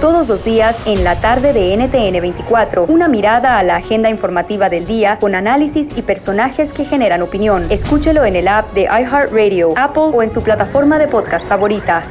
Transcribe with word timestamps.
Todos 0.00 0.28
los 0.28 0.44
días 0.44 0.76
en 0.84 1.04
la 1.04 1.18
tarde 1.22 1.54
de 1.54 1.74
NTN 1.74 2.20
24, 2.20 2.84
una 2.84 3.08
mirada 3.08 3.58
a 3.58 3.62
la 3.62 3.76
agenda 3.76 4.10
informativa 4.10 4.68
del 4.68 4.86
día 4.86 5.18
con 5.18 5.34
análisis 5.34 5.88
y 5.96 6.02
personajes 6.02 6.70
que 6.72 6.84
generan 6.84 7.22
opinión. 7.22 7.66
Escúchelo 7.70 8.26
en 8.26 8.36
el 8.36 8.46
app 8.46 8.74
de 8.74 8.82
iHeartRadio, 8.82 9.72
Apple 9.74 10.10
o 10.12 10.22
en 10.22 10.30
su 10.30 10.42
plataforma 10.42 10.98
de 10.98 11.08
podcast 11.08 11.48
favorita. 11.48 12.04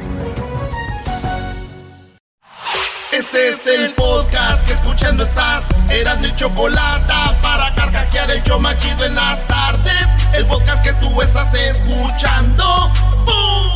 Este 3.12 3.50
es 3.50 3.66
el 3.68 3.94
podcast 3.94 4.66
que 4.66 4.72
escuchando 4.72 5.22
estás. 5.22 5.68
Eran 5.88 6.20
mi 6.20 6.34
chocolate 6.34 7.14
para 7.40 7.72
carcajear 7.76 8.32
el 8.32 8.42
yo 8.42 8.58
machido 8.58 9.04
en 9.04 9.14
las 9.14 9.46
tardes. 9.46 10.08
El 10.34 10.44
podcast 10.46 10.82
que 10.82 10.92
tú 10.94 11.22
estás 11.22 11.54
escuchando. 11.54 12.90
¡Bum! 13.24 13.75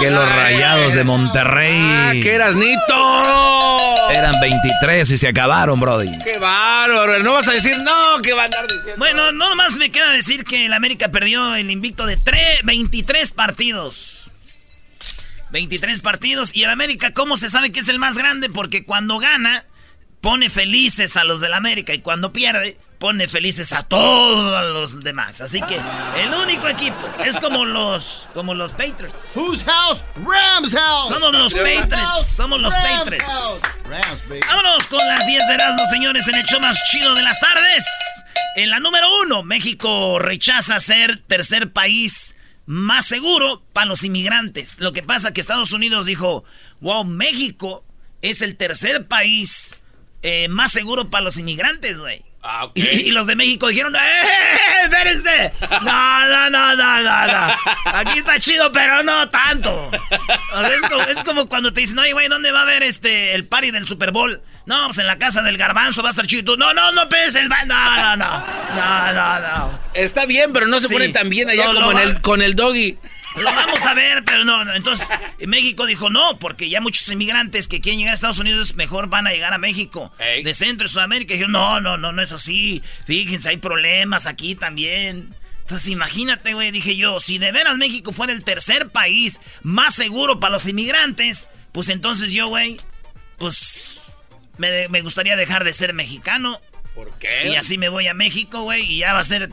Que 0.00 0.10
los 0.10 0.28
rayados 0.34 0.94
de 0.94 1.04
Monterrey. 1.04 1.76
Ah, 1.80 2.10
que 2.12 2.34
eras 2.34 2.54
Nito. 2.56 4.10
Eran 4.10 4.40
23 4.40 5.10
y 5.10 5.16
se 5.16 5.28
acabaron, 5.28 5.78
Brody. 5.78 6.10
Qué 6.24 6.38
bárbaro. 6.38 7.20
No 7.20 7.34
vas 7.34 7.48
a 7.48 7.52
decir 7.52 7.76
no, 7.82 8.20
que 8.22 8.32
va 8.32 8.42
a 8.42 8.44
andar 8.46 8.66
diciendo. 8.66 8.94
Bueno, 8.98 9.30
no 9.32 9.54
más 9.54 9.74
me 9.76 9.90
queda 9.90 10.10
decir 10.12 10.44
que 10.44 10.66
el 10.66 10.72
América 10.72 11.10
perdió 11.10 11.54
el 11.54 11.70
invicto 11.70 12.06
de 12.06 12.18
tre- 12.18 12.60
23 12.64 13.30
partidos. 13.32 14.30
23 15.50 16.00
partidos. 16.00 16.50
Y 16.54 16.64
el 16.64 16.70
América, 16.70 17.12
¿cómo 17.12 17.36
se 17.36 17.50
sabe 17.50 17.72
que 17.72 17.80
es 17.80 17.88
el 17.88 17.98
más 17.98 18.16
grande? 18.16 18.50
Porque 18.50 18.84
cuando 18.84 19.18
gana, 19.18 19.64
pone 20.20 20.50
felices 20.50 21.16
a 21.16 21.24
los 21.24 21.40
del 21.40 21.54
América. 21.54 21.92
Y 21.94 22.00
cuando 22.00 22.32
pierde, 22.32 22.78
pone 23.00 23.26
felices 23.26 23.72
a 23.72 23.82
todos 23.82 24.70
los 24.72 25.02
demás. 25.02 25.40
Así 25.40 25.62
que 25.62 25.80
el 26.16 26.34
único 26.34 26.68
equipo 26.68 26.98
es 27.24 27.34
como 27.38 27.64
los, 27.64 28.28
como 28.34 28.54
los 28.54 28.72
Patriots. 28.74 29.34
Whose 29.34 29.64
house? 29.64 30.04
Rams 30.16 30.74
house. 30.74 31.08
Somos 31.08 31.32
los 31.32 31.54
Patriots. 31.54 32.26
Somos 32.26 32.60
los 32.60 32.72
Rams 32.74 32.98
Patriots. 32.98 33.24
house. 33.24 33.60
Rams, 33.88 34.28
baby. 34.28 34.40
Vámonos 34.46 34.86
con 34.86 34.98
las 34.98 35.26
10 35.26 35.48
de 35.48 35.54
Erasmo, 35.54 35.86
señores, 35.86 36.28
en 36.28 36.34
el 36.34 36.44
show 36.44 36.60
más 36.60 36.78
chido 36.90 37.14
de 37.14 37.22
las 37.22 37.40
tardes. 37.40 37.86
En 38.56 38.68
la 38.68 38.80
número 38.80 39.06
uno, 39.22 39.42
México 39.42 40.18
rechaza 40.18 40.78
ser 40.78 41.20
tercer 41.20 41.72
país 41.72 42.36
más 42.66 43.06
seguro 43.06 43.62
para 43.72 43.86
los 43.86 44.04
inmigrantes. 44.04 44.78
Lo 44.78 44.92
que 44.92 45.02
pasa 45.02 45.32
que 45.32 45.40
Estados 45.40 45.72
Unidos 45.72 46.04
dijo, 46.04 46.44
wow, 46.80 47.04
México 47.04 47.82
es 48.20 48.42
el 48.42 48.56
tercer 48.56 49.06
país 49.06 49.74
eh, 50.22 50.48
más 50.48 50.70
seguro 50.72 51.08
para 51.08 51.24
los 51.24 51.38
inmigrantes, 51.38 51.98
güey. 51.98 52.29
Ah. 52.42 52.68
Y, 52.74 52.82
y 52.82 53.10
los 53.10 53.26
de 53.26 53.36
México 53.36 53.68
dijeron, 53.68 53.94
¡eh, 53.96 53.98
espérense! 54.84 55.52
No, 55.82 56.26
no, 56.26 56.50
no, 56.50 56.74
no, 56.76 57.00
no, 57.02 57.26
no. 57.26 57.54
Aquí 57.84 58.18
está 58.18 58.38
chido, 58.40 58.72
pero 58.72 59.02
no 59.02 59.28
tanto. 59.28 59.90
O 60.54 60.60
sea, 60.60 60.68
Es 60.74 60.82
como, 60.82 61.02
es 61.02 61.22
como 61.22 61.48
cuando 61.48 61.72
te 61.72 61.80
dicen, 61.80 61.98
oye, 61.98 62.12
güey, 62.14 62.28
¿dónde 62.28 62.50
va 62.50 62.60
a 62.60 62.62
haber 62.62 62.82
este, 62.82 63.34
el 63.34 63.46
party 63.46 63.70
del 63.72 63.86
Super 63.86 64.10
Bowl? 64.10 64.40
No, 64.66 64.86
pues 64.86 64.98
en 64.98 65.06
la 65.06 65.18
casa 65.18 65.42
del 65.42 65.56
garbanzo 65.58 66.02
va 66.02 66.08
a 66.08 66.10
estar 66.10 66.26
chido. 66.26 66.56
No, 66.56 66.72
no, 66.72 66.92
no 66.92 67.08
pienses, 67.08 67.50
va- 67.50 67.64
no, 67.66 67.96
no, 67.96 68.16
no. 68.16 68.44
No, 68.74 69.12
no, 69.12 69.40
no. 69.40 69.78
Está 69.94 70.24
bien, 70.26 70.52
pero 70.52 70.66
no 70.66 70.78
se 70.80 70.88
Sí. 70.88 70.94
pone 70.94 71.08
tan 71.10 71.28
bien 71.28 71.50
allá 71.50 71.66
No, 71.66 71.74
como 71.74 71.92
en 71.92 71.98
el, 71.98 72.20
con 72.20 72.40
el 72.40 72.54
doggy. 72.54 72.98
Lo 73.36 73.44
vamos 73.44 73.84
a 73.86 73.94
ver, 73.94 74.24
pero 74.24 74.44
no, 74.44 74.64
no. 74.64 74.74
Entonces, 74.74 75.08
México 75.46 75.86
dijo 75.86 76.10
no, 76.10 76.38
porque 76.38 76.68
ya 76.68 76.80
muchos 76.80 77.08
inmigrantes 77.08 77.68
que 77.68 77.80
quieren 77.80 77.98
llegar 77.98 78.12
a 78.12 78.14
Estados 78.14 78.38
Unidos 78.38 78.74
mejor 78.74 79.08
van 79.08 79.26
a 79.26 79.32
llegar 79.32 79.52
a 79.52 79.58
México. 79.58 80.12
Ey. 80.18 80.42
De 80.42 80.54
Centro 80.54 80.86
y 80.86 80.90
Sudamérica. 80.90 81.34
Dijeron, 81.34 81.52
no, 81.52 81.80
no, 81.80 81.96
no, 81.96 82.12
no 82.12 82.22
es 82.22 82.32
así. 82.32 82.82
Fíjense, 83.06 83.48
hay 83.48 83.58
problemas 83.58 84.26
aquí 84.26 84.54
también. 84.54 85.34
Entonces, 85.62 85.88
imagínate, 85.88 86.54
güey, 86.54 86.72
dije 86.72 86.96
yo, 86.96 87.20
si 87.20 87.38
de 87.38 87.52
veras 87.52 87.76
México 87.76 88.10
fuera 88.10 88.32
el 88.32 88.42
tercer 88.42 88.88
país 88.88 89.40
más 89.62 89.94
seguro 89.94 90.40
para 90.40 90.54
los 90.54 90.66
inmigrantes, 90.66 91.48
pues 91.72 91.88
entonces 91.90 92.32
yo, 92.32 92.48
güey, 92.48 92.76
pues 93.38 94.00
me, 94.58 94.88
me 94.88 95.00
gustaría 95.00 95.36
dejar 95.36 95.62
de 95.62 95.72
ser 95.72 95.94
mexicano. 95.94 96.60
¿Por 96.94 97.16
qué? 97.18 97.50
Y 97.50 97.54
así 97.54 97.78
me 97.78 97.88
voy 97.88 98.08
a 98.08 98.14
México, 98.14 98.62
güey, 98.62 98.82
y 98.82 98.98
ya 98.98 99.12
va 99.12 99.20
a 99.20 99.24
ser. 99.24 99.48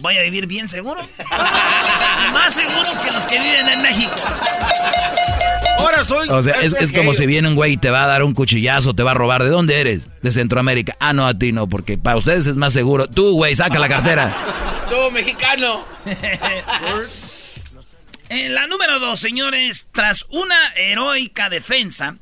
Voy 0.00 0.16
a 0.16 0.22
vivir 0.22 0.46
bien 0.46 0.68
seguro. 0.68 1.00
Más 2.34 2.54
seguro 2.54 2.90
que 3.04 3.12
los 3.12 3.24
que 3.24 3.40
viven 3.40 3.68
en 3.68 3.82
México. 3.82 4.14
Ahora 5.78 6.04
soy. 6.04 6.28
O 6.28 6.42
sea, 6.42 6.54
es, 6.60 6.74
es 6.74 6.92
como 6.92 7.12
si 7.14 7.26
viene 7.26 7.48
un 7.48 7.54
güey 7.54 7.72
y 7.72 7.76
te 7.76 7.90
va 7.90 8.04
a 8.04 8.06
dar 8.06 8.22
un 8.22 8.34
cuchillazo, 8.34 8.94
te 8.94 9.02
va 9.02 9.12
a 9.12 9.14
robar. 9.14 9.42
¿De 9.42 9.50
dónde 9.50 9.80
eres? 9.80 10.10
De 10.22 10.32
Centroamérica. 10.32 10.96
Ah, 11.00 11.12
no, 11.12 11.26
a 11.26 11.34
ti 11.34 11.52
no, 11.52 11.68
porque 11.68 11.98
para 11.98 12.16
ustedes 12.16 12.46
es 12.46 12.56
más 12.56 12.72
seguro. 12.72 13.08
Tú, 13.08 13.32
güey, 13.32 13.54
saca 13.54 13.78
la 13.78 13.88
cartera. 13.88 14.34
Tú, 14.88 15.10
mexicano. 15.12 15.84
En 18.28 18.54
la 18.54 18.66
número 18.66 18.98
dos, 18.98 19.20
señores, 19.20 19.86
tras 19.92 20.24
una 20.30 20.56
heroica 20.74 21.48
defensa, 21.48 22.16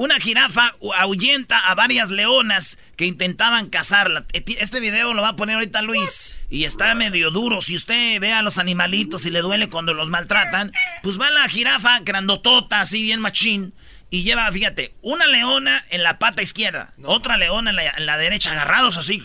una 0.00 0.18
jirafa 0.18 0.74
ahuyenta 0.96 1.58
a 1.58 1.74
varias 1.74 2.08
leonas 2.08 2.78
que 2.96 3.04
intentaban 3.04 3.68
cazarla. 3.68 4.24
Este 4.32 4.80
video 4.80 5.12
lo 5.12 5.20
va 5.20 5.28
a 5.28 5.36
poner 5.36 5.56
ahorita 5.56 5.82
Luis. 5.82 6.38
Y 6.48 6.64
está 6.64 6.94
medio 6.94 7.30
duro. 7.30 7.60
Si 7.60 7.76
usted 7.76 8.18
ve 8.18 8.32
a 8.32 8.40
los 8.40 8.56
animalitos 8.56 9.26
y 9.26 9.30
le 9.30 9.42
duele 9.42 9.68
cuando 9.68 9.92
los 9.92 10.08
maltratan, 10.08 10.72
pues 11.02 11.20
va 11.20 11.30
la 11.30 11.46
jirafa 11.50 12.00
grandotota, 12.00 12.80
así 12.80 13.02
bien 13.02 13.20
machín. 13.20 13.74
Y 14.08 14.22
lleva, 14.22 14.50
fíjate, 14.50 14.90
una 15.02 15.26
leona 15.26 15.84
en 15.90 16.02
la 16.02 16.18
pata 16.18 16.40
izquierda, 16.40 16.94
otra 17.04 17.36
leona 17.36 17.68
en 17.68 17.76
la, 17.76 17.90
en 17.90 18.06
la 18.06 18.16
derecha, 18.16 18.52
agarrados 18.52 18.96
así. 18.96 19.22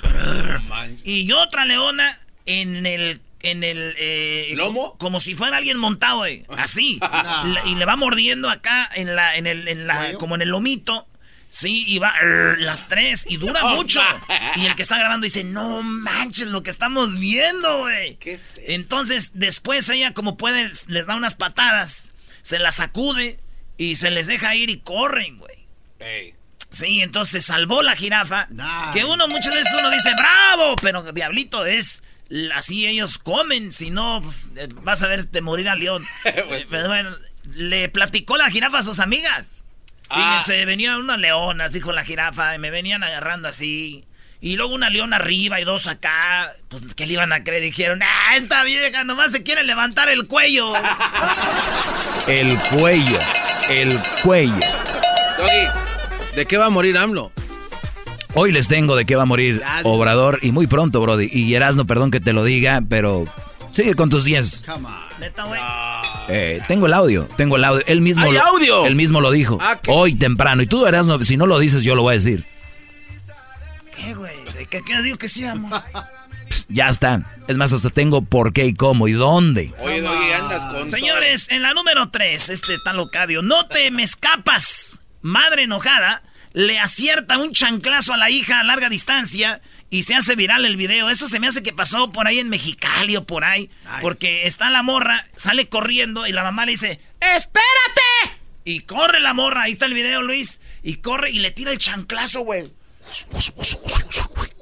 Y 1.05 1.31
otra 1.31 1.63
leona 1.63 2.19
en 2.45 2.85
el 2.85 3.21
en 3.51 3.63
el 3.63 3.95
eh, 3.97 4.53
¿Lomo? 4.55 4.91
co- 4.91 4.97
como 4.97 5.19
si 5.19 5.35
fuera 5.35 5.57
alguien 5.57 5.77
montado, 5.77 6.17
güey. 6.19 6.45
Así. 6.57 6.97
La- 7.01 7.63
y 7.65 7.75
le 7.75 7.85
va 7.85 7.95
mordiendo 7.95 8.49
acá 8.49 8.89
en 8.95 9.15
la, 9.15 9.35
en 9.35 9.47
el, 9.47 9.67
en 9.67 9.87
la, 9.87 10.13
como 10.15 10.35
en 10.35 10.41
el 10.41 10.49
lomito. 10.49 11.07
Sí, 11.49 11.85
y 11.87 11.99
va 11.99 12.13
las 12.57 12.89
tres 12.89 13.25
y 13.29 13.37
dura 13.37 13.61
No 13.63 13.75
mucho. 13.75 14.01
Y 14.57 14.65
el 14.65 14.75
que 14.75 14.81
está 14.81 14.97
grabando 14.97 15.23
dice, 15.23 15.45
no 15.45 15.81
manches 15.83 16.47
lo 16.47 16.63
que 16.63 16.69
estamos 16.69 17.17
viendo, 17.17 17.79
güey. 17.79 18.17
¿Qué 18.17 18.33
es 18.33 18.51
eso? 18.57 18.61
Entonces, 18.67 19.31
después 19.35 19.87
ella, 19.89 20.13
como 20.13 20.35
puede, 20.35 20.69
les 20.87 21.05
da 21.05 21.15
unas 21.15 21.35
patadas, 21.35 22.11
se 22.41 22.59
las 22.59 22.75
sacude 22.75 23.39
y 23.77 23.95
se 23.95 24.11
les 24.11 24.27
deja 24.27 24.53
ir 24.55 24.69
y 24.69 24.79
corren, 24.79 25.37
güey. 25.37 25.55
Ey. 25.99 26.33
Sí, 26.71 27.01
entonces 27.01 27.31
se 27.41 27.53
salvó 27.53 27.81
la 27.83 27.95
jirafa. 27.95 28.49
Que 28.91 29.05
uno 29.05 29.25
muchas 29.29 29.53
veces 29.55 29.73
uno 29.79 29.89
dice, 29.91 30.11
bravo, 30.17 30.75
pero 30.81 31.03
diablito 31.13 31.65
es 31.65 32.03
así 32.53 32.87
ellos 32.87 33.17
comen, 33.19 33.71
si 33.71 33.89
no 33.91 34.21
pues, 34.23 34.49
eh, 34.55 34.67
vas 34.83 35.01
a 35.03 35.07
verte 35.07 35.41
morir 35.41 35.69
al 35.69 35.79
león. 35.79 36.05
Pues 36.23 36.35
Eh, 36.35 36.63
sí. 36.63 36.67
pero 36.69 36.87
bueno, 36.87 37.15
le 37.53 37.89
platicó 37.89 38.37
la 38.37 38.49
jirafa 38.49 38.79
a 38.79 38.83
sus 38.83 38.99
amigas. 38.99 39.63
Ah. 40.09 40.37
Y 40.39 40.43
se 40.45 40.65
venían 40.65 40.97
unas 40.97 41.19
leonas, 41.19 41.73
dijo 41.73 41.91
la 41.91 42.03
jirafa, 42.05 42.55
y 42.55 42.59
me 42.59 42.69
venían 42.71 43.03
agarrando 43.03 43.47
así. 43.47 44.05
Y 44.41 44.57
luego 44.57 44.75
una 44.75 44.89
leona 44.91 45.15
arriba 45.15 45.59
y 45.59 45.63
dos 45.63 45.87
acá. 45.87 46.53
Pues, 46.67 46.83
¿qué 46.95 47.07
le 47.07 47.13
iban 47.13 47.33
a 47.33 47.43
creer? 47.43 47.63
Dijeron, 47.63 48.01
ah, 48.03 48.35
esta 48.35 48.63
vieja 48.63 49.03
nomás 49.03 49.31
se 49.31 49.41
quiere 49.41 49.63
levantar 49.63 50.09
el 50.09 50.27
cuello. 50.27 50.73
El 52.27 52.57
cuello. 52.71 53.19
El 53.69 53.95
cuello. 54.23 54.53
Doggy, 55.37 55.67
¿de 56.35 56.45
qué 56.45 56.57
va 56.57 56.67
a 56.67 56.69
morir 56.69 56.97
AMLO? 56.97 57.31
Hoy 58.37 58.51
les 58.51 58.67
tengo 58.67 58.97
de 58.97 59.05
qué 59.05 59.15
va 59.15 59.23
a 59.23 59.25
morir. 59.25 59.63
Obrador 59.83 60.39
y 60.41 60.51
muy 60.51 60.67
pronto, 60.67 60.99
Brody. 60.99 61.29
Y 61.31 61.55
Erasno, 61.55 61.87
perdón 61.87 62.11
que 62.11 62.19
te 62.19 62.33
lo 62.33 62.43
diga, 62.43 62.83
pero 62.89 63.25
sigue 63.71 63.95
con 63.95 64.09
tus 64.09 64.25
10. 64.25 64.63
Come 64.65 64.89
on. 64.89 64.95
Neta, 65.21 65.45
güey. 65.45 65.61
Eh, 66.27 66.61
tengo 66.67 66.87
el 66.87 66.93
audio, 66.93 67.29
tengo 67.37 67.55
el 67.55 67.63
audio. 67.63 67.81
Él 67.87 68.01
mismo 68.01 68.25
¿Hay 68.25 68.33
lo, 68.33 68.41
audio? 68.41 68.85
Él 68.85 68.95
mismo 68.95 69.21
lo 69.21 69.31
dijo. 69.31 69.57
Ah. 69.61 69.79
Hoy 69.87 70.15
temprano. 70.15 70.61
Y 70.61 70.67
tú, 70.67 70.85
Erasno, 70.85 71.17
si 71.23 71.37
no 71.37 71.45
lo 71.45 71.59
dices, 71.59 71.83
yo 71.83 71.95
lo 71.95 72.01
voy 72.01 72.11
a 72.11 72.15
decir. 72.15 72.43
¿Qué, 73.95 74.13
güey? 74.13 74.35
¿De 74.53 74.65
¿Qué, 74.65 74.81
qué 74.85 75.01
digo 75.01 75.17
que 75.17 75.29
sí, 75.29 75.45
amor? 75.45 75.81
Ya 76.67 76.89
está. 76.89 77.21
Es 77.47 77.55
más, 77.55 77.71
hasta 77.71 77.89
tengo 77.89 78.21
por 78.21 78.51
qué 78.51 78.65
y 78.65 78.73
cómo 78.73 79.07
y 79.07 79.13
dónde. 79.13 79.73
Oye, 79.79 80.01
Doggy, 80.01 80.31
andas 80.33 80.65
con. 80.65 80.89
Señores, 80.89 81.49
en 81.51 81.61
la 81.61 81.73
número 81.73 82.09
3, 82.09 82.49
este 82.49 82.79
tal 82.79 82.97
locadio, 82.97 83.41
no 83.41 83.65
te 83.67 83.89
me 83.91 84.03
escapas. 84.03 84.99
Madre 85.21 85.63
enojada 85.63 86.21
le 86.55 86.79
acierta 86.79 87.37
un 87.37 87.51
chanclazo 87.51 88.13
a 88.13 88.17
la 88.17 88.29
hija 88.29 88.61
a 88.61 88.63
larga 88.63 88.87
distancia 88.87 89.61
y 89.89 90.03
se 90.03 90.15
hace 90.15 90.37
viral 90.37 90.63
el 90.63 90.77
video. 90.77 91.09
Eso 91.09 91.27
se 91.27 91.41
me 91.41 91.47
hace 91.47 91.61
que 91.61 91.73
pasó 91.73 92.13
por 92.13 92.27
ahí 92.27 92.39
en 92.39 92.47
Mexicali 92.47 93.17
o 93.17 93.25
por 93.25 93.43
ahí. 93.43 93.69
Porque 93.99 94.47
está 94.47 94.69
la 94.69 94.81
morra, 94.81 95.25
sale 95.35 95.67
corriendo 95.67 96.25
y 96.25 96.31
la 96.31 96.43
mamá 96.43 96.65
le 96.65 96.71
dice, 96.71 97.01
¡Espérate! 97.19 98.39
Y 98.63 98.79
corre 98.79 99.19
la 99.19 99.33
morra, 99.33 99.63
ahí 99.63 99.73
está 99.73 99.85
el 99.85 99.93
video, 99.93 100.21
Luis. 100.21 100.61
Y 100.81 100.95
corre 100.95 101.29
y 101.29 101.39
le 101.39 101.51
tira 101.51 101.71
el 101.71 101.77
chanclazo, 101.77 102.41
güey. 102.41 102.71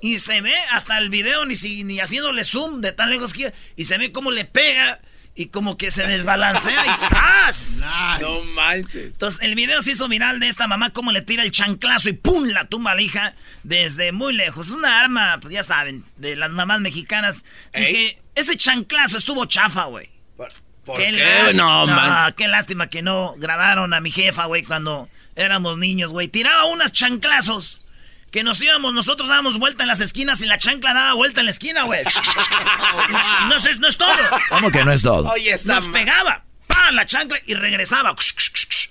Y 0.02 0.18
se 0.18 0.42
ve 0.42 0.56
hasta 0.72 0.98
el 0.98 1.12
video, 1.12 1.46
ni, 1.46 1.56
si, 1.56 1.84
ni 1.84 2.00
haciéndole 2.00 2.44
zoom 2.44 2.82
de 2.82 2.92
tan 2.92 3.12
lejos 3.12 3.34
que... 3.34 3.54
Y 3.78 3.86
se 3.86 4.00
ve 4.00 4.12
cómo 4.12 4.32
le 4.32 4.46
pega 4.46 5.00
y 5.36 5.48
como 5.48 5.78
que 5.78 5.90
se 5.90 6.06
desbalancea 6.06 6.86
y 6.86 6.96
¡zas! 6.96 7.84
No 8.22 8.42
manches. 8.56 9.14
Entonces, 9.14 9.42
el 9.42 9.56
video 9.56 9.82
se 9.82 9.92
hizo 9.94 10.08
viral 10.08 10.40
de 10.40 10.48
esta 10.48 10.68
mamá, 10.68 10.92
cómo 10.92 11.12
le 11.12 11.22
tira 11.22 11.44
el 11.44 11.52
chanclazo 11.52 12.10
y 12.10 12.14
¡pum! 12.14 12.46
la 12.46 12.66
tumba 12.66 12.92
a 12.92 12.96
la 12.96 13.02
hija 13.02 13.36
desde 13.64 14.12
muy 14.12 14.34
lejos. 14.34 14.68
Es 14.68 14.74
una 14.74 15.00
arma, 15.02 15.40
pues 15.42 15.54
ya 15.54 15.64
saben, 15.64 16.06
de 16.18 16.36
las 16.36 16.52
mamás 16.52 16.82
mexicanas. 16.82 17.46
Dije, 17.74 18.22
ese 18.36 18.58
chanclazo 18.58 19.18
estuvo 19.18 19.46
chafa, 19.46 19.86
güey. 19.86 20.10
¿Por, 20.38 20.50
por 20.86 20.98
Qué, 20.98 21.52
No, 21.56 21.88
man. 21.88 22.34
qué 22.38 22.48
lástima 22.48 22.88
que 22.88 23.02
no 23.02 23.34
grabaron 23.38 23.94
a 23.94 24.02
mi 24.02 24.12
jefa, 24.12 24.46
güey, 24.46 24.64
cuando 24.64 25.10
éramos 25.36 25.78
niños, 25.80 26.12
güey. 26.12 26.28
Tiraba 26.28 26.66
unas 26.66 26.94
chanclazos 26.94 27.93
que 28.34 28.44
nos 28.44 28.60
íbamos, 28.62 28.94
nosotros 28.94 29.30
dábamos 29.30 29.60
vuelta 29.60 29.84
en 29.84 29.88
las 29.88 30.02
esquinas 30.02 30.42
y 30.42 30.48
la 30.48 30.58
chancla 30.58 30.94
daba 30.94 31.14
vuelta 31.14 31.40
en 31.42 31.46
la 31.46 31.52
esquina, 31.52 31.84
güey. 31.84 32.04
Y 33.44 33.46
no, 33.48 33.60
sé, 33.60 33.76
no 33.76 33.88
es 33.88 33.96
todo. 33.98 34.18
¿Cómo 34.50 34.72
que 34.72 34.84
no 34.84 34.92
es 34.92 35.04
todo? 35.04 35.30
Oye, 35.32 35.56
Nos 35.66 35.88
ma- 35.88 35.94
pegaba. 35.94 36.44
¡pa! 36.68 36.92
La 36.92 37.06
chancla 37.06 37.38
y 37.46 37.54
regresaba 37.54 38.16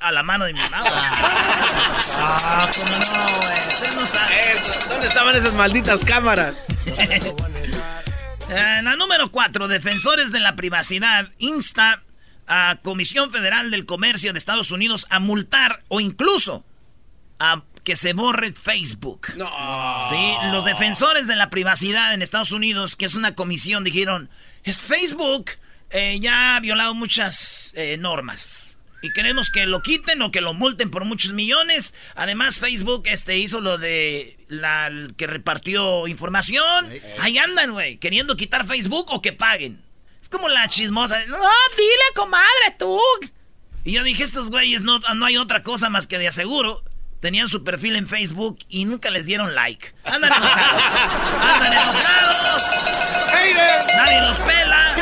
a 0.01 0.13
la 0.13 0.23
mano 0.23 0.45
de 0.45 0.53
mi 0.53 0.61
mamá. 0.61 0.81
güey. 0.81 0.93
Ah, 0.95 2.69
cómo 2.75 2.89
no, 2.99 3.41
güey. 3.41 3.59
Usted 3.59 3.95
no 4.01 4.07
sabe. 4.07 4.41
Eso, 4.53 4.89
¿Dónde 4.91 5.09
estaban 5.09 5.35
esas 5.37 5.55
malditas 5.55 6.05
cámaras? 6.05 6.55
Eh, 8.49 8.81
la 8.83 8.97
número 8.97 9.31
4, 9.31 9.67
defensores 9.69 10.31
de 10.31 10.41
la 10.41 10.55
privacidad 10.57 11.29
insta 11.39 12.03
a 12.47 12.77
Comisión 12.83 13.31
Federal 13.31 13.71
del 13.71 13.87
Comercio 13.87 14.33
de 14.33 14.39
Estados 14.39 14.71
Unidos 14.71 15.07
a 15.11 15.19
multar 15.21 15.83
o 15.89 16.01
incluso 16.01 16.65
a 17.39 17.63
que 17.85 17.97
se 17.97 18.13
borre 18.13 18.53
Facebook. 18.53 19.29
No. 19.37 19.51
Sí, 20.09 20.35
los 20.51 20.65
defensores 20.65 21.27
de 21.27 21.37
la 21.37 21.51
privacidad 21.51 22.15
en 22.15 22.23
Estados 22.23 22.53
Unidos, 22.53 22.97
que 22.97 23.05
es 23.05 23.15
una 23.15 23.35
comisión, 23.35 23.85
dijeron, 23.85 24.31
es 24.65 24.81
Facebook, 24.81 25.53
eh, 25.91 26.19
ya 26.21 26.57
ha 26.57 26.61
violado 26.61 26.95
muchas 26.95 27.73
eh, 27.75 27.97
normas. 27.99 28.77
Y 29.03 29.13
queremos 29.13 29.51
que 29.51 29.67
lo 29.67 29.83
quiten 29.83 30.23
o 30.23 30.31
que 30.31 30.41
lo 30.41 30.55
multen 30.55 30.91
por 30.91 31.05
muchos 31.05 31.33
millones. 31.33 31.93
Además, 32.15 32.59
Facebook 32.59 33.03
este, 33.07 33.37
hizo 33.37 33.61
lo 33.61 33.77
de 33.77 34.39
la 34.47 34.93
que 35.17 35.27
repartió 35.27 36.07
información. 36.07 36.89
Ahí 37.19 37.37
andan, 37.37 37.73
güey, 37.73 37.97
queriendo 37.97 38.37
quitar 38.37 38.65
Facebook 38.65 39.07
o 39.11 39.21
que 39.21 39.33
paguen. 39.33 39.83
Es 40.21 40.29
como 40.29 40.49
la 40.49 40.69
chismosa. 40.69 41.19
No, 41.27 41.37
dile, 41.37 42.15
comadre, 42.15 42.77
tú. 42.79 42.97
Y 43.85 43.91
yo 43.91 44.05
dije, 44.05 44.23
estos 44.23 44.51
güeyes 44.51 44.83
no, 44.83 45.01
no 45.01 45.27
hay 45.27 45.37
otra 45.37 45.65
cosa 45.65 45.91
más 45.91 46.07
que 46.07 46.19
de 46.19 46.29
aseguro. 46.29 46.85
Tenían 47.23 47.47
su 47.47 47.63
perfil 47.63 47.95
en 47.95 48.09
Facebook 48.09 48.59
y 48.69 48.85
nunca 48.85 49.09
les 49.09 49.27
dieron 49.27 49.55
like. 49.55 49.95
Andan 50.03 50.33
enojados. 50.33 50.83
Andan 51.41 51.73
enojados. 51.73 52.63
Nadie 53.97 54.21
los 54.23 54.37
pela. 54.39 54.97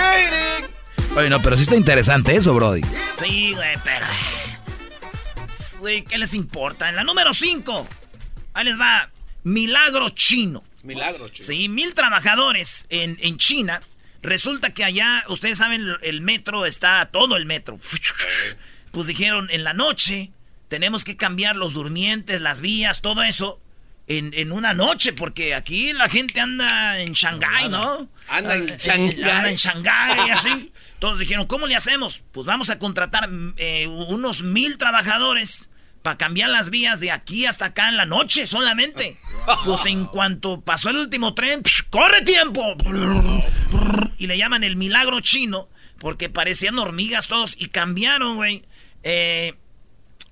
Oye, 1.16 1.30
no, 1.30 1.40
pero 1.40 1.56
sí 1.56 1.62
está 1.62 1.76
interesante 1.76 2.36
eso, 2.36 2.52
Brody. 2.52 2.82
Sí, 3.18 3.54
güey, 3.54 3.74
pero. 3.82 4.04
¿qué 6.06 6.18
les 6.18 6.34
importa? 6.34 6.90
En 6.90 6.96
la 6.96 7.04
número 7.04 7.32
5. 7.32 7.88
Ahí 8.52 8.66
les 8.66 8.78
va. 8.78 9.10
Milagro 9.44 10.10
chino. 10.10 10.62
Milagro, 10.82 11.26
chico. 11.30 11.46
Sí, 11.46 11.70
mil 11.70 11.94
trabajadores 11.94 12.84
en, 12.90 13.16
en 13.20 13.38
China. 13.38 13.80
Resulta 14.20 14.74
que 14.74 14.84
allá, 14.84 15.24
ustedes 15.28 15.56
saben, 15.56 15.86
el 16.02 16.20
metro 16.20 16.66
está, 16.66 17.08
todo 17.10 17.38
el 17.38 17.46
metro. 17.46 17.78
Pues 18.90 19.06
dijeron, 19.06 19.48
en 19.50 19.64
la 19.64 19.72
noche 19.72 20.32
tenemos 20.70 21.04
que 21.04 21.16
cambiar 21.18 21.56
los 21.56 21.74
durmientes, 21.74 22.40
las 22.40 22.62
vías, 22.62 23.02
todo 23.02 23.22
eso. 23.22 23.60
En, 24.06 24.32
en 24.34 24.50
una 24.50 24.72
noche, 24.74 25.12
porque 25.12 25.54
aquí 25.54 25.92
la 25.92 26.08
gente 26.08 26.40
anda 26.40 26.98
en 26.98 27.12
Shanghái, 27.12 27.68
¿no? 27.68 28.08
Anda 28.28 28.56
en 28.56 28.68
Eh, 28.70 28.76
Shanghái. 28.76 29.22
Anda 29.22 29.50
en 29.50 29.56
Shanghái, 29.56 30.30
así. 30.30 30.72
Todos 30.98 31.20
dijeron, 31.20 31.46
¿cómo 31.46 31.68
le 31.68 31.76
hacemos? 31.76 32.22
Pues 32.32 32.44
vamos 32.44 32.70
a 32.70 32.78
contratar 32.80 33.28
eh, 33.56 33.86
unos 33.86 34.42
mil 34.42 34.78
trabajadores 34.78 35.68
para 36.02 36.18
cambiar 36.18 36.50
las 36.50 36.70
vías 36.70 36.98
de 36.98 37.12
aquí 37.12 37.46
hasta 37.46 37.66
acá 37.66 37.88
en 37.88 37.96
la 37.96 38.06
noche 38.06 38.46
solamente. 38.48 39.16
Pues 39.64 39.86
en 39.86 40.04
cuanto 40.06 40.60
pasó 40.60 40.90
el 40.90 40.96
último 40.96 41.34
tren, 41.34 41.62
¡psh! 41.62 41.82
¡corre 41.90 42.22
tiempo! 42.22 42.62
Y 44.18 44.26
le 44.26 44.36
llaman 44.38 44.64
el 44.64 44.76
milagro 44.76 45.20
chino 45.20 45.68
porque 45.98 46.28
parecían 46.28 46.78
hormigas 46.78 47.26
todos 47.28 47.54
y 47.58 47.68
cambiaron, 47.68 48.36
güey, 48.36 48.64
eh, 49.02 49.54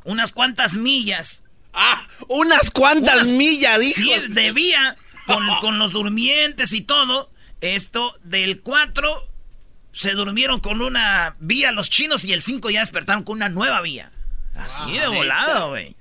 unas 0.04 0.32
cuantas 0.32 0.76
millas. 0.76 1.44
Ah, 1.74 2.00
unas 2.28 2.70
cuantas 2.70 3.14
Unas- 3.26 3.32
millas, 3.32 3.78
dijo. 3.80 4.00
Sí, 4.00 4.10
de 4.32 4.52
vía, 4.52 4.96
con, 5.26 5.46
con 5.60 5.78
los 5.78 5.92
durmientes 5.92 6.72
y 6.72 6.80
todo. 6.80 7.30
Esto, 7.60 8.14
del 8.24 8.60
4 8.60 9.26
se 9.92 10.12
durmieron 10.12 10.60
con 10.60 10.80
una 10.80 11.36
vía 11.40 11.72
los 11.72 11.90
chinos 11.90 12.24
y 12.24 12.32
el 12.32 12.42
5 12.42 12.70
ya 12.70 12.80
despertaron 12.80 13.24
con 13.24 13.36
una 13.36 13.48
nueva 13.48 13.80
vía. 13.80 14.12
Así 14.54 14.90
de 14.92 15.08
volado, 15.08 15.70
güey. 15.70 15.94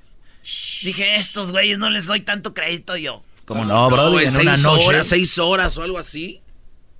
Dije, 0.81 1.17
estos 1.17 1.51
güeyes 1.51 1.77
no 1.79 1.89
les 1.89 2.05
doy 2.05 2.21
tanto 2.21 2.53
crédito 2.53 2.95
yo. 2.95 3.23
¿Cómo 3.45 3.65
no, 3.65 3.89
Brody? 3.89 4.11
güey, 4.13 4.25
en 4.25 4.31
seis 4.31 4.47
una 4.47 4.57
noche. 4.57 4.87
horas, 4.87 5.07
seis 5.07 5.37
horas 5.37 5.77
o 5.77 5.83
algo 5.83 5.97
así. 5.99 6.41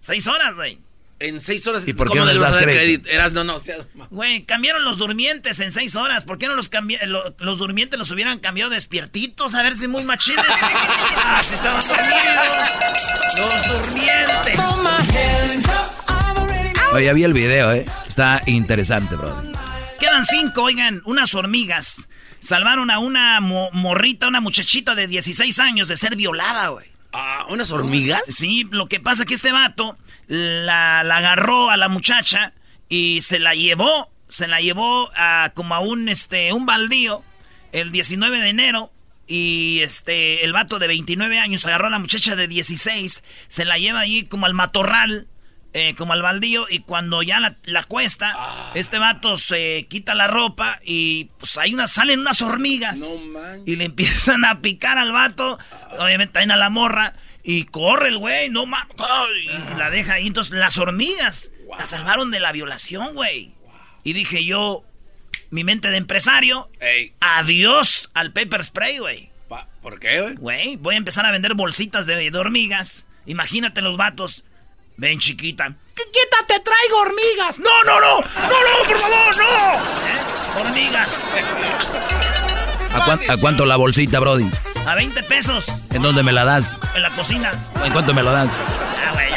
Seis 0.02 0.28
horas, 0.28 0.56
güey. 0.56 0.80
En 1.20 1.42
seis 1.42 1.66
horas. 1.66 1.88
¿Y 1.88 1.94
por 1.94 2.08
qué 2.10 2.20
¿cómo 2.20 2.26
no 2.26 2.32
les 2.32 2.40
vas 2.40 2.52
das 2.54 2.58
a 2.58 2.66
dar 2.66 2.70
crédito? 2.76 3.10
Eras, 3.10 3.32
no, 3.32 3.44
no, 3.44 3.56
o 3.56 3.60
sea, 3.60 3.78
ma- 3.96 4.08
Güey, 4.12 4.44
cambiaron 4.46 4.84
los 4.86 5.00
durmientes 5.00 5.60
en 5.60 5.72
seis 5.72 5.96
horas. 5.96 6.26
¿Por 6.26 6.38
qué 6.38 6.48
no 6.48 6.54
los 6.54 6.70
cambi- 6.72 7.04
lo- 7.08 7.36
los 7.40 7.58
durmientes 7.58 7.98
los 7.98 8.12
hubieran 8.12 8.38
cambiado 8.40 8.70
despiertitos? 8.70 9.56
A 9.56 9.64
ver 9.64 9.74
si 9.76 9.88
muy 9.88 10.04
machines. 10.04 10.46
ah, 10.48 11.40
si 11.44 11.56
estaban 11.56 11.82
dormidos. 11.88 13.38
Los 13.38 13.68
durmientes. 13.96 14.60
Oye, 16.94 17.06
ya 17.06 17.14
vi 17.14 17.24
el 17.24 17.34
video, 17.34 17.72
¿eh? 17.74 17.86
Está 18.08 18.42
interesante, 18.46 19.16
Brody. 19.16 19.52
Quedan 20.00 20.26
cinco, 20.26 20.64
oigan, 20.64 21.02
unas 21.06 21.34
hormigas. 21.36 22.08
Salvaron 22.40 22.90
a 22.92 23.00
una 23.00 23.40
mo- 23.42 23.70
morrita, 23.74 24.28
una 24.28 24.40
muchachita 24.42 24.96
de 24.96 25.08
16 25.08 25.60
años 25.60 25.88
de 25.88 25.98
ser 25.98 26.16
violada, 26.16 26.70
güey. 26.70 26.88
Ah, 27.20 27.48
¿Unas 27.50 27.72
hormigas? 27.72 28.22
Sí, 28.28 28.68
lo 28.70 28.86
que 28.86 29.00
pasa 29.00 29.24
es 29.24 29.28
que 29.28 29.34
este 29.34 29.52
vato 29.52 29.98
la, 30.28 31.04
la 31.04 31.18
agarró 31.18 31.72
a 31.72 31.78
la 31.78 31.90
muchacha 31.90 32.54
y 32.90 33.22
se 33.22 33.40
la 33.40 33.56
llevó, 33.56 34.12
se 34.28 34.48
la 34.48 34.62
llevó 34.62 35.10
a 35.16 35.52
como 35.56 35.74
a 35.74 35.80
un 35.80 36.10
este 36.10 36.54
un 36.54 36.68
baldío 36.68 37.24
el 37.72 37.92
19 37.92 38.40
de 38.40 38.50
enero 38.50 38.92
y 39.26 39.80
este 39.82 40.46
el 40.46 40.54
vato 40.54 40.78
de 40.78 40.88
29 40.88 41.40
años 41.40 41.66
agarró 41.66 41.88
a 41.88 41.90
la 41.90 41.98
muchacha 41.98 42.36
de 42.36 42.48
16, 42.48 43.24
se 43.48 43.66
la 43.66 43.80
lleva 43.80 44.02
allí 44.02 44.26
como 44.26 44.46
al 44.46 44.54
matorral, 44.54 45.28
eh, 45.74 45.94
como 45.96 46.14
al 46.14 46.22
baldío 46.22 46.66
y 46.70 46.80
cuando 46.80 47.22
ya 47.22 47.40
la, 47.40 47.58
la 47.64 47.84
cuesta, 47.84 48.72
este 48.74 48.98
vato 49.00 49.38
se 49.38 49.86
quita 49.90 50.16
la 50.16 50.28
ropa 50.28 50.80
y 50.84 51.26
pues 51.38 51.58
ahí 51.58 51.74
unas, 51.74 51.92
salen 51.92 52.20
unas 52.22 52.42
hormigas 52.42 52.98
No 52.98 53.08
y 53.66 53.76
le 53.76 53.86
empiezan 53.86 54.46
a 54.46 54.62
picar 54.62 54.98
al 54.98 55.12
vato, 55.12 55.60
obviamente 56.00 56.34
también 56.34 56.52
a 56.52 56.56
la 56.58 56.70
morra, 56.70 57.14
y 57.44 57.66
corre 57.66 58.10
el 58.10 58.18
güey, 58.18 58.50
no 58.50 58.66
mames, 58.66 58.96
y 59.44 59.76
la 59.78 59.90
deja 59.90 60.16
ahí. 60.16 60.28
Entonces 60.28 60.54
las 60.58 60.78
hormigas 60.78 61.52
la 61.78 61.86
salvaron 61.86 62.32
de 62.32 62.40
la 62.40 62.52
violación, 62.52 63.14
güey. 63.14 63.54
Y 64.04 64.14
dije 64.14 64.44
yo, 64.46 64.84
mi 65.50 65.64
mente 65.64 65.90
de 65.90 65.98
empresario, 65.98 66.70
Ey, 66.80 67.14
adiós 67.20 68.10
al 68.14 68.34
pepper 68.34 68.64
spray, 68.64 68.98
güey. 69.00 69.32
¿por 69.82 70.00
qué, 70.00 70.22
güey? 70.22 70.36
Güey, 70.36 70.76
voy 70.76 70.96
a 70.96 70.98
empezar 70.98 71.26
a 71.26 71.32
vender 71.32 71.54
bolsitas 71.54 72.06
de, 72.06 72.30
de 72.30 72.38
hormigas. 72.38 73.06
Imagínate 73.26 73.82
los 73.82 73.96
vatos. 73.96 74.44
Ven, 74.98 75.20
chiquita. 75.20 75.68
"Qu- 75.70 76.12
Quítate, 76.12 76.60
traigo 76.64 76.98
hormigas. 77.02 77.60
No, 77.60 77.84
no, 77.86 78.00
no. 78.00 78.20
No, 78.22 78.50
no, 78.50 78.88
por 78.88 79.00
favor, 79.00 79.38
no. 79.38 79.44
¿Eh? 79.44 80.62
Hormigas. 80.62 81.36
¿A, 82.94 83.06
cuán- 83.06 83.20
a 83.30 83.38
cuánto 83.38 83.66
la 83.66 83.76
bolsita, 83.76 84.20
Brody? 84.20 84.50
A 84.88 84.96
20 84.96 85.22
pesos 85.24 85.66
¿En 85.92 86.02
dónde 86.02 86.24
me 86.24 86.32
la 86.32 86.46
das? 86.46 86.78
en 86.96 87.02
la 87.04 87.10
cocina. 87.12 87.52
¿En 87.84 87.92
cuánto 87.94 88.14
me 88.14 88.24
la 88.24 88.32
das? 88.32 88.50
Ah, 89.06 89.12
güey. 89.14 89.28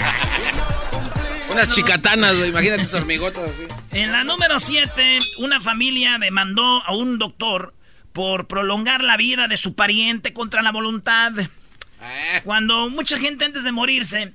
Unas 1.52 1.75
chicatanas, 1.75 2.37
güey. 2.37 2.50
Imagínate 2.50 2.83
esas 2.83 3.00
hormigotas 3.00 3.45
así. 3.50 3.67
En 3.93 4.12
la 4.12 4.25
número 4.25 4.61
7, 4.61 5.19
una 5.38 5.61
familia 5.61 6.17
demandó 6.19 6.83
a 6.87 6.93
un 6.95 7.19
doctor 7.19 7.75
por 8.12 8.47
prolongar 8.47 9.02
la 9.02 9.17
vida 9.17 9.47
de 9.49 9.57
su 9.57 9.75
pariente 9.75 10.33
contra 10.33 10.62
la 10.62 10.73
voluntad. 10.73 11.33
Eh, 11.38 12.40
Cuando 12.45 12.88
mucha 12.88 13.19
gente 13.19 13.45
antes 13.45 13.64
de 13.64 13.73
morirse 13.73 14.33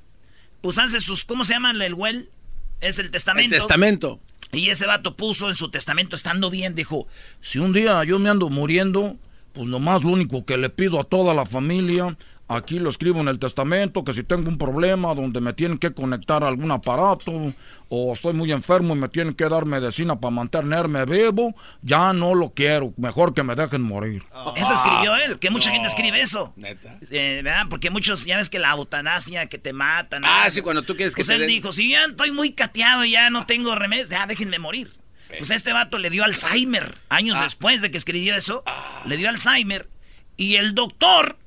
pues 0.65 0.79
hace 0.79 0.99
sus, 0.99 1.25
¿cómo 1.25 1.43
se 1.43 1.53
llama 1.53 1.69
el 1.69 1.93
well? 1.93 2.27
Es 2.81 2.97
el 2.97 3.11
testamento. 3.11 3.53
El 3.55 3.61
testamento. 3.61 4.19
Y 4.51 4.69
ese 4.69 4.87
vato 4.87 5.15
puso 5.15 5.47
en 5.47 5.53
su 5.53 5.69
testamento, 5.69 6.15
estando 6.15 6.49
bien, 6.49 6.73
dijo, 6.73 7.07
si 7.39 7.59
un 7.59 7.71
día 7.71 8.03
yo 8.03 8.17
me 8.17 8.31
ando 8.31 8.49
muriendo, 8.49 9.15
pues 9.53 9.67
nomás 9.67 10.03
lo 10.03 10.09
único 10.09 10.43
que 10.43 10.57
le 10.57 10.71
pido 10.71 10.99
a 10.99 11.03
toda 11.03 11.35
la 11.35 11.45
familia 11.45 12.17
Aquí 12.47 12.77
lo 12.77 12.91
escribo 12.91 13.21
en 13.21 13.27
el 13.27 13.39
testamento 13.39 14.03
que 14.03 14.13
si 14.13 14.23
tengo 14.23 14.49
un 14.49 14.59
problema 14.59 15.15
donde 15.15 15.41
me 15.41 15.53
tienen 15.53 15.79
que 15.79 15.93
conectar 15.93 16.43
a 16.43 16.47
algún 16.47 16.69
aparato 16.69 17.55
o 17.89 18.13
estoy 18.13 18.33
muy 18.33 18.51
enfermo 18.51 18.95
y 18.95 18.99
me 18.99 19.09
tienen 19.09 19.33
que 19.33 19.49
dar 19.49 19.65
medicina 19.65 20.19
para 20.19 20.29
mantenerme 20.29 21.05
vivo, 21.05 21.55
ya 21.81 22.13
no 22.13 22.35
lo 22.35 22.51
quiero. 22.51 22.93
Mejor 22.97 23.33
que 23.33 23.41
me 23.41 23.55
dejen 23.55 23.81
morir. 23.81 24.23
Eso 24.55 24.73
escribió 24.73 25.15
él, 25.15 25.39
que 25.39 25.49
mucha 25.49 25.71
gente 25.71 25.87
escribe 25.87 26.21
eso. 26.21 26.53
¿Neta? 26.55 26.99
Eh, 27.09 27.41
¿verdad? 27.43 27.65
Porque 27.67 27.89
muchos, 27.89 28.25
ya 28.25 28.37
ves 28.37 28.51
que 28.51 28.59
la 28.59 28.71
eutanasia, 28.71 29.47
que 29.47 29.57
te 29.57 29.73
matan. 29.73 30.21
Ah, 30.23 30.47
sí, 30.51 30.61
cuando 30.61 30.83
tú 30.83 30.95
quieres 30.95 31.15
que 31.15 31.23
pues 31.23 31.29
él 31.29 31.47
dijo, 31.47 31.71
si 31.71 31.89
ya 31.89 32.05
estoy 32.05 32.31
muy 32.31 32.51
cateado, 32.51 33.05
ya 33.05 33.31
no 33.31 33.47
tengo 33.47 33.73
remedio, 33.73 34.07
ya 34.07 34.27
déjenme 34.27 34.59
morir. 34.59 34.91
Pues 35.37 35.49
este 35.49 35.73
vato 35.73 35.97
le 35.97 36.11
dio 36.11 36.23
Alzheimer 36.23 36.93
años 37.09 37.39
ah. 37.39 37.43
después 37.43 37.81
de 37.81 37.89
que 37.89 37.97
escribió 37.97 38.35
eso. 38.35 38.61
Ah. 38.67 39.01
Le 39.05 39.17
dio 39.17 39.29
Alzheimer 39.29 39.89
y 40.37 40.55
el 40.55 40.75
doctor 40.75 41.37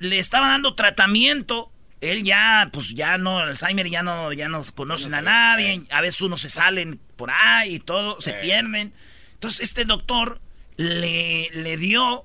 le 0.00 0.18
estaba 0.18 0.48
dando 0.48 0.74
tratamiento. 0.74 1.70
Él 2.00 2.24
ya, 2.24 2.70
pues 2.72 2.94
ya 2.94 3.18
no, 3.18 3.38
Alzheimer 3.38 3.88
ya 3.88 4.02
no, 4.02 4.32
ya 4.32 4.48
no 4.48 4.62
conocen 4.74 5.14
a 5.14 5.22
nadie. 5.22 5.74
Eh. 5.74 5.82
A 5.90 6.00
veces 6.00 6.20
unos 6.22 6.40
se 6.40 6.48
salen 6.48 6.98
por 7.16 7.30
ahí 7.30 7.76
y 7.76 7.78
todo, 7.78 8.20
se 8.20 8.32
pierden. 8.32 8.92
Entonces 9.34 9.60
este 9.60 9.84
doctor 9.84 10.40
le, 10.76 11.50
le 11.52 11.76
dio, 11.76 12.24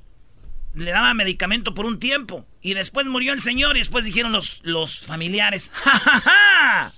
le 0.73 0.91
daba 0.91 1.13
medicamento 1.13 1.73
por 1.73 1.85
un 1.85 1.99
tiempo. 1.99 2.47
Y 2.61 2.73
después 2.73 3.05
murió 3.05 3.33
el 3.33 3.41
señor 3.41 3.75
y 3.75 3.79
después 3.79 4.05
dijeron 4.05 4.31
los, 4.31 4.61
los 4.63 5.05
familiares, 5.05 5.69
¡Ja, 5.83 5.99
ja, 5.99 6.21
ja! 6.21 6.93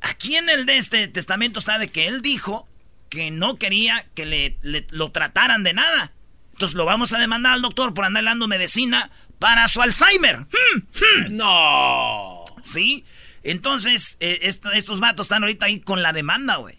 Aquí 0.00 0.36
en 0.36 0.48
el 0.48 0.66
de 0.66 0.78
este 0.78 1.06
testamento 1.08 1.58
está 1.58 1.78
de 1.78 1.88
que 1.88 2.08
él 2.08 2.22
dijo 2.22 2.66
que 3.10 3.30
no 3.30 3.56
quería 3.56 4.06
que 4.14 4.24
le, 4.26 4.58
lo 4.90 5.12
trataran 5.12 5.62
de 5.62 5.74
nada. 5.74 6.12
Entonces 6.52 6.76
lo 6.76 6.84
vamos 6.84 7.12
a 7.12 7.18
demandar 7.18 7.52
al 7.52 7.62
doctor 7.62 7.92
por 7.94 8.04
andar 8.04 8.24
dando 8.24 8.48
medicina 8.48 9.10
para 9.38 9.68
su 9.68 9.82
Alzheimer. 9.82 10.40
Hmm, 10.40 10.78
hmm. 10.78 11.36
No. 11.36 12.44
¿Sí? 12.62 13.04
Entonces, 13.42 14.16
eh, 14.20 14.38
estos 14.42 15.00
vatos 15.00 15.26
están 15.26 15.42
ahorita 15.42 15.66
ahí 15.66 15.80
con 15.80 16.02
la 16.02 16.12
demanda, 16.12 16.56
güey. 16.56 16.76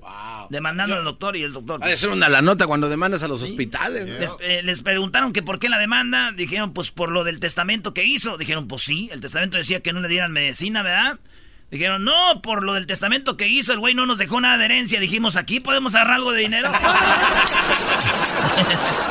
Wow. 0.00 0.48
Demandando 0.50 0.96
al 0.96 1.04
doctor 1.04 1.36
y 1.36 1.42
el 1.42 1.52
doctor. 1.52 1.78
Ha 1.82 1.88
de 1.88 1.96
ser 1.96 2.08
una 2.08 2.28
la 2.28 2.42
nota 2.42 2.66
cuando 2.66 2.88
demandas 2.88 3.22
a 3.22 3.28
los 3.28 3.42
hospitales. 3.42 4.32
Eh, 4.40 4.62
les, 4.64 4.82
preguntaron 4.82 5.32
que 5.32 5.42
por 5.42 5.58
qué 5.58 5.68
la 5.68 5.78
demanda. 5.78 6.32
Dijeron, 6.32 6.72
pues 6.72 6.90
por 6.90 7.10
lo 7.10 7.22
del 7.22 7.38
testamento 7.38 7.94
que 7.94 8.04
hizo. 8.04 8.36
Dijeron, 8.36 8.66
pues 8.66 8.82
sí, 8.82 9.08
el 9.12 9.20
testamento 9.20 9.56
decía 9.56 9.80
que 9.80 9.92
no 9.92 10.00
le 10.00 10.08
dieran 10.08 10.32
medicina, 10.32 10.82
¿verdad? 10.82 11.20
Dijeron, 11.70 12.04
no, 12.04 12.42
por 12.42 12.64
lo 12.64 12.74
del 12.74 12.86
testamento 12.86 13.36
que 13.36 13.46
hizo, 13.46 13.72
el 13.72 13.78
güey 13.78 13.94
no 13.94 14.04
nos 14.04 14.18
dejó 14.18 14.40
nada 14.40 14.58
de 14.58 14.64
herencia. 14.64 14.98
Dijimos, 14.98 15.36
aquí 15.36 15.60
podemos 15.60 15.94
agarrar 15.94 16.16
algo 16.16 16.32
de 16.32 16.40
dinero. 16.40 16.68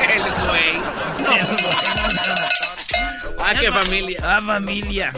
el 0.02 0.22
güey. 0.46 0.62
Ah, 3.42 3.54
qué 3.58 3.70
familia. 3.70 4.18
Ah, 4.22 4.40
familia. 4.44 5.12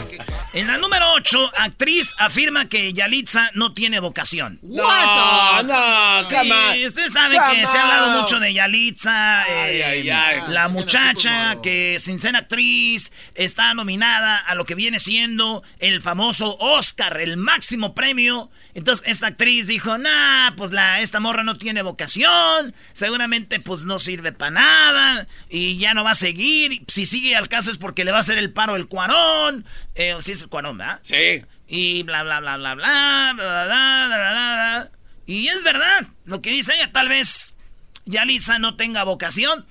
En 0.54 0.66
la 0.66 0.76
número 0.76 1.14
8, 1.14 1.52
actriz 1.56 2.14
afirma 2.18 2.68
que 2.68 2.92
Yalitza 2.92 3.50
no 3.54 3.72
tiene 3.72 4.00
vocación. 4.00 4.58
No, 4.62 5.62
no, 5.62 6.24
sí, 6.24 6.84
Usted 6.84 7.08
sabe 7.08 7.38
que 7.54 7.66
se 7.66 7.78
ha 7.78 7.82
hablado 7.82 8.20
mucho 8.20 8.38
de 8.38 8.52
Yalitza, 8.52 9.44
eh, 9.48 10.04
la 10.48 10.68
muchacha 10.68 11.56
que 11.62 11.96
sin 12.00 12.20
ser 12.20 12.36
actriz 12.36 13.12
está 13.34 13.72
nominada 13.72 14.36
a 14.36 14.54
lo 14.54 14.66
que 14.66 14.74
viene 14.74 15.00
siendo 15.00 15.62
el 15.78 16.02
famoso 16.02 16.58
Oscar, 16.58 17.18
el 17.22 17.38
máximo 17.38 17.94
premio. 17.94 18.50
Entonces 18.74 19.08
esta 19.08 19.28
actriz 19.28 19.68
dijo, 19.68 19.96
nah, 19.96 20.50
pues 20.54 20.70
la, 20.70 21.00
esta 21.00 21.18
morra 21.18 21.44
no 21.44 21.56
tiene 21.56 21.80
vocación, 21.80 22.74
seguramente 22.92 23.58
pues 23.58 23.84
no 23.84 23.98
sirve 23.98 24.32
para 24.32 24.50
nada 24.50 25.28
y 25.48 25.78
ya 25.78 25.94
no 25.94 26.04
va 26.04 26.10
a 26.10 26.14
seguir. 26.14 26.82
Si 26.88 27.06
sigue 27.06 27.36
al 27.36 27.48
caso 27.48 27.70
es 27.70 27.78
porque 27.78 28.04
le 28.04 28.11
va 28.12 28.18
a 28.18 28.20
hacer 28.20 28.38
el 28.38 28.52
paro 28.52 28.76
el 28.76 28.86
cuarón. 28.88 29.66
Eh, 29.94 30.14
sí, 30.20 30.32
es 30.32 30.42
el 30.42 30.48
cuarón, 30.48 30.78
¿verdad? 30.78 31.00
Sí. 31.02 31.44
Y 31.66 32.02
bla, 32.02 32.22
bla, 32.22 32.40
bla, 32.40 32.56
bla, 32.56 32.74
bla, 32.74 33.32
bla, 33.34 33.64
bla, 33.64 33.64
bla, 33.66 34.06
bla, 34.08 34.30
bla, 34.30 34.90
Y 35.26 35.48
es 35.48 35.64
verdad, 35.64 36.06
lo 36.24 36.42
que 36.42 36.50
dice 36.50 36.74
ella, 36.74 36.92
tal 36.92 37.08
vez 37.08 37.56
Yalitza 38.04 38.58
no 38.58 38.76
tenga 38.76 39.04
vocación, 39.04 39.66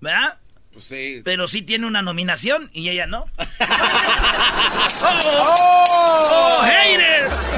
¿verdad? 0.00 0.38
Pues 0.72 0.84
sí. 0.84 1.20
Pero 1.24 1.46
sí 1.48 1.62
tiene 1.62 1.86
una 1.86 2.02
nominación 2.02 2.70
y 2.72 2.88
ella 2.88 3.06
no. 3.06 3.26
¡Oh! 3.28 5.10
¡Oh! 5.42 6.30
¡Oh! 6.32 6.62
¡Hater! 6.64 7.26
Es 7.26 7.52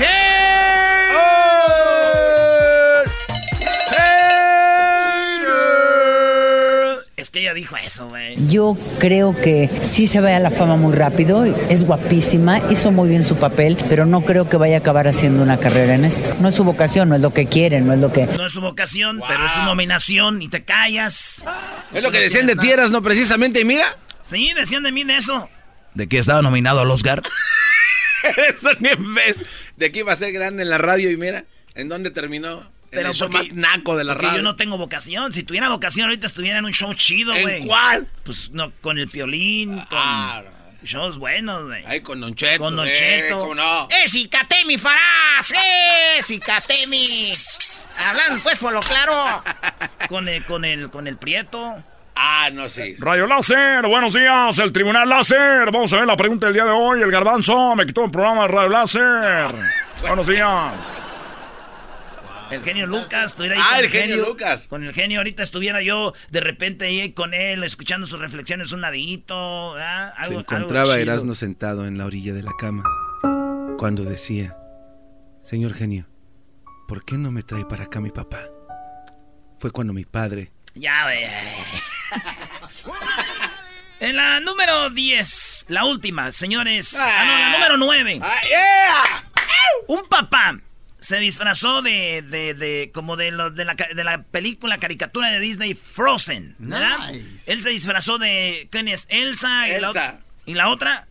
que 7.35 7.41
ella 7.41 7.53
dijo 7.53 7.77
eso, 7.77 8.09
güey. 8.09 8.37
Yo 8.47 8.79
creo 9.01 9.37
que 9.37 9.69
sí 9.81 10.07
se 10.07 10.21
vaya 10.21 10.37
a 10.37 10.39
la 10.39 10.53
fama 10.53 10.77
muy 10.77 10.95
rápido, 10.95 11.45
es 11.45 11.83
guapísima, 11.83 12.61
hizo 12.71 12.93
muy 12.93 13.09
bien 13.09 13.25
su 13.25 13.35
papel, 13.35 13.77
pero 13.89 14.07
no 14.07 14.21
creo 14.21 14.49
que 14.49 14.57
vaya 14.57 14.77
a 14.77 14.79
acabar 14.79 15.09
haciendo 15.09 15.43
una 15.43 15.59
carrera 15.59 15.95
en 15.95 16.05
esto. 16.05 16.33
No 16.39 16.49
es 16.49 16.55
su 16.55 16.63
vocación, 16.63 17.09
no 17.09 17.17
es 17.17 17.21
lo 17.21 17.35
que 17.35 17.47
quiere, 17.47 17.81
no 17.81 17.93
es 17.93 17.99
lo 17.99 18.13
que... 18.13 18.27
No 18.27 18.47
es 18.47 18.53
su 18.53 18.61
vocación, 18.61 19.21
pero 19.27 19.47
es 19.47 19.51
su 19.51 19.63
nominación 19.63 20.43
y 20.43 20.49
te 20.49 20.65
callas. 20.65 21.45
Es 21.93 22.05
lo 22.05 22.13
que 22.13 22.21
decían 22.21 22.47
de 22.47 22.55
Tieras, 22.55 22.93
¿no? 22.93 23.03
Precisamente, 23.03 23.61
y 23.61 23.65
mira. 23.65 23.99
Sí, 24.23 24.53
decían 24.55 24.85
de 24.85 24.93
mí 24.93 25.03
de 25.03 25.17
eso. 25.17 25.51
¿De 25.95 26.09
qué 26.09 26.19
estaba 26.19 26.41
nominado 26.41 26.83
al 26.83 26.91
Oscar? 26.93 27.21
eso 28.49 28.69
ni 28.79 28.91
en 28.91 29.13
vez. 29.13 29.45
De 29.77 29.91
que 29.91 29.99
iba 29.99 30.13
a 30.13 30.17
ser 30.17 30.31
grande 30.31 30.63
en 30.63 30.71
la 30.71 30.79
radio 30.79 31.11
y 31.11 31.17
mira, 31.17 31.47
¿en 31.75 31.89
dónde 31.89 32.13
terminó? 32.13 32.63
Pero 32.95 33.09
el 33.11 33.15
show 33.15 33.29
más 33.29 33.53
naco 33.53 33.97
de 33.97 34.05
la 34.05 34.15
radio. 34.15 34.37
yo 34.37 34.43
no 34.43 34.57
tengo 34.57 34.79
vocación. 34.79 35.33
Si 35.33 35.43
tuviera 35.43 35.69
vocación, 35.69 36.07
ahorita 36.07 36.27
estuviera 36.27 36.59
en 36.59 36.65
un 36.65 36.73
show 36.73 36.93
chido, 36.95 37.33
güey. 37.33 37.63
¿En 37.63 37.67
cuál? 37.67 38.07
Pues 38.25 38.51
no, 38.51 38.73
con 38.81 38.99
el 38.99 39.09
piolín, 39.09 39.77
con 39.77 39.99
ah, 39.99 40.43
shows 40.85 41.19
buenos, 41.19 41.67
güey. 41.67 41.83
Ay, 41.87 42.01
con 42.01 42.21
Don 42.21 42.35
Cheto. 42.35 42.63
Con 42.63 42.77
Don 42.77 42.87
Cheto. 42.87 43.41
¿cómo 43.41 43.55
no? 43.55 43.89
¡Eh, 43.91 44.09
Cicatemi, 44.09 44.79
Farás! 44.79 45.53
¡Eh, 45.53 46.23
Cicatemi! 46.23 47.33
Hablando, 47.99 48.43
pues, 48.43 48.59
por 48.59 48.73
lo 48.73 48.81
claro. 48.81 49.43
con 50.09 50.29
el, 50.29 50.45
con 50.45 50.65
el, 50.65 50.91
con 50.91 51.07
el 51.07 51.17
Prieto. 51.17 51.83
Ah, 52.17 52.49
no, 52.53 52.69
sí. 52.69 52.95
Rayo 53.01 53.27
Láser, 53.27 53.87
buenos 53.87 54.13
días, 54.13 54.59
el 54.59 54.73
Tribunal 54.73 55.09
Láser. 55.09 55.71
Vamos 55.73 55.93
a 55.93 55.97
ver 55.97 56.07
la 56.07 56.17
pregunta 56.17 56.47
del 56.47 56.55
día 56.55 56.65
de 56.65 56.71
hoy. 56.71 57.03
El 57.03 57.11
garbanzo 57.11 57.75
me 57.75 57.87
quitó 57.87 58.05
el 58.05 58.11
programa 58.11 58.43
de 58.43 58.49
Radio 58.49 58.69
Láser. 58.69 59.55
buenos 60.01 60.27
días. 60.27 60.73
El 62.55 62.63
genio 62.63 62.87
Lucas, 62.87 63.33
estuviera 63.33 63.57
ahí 63.57 63.63
ah, 63.65 63.75
con 63.75 63.85
el 63.85 63.91
genio, 63.91 64.17
Lucas. 64.27 64.69
Con 64.69 64.85
el 64.85 64.93
genio, 64.93 65.19
ahorita 65.19 65.43
estuviera 65.43 65.83
yo 65.83 66.13
de 66.31 66.41
repente 66.41 66.85
ahí 66.87 67.13
con 67.13 67.35
él, 67.35 67.65
escuchando 67.65 68.07
sus 68.07 68.21
reflexiones 68.21 68.71
un 68.71 68.81
ladito. 68.81 69.75
Se 70.25 70.35
encontraba 70.35 70.99
Erasmo 70.99 71.35
sentado 71.35 71.85
en 71.87 71.99
la 71.99 72.07
orilla 72.07 72.33
de 72.33 72.45
la 72.45 72.53
cama 72.57 72.85
cuando 73.77 74.05
decía: 74.05 74.57
Señor 75.43 75.75
genio, 75.75 76.07
¿por 76.87 77.05
qué 77.05 77.19
no 77.19 77.33
me 77.33 77.43
trae 77.43 77.65
para 77.65 77.85
acá 77.85 78.01
mi 78.01 78.11
papá? 78.11 78.49
Fue 79.59 79.73
cuando 79.73 79.93
mi 79.93 80.05
padre. 80.05 80.53
Ya, 80.75 81.07
ve. 81.07 81.29
En 84.01 84.17
la 84.17 84.39
número 84.41 84.91
10, 84.91 85.67
la 85.69 85.87
última, 85.87 86.31
señores. 86.31 86.95
Ah, 86.99 87.25
no, 87.27 87.39
la 87.39 87.53
número 87.53 87.77
9. 87.79 88.21
Ah, 88.23 89.23
Un 89.89 90.03
papá 90.09 90.61
se 91.05 91.19
disfrazó 91.19 91.83
de, 91.83 92.23
de, 92.23 92.55
de 92.55 92.91
como 92.95 93.17
de, 93.17 93.31
lo, 93.31 93.51
de, 93.51 93.67
la, 93.67 93.75
de 93.75 94.05
la 94.05 94.23
película 94.23 94.79
caricatura 94.79 95.31
de 95.31 95.39
Disney 95.39 95.75
Frozen, 95.75 96.57
¿verdad? 96.59 97.11
Él 97.47 97.63
se 97.63 97.69
disfrazó 97.69 98.17
de 98.17 98.69
¿quién 98.71 98.89
es? 98.89 99.07
Elsa, 99.11 99.69
Y, 99.69 99.81
la, 99.83 100.21
y 100.47 100.55
la 100.55 100.71
otra 100.71 101.07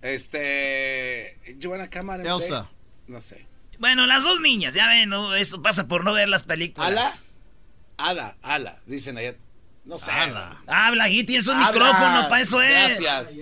este 0.00 1.38
Joana 1.62 1.90
Cámara 1.90 2.22
Elsa. 2.22 2.70
No 3.08 3.20
sé. 3.20 3.44
Bueno, 3.78 4.06
las 4.06 4.24
dos 4.24 4.40
niñas, 4.40 4.72
ya 4.72 4.86
ven, 4.88 5.10
¿no? 5.10 5.34
esto 5.34 5.60
pasa 5.60 5.86
por 5.86 6.02
no 6.02 6.14
ver 6.14 6.30
las 6.30 6.44
películas. 6.44 6.88
Ala. 6.88 7.12
Ada, 7.98 8.36
Ala, 8.40 8.78
dicen 8.86 9.18
allá. 9.18 9.34
No 9.84 9.98
sé. 9.98 10.10
Ala. 10.10 10.62
Habla 10.66 11.04
ahí, 11.04 11.24
tienes 11.24 11.46
un 11.46 11.58
micrófono, 11.58 12.26
para 12.30 12.40
eso 12.40 12.62
es. 12.62 12.98
Gracias. 13.00 13.34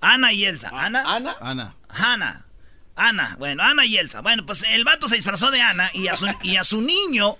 Ana 0.00 0.32
y 0.32 0.46
Elsa. 0.46 0.70
¿Ana? 0.72 1.02
Ana. 1.06 1.36
Ana. 1.40 1.74
Ana. 1.88 2.45
Ana, 2.96 3.36
bueno, 3.38 3.62
Ana 3.62 3.84
y 3.84 3.98
Elsa. 3.98 4.22
Bueno, 4.22 4.44
pues 4.46 4.64
el 4.70 4.84
vato 4.84 5.06
se 5.06 5.16
disfrazó 5.16 5.50
de 5.50 5.60
Ana 5.60 5.90
y 5.92 6.08
a 6.08 6.16
su, 6.16 6.26
y 6.42 6.56
a 6.56 6.64
su 6.64 6.80
niño 6.80 7.38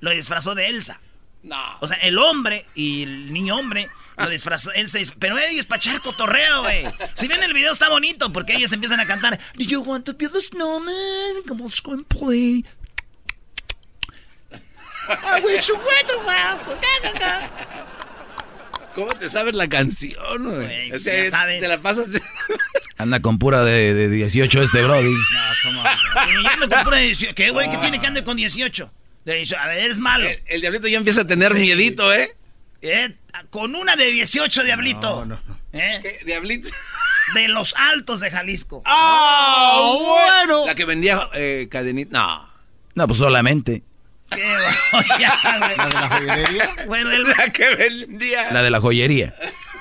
lo 0.00 0.10
disfrazó 0.10 0.54
de 0.54 0.68
Elsa. 0.68 1.00
No. 1.42 1.78
O 1.80 1.86
sea, 1.86 1.96
el 1.98 2.18
hombre 2.18 2.64
y 2.74 3.04
el 3.04 3.32
niño 3.32 3.56
hombre 3.56 3.88
lo 4.16 4.28
disfrazó. 4.28 4.72
Él 4.72 4.88
se 4.88 5.04
pero 5.18 5.38
ellos 5.38 5.66
para 5.66 5.78
echar 5.78 6.00
cotorreo, 6.00 6.62
güey. 6.62 6.84
Si 7.14 7.28
ven 7.28 7.42
el 7.42 7.54
video 7.54 7.72
está 7.72 7.88
bonito 7.88 8.32
porque 8.32 8.56
ellos 8.56 8.72
empiezan 8.72 8.98
a 8.98 9.06
cantar. 9.06 9.38
Do 9.54 9.64
you 9.64 9.80
want 9.80 10.04
to 10.06 10.14
be 10.14 10.28
the 10.28 10.40
snowman? 10.40 11.42
Come 11.46 11.62
on, 11.62 11.70
screenplay. 11.70 12.64
I 15.08 15.40
wish 15.40 15.68
you 15.68 15.76
¿Cómo 18.96 19.12
te 19.12 19.28
sabes 19.28 19.54
la 19.54 19.68
canción, 19.68 20.42
güey? 20.42 20.88
Pues, 20.88 21.04
ya 21.04 21.26
sabes. 21.26 21.60
Te 21.60 21.68
la 21.68 21.76
pasas. 21.76 22.08
Anda 22.96 23.20
con 23.20 23.38
pura 23.38 23.62
de, 23.62 23.92
de 23.92 24.08
18 24.08 24.62
este 24.62 24.82
Brody. 24.82 25.12
No, 25.12 25.40
¿cómo? 25.64 25.84
anda 26.50 26.66
con 26.66 26.84
pura 26.84 26.96
de 26.96 27.04
18. 27.04 27.34
¿Qué, 27.34 27.50
güey? 27.50 27.70
¿Qué 27.70 27.76
tiene 27.76 28.00
que 28.00 28.06
andar 28.06 28.24
con 28.24 28.38
18? 28.38 28.90
A 29.58 29.66
ver, 29.66 29.90
es 29.90 29.98
malo. 29.98 30.26
El, 30.46 30.62
diablito 30.62 30.88
ya 30.88 30.96
empieza 30.96 31.20
a 31.20 31.26
tener 31.26 31.52
miedito, 31.52 32.10
¿eh? 32.10 32.34
¿eh? 32.80 33.14
Con 33.50 33.74
una 33.74 33.96
de 33.96 34.06
18, 34.06 34.64
diablito. 34.64 35.26
No, 35.26 35.40
no. 35.46 35.58
¿Eh? 35.74 35.98
¿Qué? 36.00 36.24
¿Diablito? 36.24 36.70
De 37.34 37.48
los 37.48 37.74
altos 37.76 38.20
de 38.20 38.30
Jalisco. 38.30 38.82
¡Ah! 38.86 39.94
bueno! 40.00 40.64
La 40.64 40.74
que 40.74 40.86
vendía 40.86 41.28
eh, 41.34 41.68
cadenita. 41.70 42.18
No. 42.18 42.48
No, 42.94 43.06
pues 43.06 43.18
solamente. 43.18 43.82
¿Qué 44.30 44.42
¿La 44.42 45.68
de 45.68 45.76
la 45.76 46.08
joyería? 46.08 46.76
Bueno, 46.86 47.12
el... 47.12 47.24
La 47.38 47.50
que 47.50 47.74
vendía. 47.74 48.52
La 48.52 48.62
de 48.62 48.70
la 48.70 48.80
joyería. 48.80 49.34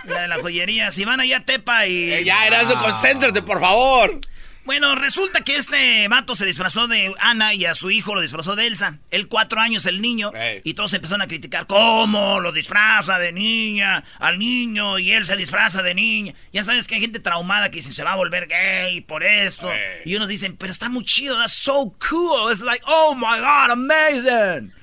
La 0.05 0.21
de 0.21 0.27
la 0.27 0.35
joyería. 0.37 0.91
Si 0.91 1.05
van 1.05 1.19
allá 1.19 1.37
a 1.37 1.45
Tepa 1.45 1.87
y. 1.87 2.13
Eh, 2.13 2.23
ya, 2.23 2.45
Erasmo, 2.45 2.77
concéntrate, 2.77 3.41
por 3.41 3.59
favor. 3.59 4.19
Bueno, 4.65 4.95
resulta 4.95 5.41
que 5.41 5.57
este 5.57 6.07
vato 6.07 6.33
se 6.33 6.43
disfrazó 6.43 6.87
de 6.87 7.13
Ana 7.19 7.53
y 7.53 7.65
a 7.65 7.75
su 7.75 7.91
hijo 7.91 8.15
lo 8.15 8.21
disfrazó 8.21 8.55
de 8.55 8.65
Elsa. 8.65 8.97
Él 9.11 9.27
cuatro 9.27 9.61
años, 9.61 9.85
el 9.85 10.01
niño. 10.01 10.31
Y 10.63 10.73
todos 10.73 10.91
empezaron 10.93 11.21
a 11.21 11.27
criticar 11.27 11.67
cómo 11.67 12.39
lo 12.39 12.51
disfraza 12.51 13.19
de 13.19 13.31
niña 13.31 14.03
al 14.17 14.39
niño 14.39 14.97
y 14.97 15.11
él 15.11 15.23
se 15.25 15.35
disfraza 15.35 15.83
de 15.83 15.93
niña. 15.93 16.33
Ya 16.51 16.63
sabes 16.63 16.87
que 16.87 16.95
hay 16.95 17.01
gente 17.01 17.19
traumada 17.19 17.69
que 17.69 17.75
dice 17.75 17.93
se 17.93 18.03
va 18.03 18.13
a 18.13 18.15
volver 18.15 18.47
gay 18.47 19.01
por 19.01 19.23
esto. 19.23 19.69
Y 20.03 20.15
unos 20.15 20.29
dicen, 20.29 20.57
pero 20.57 20.71
está 20.71 20.89
muy 20.89 21.05
chido, 21.05 21.37
that's 21.37 21.53
so 21.53 21.93
cool. 22.09 22.51
It's 22.51 22.63
like, 22.63 22.83
oh 22.87 23.13
my 23.13 23.39
god, 23.39 23.69
amazing. 23.69 24.73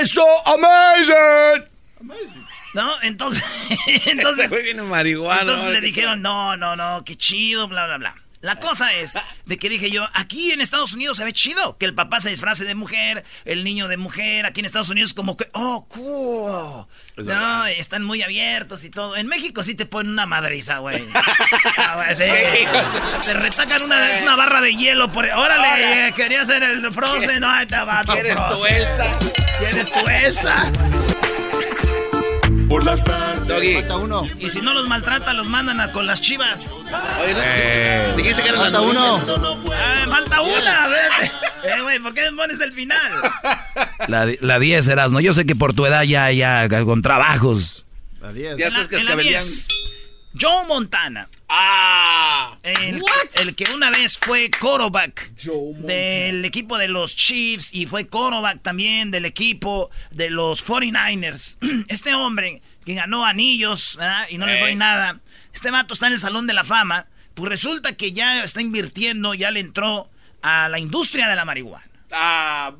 It's 0.00 0.12
so 0.12 0.26
amazing. 0.44 1.66
Amazing. 1.98 2.46
¿No? 2.74 3.00
Entonces, 3.02 3.42
entonces, 4.06 4.52
entonces 4.52 5.66
le 5.72 5.80
dijeron, 5.80 6.20
no, 6.20 6.58
no, 6.58 6.76
no, 6.76 7.02
qué 7.04 7.16
chido, 7.16 7.66
bla, 7.68 7.86
bla, 7.86 7.96
bla. 7.96 8.14
La 8.40 8.56
cosa 8.56 8.94
es 8.94 9.14
de 9.44 9.58
que 9.58 9.68
dije 9.68 9.90
yo, 9.90 10.06
aquí 10.14 10.50
en 10.52 10.60
Estados 10.60 10.94
Unidos 10.94 11.18
se 11.18 11.24
ve 11.24 11.32
chido 11.32 11.76
que 11.76 11.84
el 11.84 11.94
papá 11.94 12.20
se 12.20 12.30
disfrace 12.30 12.64
de 12.64 12.74
mujer, 12.74 13.24
el 13.44 13.64
niño 13.64 13.86
de 13.86 13.98
mujer. 13.98 14.46
Aquí 14.46 14.60
en 14.60 14.66
Estados 14.66 14.88
Unidos 14.88 15.12
como 15.12 15.36
que, 15.36 15.48
oh, 15.52 15.86
cool. 15.88 16.86
no, 17.26 17.66
están 17.66 18.02
muy 18.02 18.22
abiertos 18.22 18.84
y 18.84 18.90
todo. 18.90 19.16
En 19.16 19.26
México 19.26 19.62
sí 19.62 19.74
te 19.74 19.84
ponen 19.84 20.12
una 20.12 20.26
madriza, 20.26 20.78
güey. 20.78 21.02
Ah, 21.76 22.04
te 22.14 23.34
retacan 23.34 23.82
una, 23.82 23.96
una, 24.22 24.36
barra 24.36 24.60
de 24.60 24.74
hielo 24.74 25.10
por... 25.10 25.24
Órale, 25.24 26.12
quería 26.14 26.42
hacer 26.42 26.62
el 26.62 26.92
Frozen. 26.92 27.40
No, 27.40 27.66
te 27.66 27.76
va, 27.76 28.02
¿Quieres 28.04 28.36
tu 28.36 28.66
Elsa? 28.66 29.18
¿Quieres 29.58 29.92
tu 29.92 30.08
Elsa? 30.08 30.72
por 32.70 32.84
las 32.84 33.02
tardes. 33.02 33.29
Doggy. 33.50 33.74
Falta 33.74 33.96
uno. 33.96 34.22
Y 34.38 34.48
si 34.48 34.60
no 34.60 34.72
los 34.72 34.88
maltrata, 34.88 35.32
los 35.34 35.48
mandan 35.48 35.80
a 35.80 35.92
con 35.92 36.06
las 36.06 36.20
chivas. 36.20 36.70
Oye, 37.22 37.34
no, 37.34 37.40
eh. 37.44 38.14
dijiste 38.16 38.42
que 38.42 38.48
era 38.48 38.58
falta 38.58 38.80
uno. 38.80 39.16
Ah, 39.72 40.06
falta 40.08 40.40
una, 40.42 40.84
a 40.84 40.88
ver. 40.88 41.10
Eh, 41.62 41.82
güey, 41.82 41.98
¿por 41.98 42.14
qué 42.14 42.22
me 42.30 42.38
pones 42.38 42.58
el 42.62 42.72
final? 42.72 43.12
La, 44.08 44.26
la 44.40 44.58
10, 44.58 44.88
Erasmo. 44.88 45.20
Yo 45.20 45.34
sé 45.34 45.44
que 45.44 45.54
por 45.54 45.74
tu 45.74 45.84
edad 45.84 46.04
ya, 46.04 46.32
ya, 46.32 46.66
con 46.86 47.02
trabajos. 47.02 47.84
La 48.18 48.32
10. 48.32 48.56
Ya 48.56 48.70
sabes 48.70 48.88
que 48.88 48.96
es 48.96 49.68
Joe 50.38 50.64
Montana. 50.66 51.28
Ah. 51.48 52.56
El, 52.62 53.02
el, 53.40 53.54
que 53.54 53.64
una 53.74 53.90
vez 53.90 54.16
fue 54.18 54.50
quarterback 54.50 55.32
del 55.34 56.44
equipo 56.44 56.78
de 56.78 56.88
los 56.88 57.16
Chiefs 57.16 57.74
y 57.74 57.86
fue 57.86 58.06
quarterback 58.06 58.62
también 58.62 59.10
del 59.10 59.24
equipo 59.24 59.90
de 60.12 60.30
los 60.30 60.64
49ers. 60.64 61.56
Este 61.88 62.14
hombre 62.14 62.62
que 62.84 62.94
ganó 62.94 63.24
anillos 63.24 63.98
y 64.28 64.38
no 64.38 64.46
le 64.46 64.60
doy 64.60 64.74
nada. 64.74 65.20
Este 65.52 65.70
vato 65.70 65.94
está 65.94 66.06
en 66.06 66.14
el 66.14 66.18
Salón 66.18 66.46
de 66.46 66.54
la 66.54 66.64
Fama. 66.64 67.06
Pues 67.34 67.48
resulta 67.48 67.96
que 67.96 68.12
ya 68.12 68.42
está 68.42 68.60
invirtiendo, 68.60 69.34
ya 69.34 69.50
le 69.50 69.60
entró 69.60 70.10
a 70.42 70.68
la 70.68 70.78
industria 70.78 71.28
de 71.28 71.36
la 71.36 71.44
marihuana. 71.44 71.86
Ah, 72.12 72.74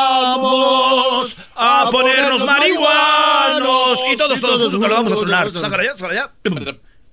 vamos 0.00 1.36
a 1.54 1.88
ponernos 1.90 2.44
marihuanos. 2.44 4.00
Y 4.12 4.16
todos, 4.16 4.40
todos 4.40 4.60
juntos 4.62 4.80
lo 4.80 4.88
vamos 4.88 5.12
a 5.12 5.16
tronar. 5.16 5.52
Sácala 5.52 5.84
ya, 5.84 5.94
sácala 5.96 6.14
ya. 6.14 6.32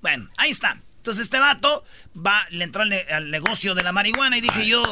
Bueno, 0.02 0.28
ahí 0.36 0.50
está. 0.50 0.80
Entonces 0.98 1.22
este 1.22 1.38
vato 1.38 1.84
va, 2.16 2.44
le 2.50 2.64
entró 2.64 2.82
al, 2.82 3.30
negocio 3.30 3.76
de 3.76 3.84
la 3.84 3.92
marihuana 3.92 4.38
y 4.38 4.40
dije 4.40 4.66
yo, 4.66 4.82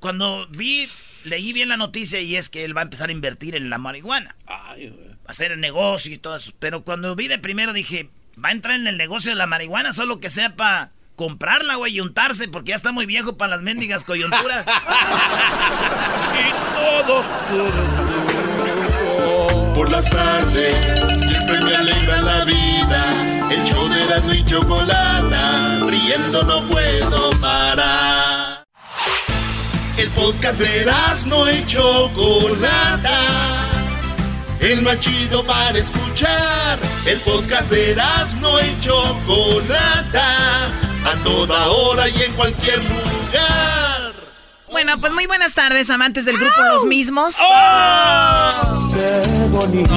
cuando 0.00 0.48
vi, 0.48 0.88
leí 1.22 1.52
bien 1.52 1.68
la 1.68 1.76
noticia 1.76 2.20
y 2.20 2.34
es 2.34 2.48
que 2.48 2.64
él 2.64 2.76
va 2.76 2.80
a 2.80 2.84
empezar 2.84 3.10
a 3.10 3.12
invertir 3.12 3.54
en 3.54 3.70
la 3.70 3.78
marihuana. 3.78 4.34
va 4.48 4.70
a 4.70 4.76
hacer 5.30 5.52
el 5.52 5.60
negocio 5.60 6.12
y 6.12 6.18
todo 6.18 6.36
eso. 6.36 6.52
Pero 6.58 6.82
cuando 6.82 7.14
vi 7.16 7.28
de 7.28 7.38
primero 7.38 7.72
dije, 7.72 8.10
va 8.42 8.50
a 8.50 8.52
entrar 8.52 8.76
en 8.76 8.86
el 8.86 8.96
negocio 8.96 9.30
de 9.30 9.36
la 9.36 9.46
marihuana 9.46 9.92
solo 9.92 10.20
que 10.20 10.30
sea 10.30 10.56
para 10.56 10.92
comprarla, 11.16 11.74
güey, 11.74 11.96
y 11.96 12.00
untarse, 12.00 12.48
porque 12.48 12.70
ya 12.70 12.76
está 12.76 12.92
muy 12.92 13.04
viejo 13.04 13.36
para 13.36 13.50
las 13.50 13.62
mendigas 13.62 14.04
coyunturas. 14.04 14.66
y 16.34 16.50
todos, 16.74 17.26
Por 19.74 19.92
las 19.92 20.08
tardes, 20.08 20.74
siempre 21.26 21.60
me 21.62 21.76
alegra 21.76 22.22
la 22.22 22.44
vida. 22.46 23.50
El 23.50 23.64
show 23.64 23.86
de 23.88 24.06
la 24.06 24.34
y 24.34 24.44
chocolata, 24.46 25.80
riendo 25.86 26.42
no 26.44 26.64
puedo 26.68 27.30
parar. 27.40 28.64
El 29.98 30.08
podcast 30.10 30.58
de 30.58 30.90
no 31.26 31.50
y 31.50 31.66
Chocolata. 31.66 33.59
El 34.60 34.82
más 34.82 34.98
chido 35.00 35.44
para 35.44 35.78
escuchar. 35.78 36.78
El 37.06 37.18
podcast 37.20 37.70
de 37.70 37.96
no 38.40 38.60
y 38.60 38.80
Chocolata 38.80 40.66
a 41.04 41.14
toda 41.24 41.68
hora 41.68 42.08
y 42.08 42.22
en 42.22 42.32
cualquier 42.34 42.78
lugar. 42.84 44.12
Bueno, 44.70 45.00
pues 45.00 45.12
muy 45.12 45.26
buenas 45.26 45.54
tardes, 45.54 45.88
amantes 45.90 46.26
del 46.26 46.36
grupo 46.36 46.62
Los 46.62 46.84
Mismos. 46.84 47.36
¡Oh! 47.40 48.48
¡Qué 48.94 49.48
bonito! 49.48 49.94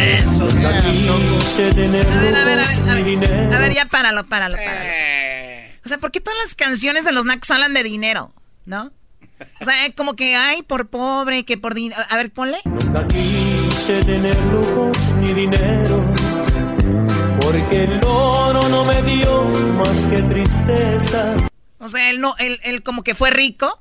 Eso, 0.00 0.42
a 0.42 0.54
ver, 0.54 0.66
a 0.66 0.70
ver, 0.70 2.36
a 2.36 2.94
ver, 2.94 3.54
a 3.54 3.58
ver, 3.58 3.74
ya 3.74 3.84
páralo, 3.86 4.24
páralo, 4.24 4.56
páralo. 4.56 4.90
O 5.84 5.88
sea, 5.88 5.98
¿por 5.98 6.12
qué 6.12 6.20
todas 6.20 6.38
las 6.38 6.54
canciones 6.54 7.04
de 7.04 7.12
los 7.12 7.24
Nacos 7.24 7.50
hablan 7.50 7.74
de 7.74 7.82
dinero? 7.82 8.32
¿No? 8.64 8.92
O 9.60 9.64
sea, 9.64 9.74
como 9.96 10.16
que 10.16 10.36
hay 10.36 10.62
por 10.62 10.88
pobre, 10.88 11.44
que 11.44 11.56
por 11.56 11.74
dinero. 11.74 12.02
A 12.08 12.16
ver, 12.16 12.30
ponle. 12.30 12.58
Nunca 12.64 13.06
quise 13.08 14.02
tener 14.04 14.36
lujos 14.46 14.98
ni 15.20 15.34
dinero 15.34 16.04
porque 17.40 17.84
el 17.84 18.00
oro 18.04 18.68
no 18.68 18.84
me 18.84 19.02
dio 19.02 19.44
más 19.44 20.06
que 20.06 20.22
tristeza. 20.22 21.36
O 21.78 21.88
sea, 21.88 22.10
él, 22.10 22.20
no, 22.20 22.34
él, 22.38 22.60
él 22.62 22.82
como 22.82 23.02
que 23.02 23.14
fue 23.14 23.30
rico 23.30 23.80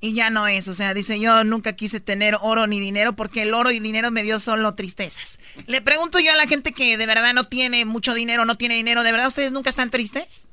y 0.00 0.14
ya 0.14 0.30
no 0.30 0.46
es. 0.46 0.68
O 0.68 0.74
sea, 0.74 0.94
dice 0.94 1.20
yo 1.20 1.44
nunca 1.44 1.74
quise 1.74 2.00
tener 2.00 2.36
oro 2.40 2.66
ni 2.66 2.80
dinero 2.80 3.14
porque 3.14 3.42
el 3.42 3.54
oro 3.54 3.70
y 3.70 3.80
dinero 3.80 4.10
me 4.10 4.22
dio 4.22 4.40
solo 4.40 4.74
tristezas. 4.74 5.38
Le 5.66 5.80
pregunto 5.80 6.18
yo 6.18 6.32
a 6.32 6.36
la 6.36 6.46
gente 6.46 6.72
que 6.72 6.96
de 6.96 7.06
verdad 7.06 7.34
no 7.34 7.44
tiene 7.44 7.84
mucho 7.84 8.14
dinero, 8.14 8.44
no 8.44 8.56
tiene 8.56 8.74
dinero, 8.74 9.02
¿de 9.02 9.12
verdad 9.12 9.28
ustedes 9.28 9.52
nunca 9.52 9.70
están 9.70 9.90
tristes? 9.90 10.48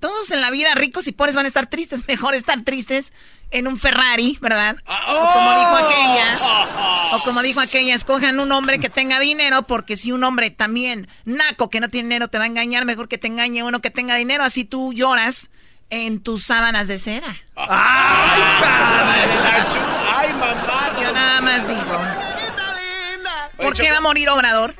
Todos 0.00 0.30
en 0.32 0.40
la 0.40 0.50
vida, 0.50 0.74
ricos 0.74 1.06
y 1.06 1.12
pobres, 1.12 1.36
van 1.36 1.44
a 1.44 1.48
estar 1.48 1.68
tristes. 1.68 2.04
Mejor 2.08 2.34
estar 2.34 2.62
tristes 2.62 3.12
en 3.52 3.66
un 3.66 3.76
Ferrari, 3.76 4.38
¿verdad? 4.40 4.76
O 4.86 5.32
como 5.32 5.58
dijo 5.58 5.76
aquella, 5.76 6.36
o 7.12 7.18
como 7.24 7.42
dijo 7.42 7.60
aquella, 7.60 7.94
escojan 7.94 8.40
un 8.40 8.50
hombre 8.50 8.80
que 8.80 8.88
tenga 8.88 9.20
dinero, 9.20 9.62
porque 9.64 9.96
si 9.96 10.10
un 10.10 10.24
hombre 10.24 10.50
también 10.50 11.06
naco 11.24 11.70
que 11.70 11.80
no 11.80 11.88
tiene 11.88 12.08
dinero 12.08 12.28
te 12.28 12.38
va 12.38 12.44
a 12.44 12.48
engañar, 12.48 12.84
mejor 12.84 13.08
que 13.08 13.18
te 13.18 13.28
engañe 13.28 13.62
uno 13.62 13.80
que 13.80 13.90
tenga 13.90 14.16
dinero, 14.16 14.42
así 14.42 14.64
tú 14.64 14.92
lloras 14.92 15.50
en 15.90 16.20
tus 16.20 16.44
sábanas 16.44 16.88
de 16.88 16.98
cera. 16.98 17.36
¡Ay, 17.54 18.42
¡Ay, 20.16 20.32
mamá! 20.32 20.98
Yo 21.00 21.12
nada 21.12 21.40
más 21.42 21.68
digo. 21.68 22.00
¿Por 23.58 23.74
qué 23.74 23.90
va 23.90 23.98
a 23.98 24.00
morir 24.00 24.28
Obrador? 24.30 24.74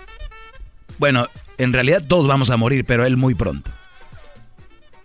Bueno, 0.99 1.29
en 1.59 1.73
realidad 1.73 2.03
todos 2.09 2.27
vamos 2.27 2.49
a 2.51 2.57
morir, 2.57 2.85
pero 2.87 3.05
él 3.05 3.17
muy 3.19 3.35
pronto. 3.35 3.71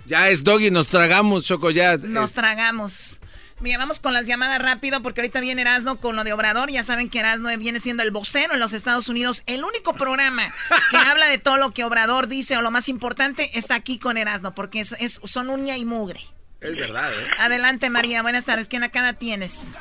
Ya 0.05 0.29
es 0.29 0.45
Doggy, 0.45 0.71
nos 0.71 0.87
tragamos, 0.87 1.43
Choco, 1.43 1.69
ya. 1.69 1.97
Nos 1.97 2.31
tragamos. 2.31 3.19
Mira, 3.59 3.79
vamos 3.79 3.99
con 3.99 4.13
las 4.13 4.27
llamadas 4.27 4.61
rápido 4.61 5.01
porque 5.01 5.21
ahorita 5.21 5.39
viene 5.39 5.63
Erasno 5.63 5.97
con 5.97 6.15
lo 6.15 6.23
de 6.23 6.31
Obrador. 6.31 6.69
Ya 6.69 6.83
saben 6.83 7.09
que 7.09 7.19
Erasno 7.19 7.49
viene 7.57 7.79
siendo 7.79 8.03
el 8.03 8.11
vocero 8.11 8.53
en 8.53 8.59
los 8.59 8.73
Estados 8.73 9.09
Unidos. 9.09 9.41
El 9.47 9.63
único 9.63 9.93
programa 9.93 10.43
que 10.91 10.97
habla 10.97 11.27
de 11.27 11.39
todo 11.39 11.57
lo 11.57 11.71
que 11.71 11.83
Obrador 11.83 12.27
dice 12.27 12.55
o 12.55 12.61
lo 12.61 12.69
más 12.69 12.87
importante 12.87 13.57
está 13.57 13.73
aquí 13.73 13.97
con 13.97 14.17
Erasno 14.17 14.53
porque 14.53 14.81
es, 14.81 15.19
son 15.23 15.49
uña 15.49 15.75
y 15.75 15.85
mugre. 15.85 16.19
Es 16.61 16.75
verdad, 16.75 17.11
¿eh? 17.11 17.27
Adelante, 17.39 17.89
María. 17.89 18.21
Buenas 18.21 18.45
tardes. 18.45 18.69
¿Quién 18.69 18.83
acá 18.83 19.13
tienes? 19.13 19.75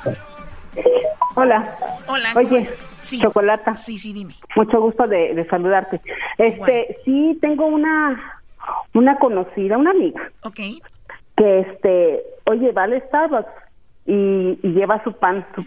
Hola. 1.35 1.77
Hola. 2.07 2.33
Oye, 2.35 2.67
sí. 3.03 3.21
Chocolata. 3.21 3.75
Sí, 3.75 3.99
sí, 3.99 4.15
dime. 4.15 4.37
Mucho 4.57 4.81
gusto 4.81 5.07
de, 5.07 5.47
saludarte. 5.51 6.01
Este, 6.39 6.97
sí, 7.05 7.39
tengo 7.43 7.67
una 7.67 8.41
una 8.95 9.19
conocida, 9.19 9.77
una 9.77 9.91
amiga. 9.91 10.31
Ok. 10.43 10.61
Que 11.37 11.61
este, 11.61 12.23
oye, 12.45 12.73
va 12.73 12.85
al 12.85 13.03
Starbucks 13.09 13.66
y, 14.07 14.59
y 14.63 14.69
lleva 14.73 15.03
su 15.05 15.13
pan, 15.13 15.47
su, 15.55 15.65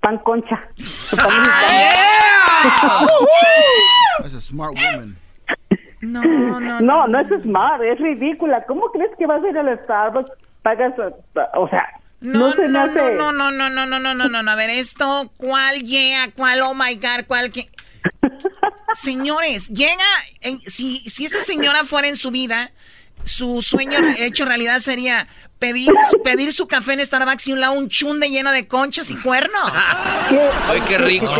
pan 0.00 0.18
concha. 0.18 0.68
Su 0.76 1.16
pan 1.16 1.26
¡Ah, 1.30 1.62
yeah! 2.60 3.06
That's 4.20 4.34
a 4.34 4.40
smart 4.40 4.74
woman. 4.74 5.16
No, 6.00 6.22
no, 6.22 6.60
no. 6.60 6.80
No, 6.80 7.06
no 7.06 7.20
es 7.20 7.42
smart, 7.42 7.82
es 7.82 7.98
ridícula. 7.98 8.64
¿Cómo 8.66 8.90
crees 8.92 9.10
que 9.18 9.26
vas 9.26 9.42
a 9.42 9.48
ir 9.48 9.58
al 9.58 9.78
Starbucks? 9.84 10.30
Pagas, 10.62 10.92
o 11.54 11.68
sea, 11.68 11.86
no, 12.20 12.52
no, 12.52 12.68
no, 12.68 12.86
no, 12.88 13.32
no, 13.32 13.32
no, 13.32 13.70
no, 13.70 13.86
no, 13.86 13.86
no, 13.86 14.14
no, 14.14 14.28
no, 14.28 14.42
no, 14.42 14.50
a 14.50 14.54
ver, 14.56 14.70
esto, 14.70 15.30
¿cuál 15.36 15.82
llega? 15.82 16.30
¿Cuál, 16.34 16.62
oh 16.62 16.74
my 16.74 16.96
God, 16.96 17.26
cuál 17.28 17.52
que... 17.52 17.70
Señores, 18.92 19.68
llega, 19.68 20.04
si, 20.66 20.96
si 20.96 21.26
esta 21.26 21.40
señora 21.42 21.84
fuera 21.84 22.08
en 22.08 22.16
su 22.16 22.30
vida, 22.32 22.72
su 23.22 23.62
sueño 23.62 23.98
hecho 24.18 24.44
realidad 24.44 24.78
sería 24.78 25.26
pedir, 25.58 25.90
pedir 26.24 26.52
su 26.52 26.66
café 26.68 26.94
en 26.94 27.04
Starbucks 27.04 27.48
y 27.48 27.52
un 27.52 27.60
lado 27.60 27.74
un 27.74 27.88
chunde 27.88 28.30
lleno 28.30 28.52
de 28.52 28.66
conchas 28.66 29.10
y 29.10 29.16
cuernos. 29.16 29.60
Ay, 30.68 30.80
qué 30.86 30.98
rico, 30.98 31.30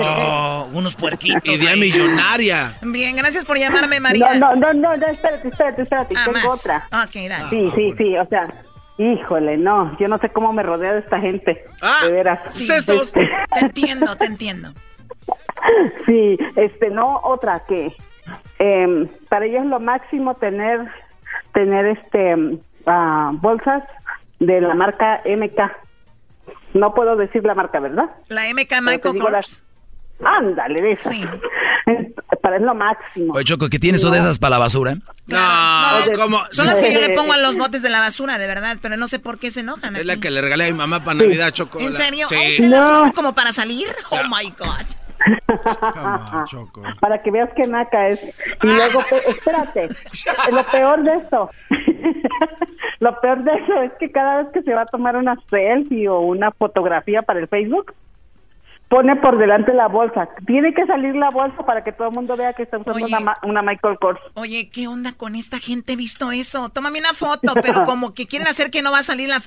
unos 0.72 0.94
puerquitos. 0.94 1.42
Idea 1.44 1.76
millonaria. 1.76 2.78
Bien, 2.82 3.16
gracias 3.16 3.44
por 3.44 3.58
llamarme, 3.58 4.00
María. 4.00 4.34
No, 4.34 4.54
no, 4.56 4.72
no, 4.72 4.96
no, 4.96 5.06
espérate, 5.06 5.48
espérate, 5.48 5.82
espérate, 5.82 6.14
ah, 6.16 6.30
tengo 6.32 6.52
otra. 6.52 6.88
Ok, 7.04 7.14
dale. 7.28 7.50
Sí, 7.50 7.72
sí, 7.74 7.94
sí, 7.96 8.16
o 8.16 8.26
sea, 8.26 8.48
híjole, 8.98 9.56
no, 9.56 9.96
yo 9.98 10.08
no 10.08 10.18
sé 10.18 10.28
cómo 10.28 10.52
me 10.52 10.62
rodea 10.62 10.94
de 10.94 11.00
esta 11.00 11.20
gente. 11.20 11.64
Ah, 11.80 12.00
de 12.04 12.12
veras. 12.12 12.40
Sí, 12.54 12.70
estos. 12.70 13.12
Te 13.12 13.60
entiendo, 13.60 14.14
te 14.16 14.26
entiendo. 14.26 14.72
Sí, 16.06 16.38
este, 16.56 16.90
no, 16.90 17.20
otra 17.24 17.64
que 17.66 17.92
eh, 18.58 19.06
para 19.28 19.46
ellos 19.46 19.66
lo 19.66 19.80
máximo 19.80 20.34
tener 20.34 20.88
tener 21.52 21.86
este 21.86 22.34
uh, 22.34 23.32
bolsas 23.40 23.82
de 24.40 24.60
la 24.60 24.74
marca 24.74 25.20
MK. 25.24 25.60
No 26.74 26.94
puedo 26.94 27.16
decir 27.16 27.44
la 27.44 27.54
marca, 27.54 27.80
¿verdad? 27.80 28.10
La 28.28 28.42
MK 28.52 28.82
Michael 28.82 29.18
Kors. 29.18 29.62
Ándale, 30.24 30.82
de 30.82 30.92
eso. 30.92 31.10
Sí. 31.10 31.24
Para 32.42 32.56
es 32.56 32.62
lo 32.62 32.74
máximo. 32.74 33.34
Oye, 33.34 33.44
Choco, 33.44 33.68
¿qué 33.68 33.78
tienes 33.78 34.00
tú 34.00 34.10
de 34.10 34.18
esas 34.18 34.38
para 34.38 34.50
la 34.50 34.58
basura? 34.58 34.96
No, 35.26 35.38
no 35.38 36.16
¿cómo? 36.16 36.40
Son 36.50 36.66
las 36.66 36.78
que 36.78 36.92
yo 36.92 37.00
le 37.00 37.10
pongo 37.10 37.32
a 37.32 37.38
los 37.38 37.56
botes 37.56 37.82
de 37.82 37.90
la 37.90 38.00
basura, 38.00 38.38
de 38.38 38.46
verdad, 38.46 38.78
pero 38.80 38.96
no 38.96 39.08
sé 39.08 39.18
por 39.18 39.38
qué 39.38 39.50
se 39.50 39.60
enojan. 39.60 39.96
Es 39.96 40.06
la 40.06 40.18
que 40.18 40.30
le 40.30 40.40
regalé 40.40 40.66
a 40.66 40.72
mi 40.72 40.78
mamá 40.78 41.02
para 41.02 41.18
Navidad, 41.18 41.50
Choco. 41.50 41.80
¿En 41.80 41.92
serio? 41.94 42.26
Sí. 42.28 42.58
no. 42.60 43.12
como 43.14 43.34
para 43.34 43.52
salir? 43.52 43.88
Oh, 44.10 44.22
my 44.24 44.50
God. 44.50 44.86
Para 47.00 47.22
que 47.22 47.30
veas 47.30 47.50
que 47.54 47.62
naca 47.68 48.08
es. 48.08 48.22
Y 48.62 48.66
luego, 48.66 49.00
espérate, 49.28 49.88
lo 50.52 50.64
peor 50.64 51.02
de 51.02 51.14
eso, 51.16 51.50
lo 53.00 53.20
peor 53.20 53.42
de 53.44 53.52
eso 53.52 53.82
es 53.82 53.92
que 53.98 54.10
cada 54.10 54.42
vez 54.42 54.52
que 54.52 54.62
se 54.62 54.74
va 54.74 54.82
a 54.82 54.86
tomar 54.86 55.16
una 55.16 55.36
selfie 55.50 56.08
o 56.08 56.20
una 56.20 56.50
fotografía 56.52 57.22
para 57.22 57.40
el 57.40 57.48
Facebook, 57.48 57.94
pone 58.88 59.16
por 59.16 59.38
delante 59.38 59.74
la 59.74 59.86
bolsa. 59.86 60.28
Tiene 60.46 60.72
que 60.72 60.86
salir 60.86 61.14
la 61.14 61.30
bolsa 61.30 61.58
para 61.64 61.84
que 61.84 61.92
todo 61.92 62.08
el 62.08 62.14
mundo 62.14 62.36
vea 62.36 62.54
que 62.54 62.62
está 62.62 62.78
usando 62.78 63.06
una, 63.42 63.62
Michael 63.62 63.98
Kors. 64.00 64.20
Oye, 64.34 64.70
¿qué 64.70 64.88
onda 64.88 65.12
con 65.12 65.34
esta 65.34 65.58
gente? 65.58 65.92
He 65.92 65.96
visto 65.96 66.32
eso. 66.32 66.70
Tómame 66.70 66.98
una 66.98 67.12
foto, 67.12 67.52
pero 67.60 67.84
como 67.84 68.14
que 68.14 68.26
quieren 68.26 68.48
hacer 68.48 68.70
que 68.70 68.82
no 68.82 68.90
va 68.90 69.00
a 69.00 69.02
salir 69.02 69.28
la, 69.28 69.40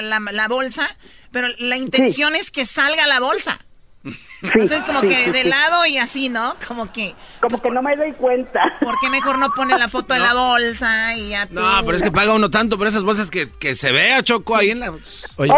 la, 0.00 0.18
la, 0.18 0.48
bolsa, 0.48 0.86
pero 1.30 1.48
la 1.58 1.76
intención 1.76 2.34
es 2.34 2.50
que 2.50 2.64
salga 2.64 3.06
la 3.06 3.20
bolsa. 3.20 3.58
Entonces 4.42 4.82
como 4.84 5.02
que 5.02 5.30
de 5.30 5.44
lado 5.44 5.84
y 5.84 5.98
así, 5.98 6.30
¿no? 6.30 6.54
Como 6.66 6.90
que... 6.90 7.14
Como 7.40 7.58
que 7.58 7.70
no 7.70 7.82
me 7.82 7.96
doy 7.96 8.12
cuenta. 8.12 8.62
¿Por 8.80 8.98
qué 8.98 9.10
mejor 9.10 9.38
no 9.38 9.50
pone 9.50 9.76
la 9.78 9.88
foto 9.88 10.14
en 10.14 10.22
la 10.22 10.32
bolsa 10.32 11.14
y 11.16 11.30
ya 11.30 11.46
No, 11.50 11.84
pero 11.84 11.96
es 11.96 12.02
que 12.02 12.10
paga 12.10 12.32
uno 12.32 12.48
tanto 12.48 12.78
por 12.78 12.86
esas 12.86 13.02
bolsas 13.02 13.30
que, 13.30 13.50
que 13.50 13.74
se 13.74 13.92
vea 13.92 14.22
Choco 14.22 14.56
ahí 14.56 14.70
en 14.70 14.80
la... 14.80 14.92
Oye, 15.36 15.52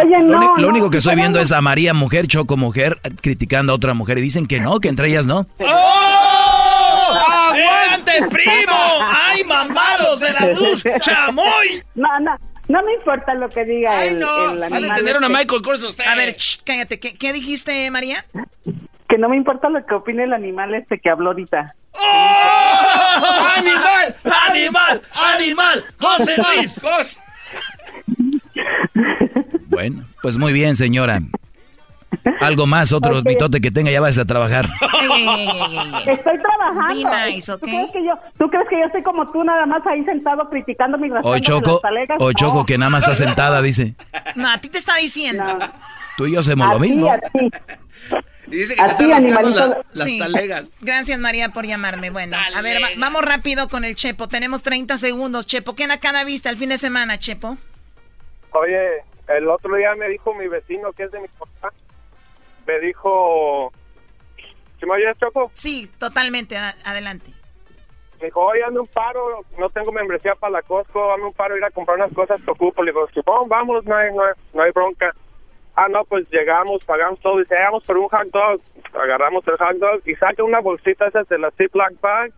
lo, 0.59 0.69
único 0.69 0.91
que 0.91 0.99
estoy 0.99 1.15
viendo 1.15 1.39
es 1.39 1.53
a 1.53 1.61
María 1.61 1.95
mujer, 1.95 2.27
Choco 2.27 2.57
mujer, 2.57 3.01
criticando 3.21 3.73
a 3.73 3.77
otra 3.77 3.95
mujer 3.95 4.19
y 4.19 4.23
dicen 4.23 4.47
que 4.47 4.59
no, 4.61 4.81
que 4.81 4.89
entre 4.89 5.09
ellas 5.09 5.27
no. 5.27 5.47
¡Oh! 5.59 7.15
¡Aguante, 7.53 8.27
primo! 8.29 8.73
¡Ay, 9.03 9.45
mamados 9.45 10.21
de 10.21 10.33
la 10.33 10.47
luz! 10.53 10.83
¡Chamoy! 11.01 11.83
No, 11.95 12.09
no. 12.21 12.52
No 12.69 12.83
me 12.83 12.95
importa 12.95 13.35
lo 13.35 13.49
que 13.49 13.65
diga 13.65 13.99
Ay, 13.99 14.09
el, 14.11 14.19
no. 14.21 14.53
el 14.53 14.63
animal. 14.63 14.99
tener 14.99 15.17
una 15.17 15.27
este. 15.27 15.39
Michael 15.39 15.63
Kors 15.63 15.85
usted. 15.85 16.05
A 16.07 16.15
ver, 16.15 16.35
cállate. 16.65 16.99
¿Qué, 17.01 17.15
¿Qué, 17.17 17.33
dijiste, 17.33 17.91
María? 17.91 18.25
Que 19.09 19.19
no 19.19 19.29
me 19.29 19.37
importa 19.37 19.69
lo 19.69 19.85
que 19.85 19.95
opine 19.95 20.25
el 20.25 20.33
animal 20.33 20.75
este 20.75 20.99
que 20.99 21.11
habló 21.11 21.31
ahorita. 21.31 21.75
¡Oh! 21.93 23.53
¡Animal! 23.57 24.17
¡Animal! 24.49 25.03
¡Animal! 25.13 25.85
¡José 25.99 26.37
Luis! 26.37 27.19
Bueno, 29.67 30.05
pues 30.23 30.39
muy 30.39 30.53
bien, 30.53 30.77
señora. 30.77 31.21
Algo 32.41 32.67
más, 32.67 32.93
otro 32.93 33.19
okay. 33.19 33.35
mitote 33.35 33.61
que 33.61 33.71
tenga, 33.71 33.91
ya 33.91 34.01
vas 34.01 34.19
a 34.19 34.25
trabajar. 34.25 34.67
estoy 36.07 36.39
trabajando. 36.39 37.59
¿Tú, 37.59 37.67
crees 37.67 37.91
que 37.91 38.05
yo, 38.05 38.19
¿Tú 38.39 38.49
crees 38.49 38.69
que 38.69 38.79
yo 38.79 38.87
estoy 38.87 39.03
como 39.03 39.31
tú, 39.31 39.45
nada 39.45 39.67
más 39.67 39.87
ahí 39.87 40.05
sentado 40.05 40.49
criticando 40.49 40.99
mi 40.99 41.11
Hoy 41.23 41.41
Choco, 41.41 41.81
hoy 42.19 42.35
Choco 42.35 42.61
oh. 42.61 42.67
que 42.67 42.79
nada 42.79 42.91
más 42.91 43.05
está 43.05 43.15
sentada, 43.27 43.63
dice. 43.63 43.95
No, 44.35 44.49
a 44.49 44.59
ti 44.59 44.69
te 44.69 44.79
está 44.79 44.97
diciendo. 44.97 45.45
Tú 46.17 46.27
y 46.27 46.33
yo 46.33 46.41
hacemos 46.41 46.69
lo 46.69 46.79
mismo. 46.79 47.13
Y 48.49 48.57
dice 48.57 48.75
que 48.75 48.83
te 48.83 48.91
están 48.91 49.11
rascando 49.11 49.85
las 49.95 50.19
talegas. 50.19 50.65
Gracias, 50.81 51.19
María, 51.19 51.49
por 51.51 51.65
llamarme. 51.65 52.11
Bueno, 52.11 52.37
a 52.55 52.61
ver, 52.61 52.83
vamos 52.99 53.25
rápido 53.25 53.69
con 53.69 53.85
el 53.85 53.95
Chepo. 53.95 54.29
Tenemos 54.29 54.63
30 54.63 54.99
segundos, 54.99 55.47
Chepo. 55.47 55.75
¿Qué 55.75 55.89
cada 56.01 56.25
vista 56.25 56.51
el 56.51 56.57
fin 56.57 56.69
de 56.69 56.79
semana, 56.79 57.19
Chepo? 57.19 57.57
Oye, 58.53 59.03
el 59.29 59.49
otro 59.49 59.75
día 59.77 59.95
me 59.95 60.09
dijo 60.09 60.35
mi 60.35 60.49
vecino 60.49 60.93
que 60.93 61.05
es 61.05 61.13
de 61.13 61.21
mi 61.21 61.29
papá 61.29 61.73
me 62.73 62.87
dijo... 62.87 63.73
¿Sí 64.79 64.87
me 64.87 64.95
oyes, 64.95 65.17
Choco? 65.19 65.51
Sí, 65.55 65.89
totalmente. 65.99 66.57
Adelante. 66.57 67.31
Me 68.21 68.27
dijo, 68.27 68.41
oye, 68.41 68.65
ando 68.65 68.83
un 68.83 68.89
paro, 68.89 69.45
no 69.59 69.69
tengo 69.71 69.93
membresía 69.93 70.35
para 70.35 70.55
la 70.55 70.63
Costco, 70.63 71.13
ando 71.13 71.29
un 71.29 71.33
paro, 71.33 71.57
ir 71.57 71.65
a 71.65 71.71
comprar 71.71 71.99
unas 71.99 72.13
cosas 72.13 72.43
que 72.43 72.51
ocupo. 72.51 72.83
Le 72.83 72.93
digo, 72.93 73.07
vamos, 73.47 73.85
no 73.85 73.97
hay, 73.97 74.11
no, 74.13 74.63
hay, 74.63 74.71
bronca. 74.73 75.15
Ah, 75.75 75.89
no, 75.89 76.05
pues 76.05 76.29
llegamos, 76.31 76.85
pagamos 76.85 77.19
todo, 77.21 77.41
y 77.41 77.45
llegamos 77.45 77.83
por 77.85 77.97
un 77.97 78.09
hot 78.09 78.29
dog, 78.31 78.61
agarramos 78.93 79.47
el 79.49 79.57
hot 79.57 79.77
dog 79.79 80.03
y 80.05 80.15
saca 80.17 80.45
una 80.45 80.61
bolsita 80.61 81.07
esas 81.07 81.27
de 81.29 81.39
la 81.39 81.51
Ziploc 81.53 81.99
bag 82.01 82.31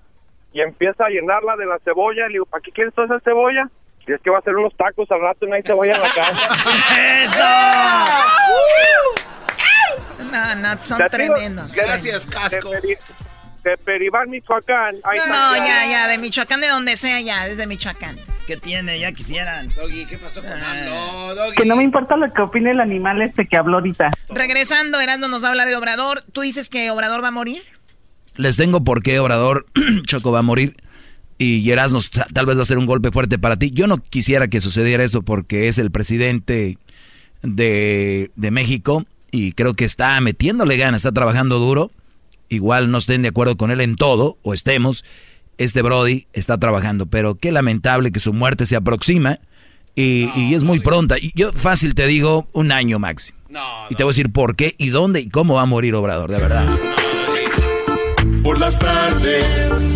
y 0.52 0.60
empieza 0.60 1.06
a 1.06 1.10
llenarla 1.10 1.56
de 1.56 1.66
la 1.66 1.80
cebolla. 1.80 2.28
Le 2.28 2.34
digo, 2.34 2.46
¿para 2.46 2.62
qué 2.62 2.70
quieres 2.70 2.94
toda 2.94 3.06
esa 3.06 3.18
cebolla? 3.20 3.68
Y 4.06 4.12
es 4.12 4.20
que 4.20 4.30
va 4.30 4.36
a 4.36 4.40
hacer 4.40 4.54
unos 4.54 4.76
tacos 4.76 5.10
al 5.10 5.20
rato 5.20 5.46
y 5.46 5.48
no 5.48 5.54
hay 5.54 5.62
cebolla 5.62 5.96
en 5.96 6.02
la 6.02 6.08
casa. 6.08 6.48
¡Eso! 7.24 9.23
No, 10.30 10.54
no, 10.56 10.82
son 10.82 11.00
tremendos. 11.10 11.74
Gracias, 11.74 12.26
Casco. 12.26 12.70
De, 12.70 13.78
Peribán, 13.78 14.28
Michoacán. 14.28 14.96
no, 14.96 15.56
ya, 15.56 15.86
ya, 15.86 16.08
de 16.08 16.18
Michoacán, 16.18 16.60
de 16.60 16.68
donde 16.68 16.96
sea, 16.96 17.20
ya, 17.22 17.46
desde 17.46 17.66
Michoacán. 17.66 18.16
¿Qué 18.46 18.58
tiene? 18.58 18.98
Ya 18.98 19.12
quisieran. 19.12 19.68
Doggy, 19.74 20.04
¿qué 20.04 20.18
pasó 20.18 20.42
con 20.42 20.52
ah. 20.52 21.32
Doggy. 21.34 21.56
Que 21.56 21.64
no 21.64 21.76
me 21.76 21.82
importa 21.82 22.16
lo 22.16 22.30
que 22.30 22.42
opine 22.42 22.72
el 22.72 22.80
animal 22.80 23.22
este 23.22 23.46
que 23.46 23.56
habló 23.56 23.78
ahorita. 23.78 24.10
Regresando, 24.28 25.00
Erasmo 25.00 25.28
nos 25.28 25.44
habla 25.44 25.64
de 25.64 25.74
Obrador. 25.76 26.22
¿Tú 26.32 26.42
dices 26.42 26.68
que 26.68 26.90
Obrador 26.90 27.24
va 27.24 27.28
a 27.28 27.30
morir? 27.30 27.62
Les 28.36 28.56
tengo 28.56 28.84
por 28.84 29.02
qué 29.02 29.18
Obrador 29.18 29.66
Choco 30.06 30.30
va 30.30 30.40
a 30.40 30.42
morir. 30.42 30.76
Y 31.38 31.68
Erasmo 31.70 32.00
tal 32.32 32.46
vez 32.46 32.58
va 32.58 32.62
a 32.62 32.66
ser 32.66 32.78
un 32.78 32.86
golpe 32.86 33.10
fuerte 33.10 33.38
para 33.38 33.56
ti. 33.56 33.70
Yo 33.70 33.86
no 33.86 33.96
quisiera 33.96 34.48
que 34.48 34.60
sucediera 34.60 35.02
eso 35.02 35.22
porque 35.22 35.68
es 35.68 35.78
el 35.78 35.90
presidente 35.90 36.78
de, 37.42 38.30
de 38.36 38.50
México 38.50 39.06
y 39.34 39.50
creo 39.52 39.74
que 39.74 39.84
está 39.84 40.20
metiéndole 40.20 40.76
ganas, 40.76 41.00
está 41.00 41.10
trabajando 41.10 41.58
duro. 41.58 41.90
Igual 42.48 42.92
no 42.92 42.98
estén 42.98 43.22
de 43.22 43.28
acuerdo 43.28 43.56
con 43.56 43.72
él 43.72 43.80
en 43.80 43.96
todo, 43.96 44.38
o 44.42 44.54
estemos. 44.54 45.04
Este 45.58 45.82
Brody 45.82 46.28
está 46.32 46.56
trabajando, 46.58 47.06
pero 47.06 47.34
qué 47.34 47.50
lamentable 47.50 48.12
que 48.12 48.20
su 48.20 48.32
muerte 48.32 48.64
se 48.64 48.76
aproxima 48.76 49.40
y, 49.96 50.54
es 50.54 50.62
muy 50.62 50.78
pronta. 50.78 51.18
Y 51.18 51.32
yo 51.34 51.52
fácil 51.52 51.96
te 51.96 52.06
digo 52.06 52.46
un 52.52 52.70
año 52.70 53.00
máximo. 53.00 53.36
y 53.90 53.96
te 53.96 54.04
voy 54.04 54.10
a 54.10 54.12
decir 54.12 54.30
por 54.30 54.54
qué 54.54 54.76
y 54.78 54.90
dónde 54.90 55.22
y 55.22 55.28
cómo 55.28 55.54
va 55.54 55.62
a 55.62 55.66
morir 55.66 55.96
Obrador, 55.96 56.30
de 56.30 56.38
verdad. 56.38 56.68
Por 58.44 58.60
las 58.60 58.78
tardes 58.78 59.44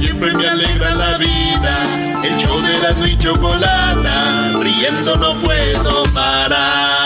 siempre 0.01 0.35
me 0.35 0.49
alegra 0.49 0.97
la 0.97 1.17
vida. 1.17 2.25
El 2.25 2.37
show 2.39 2.61
de 2.61 2.79
la 2.81 3.09
y 3.09 3.19
chocolata, 3.19 4.59
riendo 4.61 5.17
no 5.17 5.41
puedo 5.43 6.05
parar. 6.13 6.98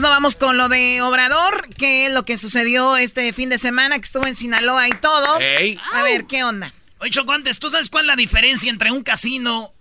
No 0.00 0.08
vamos 0.08 0.36
con 0.36 0.56
lo 0.56 0.68
de 0.68 1.02
Obrador, 1.02 1.68
que 1.74 2.06
es 2.06 2.12
lo 2.12 2.24
que 2.24 2.38
sucedió 2.38 2.96
este 2.96 3.32
fin 3.32 3.48
de 3.48 3.58
semana, 3.58 3.98
que 3.98 4.04
estuvo 4.04 4.26
en 4.26 4.34
Sinaloa 4.34 4.88
y 4.88 4.92
todo. 4.92 5.34
A 5.92 6.02
ver, 6.02 6.26
¿qué 6.26 6.44
onda? 6.44 6.72
Oye, 6.98 7.10
Choco, 7.10 7.32
antes, 7.32 7.58
¿tú 7.58 7.70
sabes 7.70 7.88
cuál 7.90 8.04
es 8.04 8.08
la 8.08 8.16
diferencia 8.16 8.70
entre 8.70 8.92
un 8.92 9.02
casino 9.02 9.72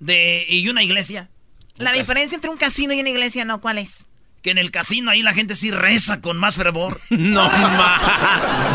de, 0.00 0.44
y 0.48 0.68
una 0.68 0.82
iglesia? 0.82 1.28
La 1.76 1.92
diferencia 1.92 2.36
entre 2.36 2.50
un 2.50 2.56
casino 2.56 2.92
y 2.92 3.00
una 3.00 3.10
iglesia, 3.10 3.44
¿no? 3.44 3.60
¿Cuál 3.60 3.78
es? 3.78 4.06
Que 4.44 4.50
en 4.50 4.58
el 4.58 4.70
casino 4.70 5.10
ahí 5.10 5.22
la 5.22 5.32
gente 5.32 5.56
sí 5.56 5.70
reza 5.70 6.20
con 6.20 6.36
más 6.36 6.56
fervor. 6.56 7.00
No, 7.10 7.48
ma. 7.48 7.98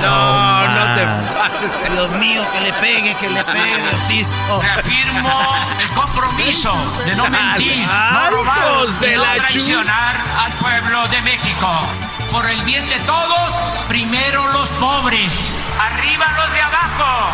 No, 0.02 0.68
no, 0.68 0.96
te 0.96 1.04
pases. 1.06 1.94
Dios 1.94 2.12
mío, 2.14 2.42
que 2.52 2.62
le 2.62 2.74
pegue, 2.74 3.16
que 3.16 3.30
le 3.30 3.44
pegue, 3.44 3.92
sí. 4.08 4.26
Reafirmo 4.62 5.56
el 5.80 5.90
compromiso 5.90 6.74
de 7.06 7.16
no 7.16 7.30
mentir, 7.30 7.86
no 7.86 8.30
robar, 8.32 8.88
de 9.00 9.16
no 9.16 9.24
traicionar 9.36 10.16
al 10.44 10.52
pueblo 10.54 11.08
de 11.10 11.22
México. 11.22 11.88
por 12.32 12.50
el 12.50 12.60
bien 12.64 12.88
de 12.90 13.00
todos, 13.02 13.54
primero 13.88 14.52
los 14.54 14.70
pobres, 14.74 15.72
arriba 15.80 16.26
los 16.44 16.54
de 16.54 16.62
abajo. 16.62 17.30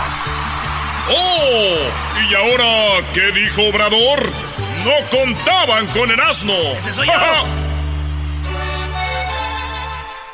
¡Oh! 1.10 1.78
¿Y 2.30 2.36
ahora 2.36 3.08
qué 3.14 3.32
dijo 3.32 3.62
Obrador? 3.70 4.30
No 4.84 5.18
contaban 5.18 5.88
con 5.88 6.12
el 6.12 6.20
asno. 6.20 6.54
Ese 6.78 6.94
soy 6.94 7.08
yo. 7.08 7.75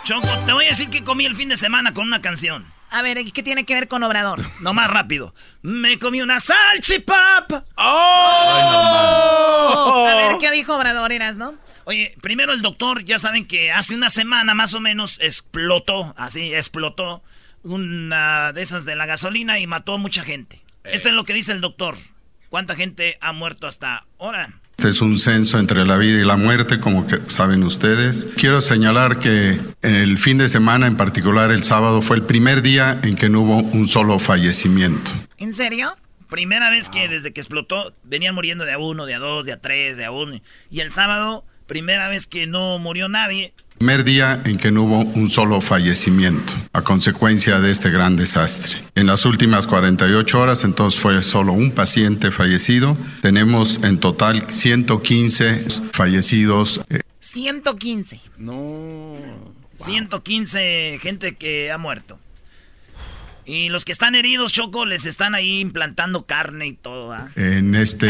Choco, 0.04 0.28
te 0.46 0.54
voy 0.54 0.66
a 0.66 0.70
decir 0.70 0.90
que 0.90 1.04
comí 1.04 1.26
el 1.26 1.36
fin 1.36 1.50
de 1.50 1.58
semana 1.58 1.94
con 1.94 2.08
una 2.08 2.22
canción. 2.22 2.66
A 2.90 3.02
ver, 3.04 3.24
¿qué 3.32 3.44
tiene 3.44 3.66
que 3.66 3.76
ver 3.76 3.88
con 3.88 4.02
Obrador? 4.04 4.42
No 4.62 4.74
más 4.74 4.90
rápido. 4.90 5.34
Me 5.62 6.00
comí 6.00 6.22
una 6.22 6.40
salchipapa. 6.40 7.66
¡Oh! 7.78 8.98
A 10.10 10.16
ver, 10.16 10.38
¿qué 10.40 10.52
dijo 10.52 10.76
Obrador, 10.76 11.12
Eras, 11.12 11.38
no? 11.38 11.54
Oye, 11.86 12.16
primero 12.22 12.54
el 12.54 12.62
doctor, 12.62 13.04
ya 13.06 13.20
saben 13.20 13.46
que 13.48 13.72
hace 13.72 13.96
una 13.96 14.10
semana 14.10 14.54
más 14.54 14.74
o 14.74 14.80
menos 14.80 15.20
explotó, 15.22 16.14
así 16.18 16.54
explotó 16.54 17.24
una 17.64 18.54
de 18.54 18.62
esas 18.62 18.86
de 18.86 18.96
la 18.96 19.06
gasolina 19.06 19.60
y 19.60 19.68
mató 19.68 19.94
a 19.94 19.98
mucha 19.98 20.24
gente. 20.24 20.62
Esto 20.84 21.10
es 21.10 21.16
lo 21.16 21.26
que 21.26 21.34
dice 21.34 21.52
el 21.52 21.62
doctor. 21.62 21.98
¿Cuánta 22.50 22.76
gente 22.76 23.18
ha 23.22 23.34
muerto 23.34 23.68
hasta 23.68 24.06
ahora? 24.20 24.61
Este 24.82 24.89
es 24.89 25.02
un 25.04 25.20
censo 25.20 25.60
entre 25.60 25.86
la 25.86 25.96
vida 25.96 26.20
y 26.20 26.26
la 26.26 26.38
muerte, 26.38 26.80
como 26.80 27.06
que 27.06 27.20
saben 27.28 27.62
ustedes. 27.62 28.28
Quiero 28.36 28.62
señalar 28.62 29.20
que 29.20 29.60
el 29.84 30.17
fin 30.17 30.39
de 30.39 30.50
semana, 30.50 30.88
en 30.88 30.98
particular 30.98 31.52
el 31.52 31.63
sábado, 31.63 32.02
fue 32.02 32.15
el 32.15 32.24
primer 32.24 32.63
día 32.63 33.00
en 33.04 33.13
que 33.13 33.30
no 33.30 33.41
hubo 33.41 33.58
un 33.58 33.88
solo 33.88 34.17
fallecimiento. 34.17 35.12
¿En 35.38 35.54
serio? 35.54 35.96
Primera 36.32 36.72
vez 36.72 36.89
que 36.89 37.08
desde 37.08 37.32
que 37.32 37.41
explotó 37.41 37.94
venían 38.02 38.34
muriendo 38.34 38.65
de 38.65 38.72
a 38.72 38.80
uno, 38.80 39.06
de 39.06 39.13
a 39.13 39.20
dos, 39.20 39.46
de 39.46 39.52
a 39.52 39.62
tres, 39.62 39.98
de 39.98 40.06
a 40.06 40.10
uno. 40.10 40.41
Y 40.72 40.80
el 40.80 40.91
sábado, 40.91 41.46
primera 41.67 42.08
vez 42.08 42.26
que 42.26 42.48
no 42.48 42.80
murió 42.80 43.08
nadie. 43.08 43.54
Primer 43.82 44.04
día 44.04 44.39
en 44.46 44.58
que 44.58 44.70
no 44.70 44.84
hubo 44.84 45.00
un 45.00 45.32
solo 45.32 45.60
fallecimiento 45.60 46.54
a 46.72 46.84
consecuencia 46.84 47.60
de 47.60 47.72
este 47.72 47.89
gran 47.89 48.15
desastre. 48.15 48.78
En 48.94 49.08
las 49.08 49.26
últimas 49.26 49.65
48 49.65 50.39
horas 50.39 50.63
entonces 50.63 51.00
fue 51.00 51.24
solo 51.24 51.54
un 51.54 51.72
paciente 51.72 52.30
fallecido. 52.30 52.96
Tenemos 53.24 53.84
en 53.84 54.00
total 54.00 54.46
115 54.48 55.65
fallecidos. 55.94 56.80
115. 57.22 58.22
No. 58.38 59.15
115 59.78 61.00
gente 61.02 61.36
que 61.36 61.72
ha 61.72 61.80
muerto. 61.80 62.20
Y 63.45 63.69
los 63.69 63.86
que 63.86 63.91
están 63.91 64.15
heridos, 64.15 64.54
Choco, 64.54 64.86
les 64.86 65.06
están 65.06 65.36
ahí 65.36 65.60
implantando 65.60 66.25
carne 66.25 66.67
y 66.67 66.73
todo. 66.73 67.12
¿ah? 67.12 67.30
En 67.36 67.75
este 67.75 68.08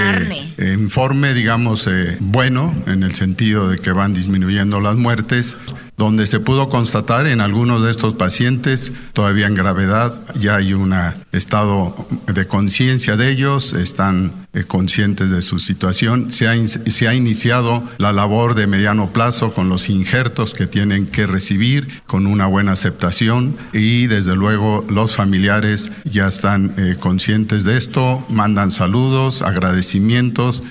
informe, 0.59 1.33
digamos, 1.33 1.87
eh, 1.87 2.17
bueno, 2.19 2.75
en 2.87 3.03
el 3.03 3.15
sentido 3.15 3.69
de 3.69 3.79
que 3.79 3.91
van 3.91 4.13
disminuyendo 4.13 4.81
las 4.81 4.95
muertes, 4.95 5.57
donde 6.01 6.25
se 6.25 6.39
pudo 6.39 6.67
constatar 6.67 7.27
en 7.27 7.41
algunos 7.41 7.83
de 7.83 7.91
estos 7.91 8.15
pacientes, 8.15 8.91
todavía 9.13 9.45
en 9.45 9.53
gravedad, 9.53 10.19
ya 10.33 10.55
hay 10.55 10.73
un 10.73 10.95
estado 11.31 12.07
de 12.25 12.47
conciencia 12.47 13.17
de 13.17 13.29
ellos, 13.29 13.73
están 13.73 14.47
eh, 14.53 14.63
conscientes 14.63 15.29
de 15.29 15.43
su 15.43 15.59
situación. 15.59 16.31
Se 16.31 16.47
ha, 16.47 16.55
se 16.65 17.07
ha 17.07 17.13
iniciado 17.13 17.87
la 17.99 18.13
labor 18.13 18.55
de 18.55 18.65
mediano 18.65 19.13
plazo 19.13 19.53
con 19.53 19.69
los 19.69 19.89
injertos 19.89 20.55
que 20.55 20.65
tienen 20.65 21.05
que 21.05 21.27
recibir, 21.27 22.01
con 22.07 22.25
una 22.25 22.47
buena 22.47 22.71
aceptación 22.71 23.55
y 23.71 24.07
desde 24.07 24.35
luego 24.35 24.83
los 24.89 25.15
familiares 25.15 25.91
ya 26.03 26.27
están 26.27 26.73
eh, 26.77 26.95
conscientes 26.99 27.63
de 27.63 27.77
esto, 27.77 28.25
mandan 28.27 28.71
saludos, 28.71 29.43
agradecimientos. 29.43 30.63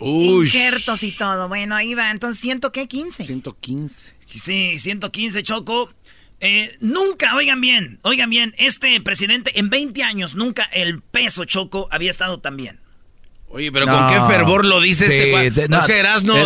Injertos 0.00 1.02
y 1.02 1.12
todo. 1.12 1.48
Bueno, 1.48 1.74
ahí 1.74 1.94
va. 1.94 2.10
Entonces, 2.10 2.42
¿ciento 2.42 2.72
qué? 2.72 2.86
15. 2.86 3.24
115. 3.24 4.13
Sí, 4.38 4.78
115, 4.78 5.42
Choco. 5.42 5.90
Eh, 6.40 6.76
nunca, 6.80 7.34
oigan 7.36 7.60
bien, 7.60 7.98
oigan 8.02 8.28
bien, 8.28 8.54
este 8.58 9.00
presidente 9.00 9.58
en 9.58 9.70
20 9.70 10.02
años, 10.02 10.34
nunca 10.34 10.64
el 10.64 11.00
peso 11.00 11.44
Choco 11.44 11.88
había 11.90 12.10
estado 12.10 12.40
tan 12.40 12.56
bien. 12.56 12.80
Oye, 13.48 13.70
pero 13.70 13.86
con 13.86 14.08
qué 14.08 14.20
fervor 14.26 14.64
lo 14.64 14.80
dice 14.80 15.04
este 15.04 15.68
no, 15.68 15.78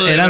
el, 0.07 0.21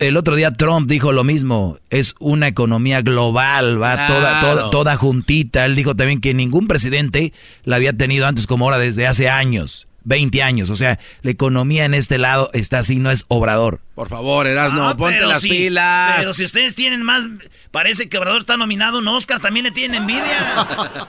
el, 0.00 0.16
otro 0.16 0.34
día 0.34 0.50
Trump 0.50 0.90
dijo 0.90 1.12
lo 1.12 1.22
mismo. 1.22 1.78
Es 1.90 2.16
una 2.18 2.48
economía 2.48 3.02
global, 3.02 3.80
va 3.80 4.08
toda, 4.08 4.40
toda, 4.40 4.70
toda 4.70 4.96
juntita. 4.96 5.64
Él 5.64 5.76
dijo 5.76 5.94
también 5.94 6.20
que 6.20 6.34
ningún 6.34 6.66
presidente 6.66 7.32
la 7.62 7.76
había 7.76 7.92
tenido 7.92 8.26
antes 8.26 8.48
como 8.48 8.64
ahora 8.64 8.78
desde 8.78 9.06
hace 9.06 9.28
años. 9.28 9.86
20 10.08 10.42
años. 10.42 10.70
O 10.70 10.76
sea, 10.76 10.98
la 11.22 11.30
economía 11.30 11.84
en 11.84 11.94
este 11.94 12.18
lado 12.18 12.50
está 12.52 12.80
así, 12.80 12.98
no 12.98 13.12
es 13.12 13.24
obrador. 13.28 13.80
Por 13.98 14.08
favor, 14.08 14.46
Erasno, 14.46 14.88
ah, 14.88 14.96
ponte 14.96 15.26
las 15.26 15.42
pilas. 15.42 16.14
Pero 16.18 16.32
si 16.32 16.44
ustedes 16.44 16.76
tienen 16.76 17.02
más, 17.02 17.26
parece 17.72 18.08
que 18.08 18.16
Obrador 18.16 18.42
está 18.42 18.56
nominado 18.56 19.00
un 19.00 19.08
Oscar, 19.08 19.40
también 19.40 19.64
le 19.64 19.72
tienen 19.72 20.02
envidia. 20.02 21.08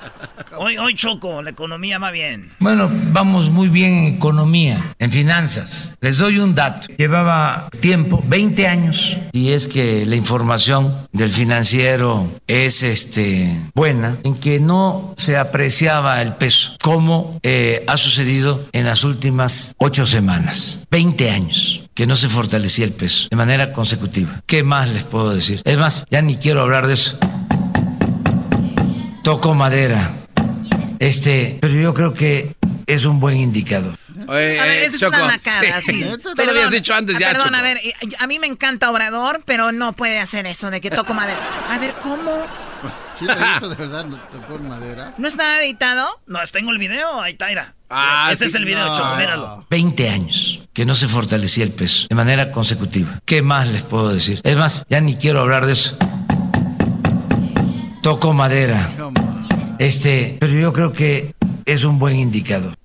hoy, 0.57 0.75
hoy 0.79 0.95
Choco, 0.95 1.43
la 1.43 1.51
economía 1.51 1.99
va 1.99 2.09
bien. 2.09 2.51
Bueno, 2.57 2.89
vamos 2.91 3.51
muy 3.51 3.67
bien 3.67 3.93
en 3.93 4.15
economía, 4.15 4.95
en 4.97 5.11
finanzas. 5.11 5.93
Les 6.01 6.17
doy 6.17 6.39
un 6.39 6.55
dato. 6.55 6.87
Llevaba 6.97 7.69
tiempo, 7.79 8.23
20 8.25 8.67
años, 8.67 9.15
y 9.33 9.51
es 9.51 9.67
que 9.67 10.07
la 10.07 10.15
información 10.15 11.07
del 11.11 11.31
financiero 11.31 12.27
es 12.47 12.81
este, 12.81 13.55
buena, 13.75 14.17
en 14.23 14.33
que 14.33 14.59
no 14.59 15.13
se 15.15 15.37
apreciaba 15.37 16.23
el 16.23 16.33
peso, 16.33 16.75
como 16.81 17.39
eh, 17.43 17.83
ha 17.85 17.97
sucedido 17.97 18.65
en 18.71 18.85
las 18.85 19.03
últimas 19.03 19.75
ocho 19.77 20.07
semanas. 20.07 20.87
20 20.89 21.29
años 21.29 21.81
que 21.99 22.07
no 22.07 22.15
se 22.15 22.29
fortalecía 22.29 22.85
el 22.85 22.93
peso 22.93 23.27
de 23.29 23.35
manera 23.35 23.73
consecutiva. 23.73 24.41
¿Qué 24.45 24.63
más 24.63 24.87
les 24.87 25.03
puedo 25.03 25.35
decir? 25.35 25.61
Es 25.65 25.77
más, 25.77 26.05
ya 26.09 26.21
ni 26.21 26.37
quiero 26.37 26.61
hablar 26.61 26.87
de 26.87 26.93
eso. 26.93 27.19
Toco 29.21 29.53
madera. 29.53 30.13
Este, 30.99 31.57
pero 31.59 31.73
yo 31.73 31.93
creo 31.93 32.13
que 32.13 32.55
es 32.85 33.03
un 33.03 33.19
buen 33.19 33.35
indicador. 33.35 33.97
Oye, 34.29 34.57
a 34.61 34.63
ver, 34.63 34.77
esa 34.83 34.95
es 34.95 35.01
una 35.01 35.25
macada, 35.25 35.81
sí. 35.81 36.05
Te 36.37 36.45
lo 36.45 36.51
habías 36.51 36.71
dicho 36.71 36.93
antes 36.93 37.17
ya, 37.17 37.33
Perdón, 37.33 37.53
a 37.53 37.61
ver, 37.61 37.77
a 38.17 38.27
mí 38.27 38.39
me 38.39 38.47
encanta 38.47 38.89
Obrador, 38.89 39.41
pero 39.43 39.73
no 39.73 39.91
puede 39.91 40.19
hacer 40.19 40.47
eso 40.47 40.71
de 40.71 40.79
que 40.79 40.89
toco 40.89 41.13
madera. 41.13 41.41
A 41.69 41.79
ver, 41.79 41.95
¿cómo? 42.01 42.45
Sí, 43.19 43.25
pero 43.27 43.45
eso 43.57 43.69
de 43.69 43.75
verdad 43.75 44.05
no 44.05 44.17
tocó 44.31 44.57
madera. 44.59 45.13
¿No 45.17 45.27
está 45.27 45.61
editado? 45.61 46.07
No, 46.25 46.39
tengo 46.51 46.71
el 46.71 46.77
video, 46.77 47.21
ahí 47.21 47.33
está, 47.33 47.73
Ah, 47.89 48.29
este 48.31 48.45
es 48.45 48.55
el 48.55 48.65
video, 48.65 48.87
no. 48.97 49.15
míralo. 49.17 49.65
20 49.69 50.09
años 50.09 50.61
que 50.73 50.85
no 50.85 50.95
se 50.95 51.07
fortalecía 51.07 51.63
el 51.65 51.71
peso 51.71 52.07
de 52.07 52.15
manera 52.15 52.51
consecutiva. 52.51 53.19
¿Qué 53.25 53.41
más 53.41 53.67
les 53.67 53.81
puedo 53.81 54.09
decir? 54.09 54.39
Es 54.43 54.55
más, 54.57 54.85
ya 54.89 55.01
ni 55.01 55.15
quiero 55.15 55.41
hablar 55.41 55.65
de 55.65 55.73
eso. 55.73 55.97
Toco 58.01 58.33
madera. 58.33 58.89
Este, 59.79 60.37
pero 60.39 60.53
yo 60.53 60.71
creo 60.73 60.93
que 60.93 61.35
es 61.65 61.83
un 61.83 61.99
buen 61.99 62.15
indicador. 62.15 62.75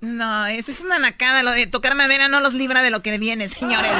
No, 0.00 0.46
esa 0.46 0.70
es 0.70 0.80
una 0.82 0.98
nacada. 0.98 1.42
Lo 1.42 1.50
de 1.50 1.66
tocar 1.66 1.94
madera 1.94 2.28
no 2.28 2.40
los 2.40 2.54
libra 2.54 2.82
de 2.82 2.90
lo 2.90 3.02
que 3.02 3.16
viene, 3.18 3.48
señores. 3.48 3.90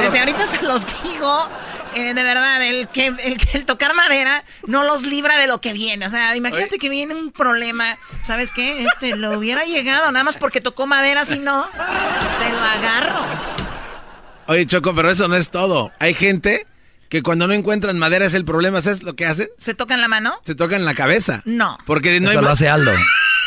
Desde 0.00 0.18
ahorita 0.20 0.46
se 0.46 0.62
los 0.62 0.84
digo. 1.02 1.48
Eh, 1.94 2.14
de 2.14 2.22
verdad, 2.22 2.62
el 2.62 2.88
que, 2.88 3.12
el 3.52 3.64
tocar 3.64 3.94
madera 3.94 4.44
no 4.66 4.84
los 4.84 5.04
libra 5.04 5.38
de 5.38 5.46
lo 5.46 5.60
que 5.60 5.72
viene. 5.72 6.06
O 6.06 6.10
sea, 6.10 6.34
imagínate 6.36 6.78
que 6.78 6.88
viene 6.88 7.14
un 7.14 7.30
problema. 7.30 7.96
¿Sabes 8.24 8.52
qué? 8.52 8.84
Este 8.84 9.16
lo 9.16 9.38
hubiera 9.38 9.64
llegado 9.64 10.10
nada 10.10 10.24
más 10.24 10.36
porque 10.36 10.60
tocó 10.60 10.86
madera, 10.86 11.24
si 11.24 11.38
no, 11.38 11.66
te 11.68 12.50
lo 12.50 12.60
agarro. 12.60 13.26
Oye, 14.46 14.66
Choco, 14.66 14.94
pero 14.94 15.10
eso 15.10 15.28
no 15.28 15.36
es 15.36 15.50
todo. 15.50 15.92
Hay 15.98 16.14
gente 16.14 16.66
que 17.08 17.22
cuando 17.22 17.46
no 17.46 17.54
encuentran 17.54 17.98
madera 17.98 18.26
es 18.26 18.34
el 18.34 18.44
problema. 18.44 18.82
¿Sabes 18.82 19.02
lo 19.02 19.14
que 19.14 19.26
hacen? 19.26 19.48
¿Se 19.56 19.74
tocan 19.74 20.00
la 20.00 20.08
mano? 20.08 20.34
Se 20.44 20.54
tocan 20.54 20.84
la 20.84 20.94
cabeza. 20.94 21.42
No. 21.44 21.78
Porque 21.86 22.20
no 22.20 22.30
Eso 22.30 22.42
lo 22.42 22.50
hace 22.50 22.68
Aldo. 22.68 22.92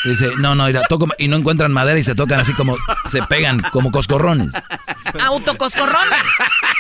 Dice, 0.06 0.32
no, 0.38 0.56
no, 0.56 0.66
toco, 0.88 1.08
y 1.18 1.28
no 1.28 1.38
encuentran 1.38 1.72
madera 1.72 2.00
y 2.00 2.04
se 2.04 2.16
tocan 2.16 2.40
así 2.40 2.54
como, 2.54 2.78
se 3.08 3.22
pegan 3.24 3.60
como 3.72 3.92
coscorrones. 3.92 4.52
Autocoscorrones. 5.20 6.24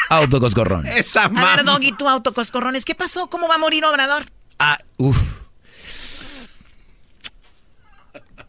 Autocoscorrones. 0.10 0.97
Esa 0.97 1.23
A 1.23 1.56
ver, 1.56 1.65
Doggy, 1.65 1.91
tú 1.93 2.08
autocoscorrones. 2.08 2.86
¿Qué 2.86 2.95
pasó? 2.95 3.27
¿Cómo 3.30 3.47
va 3.47 3.56
a 3.56 3.60
morir 3.60 3.84
Obrador? 3.86 4.32
Ah, 4.60 4.77
uff. 4.97 5.17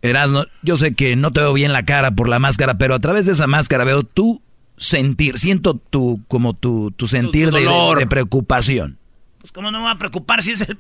Erasno, 0.01 0.47
yo 0.63 0.77
sé 0.77 0.95
que 0.95 1.17
no 1.17 1.33
te 1.33 1.41
veo 1.41 1.53
bien 1.53 1.73
la 1.73 1.85
cara 1.85 2.13
por 2.13 2.29
la 2.29 2.39
máscara, 2.39 2.79
pero 2.79 2.95
a 2.95 3.01
través 3.01 3.27
de 3.27 3.33
esa 3.33 3.47
máscara 3.47 3.85
veo 3.85 4.05
tu 4.05 4.43
sentir, 4.77 5.39
siento 5.39 5.75
tu, 5.75 6.23
como 6.29 6.55
tu, 6.55 6.93
tu 6.93 7.07
sentir 7.07 7.51
de, 7.51 7.61
de, 7.99 8.07
preocupación. 8.07 8.99
Pues 9.41 9.53
cómo 9.53 9.71
no 9.71 9.79
me 9.79 9.85
va 9.85 9.93
a 9.93 9.99
preocupar 9.99 10.43
si 10.43 10.53
es 10.53 10.61
el 10.63 10.77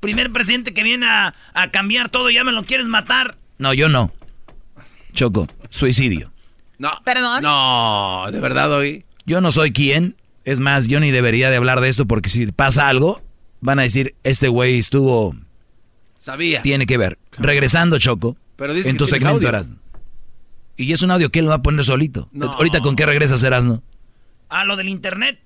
primer 0.00 0.32
presidente 0.32 0.74
que 0.74 0.82
viene 0.82 1.06
a, 1.06 1.34
a 1.54 1.70
cambiar 1.70 2.08
todo 2.08 2.30
y 2.30 2.34
ya 2.34 2.44
me 2.44 2.52
lo 2.52 2.64
quieres 2.64 2.88
matar. 2.88 3.36
No, 3.58 3.72
yo 3.72 3.88
no. 3.88 4.12
Choco, 5.12 5.48
suicidio. 5.70 6.32
No. 6.78 6.90
¿Perdón? 7.04 7.42
No, 7.42 8.26
de 8.32 8.40
verdad 8.40 8.72
hoy. 8.72 9.04
Yo 9.26 9.40
no 9.40 9.52
soy 9.52 9.72
quien. 9.72 10.16
Es 10.44 10.60
más, 10.60 10.88
yo 10.88 10.98
ni 10.98 11.10
debería 11.10 11.50
de 11.50 11.56
hablar 11.56 11.80
de 11.80 11.88
esto 11.88 12.06
porque 12.06 12.30
si 12.30 12.46
pasa 12.46 12.88
algo, 12.88 13.22
van 13.60 13.78
a 13.78 13.82
decir, 13.82 14.14
este 14.24 14.48
güey 14.48 14.78
estuvo... 14.78 15.36
Sabía. 16.18 16.62
Tiene 16.62 16.86
que 16.86 16.98
ver. 16.98 17.18
Regresando, 17.38 17.98
Choco. 17.98 18.36
Pero 18.56 18.74
en 18.74 18.96
tu 18.96 19.06
segmento 19.06 19.46
eras. 19.48 19.72
Y 20.76 20.92
es 20.92 21.02
un 21.02 21.10
audio 21.10 21.30
que 21.30 21.40
él 21.40 21.48
va 21.50 21.56
a 21.56 21.62
poner 21.62 21.84
solito. 21.84 22.28
Ahorita 22.40 22.80
con 22.80 22.96
qué 22.96 23.06
regresas, 23.06 23.42
Erasno. 23.42 23.82
A 24.48 24.64
lo 24.64 24.76
del 24.76 24.88
internet. 24.88 25.38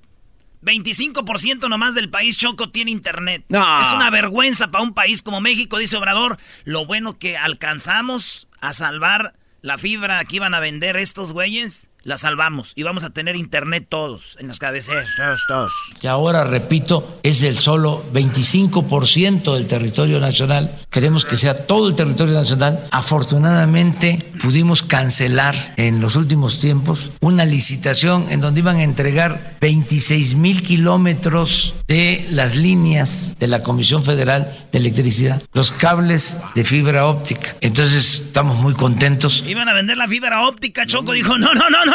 25% 0.65 1.69
nomás 1.69 1.95
del 1.95 2.11
país 2.11 2.37
Choco 2.37 2.71
tiene 2.71 2.91
internet. 2.91 3.45
Es 3.49 3.93
una 3.93 4.11
vergüenza 4.11 4.71
para 4.71 4.85
un 4.85 4.95
país 4.95 5.23
como 5.23 5.41
México, 5.41 5.79
dice 5.79 5.97
Obrador. 5.97 6.39
Lo 6.65 6.87
bueno 6.87 7.19
que 7.19 7.37
alcanzamos 7.37 8.49
a 8.61 8.73
salvar 8.73 9.35
la 9.61 9.79
fibra 9.79 10.25
que 10.25 10.37
iban 10.37 10.55
a 10.55 10.61
vender 10.61 10.97
estos 10.97 11.33
güeyes 11.33 11.91
la 12.05 12.19
salvamos 12.19 12.73
y 12.77 12.83
vamos 12.83 13.03
a 13.03 13.11
tener 13.11 13.35
internet 13.35 13.87
todos 13.89 14.37
en 14.39 14.49
las 14.49 14.59
cabeceras, 14.59 15.09
todos, 15.17 15.45
todos. 15.49 15.73
Que 16.01 16.09
ahora, 16.09 16.45
repito, 16.45 17.19
es 17.23 17.43
el 17.43 17.59
solo 17.59 18.05
25% 18.13 19.55
del 19.55 19.67
territorio 19.67 20.21
nacional. 20.21 20.71
Queremos 20.91 21.25
que 21.25 21.37
sea 21.37 21.67
todo 21.67 21.89
el 21.89 21.95
territorio 21.95 22.35
nacional. 22.35 22.87
Afortunadamente 22.91 24.33
pudimos 24.43 24.83
cancelar 24.83 25.75
en 25.77 26.01
los 26.01 26.17
últimos 26.17 26.61
tiempos 26.61 27.13
una 27.21 27.45
licitación 27.45 28.27
en 28.31 28.41
donde 28.41 28.61
iban 28.61 28.77
a 28.77 28.83
entregar 28.83 29.57
26 29.61 30.37
mil 30.37 30.63
kilómetros 30.63 31.75
de 31.89 32.27
las 32.31 32.55
líneas 32.55 33.37
de 33.39 33.47
la 33.47 33.63
Comisión 33.63 34.05
Federal 34.05 34.53
de 34.71 34.79
Electricidad, 34.79 35.43
los 35.55 35.73
cables 35.73 36.39
de 36.55 36.65
fibra 36.65 37.07
óptica. 37.07 37.57
Entonces 37.63 38.21
estamos 38.27 38.59
muy 38.59 38.75
contentos. 38.75 39.43
Iban 39.47 39.69
a 39.69 39.73
vender 39.73 39.97
la 39.97 40.07
fibra 40.07 40.47
óptica, 40.47 40.87
Choco 40.87 41.13
dijo, 41.13 41.39
no, 41.39 41.55
no, 41.55 41.71
no, 41.71 41.85
no 41.85 41.94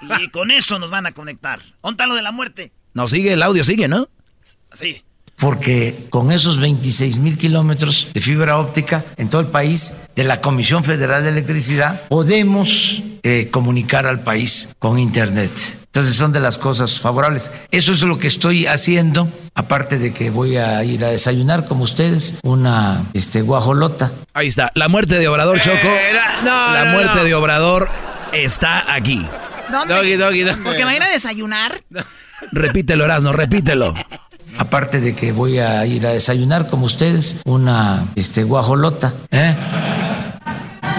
y 0.20 0.28
con 0.30 0.50
eso 0.50 0.78
nos 0.78 0.90
van 0.90 1.06
a 1.06 1.12
conectar. 1.12 1.60
¿Dónde 1.82 2.06
lo 2.06 2.14
de 2.14 2.22
la 2.22 2.32
muerte? 2.32 2.72
No, 2.94 3.08
sigue, 3.08 3.32
el 3.32 3.42
audio 3.42 3.64
sigue, 3.64 3.88
¿no? 3.88 4.08
Sí. 4.72 5.04
Porque 5.40 6.06
con 6.10 6.32
esos 6.32 6.60
26 6.60 7.18
mil 7.18 7.38
kilómetros 7.38 8.08
de 8.12 8.20
fibra 8.20 8.58
óptica 8.58 9.04
en 9.16 9.30
todo 9.30 9.40
el 9.40 9.48
país 9.48 10.02
de 10.14 10.24
la 10.24 10.40
Comisión 10.40 10.84
Federal 10.84 11.22
de 11.22 11.30
Electricidad, 11.30 12.02
podemos 12.08 13.02
eh, 13.22 13.48
comunicar 13.50 14.06
al 14.06 14.20
país 14.20 14.74
con 14.78 14.98
Internet. 14.98 15.50
Entonces 15.92 16.14
son 16.14 16.32
de 16.32 16.38
las 16.38 16.56
cosas 16.56 17.00
favorables. 17.00 17.52
Eso 17.72 17.92
es 17.92 18.02
lo 18.02 18.18
que 18.18 18.28
estoy 18.28 18.66
haciendo, 18.66 19.28
aparte 19.54 19.98
de 19.98 20.12
que 20.12 20.30
voy 20.30 20.56
a 20.56 20.84
ir 20.84 21.04
a 21.04 21.08
desayunar 21.08 21.66
como 21.66 21.82
ustedes, 21.82 22.36
una 22.44 23.02
este, 23.12 23.42
guajolota. 23.42 24.12
Ahí 24.32 24.46
está, 24.46 24.70
la 24.74 24.86
muerte 24.88 25.18
de 25.18 25.26
Obrador 25.26 25.58
Choco. 25.58 25.88
La 26.44 26.90
muerte 26.92 27.24
de 27.24 27.34
Obrador 27.34 27.88
está 28.32 28.94
aquí. 28.94 29.26
¿Dónde? 29.72 29.94
Doggy, 29.94 30.14
doggy, 30.14 30.42
doggy. 30.42 30.62
¿Porque 30.62 30.84
va 30.84 30.90
a 30.90 30.96
ir 30.96 31.02
a 31.02 31.08
desayunar? 31.08 31.82
Repítelo, 32.52 33.04
Erasno, 33.04 33.32
repítelo. 33.32 33.94
Aparte 34.58 35.00
de 35.00 35.14
que 35.14 35.32
voy 35.32 35.58
a 35.58 35.84
ir 35.86 36.06
a 36.06 36.10
desayunar 36.10 36.68
como 36.68 36.86
ustedes, 36.86 37.40
una 37.44 38.06
este, 38.14 38.44
guajolota. 38.44 39.14
¿eh? 39.30 39.54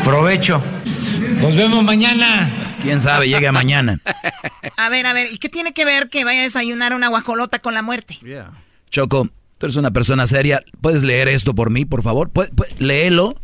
Provecho. 0.04 0.62
Nos 1.42 1.56
vemos 1.56 1.84
mañana. 1.84 2.50
Quién 2.82 3.02
sabe, 3.02 3.28
llega 3.28 3.52
mañana. 3.52 4.00
A 4.78 4.90
ver, 4.90 5.06
a 5.06 5.14
ver, 5.14 5.32
¿y 5.32 5.38
qué 5.38 5.50
tiene 5.50 5.74
que 5.74 5.86
ver 5.86 6.10
que 6.10 6.24
vaya 6.24 6.42
a 6.42 6.44
desayunar 6.44 6.96
una 6.96 7.10
guajolota 7.10 7.60
con 7.60 7.74
la 7.74 7.82
muerte? 7.82 8.18
Choco, 8.90 9.30
tú 9.58 9.66
eres 9.66 9.76
una 9.76 9.92
persona 9.92 10.26
seria. 10.28 10.64
¿Puedes 10.82 11.04
leer 11.04 11.28
esto 11.28 11.54
por 11.54 11.70
mí, 11.70 11.86
por 11.86 12.04
favor? 12.04 12.30
¿Puedes, 12.30 12.52
léelo. 12.80 13.36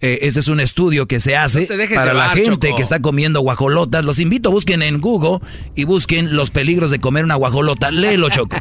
Eh, 0.00 0.26
ese 0.26 0.40
es 0.40 0.48
un 0.48 0.60
estudio 0.60 1.06
que 1.06 1.18
se 1.20 1.36
hace 1.36 1.66
para 1.94 2.12
la 2.12 2.30
gente 2.30 2.74
que 2.76 2.82
está 2.82 3.00
comiendo 3.00 3.40
guajolotas. 3.40 4.04
Los 4.04 4.18
invito, 4.18 4.50
busquen 4.50 4.82
en 4.82 5.00
Google 5.00 5.38
y 5.74 5.84
busquen 5.84 6.36
los 6.36 6.50
peligros 6.50 6.90
de 6.90 6.98
comer 7.00 7.24
una 7.24 7.36
guajolota. 7.36 7.90
Léelo, 7.90 8.28
Choco. 8.28 8.56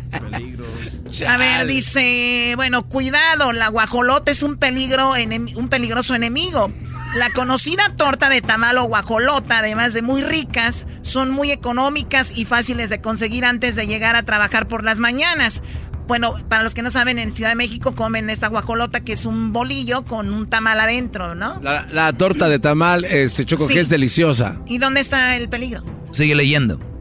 A 1.28 1.38
ver, 1.38 1.68
dice, 1.68 2.54
bueno, 2.56 2.88
cuidado, 2.88 3.54
la 3.54 3.68
guajolota 3.68 4.32
es 4.32 4.42
un 4.42 4.58
peligro, 4.58 5.14
un 5.56 5.70
peligroso 5.70 6.16
enemigo. 6.16 6.72
La 7.16 7.30
conocida 7.30 7.94
torta 7.96 8.28
de 8.28 8.42
tamal 8.42 8.78
o 8.80 8.86
guajolota, 8.86 9.60
además 9.60 9.94
de 9.94 10.02
muy 10.02 10.24
ricas, 10.24 10.88
son 11.04 11.30
muy 11.30 11.52
económicas 11.52 12.34
y 12.36 12.46
fáciles 12.46 12.90
de 12.90 13.02
conseguir 13.02 13.46
antes 13.46 13.76
de 13.76 13.86
llegar 13.86 14.16
a 14.16 14.24
trabajar 14.24 14.68
por 14.68 14.84
las 14.84 15.00
mañanas. 15.00 15.62
Bueno, 16.08 16.34
para 16.50 16.64
los 16.64 16.74
que 16.74 16.82
no 16.82 16.90
saben, 16.90 17.20
en 17.20 17.32
Ciudad 17.32 17.52
de 17.52 17.56
México 17.56 17.94
comen 17.94 18.32
esta 18.32 18.48
guajolota 18.48 19.02
que 19.02 19.14
es 19.14 19.26
un 19.26 19.54
bolillo 19.54 20.04
con 20.06 20.34
un 20.34 20.50
tamal 20.50 20.80
adentro, 20.80 21.36
¿no? 21.36 21.62
La, 21.62 22.14
torta 22.14 22.50
de 22.50 22.58
tamal, 22.58 23.06
este 23.06 23.46
choco, 23.46 23.68
que 23.68 23.80
es 23.80 23.90
deliciosa. 23.90 24.60
¿Y 24.66 24.80
dónde 24.80 25.00
está 25.00 25.36
el 25.36 25.50
peligro? 25.50 25.84
Sigue 26.12 26.34
leyendo. 26.34 26.93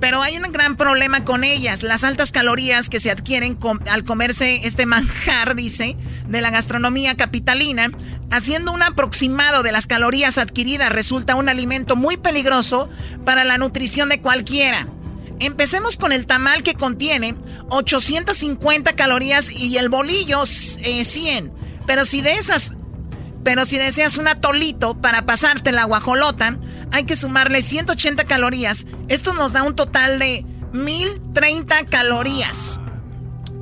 Pero 0.00 0.22
hay 0.22 0.36
un 0.36 0.52
gran 0.52 0.76
problema 0.76 1.24
con 1.24 1.42
ellas, 1.42 1.82
las 1.82 2.04
altas 2.04 2.30
calorías 2.30 2.88
que 2.88 3.00
se 3.00 3.10
adquieren 3.10 3.58
al 3.90 4.04
comerse 4.04 4.66
este 4.66 4.86
manjar, 4.86 5.56
dice, 5.56 5.96
de 6.28 6.40
la 6.40 6.50
gastronomía 6.50 7.16
capitalina. 7.16 7.90
Haciendo 8.30 8.72
un 8.72 8.82
aproximado 8.82 9.62
de 9.62 9.72
las 9.72 9.86
calorías 9.86 10.38
adquiridas 10.38 10.90
resulta 10.90 11.34
un 11.34 11.48
alimento 11.48 11.96
muy 11.96 12.16
peligroso 12.16 12.88
para 13.24 13.44
la 13.44 13.58
nutrición 13.58 14.08
de 14.08 14.20
cualquiera. 14.20 14.86
Empecemos 15.40 15.96
con 15.96 16.12
el 16.12 16.26
tamal 16.26 16.62
que 16.62 16.74
contiene 16.74 17.34
850 17.70 18.94
calorías 18.94 19.50
y 19.50 19.76
el 19.78 19.88
bolillo 19.88 20.44
100. 20.46 20.84
Eh, 20.84 21.50
pero 21.86 22.04
si 22.04 22.20
de 22.20 22.32
esas, 22.34 22.76
pero 23.44 23.64
si 23.64 23.78
deseas 23.78 24.18
un 24.18 24.28
atolito 24.28 25.00
para 25.00 25.22
pasarte 25.22 25.72
la 25.72 25.84
guajolota, 25.84 26.58
hay 26.92 27.04
que 27.04 27.16
sumarle 27.16 27.62
180 27.62 28.24
calorías. 28.24 28.86
Esto 29.08 29.34
nos 29.34 29.52
da 29.52 29.62
un 29.62 29.76
total 29.76 30.18
de 30.18 30.44
1030 30.72 31.86
calorías. 31.86 32.80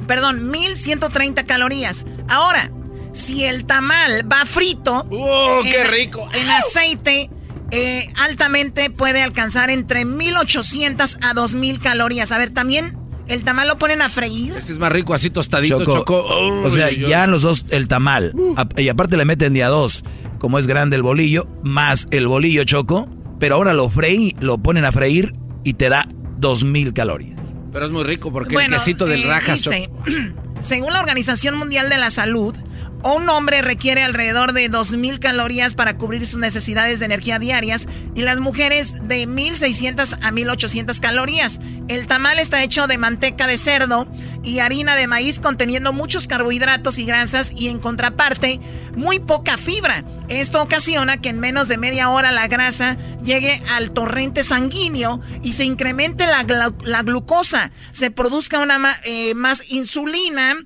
Perdón, 0.06 0.50
1130 0.50 1.46
calorías. 1.46 2.06
Ahora, 2.28 2.70
si 3.12 3.44
el 3.44 3.64
tamal 3.66 4.30
va 4.30 4.44
frito, 4.44 5.06
¡Oh, 5.10 5.60
qué 5.62 5.84
rico! 5.84 6.28
En 6.32 6.48
aceite, 6.50 7.30
eh, 7.70 8.08
altamente 8.20 8.90
puede 8.90 9.22
alcanzar 9.22 9.70
entre 9.70 10.04
1800 10.04 11.18
a 11.22 11.34
2000 11.34 11.80
calorías. 11.80 12.30
A 12.30 12.38
ver, 12.38 12.50
también 12.50 12.98
el 13.28 13.44
tamal 13.44 13.68
lo 13.68 13.78
ponen 13.78 14.02
a 14.02 14.10
freír. 14.10 14.54
Este 14.56 14.72
es 14.72 14.78
más 14.78 14.92
rico 14.92 15.14
así 15.14 15.30
tostadito, 15.30 15.84
Choco. 15.84 16.24
o 16.64 16.70
sea, 16.70 16.90
ya 16.90 17.26
los 17.26 17.42
dos, 17.42 17.64
el 17.70 17.88
tamal. 17.88 18.32
y 18.76 18.88
aparte 18.88 19.16
le 19.16 19.24
meten 19.24 19.54
día 19.54 19.68
dos, 19.68 20.02
como 20.38 20.58
es 20.58 20.66
grande 20.66 20.96
el 20.96 21.02
bolillo, 21.02 21.48
más 21.62 22.06
el 22.10 22.26
bolillo 22.28 22.64
choco. 22.64 23.08
Pero 23.38 23.56
ahora 23.56 23.74
lo 23.74 23.90
freí, 23.90 24.34
lo 24.40 24.56
ponen 24.58 24.86
a 24.86 24.92
freír 24.92 25.34
y 25.62 25.74
te 25.74 25.90
da 25.90 26.08
2000 26.38 26.94
calorías. 26.94 27.38
Pero 27.70 27.84
es 27.84 27.92
muy 27.92 28.04
rico 28.04 28.32
porque 28.32 28.56
el 28.56 28.70
quesito 28.70 29.04
del 29.04 29.24
eh, 29.24 29.40
dice, 29.52 29.90
Según 30.60 30.94
la 30.94 31.00
Organización 31.00 31.56
Mundial 31.56 31.90
de 31.90 31.98
la 31.98 32.10
Salud, 32.10 32.54
un 33.02 33.28
hombre 33.28 33.62
requiere 33.62 34.02
alrededor 34.02 34.52
de 34.52 34.70
2.000 34.70 35.18
calorías 35.18 35.74
para 35.74 35.96
cubrir 35.96 36.26
sus 36.26 36.38
necesidades 36.38 36.98
de 36.98 37.06
energía 37.06 37.38
diarias 37.38 37.86
y 38.14 38.22
las 38.22 38.40
mujeres 38.40 39.06
de 39.08 39.28
1.600 39.28 40.18
a 40.22 40.32
1.800 40.32 41.00
calorías. 41.00 41.60
El 41.88 42.06
tamal 42.06 42.38
está 42.38 42.62
hecho 42.62 42.86
de 42.86 42.98
manteca 42.98 43.46
de 43.46 43.58
cerdo 43.58 44.08
y 44.42 44.58
harina 44.60 44.96
de 44.96 45.06
maíz 45.06 45.40
conteniendo 45.40 45.92
muchos 45.92 46.26
carbohidratos 46.26 46.98
y 46.98 47.04
grasas 47.04 47.52
y 47.52 47.68
en 47.68 47.78
contraparte 47.78 48.60
muy 48.96 49.18
poca 49.20 49.56
fibra. 49.56 50.04
Esto 50.28 50.62
ocasiona 50.62 51.20
que 51.20 51.28
en 51.28 51.38
menos 51.38 51.68
de 51.68 51.78
media 51.78 52.10
hora 52.10 52.32
la 52.32 52.48
grasa 52.48 52.96
llegue 53.22 53.60
al 53.74 53.92
torrente 53.92 54.42
sanguíneo 54.42 55.20
y 55.42 55.52
se 55.52 55.64
incremente 55.64 56.26
la, 56.26 57.02
glucosa, 57.02 57.70
se 57.92 58.10
produzca 58.10 58.58
una 58.60 58.80
eh, 59.04 59.34
más 59.34 59.70
insulina 59.70 60.56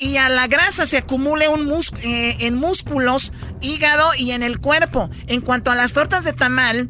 y 0.00 0.16
a 0.16 0.28
la 0.30 0.48
grasa 0.48 0.86
se 0.86 0.96
acumule 0.96 1.48
un 1.48 1.70
eh, 2.02 2.36
en 2.40 2.54
músculos, 2.54 3.32
hígado 3.60 4.08
y 4.18 4.32
en 4.32 4.42
el 4.42 4.58
cuerpo. 4.58 5.10
En 5.26 5.42
cuanto 5.42 5.70
a 5.70 5.74
las 5.74 5.92
tortas 5.92 6.24
de 6.24 6.32
tamal, 6.32 6.88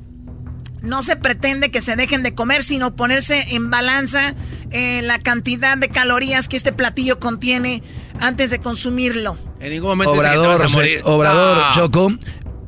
no 0.80 1.02
se 1.02 1.16
pretende 1.16 1.72
que 1.72 1.80
se 1.80 1.96
dejen 1.96 2.22
de 2.22 2.34
comer, 2.34 2.62
sino 2.62 2.94
ponerse 2.94 3.54
en 3.54 3.68
balanza 3.68 4.34
eh, 4.70 5.02
la 5.02 5.18
cantidad 5.18 5.76
de 5.76 5.88
calorías 5.88 6.48
que 6.48 6.56
este 6.56 6.72
platillo 6.72 7.18
contiene 7.18 7.82
antes 8.20 8.52
de 8.52 8.60
consumirlo. 8.60 9.36
En 9.58 9.72
ningún 9.72 9.90
momento 9.90 10.12
Obrador, 10.12 10.64
Obrador 11.04 11.72
Choco, 11.72 12.12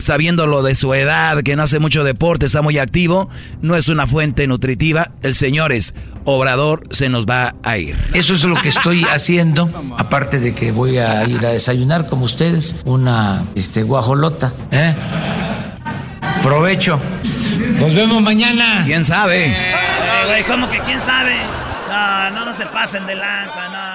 sabiendo 0.02 0.46
lo 0.46 0.62
de 0.62 0.74
su 0.74 0.92
edad, 0.94 1.42
que 1.42 1.56
no 1.56 1.62
hace 1.62 1.78
mucho 1.78 2.04
deporte, 2.04 2.46
está 2.46 2.62
muy 2.62 2.78
activo, 2.78 3.28
no 3.60 3.76
es 3.76 3.88
una 3.88 4.06
fuente 4.06 4.46
nutritiva. 4.46 5.12
El 5.22 5.34
señor 5.34 5.72
es 5.72 5.94
Obrador, 6.24 6.86
se 6.90 7.08
nos 7.08 7.26
va 7.26 7.54
a 7.62 7.78
ir. 7.78 7.96
Eso 8.14 8.34
es 8.34 8.44
lo 8.44 8.60
que 8.60 8.68
estoy 8.68 9.04
haciendo, 9.12 9.70
aparte 9.98 10.40
de 10.40 10.54
que 10.54 10.72
voy 10.72 10.98
a 10.98 11.24
ir 11.28 11.44
a 11.44 11.50
desayunar 11.50 12.06
como 12.06 12.24
ustedes, 12.24 12.76
una 12.84 13.44
este, 13.54 13.82
guajolota. 13.82 14.52
¿eh? 14.70 14.94
Provecho. 16.42 17.00
Nos 17.78 17.94
vemos 17.94 18.22
mañana. 18.22 18.82
¿Quién 18.84 19.04
sabe? 19.04 19.46
Eh, 19.48 20.44
¿cómo 20.46 20.68
que 20.68 20.78
quién 20.80 21.00
sabe? 21.00 21.36
No, 21.88 22.30
no, 22.30 22.44
no 22.46 22.52
se 22.52 22.66
pasen 22.66 23.06
de 23.06 23.14
lanza, 23.14 23.68
no. 23.68 23.91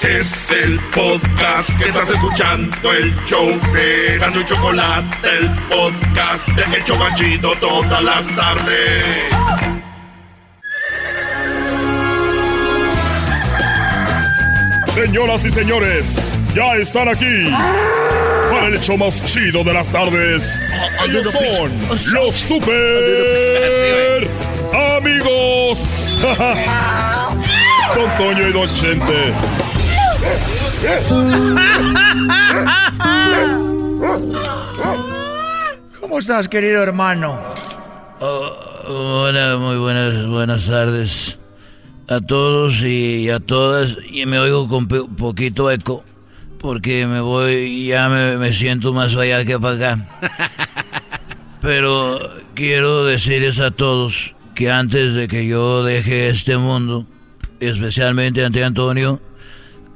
Es 0.00 0.50
el 0.50 0.78
podcast 0.92 1.78
que 1.78 1.88
estás 1.88 2.10
escuchando, 2.10 2.92
el 2.92 3.14
show 3.24 3.46
de 3.72 4.18
Gano 4.18 4.40
y 4.40 4.44
Chocolate, 4.44 5.28
el 5.38 5.48
podcast 5.68 6.48
de 6.48 6.76
El 6.76 6.84
Chobachito 6.84 7.54
todas 7.60 8.02
las 8.02 8.26
tardes. 8.36 9.24
Señoras 14.92 15.44
y 15.44 15.50
señores, 15.50 16.32
ya 16.54 16.76
están 16.76 17.08
aquí 17.08 17.50
para 18.50 18.66
el 18.66 18.78
show 18.80 18.98
más 18.98 19.24
chido 19.24 19.64
de 19.64 19.72
las 19.72 19.88
tardes. 19.90 20.64
Ellos 21.08 21.32
son 21.32 21.72
los 22.12 22.34
super 22.34 24.28
amigos. 24.96 26.18
Don 27.94 28.10
Toño 28.18 28.48
y 28.48 28.52
Don 28.52 28.72
Chente. 28.72 29.32
¿Cómo 36.00 36.18
estás, 36.18 36.48
querido 36.48 36.82
hermano? 36.82 37.38
Oh, 38.20 39.24
hola, 39.26 39.56
muy 39.58 39.76
buenas, 39.76 40.26
buenas 40.26 40.66
tardes 40.66 41.38
a 42.08 42.20
todos 42.20 42.82
y 42.82 43.30
a 43.30 43.40
todas. 43.40 43.96
Y 44.10 44.26
me 44.26 44.38
oigo 44.38 44.68
con 44.68 44.88
un 44.92 45.16
poquito 45.16 45.70
eco 45.70 46.04
porque 46.58 47.06
me 47.06 47.20
voy, 47.20 47.88
ya 47.88 48.08
me, 48.08 48.38
me 48.38 48.52
siento 48.52 48.92
más 48.92 49.14
allá 49.14 49.44
que 49.44 49.58
para 49.58 49.74
acá. 49.94 50.06
Pero 51.60 52.18
quiero 52.54 53.04
decirles 53.04 53.58
a 53.60 53.70
todos 53.70 54.34
que 54.54 54.70
antes 54.70 55.14
de 55.14 55.28
que 55.28 55.46
yo 55.46 55.82
deje 55.82 56.28
este 56.28 56.56
mundo, 56.56 57.06
especialmente 57.60 58.44
ante 58.44 58.64
Antonio, 58.64 59.20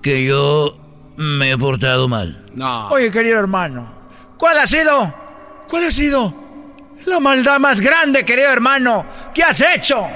que 0.02 0.24
yo 0.24 0.76
me 1.16 1.52
he 1.52 1.58
portado 1.58 2.08
mal. 2.08 2.44
No. 2.54 2.88
Oye, 2.88 3.10
querido 3.10 3.38
hermano, 3.38 3.88
¿cuál 4.36 4.58
ha 4.58 4.66
sido? 4.66 5.12
¿Cuál 5.68 5.84
ha 5.84 5.92
sido 5.92 6.34
la 7.04 7.20
maldad 7.20 7.58
más 7.58 7.80
grande, 7.80 8.24
querido 8.24 8.50
hermano? 8.50 9.04
¿Qué 9.34 9.42
has 9.42 9.60
hecho? 9.60 10.06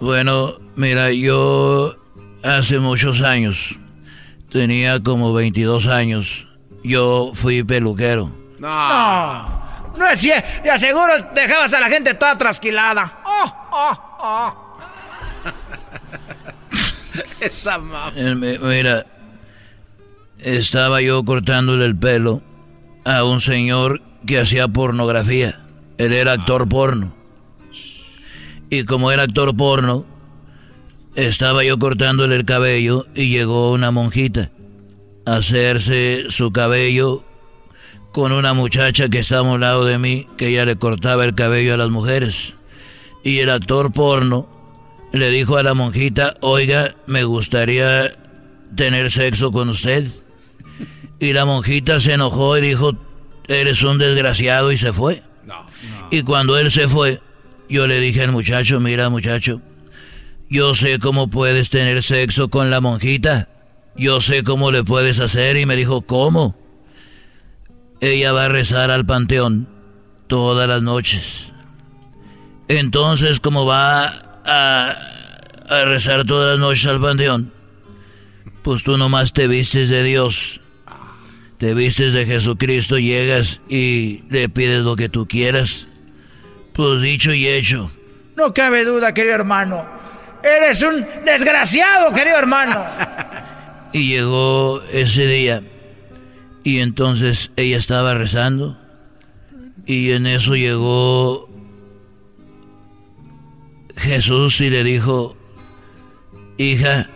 Bueno, 0.00 0.54
mira, 0.74 1.12
yo 1.12 1.94
hace 2.42 2.78
muchos 2.78 3.22
años, 3.22 3.76
tenía 4.50 5.00
como 5.02 5.32
22 5.32 5.86
años, 5.86 6.46
yo 6.82 7.30
fui 7.34 7.62
peluquero. 7.62 8.30
No. 8.58 9.62
No, 9.96 10.08
es 10.08 10.20
cierto. 10.20 10.48
Te 10.62 10.70
aseguro 10.70 11.12
dejabas 11.34 11.72
a 11.74 11.80
la 11.80 11.88
gente 11.88 12.14
toda 12.14 12.36
trasquilada. 12.38 13.20
Oh, 13.24 13.52
oh, 13.72 14.16
oh. 14.20 14.71
Esa 17.40 17.78
Mira, 18.14 19.06
estaba 20.38 21.02
yo 21.02 21.24
cortándole 21.24 21.84
el 21.84 21.96
pelo 21.96 22.42
a 23.04 23.24
un 23.24 23.40
señor 23.40 24.02
que 24.26 24.38
hacía 24.38 24.68
pornografía. 24.68 25.60
Él 25.98 26.12
era 26.12 26.32
actor 26.32 26.68
porno. 26.68 27.14
Y 28.70 28.84
como 28.84 29.12
era 29.12 29.24
actor 29.24 29.54
porno, 29.56 30.04
estaba 31.14 31.62
yo 31.64 31.78
cortándole 31.78 32.36
el 32.36 32.44
cabello 32.44 33.06
y 33.14 33.28
llegó 33.28 33.72
una 33.72 33.90
monjita 33.90 34.50
a 35.26 35.36
hacerse 35.36 36.24
su 36.30 36.52
cabello 36.52 37.24
con 38.12 38.32
una 38.32 38.54
muchacha 38.54 39.08
que 39.08 39.18
estaba 39.18 39.48
a 39.48 39.52
un 39.52 39.60
lado 39.60 39.84
de 39.84 39.98
mí, 39.98 40.26
que 40.36 40.48
ella 40.48 40.64
le 40.64 40.76
cortaba 40.76 41.24
el 41.24 41.34
cabello 41.34 41.74
a 41.74 41.78
las 41.78 41.90
mujeres. 41.90 42.54
Y 43.24 43.38
el 43.38 43.50
actor 43.50 43.92
porno 43.92 44.48
le 45.12 45.30
dijo 45.30 45.56
a 45.56 45.62
la 45.62 45.74
monjita, 45.74 46.34
oiga, 46.40 46.94
me 47.06 47.24
gustaría 47.24 48.10
tener 48.74 49.10
sexo 49.12 49.52
con 49.52 49.68
usted. 49.68 50.08
Y 51.18 51.34
la 51.34 51.44
monjita 51.44 52.00
se 52.00 52.14
enojó 52.14 52.56
y 52.58 52.62
dijo, 52.62 52.96
eres 53.46 53.82
un 53.82 53.98
desgraciado 53.98 54.72
y 54.72 54.78
se 54.78 54.92
fue. 54.92 55.22
Y 56.10 56.22
cuando 56.22 56.58
él 56.58 56.70
se 56.70 56.88
fue, 56.88 57.20
yo 57.68 57.86
le 57.86 58.00
dije 58.00 58.22
al 58.22 58.32
muchacho, 58.32 58.80
mira 58.80 59.08
muchacho, 59.08 59.60
yo 60.48 60.74
sé 60.74 60.98
cómo 60.98 61.28
puedes 61.28 61.70
tener 61.70 62.02
sexo 62.02 62.48
con 62.48 62.70
la 62.70 62.80
monjita. 62.80 63.48
Yo 63.94 64.20
sé 64.20 64.42
cómo 64.42 64.70
le 64.70 64.84
puedes 64.84 65.20
hacer 65.20 65.56
y 65.56 65.66
me 65.66 65.76
dijo, 65.76 66.02
¿cómo? 66.02 66.56
Ella 68.00 68.32
va 68.32 68.46
a 68.46 68.48
rezar 68.48 68.90
al 68.90 69.04
panteón 69.04 69.68
todas 70.26 70.66
las 70.66 70.82
noches. 70.82 71.52
Entonces, 72.68 73.38
como 73.38 73.66
va 73.66 74.10
a, 74.46 74.96
rezar 75.86 76.24
todas 76.24 76.52
las 76.52 76.58
noches 76.58 76.86
al 76.86 77.00
panteón, 77.00 77.52
pues 78.62 78.82
tú 78.82 78.96
nomás 78.98 79.32
te 79.32 79.46
vistes 79.46 79.88
de 79.88 80.02
Dios, 80.02 80.60
te 81.58 81.74
vistes 81.74 82.12
de 82.12 82.26
Jesucristo, 82.26 82.98
llegas 82.98 83.60
y 83.68 84.24
le 84.28 84.48
pides 84.48 84.82
lo 84.82 84.96
que 84.96 85.08
tú 85.08 85.26
quieras. 85.26 85.86
Pues 86.72 87.02
dicho 87.02 87.34
y 87.34 87.46
hecho. 87.46 87.90
No 88.36 88.54
cabe 88.54 88.84
duda, 88.84 89.12
querido 89.12 89.34
hermano. 89.34 89.86
Eres 90.42 90.82
un 90.82 91.06
desgraciado, 91.24 92.12
querido 92.14 92.38
hermano. 92.38 92.84
y 93.92 94.08
llegó 94.08 94.82
ese 94.92 95.26
día 95.26 95.62
y 96.64 96.80
entonces 96.80 97.50
ella 97.56 97.76
estaba 97.76 98.14
rezando 98.14 98.78
y 99.86 100.12
en 100.12 100.26
eso 100.26 100.54
llegó 100.54 101.51
Jesús 103.96 104.60
y 104.60 104.70
le 104.70 104.84
dijo, 104.84 105.36
hija, 106.58 107.08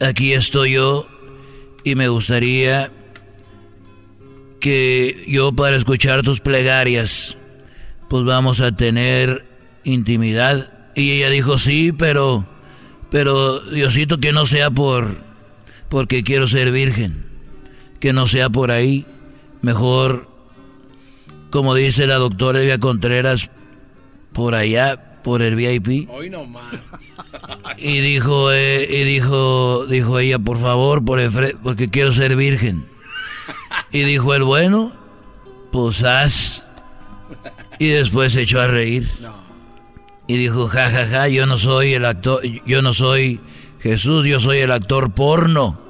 aquí 0.00 0.32
estoy 0.32 0.72
yo 0.72 1.08
y 1.84 1.94
me 1.94 2.08
gustaría 2.08 2.90
que 4.60 5.24
yo 5.26 5.52
para 5.52 5.76
escuchar 5.76 6.22
tus 6.22 6.40
plegarias, 6.40 7.36
pues 8.08 8.24
vamos 8.24 8.60
a 8.60 8.72
tener 8.72 9.44
intimidad. 9.84 10.72
Y 10.94 11.12
ella 11.12 11.30
dijo, 11.30 11.58
sí, 11.58 11.92
pero, 11.92 12.46
pero 13.10 13.58
Diosito 13.60 14.18
que 14.18 14.32
no 14.32 14.46
sea 14.46 14.70
por, 14.70 15.16
porque 15.88 16.22
quiero 16.22 16.46
ser 16.46 16.70
virgen, 16.70 17.24
que 17.98 18.12
no 18.12 18.28
sea 18.28 18.50
por 18.50 18.70
ahí, 18.70 19.04
mejor, 19.62 20.28
como 21.50 21.74
dice 21.74 22.06
la 22.06 22.16
doctora 22.16 22.60
Elvia 22.60 22.78
Contreras, 22.78 23.50
por 24.32 24.54
allá, 24.54 25.11
por 25.22 25.42
el 25.42 25.56
VIP. 25.56 26.08
Hoy 26.10 26.30
no 26.30 26.46
más. 26.46 26.64
Y 27.78 28.00
dijo, 28.00 28.52
eh, 28.52 28.86
y 28.90 29.04
dijo, 29.04 29.86
dijo 29.86 30.18
ella, 30.18 30.38
por 30.38 30.58
favor, 30.58 31.04
por 31.04 31.18
el 31.18 31.30
porque 31.62 31.90
quiero 31.90 32.12
ser 32.12 32.36
virgen. 32.36 32.86
Y 33.90 34.02
dijo 34.02 34.34
el 34.34 34.42
bueno, 34.42 34.92
pues 35.70 36.02
haz. 36.04 36.62
Y 37.78 37.88
después 37.88 38.34
se 38.34 38.42
echó 38.42 38.60
a 38.60 38.66
reír. 38.66 39.08
Y 40.26 40.36
dijo, 40.36 40.68
ja, 40.68 40.88
ja, 40.88 41.06
ja, 41.06 41.28
yo 41.28 41.46
no 41.46 41.58
soy 41.58 41.94
el 41.94 42.04
actor, 42.04 42.40
yo 42.64 42.82
no 42.82 42.94
soy 42.94 43.40
Jesús, 43.80 44.26
yo 44.26 44.40
soy 44.40 44.58
el 44.58 44.70
actor 44.70 45.12
porno. 45.12 45.80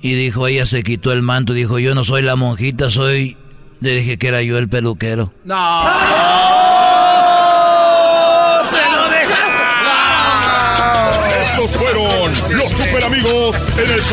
Y 0.00 0.14
dijo, 0.14 0.46
ella 0.46 0.66
se 0.66 0.82
quitó 0.82 1.12
el 1.12 1.22
manto, 1.22 1.52
dijo, 1.52 1.78
yo 1.78 1.94
no 1.94 2.04
soy 2.04 2.22
la 2.22 2.36
monjita, 2.36 2.90
soy... 2.90 3.36
Le 3.80 3.96
dije 3.96 4.18
que 4.18 4.28
era 4.28 4.42
yo 4.42 4.56
el 4.56 4.68
peluquero. 4.68 5.32
No. 5.44 6.63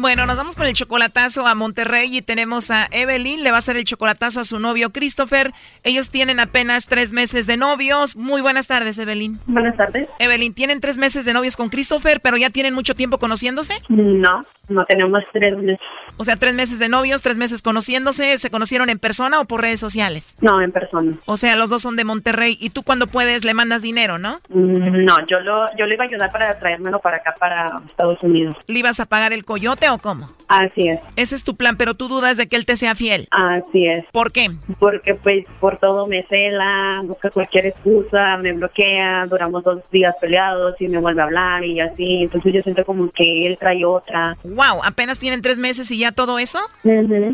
Bueno, 0.00 0.24
nos 0.24 0.38
vamos 0.38 0.56
con 0.56 0.66
el 0.66 0.72
chocolatazo 0.72 1.46
a 1.46 1.54
Monterrey 1.54 2.16
y 2.16 2.22
tenemos 2.22 2.70
a 2.70 2.88
Evelyn, 2.90 3.44
le 3.44 3.50
va 3.50 3.56
a 3.56 3.58
hacer 3.58 3.76
el 3.76 3.84
chocolatazo 3.84 4.40
a 4.40 4.44
su 4.44 4.58
novio 4.58 4.88
Christopher. 4.92 5.52
Ellos 5.84 6.08
tienen 6.08 6.40
apenas 6.40 6.86
tres 6.86 7.12
meses 7.12 7.46
de 7.46 7.58
novios. 7.58 8.16
Muy 8.16 8.40
buenas 8.40 8.66
tardes, 8.66 8.98
Evelyn. 8.98 9.38
Buenas 9.44 9.76
tardes. 9.76 10.08
Evelyn, 10.18 10.54
¿tienen 10.54 10.80
tres 10.80 10.96
meses 10.96 11.26
de 11.26 11.34
novios 11.34 11.54
con 11.54 11.68
Christopher, 11.68 12.22
pero 12.22 12.38
ya 12.38 12.48
tienen 12.48 12.72
mucho 12.72 12.94
tiempo 12.94 13.18
conociéndose? 13.18 13.74
No, 13.90 14.40
no 14.70 14.86
tenemos 14.86 15.22
tres 15.34 15.54
meses. 15.58 15.86
O 16.16 16.24
sea, 16.24 16.36
tres 16.36 16.54
meses 16.54 16.78
de 16.78 16.88
novios, 16.88 17.20
tres 17.20 17.36
meses 17.36 17.60
conociéndose. 17.60 18.38
¿Se 18.38 18.50
conocieron 18.50 18.88
en 18.88 18.98
persona 18.98 19.38
o 19.38 19.44
por 19.44 19.60
redes 19.60 19.80
sociales? 19.80 20.38
No, 20.40 20.62
en 20.62 20.72
persona. 20.72 21.18
O 21.26 21.36
sea, 21.36 21.56
los 21.56 21.68
dos 21.68 21.82
son 21.82 21.96
de 21.96 22.04
Monterrey 22.04 22.56
y 22.58 22.70
tú 22.70 22.84
cuando 22.84 23.06
puedes 23.06 23.44
le 23.44 23.52
mandas 23.52 23.82
dinero, 23.82 24.18
¿no? 24.18 24.40
Mm, 24.48 25.04
no, 25.04 25.26
yo 25.26 25.40
lo, 25.40 25.66
yo 25.76 25.84
le 25.84 25.94
iba 25.94 26.04
a 26.04 26.08
ayudar 26.08 26.32
para 26.32 26.58
traérmelo 26.58 27.00
para 27.00 27.18
acá, 27.18 27.34
para 27.38 27.82
Estados 27.86 28.22
Unidos. 28.22 28.56
¿Le 28.66 28.78
ibas 28.78 28.98
a 28.98 29.04
pagar 29.04 29.34
el 29.34 29.44
coyote 29.44 29.89
o 29.94 29.98
cómo? 29.98 30.39
Así 30.50 30.88
es. 30.88 31.00
Ese 31.14 31.36
es 31.36 31.44
tu 31.44 31.54
plan, 31.54 31.76
pero 31.76 31.94
tú 31.94 32.08
dudas 32.08 32.36
de 32.36 32.48
que 32.48 32.56
él 32.56 32.66
te 32.66 32.74
sea 32.74 32.96
fiel. 32.96 33.28
Así 33.30 33.86
es. 33.86 34.04
¿Por 34.10 34.32
qué? 34.32 34.50
Porque 34.80 35.14
pues 35.14 35.46
por 35.60 35.78
todo 35.78 36.08
me 36.08 36.24
cela, 36.24 37.02
busca 37.04 37.30
cualquier 37.30 37.66
excusa, 37.66 38.36
me 38.38 38.52
bloquea, 38.52 39.26
duramos 39.26 39.62
dos 39.62 39.78
días 39.92 40.16
peleados 40.20 40.74
y 40.80 40.88
me 40.88 40.98
vuelve 40.98 41.22
a 41.22 41.26
hablar 41.26 41.64
y 41.64 41.78
así. 41.78 42.24
Entonces 42.24 42.52
yo 42.52 42.62
siento 42.62 42.84
como 42.84 43.08
que 43.12 43.46
él 43.46 43.58
trae 43.58 43.84
otra. 43.84 44.36
Wow, 44.42 44.82
apenas 44.82 45.20
tienen 45.20 45.40
tres 45.40 45.60
meses 45.60 45.88
y 45.92 45.98
ya 45.98 46.10
todo 46.10 46.40
eso. 46.40 46.58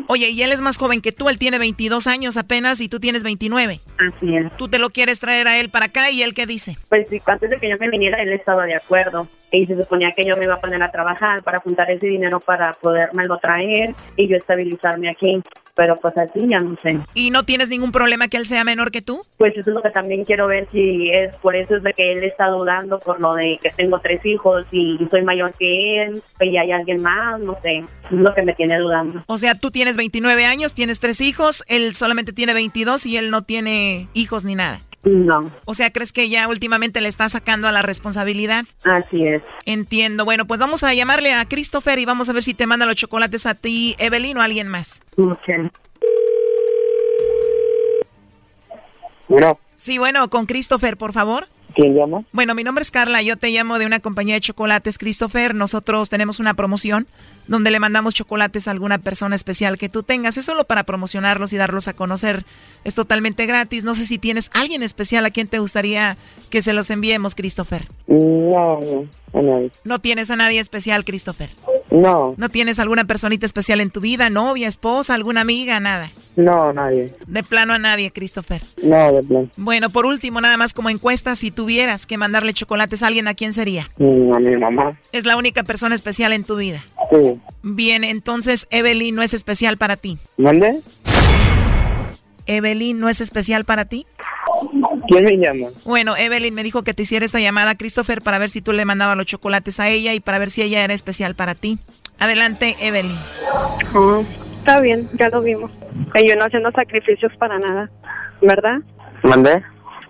Oye, 0.09 0.29
y 0.29 0.43
él 0.43 0.53
es 0.53 0.61
más 0.61 0.77
joven 0.77 1.01
que 1.01 1.13
tú, 1.13 1.31
él 1.31 1.39
tiene 1.39 1.59
22 1.59 2.07
años 2.07 2.37
apenas 2.37 2.83
y 2.83 2.91
tú 2.91 3.01
tienes 3.01 3.23
29. 3.25 3.81
Así 3.99 4.37
es. 4.37 4.55
Tú 4.59 4.69
te 4.69 4.79
lo 4.79 4.91
quieres 4.91 5.21
traer 5.21 5.49
a 5.49 5.59
él 5.59 5.71
para 5.71 5.87
acá 5.87 6.11
y 6.11 6.23
él 6.23 6.35
qué 6.35 6.45
dice? 6.45 6.77
Pues 6.91 7.09
sí, 7.09 7.23
antes 7.25 7.49
de 7.49 7.59
que 7.59 7.71
yo 7.71 7.79
me 7.81 7.89
viniera 7.89 8.23
él 8.23 8.35
estaba 8.35 8.67
de 8.67 8.75
acuerdo 8.75 9.27
y 9.51 9.67
se 9.67 9.77
suponía 9.77 10.13
que 10.13 10.25
yo 10.25 10.37
me 10.37 10.45
iba 10.45 10.55
a 10.55 10.61
poner 10.61 10.83
a 10.83 10.91
trabajar 10.91 11.43
para 11.43 11.61
juntar 11.61 11.91
ese 11.91 12.07
dinero 12.07 12.41
para 12.41 12.75
podérmelo 13.07 13.39
traer 13.39 13.95
y 14.17 14.29
yo 14.29 14.37
estabilizarme 14.37 15.11
aquí. 15.11 15.43
Pero 15.75 15.97
pues 15.97 16.17
así 16.17 16.41
ya 16.49 16.59
no 16.59 16.75
sé. 16.83 16.99
¿Y 17.13 17.31
no 17.31 17.43
tienes 17.43 17.69
ningún 17.69 17.93
problema 17.93 18.29
que 18.29 18.39
él 18.39 18.47
sea 18.47 18.65
menor 18.65 18.91
que 18.91 19.03
tú? 19.03 19.21
Pues 19.37 19.55
eso 19.55 19.69
es 19.69 19.75
lo 19.75 19.83
que 19.83 19.91
también 19.91 20.25
quiero 20.25 20.47
ver 20.47 20.67
si 20.73 21.11
es 21.11 21.37
por 21.37 21.55
eso 21.55 21.77
es 21.77 21.83
de 21.83 21.93
que 21.93 22.13
él 22.13 22.25
está 22.25 22.49
dudando 22.49 22.99
por 22.99 23.21
lo 23.21 23.35
de 23.35 23.59
que 23.63 23.69
tengo 23.71 24.01
tres 24.01 24.25
hijos 24.25 24.65
y 24.73 24.99
soy 25.11 25.23
mayor 25.23 25.53
que 25.59 26.03
él 26.03 26.23
y 26.41 26.57
hay 26.57 26.73
alguien 26.73 27.03
más, 27.03 27.39
no 27.41 27.59
sé. 27.61 27.85
Es 28.05 28.11
lo 28.11 28.35
que 28.35 28.41
me 28.41 28.55
tiene 28.55 28.79
dudando. 28.79 29.23
O 29.27 29.37
sea, 29.37 29.55
tú 29.55 29.71
tienes 29.71 29.99
29 29.99 30.47
años, 30.47 30.73
tienes 30.73 30.99
tres 30.99 31.21
hijos, 31.21 31.63
él 31.69 31.95
solamente 31.95 32.33
tiene 32.33 32.55
22 32.55 33.05
y 33.05 33.19
él 33.19 33.31
no 33.31 33.43
tiene 33.43 34.09
hijos 34.15 34.47
ni 34.47 34.55
nada. 34.55 34.81
No. 35.07 35.53
O 35.67 35.75
sea, 35.75 35.91
¿crees 35.93 36.13
que 36.13 36.29
ya 36.29 36.49
últimamente 36.49 37.01
le 37.01 37.09
está 37.09 37.29
sacando 37.29 37.69
a 37.69 37.73
la 37.73 37.81
responsabilidad? 37.83 38.65
Así 38.83 39.25
es. 39.25 39.41
Entiendo. 39.65 40.25
Bueno, 40.25 40.47
pues 40.47 40.59
vamos 40.59 40.83
a 40.83 40.93
llamarle 40.95 41.33
a 41.33 41.45
Christopher 41.45 42.01
y 42.01 42.05
vamos 42.05 42.29
a 42.29 42.33
ver 42.33 42.43
si 42.43 42.55
te 42.55 42.67
manda 42.67 42.87
los 42.87 42.97
chocolates 42.97 43.47
a 43.47 43.55
ti, 43.55 43.95
Evelyn, 43.99 44.37
o 44.37 44.41
a 44.41 44.45
alguien 44.45 44.67
más. 44.67 45.03
Ok. 45.17 45.71
Bueno, 49.29 49.59
Sí, 49.77 49.99
bueno, 49.99 50.29
con 50.31 50.47
Christopher, 50.47 50.97
por 50.97 51.13
favor. 51.13 51.47
¿quién 51.75 51.95
llama? 51.95 52.25
Bueno, 52.33 52.55
mi 52.55 52.65
nombre 52.65 52.81
es 52.83 52.91
Carla, 52.91 53.21
yo 53.23 53.37
te 53.37 53.51
llamo 53.51 53.79
de 53.79 53.85
una 53.85 54.01
compañía 54.01 54.35
de 54.35 54.41
chocolates, 54.41 54.97
Christopher. 54.99 55.55
Nosotros 55.55 56.09
tenemos 56.09 56.41
una 56.41 56.55
promoción 56.55 57.07
donde 57.49 57.71
le 57.71 57.81
mandamos 57.81 58.15
chocolates 58.15 58.69
a 58.69 58.71
alguna 58.73 58.99
persona 58.99 59.37
especial 59.37 59.79
que 59.79 59.89
tú 59.89 60.03
tengas. 60.03 60.37
Es 60.37 60.45
solo 60.45 60.65
para 60.65 60.85
promocionarlos 60.85 61.53
y 61.53 61.57
darlos 61.57 61.89
a 61.89 61.95
conocer. 61.95 62.45
Es 62.85 62.95
totalmente 62.95 63.47
gratis. 63.47 63.85
No 63.85 63.95
sé 63.95 64.07
si 64.07 64.19
tienes 64.19 64.51
alguien 64.55 64.83
especial 64.83 65.25
a 65.27 65.31
quien 65.31 65.49
te 65.49 65.59
gustaría 65.59 66.17
que 66.51 66.63
se 66.63 66.73
los 66.73 66.91
enviemos, 66.91 67.35
Christopher. 67.35 67.87
No, 68.07 68.81
no, 68.81 69.07
a 69.39 69.43
nadie. 69.43 69.71
No 69.85 69.99
tienes 70.01 70.31
a 70.31 70.37
nadie 70.37 70.61
especial, 70.61 71.05
Christopher. 71.05 71.51
No, 71.91 72.35
No 72.37 72.49
tienes 72.49 72.79
alguna 72.81 73.05
personita 73.05 73.47
especial 73.47 73.81
en 73.81 73.91
tu 73.91 74.01
vida, 74.01 74.29
novia, 74.29 74.67
esposa, 74.67 75.15
alguna 75.15 75.41
amiga, 75.43 75.79
nada. 75.79 76.11
no, 76.35 76.73
nadie. 76.73 77.15
De 77.29 77.43
plano 77.45 77.75
a 77.75 77.79
nadie, 77.79 78.11
Christopher. 78.11 78.61
No, 78.83 79.13
de 79.13 79.23
plan. 79.23 79.51
Bueno, 79.57 79.89
por 79.91 80.05
último, 80.05 80.41
nada 80.41 80.57
más 80.57 80.75
como 80.75 80.91
encuesta, 80.91 81.37
si 81.37 81.51
tuvieras 81.53 82.05
que 82.07 82.19
mandarle 82.19 82.55
chocolates 82.55 83.03
a 83.03 83.07
alguien, 83.07 83.29
¿a 83.29 83.35
quién 83.35 83.53
sería? 83.53 83.89
Mm, 83.99 84.33
A 84.35 84.39
mi 84.41 84.57
mamá. 84.57 84.99
Es 85.13 85.25
la 85.25 85.37
única 85.37 85.63
persona 85.63 85.95
especial 85.95 86.33
en 86.33 86.43
tu 86.45 86.57
vida. 86.57 86.85
Sí. 87.11 87.41
Bien, 87.63 88.05
entonces 88.05 88.67
Evelyn 88.71 89.15
no 89.15 89.23
es 89.23 89.35
especial 89.35 89.77
para 89.77 89.97
ti. 89.97 90.19
¿Mande? 90.37 90.81
Evelyn 92.47 92.99
no 92.99 93.09
es 93.09 93.21
especial 93.21 93.65
para 93.65 93.85
ti. 93.85 94.07
¿Quién 95.09 95.25
me 95.25 95.37
llama? 95.37 95.69
Bueno, 95.85 96.17
Evelyn 96.17 96.55
me 96.55 96.63
dijo 96.63 96.83
que 96.83 96.95
te 96.95 97.03
hiciera 97.03 97.25
esta 97.25 97.41
llamada 97.41 97.73
a 97.73 97.75
Christopher 97.77 98.23
para 98.23 98.39
ver 98.39 98.51
si 98.51 98.63
tú 98.63 98.73
le 98.73 98.85
mandabas 98.85 99.17
los 99.17 99.27
chocolates 99.27 99.81
a 99.81 99.89
ella 99.89 100.15
y 100.15 100.21
para 100.21 100.39
ver 100.39 100.51
si 100.51 100.63
ella 100.63 100.83
era 100.83 100.95
especial 100.95 101.35
para 101.35 101.55
ti. 101.55 101.79
Adelante, 102.19 102.77
Evelyn. 102.81 103.17
Oh, 103.95 104.25
está 104.59 104.81
bien, 104.81 105.09
ya 105.19 105.29
lo 105.29 105.43
vimos. 105.43 105.71
Y 106.15 106.29
yo 106.29 106.37
no 106.37 106.45
haciendo 106.45 106.71
sacrificios 106.73 107.33
para 107.39 107.59
nada, 107.59 107.91
¿verdad? 108.41 108.79
¿Mande? 109.23 109.63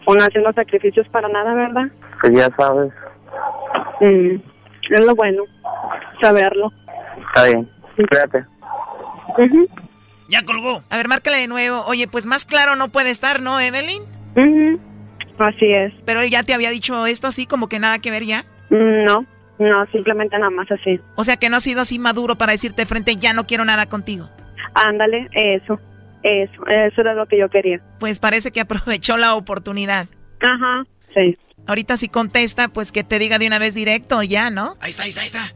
Uno 0.06 0.24
haciendo 0.24 0.52
sacrificios 0.52 1.08
para 1.08 1.28
nada, 1.28 1.54
¿verdad? 1.54 1.86
Pues 2.20 2.32
ya 2.34 2.48
sabes. 2.56 2.92
Mm, 4.00 4.36
es 4.90 5.04
lo 5.04 5.14
bueno, 5.14 5.42
saberlo. 6.20 6.70
Está 7.28 7.44
bien. 7.44 7.68
Cuídate. 7.96 8.44
Ujú, 9.38 9.68
Ya 10.28 10.44
colgó. 10.44 10.82
A 10.90 10.96
ver, 10.96 11.08
márcale 11.08 11.38
de 11.38 11.48
nuevo. 11.48 11.84
Oye, 11.86 12.08
pues 12.08 12.26
más 12.26 12.44
claro 12.44 12.76
no 12.76 12.88
puede 12.88 13.10
estar, 13.10 13.40
¿no, 13.40 13.60
Evelyn? 13.60 14.02
ujú. 14.36 14.80
Así 15.38 15.70
es. 15.70 15.92
Pero 16.06 16.22
él 16.22 16.30
ya 16.30 16.42
te 16.44 16.54
había 16.54 16.70
dicho 16.70 17.04
esto 17.06 17.26
así, 17.26 17.44
como 17.46 17.68
que 17.68 17.78
nada 17.78 17.98
que 17.98 18.10
ver 18.10 18.24
ya. 18.24 18.46
No, 18.70 19.26
no, 19.58 19.86
simplemente 19.92 20.38
nada 20.38 20.50
más 20.50 20.70
así. 20.72 20.98
O 21.14 21.24
sea 21.24 21.36
que 21.36 21.50
no 21.50 21.56
ha 21.56 21.60
sido 21.60 21.82
así 21.82 21.98
maduro 21.98 22.36
para 22.36 22.52
decirte 22.52 22.82
de 22.82 22.86
frente, 22.86 23.16
ya 23.16 23.34
no 23.34 23.46
quiero 23.46 23.64
nada 23.66 23.84
contigo. 23.86 24.30
Ándale, 24.72 25.28
eso, 25.34 25.78
eso, 26.22 26.66
eso 26.66 27.00
era 27.02 27.12
lo 27.12 27.26
que 27.26 27.38
yo 27.38 27.50
quería. 27.50 27.80
Pues 28.00 28.18
parece 28.18 28.50
que 28.50 28.60
aprovechó 28.62 29.18
la 29.18 29.34
oportunidad. 29.34 30.06
Ajá, 30.40 30.84
sí. 31.14 31.36
Ahorita 31.66 31.98
si 31.98 32.08
contesta, 32.08 32.68
pues 32.68 32.90
que 32.90 33.04
te 33.04 33.18
diga 33.18 33.38
de 33.38 33.46
una 33.46 33.58
vez 33.58 33.74
directo, 33.74 34.22
ya, 34.22 34.48
¿no? 34.50 34.76
Ahí 34.80 34.88
está, 34.90 35.02
ahí 35.02 35.10
está, 35.10 35.20
ahí 35.20 35.26
está. 35.26 35.52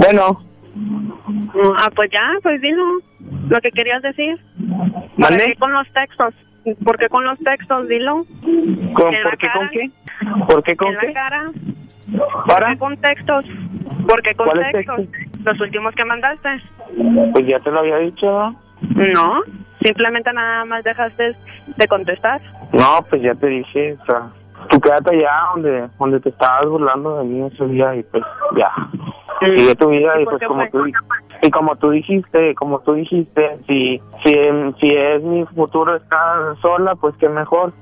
Bueno, 0.00 0.40
Mm, 0.74 1.10
Ah, 1.78 1.90
pues 1.94 2.10
ya, 2.12 2.38
pues 2.42 2.60
dilo 2.60 2.84
lo 3.48 3.60
que 3.60 3.70
querías 3.70 4.02
decir. 4.02 4.38
¿Por 5.16 5.58
con 5.58 5.72
los 5.72 5.90
textos? 5.92 6.34
¿Por 6.84 6.98
qué 6.98 7.08
con 7.08 7.24
los 7.24 7.38
textos? 7.40 7.88
Dilo. 7.88 8.24
¿Con, 8.94 9.14
¿En 9.14 9.22
la 9.22 9.30
¿por 9.30 9.38
qué 9.38 9.48
con 9.52 9.68
qué? 9.70 9.90
¿Por 10.46 10.62
qué 10.62 10.76
con 10.76 10.88
en 10.88 10.98
qué? 11.00 11.06
la 11.08 11.12
cara. 11.12 11.50
¿Para? 12.46 12.66
¿Por 12.66 12.72
qué 12.72 12.78
con 12.78 12.96
textos? 12.98 13.44
¿Por 14.06 14.22
qué 14.22 14.34
con 14.34 14.46
¿Cuáles 14.46 14.72
textos? 14.72 15.00
Los 15.44 15.60
últimos 15.60 15.94
que 15.94 16.04
mandaste. 16.04 16.48
Pues 17.32 17.46
ya 17.46 17.60
te 17.60 17.70
lo 17.70 17.80
había 17.80 17.98
dicho. 17.98 18.26
¿no? 18.26 18.54
No, 19.14 19.40
simplemente 19.82 20.32
nada 20.32 20.64
más 20.64 20.84
dejaste 20.84 21.34
de 21.76 21.88
contestar. 21.88 22.40
No, 22.72 23.04
pues 23.08 23.22
ya 23.22 23.34
te 23.34 23.46
dije, 23.48 23.96
o 24.00 24.04
sea, 24.06 24.30
tú 24.70 24.80
quédate 24.80 25.16
allá 25.16 25.32
donde, 25.54 25.88
donde 25.98 26.20
te 26.20 26.28
estabas 26.30 26.66
burlando 26.66 27.18
de 27.18 27.24
mí 27.24 27.46
ese 27.52 27.66
día 27.66 27.94
y 27.96 28.02
pues 28.04 28.22
ya. 28.56 28.70
Sigue 29.40 29.74
tu 29.74 29.88
vida 29.88 30.20
y 30.20 30.24
pues 30.24 30.42
como 30.46 30.68
tú 30.68 30.86
y 31.42 31.50
como 31.50 31.76
tú 31.76 31.90
dijiste, 31.90 32.54
como 32.54 32.80
tú 32.80 32.92
dijiste, 32.94 33.58
si 33.66 34.00
si 34.22 34.32
si 34.78 34.90
es 34.94 35.22
mi 35.22 35.46
futuro 35.46 35.96
estar 35.96 36.56
sola, 36.60 36.94
pues 36.96 37.14
qué 37.16 37.28
mejor. 37.28 37.72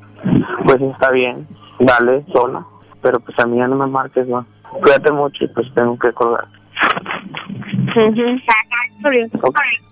Pues 0.64 0.80
está 0.80 1.11
bien. 1.11 1.46
Dale 1.80 2.24
sola, 2.32 2.64
pero 3.02 3.20
pues 3.20 3.38
a 3.38 3.46
mí 3.46 3.59
ya 3.59 3.66
no 3.68 3.76
me 3.76 3.86
marques, 3.86 4.26
no. 4.26 4.46
Cuídate 4.82 5.11
mucho 5.12 5.44
y 5.44 5.48
pues 5.48 5.72
tengo 5.74 5.98
que 5.98 6.12
colgar. 6.12 6.44
Está 7.88 8.54
bien. 9.11 9.30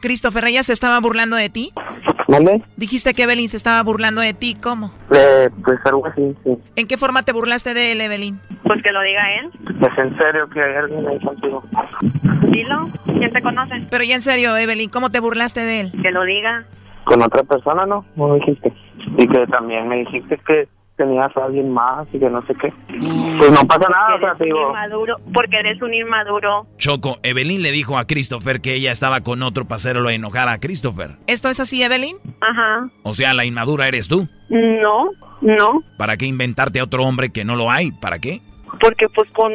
Christopher, 0.00 0.44
¿ella 0.44 0.62
se 0.62 0.72
estaba 0.72 0.98
burlando 1.00 1.36
de 1.36 1.48
ti? 1.48 1.72
¿Vale? 2.28 2.62
Dijiste 2.76 3.14
que 3.14 3.22
Evelyn 3.22 3.48
se 3.48 3.56
estaba 3.56 3.82
burlando 3.82 4.20
de 4.20 4.34
ti, 4.34 4.56
¿cómo? 4.60 4.92
Eh, 5.12 5.48
pues 5.64 5.78
algo 5.84 6.06
así, 6.06 6.34
sí. 6.44 6.58
¿En 6.74 6.86
qué 6.88 6.96
forma 6.96 7.22
te 7.22 7.32
burlaste 7.32 7.72
de 7.72 7.92
él, 7.92 8.00
Evelyn? 8.00 8.40
Pues 8.64 8.82
que 8.82 8.90
lo 8.90 9.00
diga 9.02 9.22
él. 9.40 9.50
Pues 9.78 9.98
en 9.98 10.16
serio 10.18 10.48
que 10.50 10.60
hay 10.60 10.74
alguien 10.74 11.06
ahí 11.06 11.20
contigo. 11.20 11.62
Dilo. 12.50 12.88
¿Quién 13.04 13.32
te 13.32 13.42
conoce? 13.42 13.86
Pero 13.90 14.04
ya 14.04 14.16
en 14.16 14.22
serio, 14.22 14.56
Evelyn, 14.56 14.90
¿cómo 14.90 15.10
te 15.10 15.20
burlaste 15.20 15.60
de 15.60 15.80
él? 15.80 15.92
Que 16.02 16.10
lo 16.10 16.24
diga. 16.24 16.64
Con 17.04 17.22
otra 17.22 17.44
persona, 17.44 17.86
¿no? 17.86 18.04
No 18.16 18.34
dijiste. 18.34 18.72
Y 19.16 19.28
que 19.28 19.46
también 19.46 19.86
me 19.86 19.98
dijiste 19.98 20.38
que 20.44 20.68
tenías 20.96 21.36
a 21.36 21.44
alguien 21.44 21.70
más 21.72 22.06
y 22.12 22.18
que 22.18 22.28
no 22.30 22.44
sé 22.46 22.54
qué. 22.60 22.72
Pues 23.38 23.50
no 23.50 23.66
pasa 23.66 23.88
nada, 23.88 24.14
o 24.16 24.18
sea, 24.18 24.28
Eres 24.30 24.38
te 24.38 24.44
un 24.44 24.48
digo... 24.48 24.68
inmaduro. 24.70 25.16
Porque 25.32 25.58
eres 25.58 25.80
un 25.82 25.94
inmaduro. 25.94 26.66
Choco, 26.78 27.16
Evelyn 27.22 27.62
le 27.62 27.70
dijo 27.72 27.98
a 27.98 28.06
Christopher 28.06 28.60
que 28.60 28.74
ella 28.74 28.92
estaba 28.92 29.20
con 29.20 29.42
otro 29.42 29.64
para 29.66 29.76
hacerlo 29.76 30.10
enojar 30.10 30.48
a 30.48 30.58
Christopher. 30.58 31.16
¿Esto 31.26 31.48
es 31.48 31.60
así, 31.60 31.82
Evelyn? 31.82 32.16
Ajá. 32.40 32.88
O 33.02 33.12
sea, 33.12 33.34
la 33.34 33.44
inmadura 33.44 33.88
eres 33.88 34.08
tú. 34.08 34.26
No, 34.48 35.10
no. 35.40 35.80
¿Para 35.98 36.16
qué 36.16 36.26
inventarte 36.26 36.80
a 36.80 36.84
otro 36.84 37.04
hombre 37.04 37.30
que 37.30 37.44
no 37.44 37.56
lo 37.56 37.70
hay? 37.70 37.92
¿Para 37.92 38.18
qué? 38.18 38.40
Porque 38.80 39.06
pues 39.14 39.30
con 39.32 39.52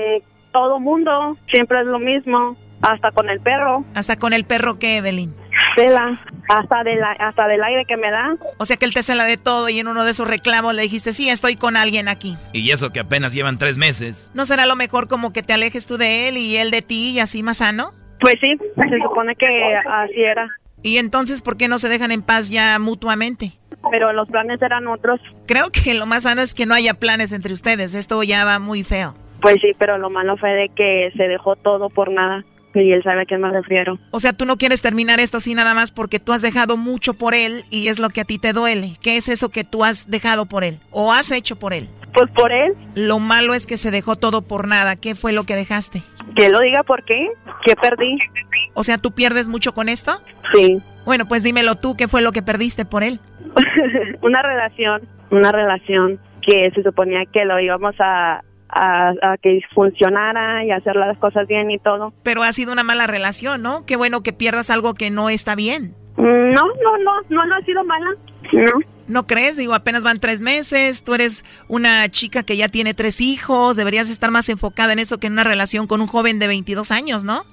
todo 0.52 0.80
mundo 0.80 1.38
siempre 1.52 1.80
es 1.82 1.88
lo 1.88 2.00
mismo. 2.00 2.56
Hasta 2.82 3.12
con 3.12 3.30
el 3.30 3.39
perro. 3.39 3.86
¿Hasta 3.94 4.18
con 4.18 4.34
el 4.34 4.44
perro 4.44 4.80
que 4.80 4.98
Evelyn? 4.98 5.36
Cela. 5.76 6.20
Hasta, 6.49 6.84
de 6.84 6.95
la, 6.95 7.12
hasta 7.12 7.47
del 7.47 7.64
aire 7.64 7.86
que 7.86 7.95
me 7.95 8.12
da. 8.12 8.36
O 8.57 8.66
sea 8.66 8.76
que 8.76 8.84
él 8.84 8.93
te 8.93 9.03
cela 9.03 9.24
de 9.24 9.38
todo 9.38 9.70
y 9.70 9.80
en 9.80 9.88
uno 9.88 10.03
de 10.03 10.12
esos 10.12 10.28
reclamos 10.28 10.74
le 10.74 10.82
dijiste, 10.82 11.14
sí, 11.14 11.30
estoy 11.30 11.55
con 11.55 11.78
alguien 11.78 12.09
aquí. 12.09 12.38
Y 12.51 12.72
eso 12.72 12.89
que 12.89 12.99
apenas 12.99 13.32
llevan 13.32 13.57
tres 13.57 13.78
meses. 13.78 14.32
¿No 14.34 14.45
será 14.45 14.66
lo 14.66 14.76
mejor 14.76 15.07
como 15.07 15.32
que 15.32 15.43
te 15.43 15.53
alejes 15.53 15.88
tú 15.88 15.97
de 15.97 16.28
él 16.28 16.38
y 16.38 16.57
él 16.57 16.72
de 16.72 16.82
ti 16.82 17.12
y 17.12 17.20
así 17.20 17.41
más 17.41 17.59
sano? 17.59 17.93
Pues 18.20 18.36
sí, 18.41 18.57
se 18.76 18.99
supone 19.01 19.36
que 19.36 19.47
así 19.88 20.22
era. 20.22 20.49
¿Y 20.84 20.97
entonces 20.97 21.41
por 21.41 21.57
qué 21.57 21.68
no 21.68 21.80
se 21.80 21.89
dejan 21.89 22.12
en 22.12 22.22
paz 22.22 22.49
ya 22.49 22.78
mutuamente? 22.80 23.53
Pero 23.89 24.14
los 24.14 24.28
planes 24.28 24.62
eran 24.62 24.88
otros. 24.88 25.20
Creo 25.47 25.70
que 25.72 25.93
lo 25.93 26.05
más 26.05 26.24
sano 26.24 26.41
es 26.41 26.53
que 26.53 26.66
no 26.66 26.74
haya 26.74 26.95
planes 26.95 27.32
entre 27.32 27.53
ustedes. 27.53 27.95
Esto 27.95 28.22
ya 28.24 28.45
va 28.45 28.59
muy 28.59 28.84
feo. 28.84 29.16
Pues 29.41 29.55
sí, 29.62 29.72
pero 29.80 29.97
lo 29.97 30.09
malo 30.09 30.38
fue 30.38 30.51
de 30.51 30.70
que 30.70 31.12
se 31.18 31.28
dejó 31.28 31.55
todo 31.55 31.89
por 31.89 32.12
nada. 32.12 32.43
Y 32.74 32.91
él 32.91 33.03
sabe 33.03 33.22
a 33.22 33.26
quién 33.26 33.41
me 33.41 33.51
refiero. 33.51 33.97
O 34.11 34.19
sea, 34.19 34.34
tú 34.34 34.45
no 34.45 34.57
quieres 34.57 34.82
terminar 34.82 35.19
esto 35.19 35.38
así 35.38 35.53
nada 35.53 35.74
más 35.74 35.91
porque 35.91 36.19
tú 36.19 36.32
has 36.32 36.41
dejado 36.41 36.78
mucho 36.78 37.13
por 37.13 37.34
él 37.34 37.63
y 37.69 37.88
es 37.88 37.99
lo 37.99 38.09
que 38.09 38.22
a 38.22 38.26
ti 38.26 38.39
te 38.39 38.53
duele. 38.53 38.93
¿Qué 39.01 39.17
es 39.17 39.30
eso 39.30 39.49
que 39.49 39.63
tú 39.63 39.84
has 39.84 40.09
dejado 40.09 40.45
por 40.45 40.63
él? 40.63 40.80
¿O 40.91 41.11
has 41.11 41.32
hecho 41.32 41.57
por 41.57 41.74
él? 41.74 41.89
Pues 42.13 42.30
por 42.32 42.51
él. 42.51 42.74
Lo 42.95 43.19
malo 43.19 43.53
es 43.53 43.67
que 43.67 43.78
se 43.78 43.91
dejó 43.91 44.15
todo 44.15 44.41
por 44.41 44.67
nada. 44.67 44.95
¿Qué 44.95 45.15
fue 45.15 45.32
lo 45.32 45.45
que 45.45 45.55
dejaste? 45.55 46.03
Que 46.36 46.49
lo 46.49 46.59
diga 46.59 46.84
por 46.84 47.03
qué, 47.03 47.30
¿Qué 47.65 47.76
perdí. 47.76 48.17
O 48.74 48.84
sea, 48.84 48.97
¿tú 48.97 49.11
pierdes 49.11 49.47
mucho 49.47 49.74
con 49.74 49.89
esto? 49.89 50.22
Sí. 50.53 50.82
Bueno, 51.05 51.26
pues 51.28 51.43
dímelo 51.43 51.76
tú, 51.76 51.95
¿qué 51.95 52.07
fue 52.07 52.22
lo 52.22 52.32
que 52.32 52.41
perdiste 52.41 52.86
por 52.86 53.03
él? 53.03 53.19
una 54.22 54.41
relación, 54.41 55.01
una 55.30 55.51
relación 55.51 56.19
que 56.41 56.72
se 56.72 56.84
suponía 56.84 57.26
que 57.32 57.45
lo 57.45 57.59
íbamos 57.59 57.95
a, 57.99 58.41
a, 58.72 59.36
que 59.41 59.61
funcionara 59.74 60.63
y 60.65 60.72
hacer 60.72 60.95
las 60.95 61.17
cosas 61.17 61.47
bien 61.47 61.72
y 61.72 61.80
todo. 61.80 62.13
Pero 62.24 62.43
ha 62.43 62.53
sido 62.53 62.72
una 62.72 62.84
mala 62.84 63.07
relación, 63.07 63.61
¿no? 63.61 63.86
Qué 63.86 63.95
bueno 63.95 64.22
que 64.22 64.34
pierdas 64.34 64.69
algo 64.69 64.93
que 64.93 65.09
no 65.09 65.30
está 65.30 65.55
bien. 65.55 65.93
Mm, 66.17 66.53
no, 66.53 66.63
no, 66.63 66.97
no, 67.03 67.13
no, 67.30 67.45
no 67.45 67.55
ha 67.55 67.61
sido 67.61 67.84
mala. 67.84 68.07
No. 68.53 68.80
¿No 69.07 69.28
crees? 69.28 69.57
Digo, 69.57 69.74
apenas 69.74 70.03
van 70.03 70.19
tres 70.19 70.39
meses, 70.39 71.03
tú 71.03 71.13
eres 71.13 71.43
una 71.67 72.07
chica 72.09 72.43
que 72.43 72.55
ya 72.55 72.69
tiene 72.69 72.93
tres 72.93 73.19
hijos, 73.19 73.76
deberías 73.76 74.09
estar 74.09 74.32
más 74.32 74.47
enfocada 74.47 74.93
en 74.93 74.99
eso 74.99 75.17
que 75.17 75.28
en 75.28 75.34
una 75.34 75.43
relación 75.43 75.86
con 75.86 75.99
un 75.99 76.07
joven 76.07 76.39
de 76.39 76.47
22 76.47 76.91
años, 76.91 77.26
¿no? 77.26 77.43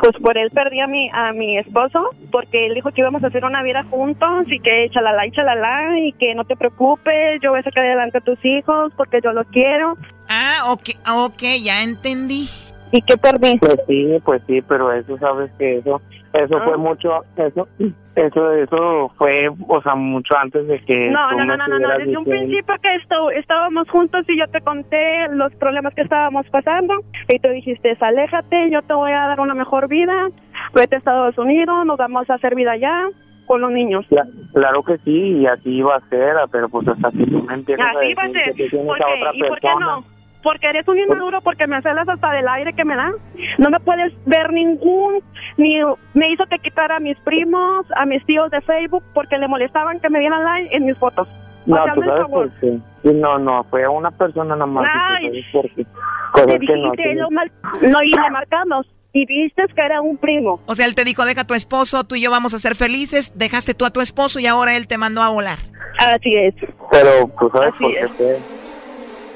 Pues 0.00 0.12
por 0.20 0.36
él 0.36 0.50
perdí 0.50 0.80
a 0.80 0.86
mi, 0.86 1.08
a 1.12 1.32
mi 1.32 1.58
esposo, 1.58 2.10
porque 2.30 2.66
él 2.66 2.74
dijo 2.74 2.90
que 2.90 3.00
íbamos 3.00 3.22
a 3.22 3.28
hacer 3.28 3.44
una 3.44 3.62
vida 3.62 3.84
juntos 3.90 4.46
y 4.48 4.60
que 4.60 4.88
chalala 4.92 5.26
y 5.26 5.30
chalala 5.30 5.98
y 6.00 6.12
que 6.12 6.34
no 6.34 6.44
te 6.44 6.56
preocupes, 6.56 7.40
yo 7.42 7.50
voy 7.50 7.60
a 7.60 7.62
sacar 7.62 7.84
adelante 7.84 8.18
a 8.18 8.20
tus 8.20 8.38
hijos 8.44 8.92
porque 8.96 9.20
yo 9.22 9.32
los 9.32 9.46
quiero. 9.48 9.96
Ah, 10.28 10.72
ok, 10.72 10.90
ok, 11.08 11.42
ya 11.62 11.82
entendí. 11.82 12.48
¿Y 12.92 13.02
qué 13.02 13.16
perdí? 13.16 13.58
Pues 13.58 13.80
sí, 13.86 14.18
pues 14.24 14.42
sí, 14.46 14.62
pero 14.62 14.92
eso 14.92 15.18
sabes 15.18 15.50
que 15.58 15.78
eso 15.78 16.00
eso 16.34 16.58
fue 16.64 16.74
ah. 16.74 16.78
mucho, 16.78 17.24
eso, 17.36 17.68
eso, 18.16 18.52
eso 18.54 19.12
fue, 19.16 19.48
o 19.68 19.82
sea, 19.82 19.94
mucho 19.94 20.36
antes 20.36 20.66
de 20.66 20.80
que. 20.80 21.08
No, 21.10 21.30
no, 21.30 21.44
no, 21.44 21.56
no, 21.56 21.78
no, 21.78 21.88
desde 21.96 22.16
un 22.16 22.24
principio 22.24 22.74
que 22.82 22.96
esto, 22.96 23.30
estábamos 23.30 23.88
juntos 23.88 24.24
y 24.28 24.36
yo 24.36 24.48
te 24.48 24.60
conté 24.60 25.28
los 25.30 25.54
problemas 25.54 25.94
que 25.94 26.02
estábamos 26.02 26.44
pasando 26.50 26.94
y 27.28 27.38
tú 27.38 27.50
dijiste, 27.50 27.96
aléjate, 28.00 28.68
yo 28.70 28.82
te 28.82 28.94
voy 28.94 29.12
a 29.12 29.28
dar 29.28 29.38
una 29.38 29.54
mejor 29.54 29.86
vida, 29.86 30.28
vete 30.74 30.96
a 30.96 30.98
Estados 30.98 31.38
Unidos, 31.38 31.86
nos 31.86 31.98
vamos 31.98 32.28
a 32.28 32.34
hacer 32.34 32.56
vida 32.56 32.72
allá 32.72 33.06
con 33.46 33.60
los 33.60 33.70
niños. 33.70 34.04
claro 34.52 34.82
que 34.82 34.98
sí, 34.98 35.38
y 35.38 35.46
así 35.46 35.76
iba 35.76 35.94
a 35.94 36.00
ser, 36.08 36.34
pero 36.50 36.68
pues 36.68 36.88
hasta 36.88 37.12
que 37.12 37.26
tú 37.26 37.44
me 37.44 37.54
entiendes. 37.54 37.86
Así 37.94 38.06
iba 38.08 38.24
a 38.24 38.30
ser, 38.30 38.54
¿y 39.34 39.40
por 39.44 39.60
qué 39.60 39.68
no? 39.78 40.04
Porque 40.44 40.68
eres 40.68 40.86
un 40.86 40.98
inmaduro, 40.98 41.40
porque 41.40 41.66
me 41.66 41.80
celas 41.82 42.08
hasta 42.08 42.30
del 42.30 42.46
aire 42.46 42.74
que 42.74 42.84
me 42.84 42.94
da. 42.94 43.10
No 43.58 43.70
me 43.70 43.80
puedes 43.80 44.12
ver 44.26 44.52
ningún, 44.52 45.22
ni 45.56 45.80
me 46.12 46.30
hizo 46.30 46.44
que 46.46 46.58
quitara 46.58 46.96
a 46.96 47.00
mis 47.00 47.18
primos, 47.20 47.86
a 47.96 48.04
mis 48.04 48.24
tíos 48.26 48.50
de 48.50 48.60
Facebook, 48.60 49.02
porque 49.14 49.38
le 49.38 49.48
molestaban 49.48 49.98
que 49.98 50.10
me 50.10 50.20
dieran 50.20 50.44
like 50.44 50.76
en 50.76 50.84
mis 50.84 50.98
fotos. 50.98 51.26
No, 51.66 51.82
tú 51.94 52.02
sabes 52.02 52.26
por 52.26 52.50
qué. 52.60 52.78
No, 53.04 53.38
no, 53.38 53.64
fue 53.64 53.88
una 53.88 54.10
persona 54.10 54.54
nada 54.54 54.66
más. 54.66 54.86
Ay, 54.92 55.42
te 56.34 56.58
dijiste, 56.58 57.14
no, 57.14 57.28
no, 57.30 58.02
y 58.02 58.10
le 58.10 58.30
marcamos. 58.30 58.86
Y 59.14 59.26
viste 59.26 59.62
que 59.74 59.80
era 59.80 60.00
un 60.00 60.16
primo. 60.16 60.60
O 60.66 60.74
sea, 60.74 60.86
él 60.86 60.94
te 60.96 61.04
dijo, 61.04 61.24
deja 61.24 61.42
a 61.42 61.46
tu 61.46 61.54
esposo, 61.54 62.04
tú 62.04 62.16
y 62.16 62.20
yo 62.20 62.30
vamos 62.30 62.52
a 62.52 62.58
ser 62.58 62.74
felices. 62.74 63.32
Dejaste 63.38 63.72
tú 63.72 63.86
a 63.86 63.90
tu 63.90 64.00
esposo 64.00 64.40
y 64.40 64.46
ahora 64.46 64.76
él 64.76 64.88
te 64.88 64.98
mandó 64.98 65.22
a 65.22 65.28
volar. 65.28 65.58
Así 65.98 66.34
es. 66.34 66.54
Pero, 66.90 67.28
pues, 67.28 67.52
¿sabes 67.52 67.72
por 67.80 68.16
qué? 68.16 68.38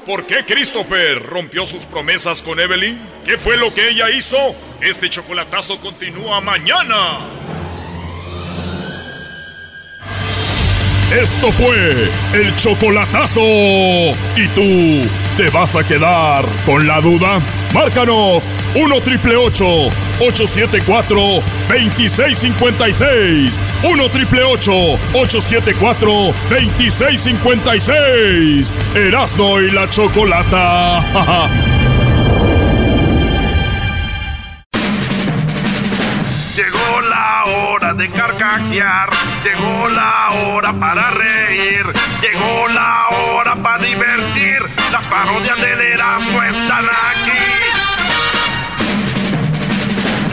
¿Por 0.09 0.25
qué 0.25 0.43
Christopher 0.43 1.21
rompió 1.21 1.67
sus 1.67 1.85
promesas 1.85 2.41
con 2.41 2.59
Evelyn? 2.59 2.99
¿Qué 3.23 3.37
fue 3.37 3.57
lo 3.57 3.71
que 3.71 3.89
ella 3.89 4.09
hizo? 4.09 4.55
Este 4.81 5.07
chocolatazo 5.07 5.79
continúa 5.79 6.41
mañana. 6.41 7.19
Esto 11.11 11.51
fue 11.51 12.09
el 12.33 12.55
chocolatazo. 12.55 13.41
¿Y 13.41 14.47
tú 14.53 15.09
te 15.37 15.49
vas 15.49 15.75
a 15.75 15.83
quedar 15.83 16.45
con 16.67 16.87
la 16.87 17.01
duda? 17.01 17.39
Márcanos 17.73 18.51
1 18.75 19.01
triple 19.01 19.35
874 19.35 21.19
2656. 21.67 23.59
1 23.83 24.09
triple 24.09 24.43
874 24.43 26.11
2656. 26.49 28.77
Erasno 28.93 29.59
y 29.61 29.71
la 29.71 29.89
chocolata. 29.89 30.99
Llegó 36.55 37.01
la 37.01 37.43
hora 37.45 37.93
de 37.93 38.09
carcajear, 38.09 39.09
llegó 39.43 39.89
la 39.89 40.31
hora 40.31 40.73
para 40.79 41.11
reír, 41.11 41.85
llegó 42.21 42.67
la 42.69 43.07
hora 43.09 43.55
para 43.55 43.83
divertir. 43.83 44.59
Las 44.91 45.07
parodias 45.07 45.59
del 45.59 45.79
Erasmo 45.79 46.41
están 46.43 46.85
aquí. 46.85 47.31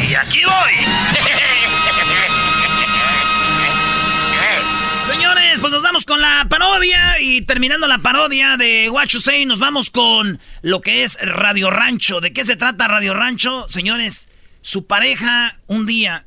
Y 0.08 0.14
aquí 0.14 0.42
voy. 0.44 0.72
Señores, 5.06 5.60
pues 5.60 5.72
nos 5.72 5.82
vamos 5.82 6.04
con 6.04 6.20
la 6.20 6.46
parodia 6.48 7.20
y 7.20 7.42
terminando 7.42 7.86
la 7.86 7.98
parodia 7.98 8.56
de 8.56 8.90
What 8.90 9.08
You 9.08 9.20
Say, 9.20 9.46
nos 9.46 9.58
vamos 9.58 9.90
con 9.90 10.40
lo 10.62 10.80
que 10.80 11.04
es 11.04 11.18
Radio 11.20 11.70
Rancho. 11.70 12.20
¿De 12.20 12.32
qué 12.32 12.44
se 12.44 12.56
trata 12.56 12.88
Radio 12.88 13.14
Rancho? 13.14 13.68
Señores, 13.68 14.28
su 14.62 14.86
pareja 14.86 15.56
un 15.66 15.86
día 15.86 16.25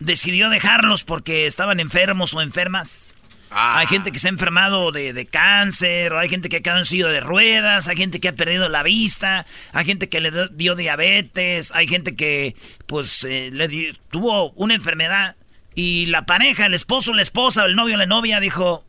decidió 0.00 0.50
dejarlos 0.50 1.04
porque 1.04 1.46
estaban 1.46 1.78
enfermos 1.78 2.34
o 2.34 2.42
enfermas. 2.42 3.14
Ah. 3.50 3.78
Hay 3.78 3.86
gente 3.86 4.12
que 4.12 4.18
se 4.18 4.28
ha 4.28 4.30
enfermado 4.30 4.92
de, 4.92 5.26
cáncer, 5.26 6.12
hay 6.14 6.28
gente 6.28 6.48
que 6.48 6.56
ha 6.56 6.60
quedado 6.60 6.78
en 6.78 6.84
silla 6.84 7.08
de 7.08 7.20
ruedas, 7.20 7.88
hay 7.88 7.96
gente 7.96 8.20
que 8.20 8.28
ha 8.28 8.34
perdido 8.34 8.68
la 8.68 8.82
vista, 8.82 9.46
hay 9.72 9.84
gente 9.84 10.08
que 10.08 10.20
le 10.20 10.32
dio 10.52 10.76
diabetes, 10.76 11.72
hay 11.74 11.88
gente 11.88 12.14
que 12.16 12.56
pues 12.86 13.24
eh, 13.24 13.50
le 13.52 13.94
tuvo 14.10 14.50
una 14.52 14.74
enfermedad 14.74 15.36
y 15.74 16.06
la 16.06 16.26
pareja, 16.26 16.66
el 16.66 16.74
esposo, 16.74 17.12
la 17.12 17.22
esposa, 17.22 17.64
el 17.64 17.76
novio, 17.76 17.96
la 17.96 18.06
novia 18.06 18.40
dijo 18.40 18.84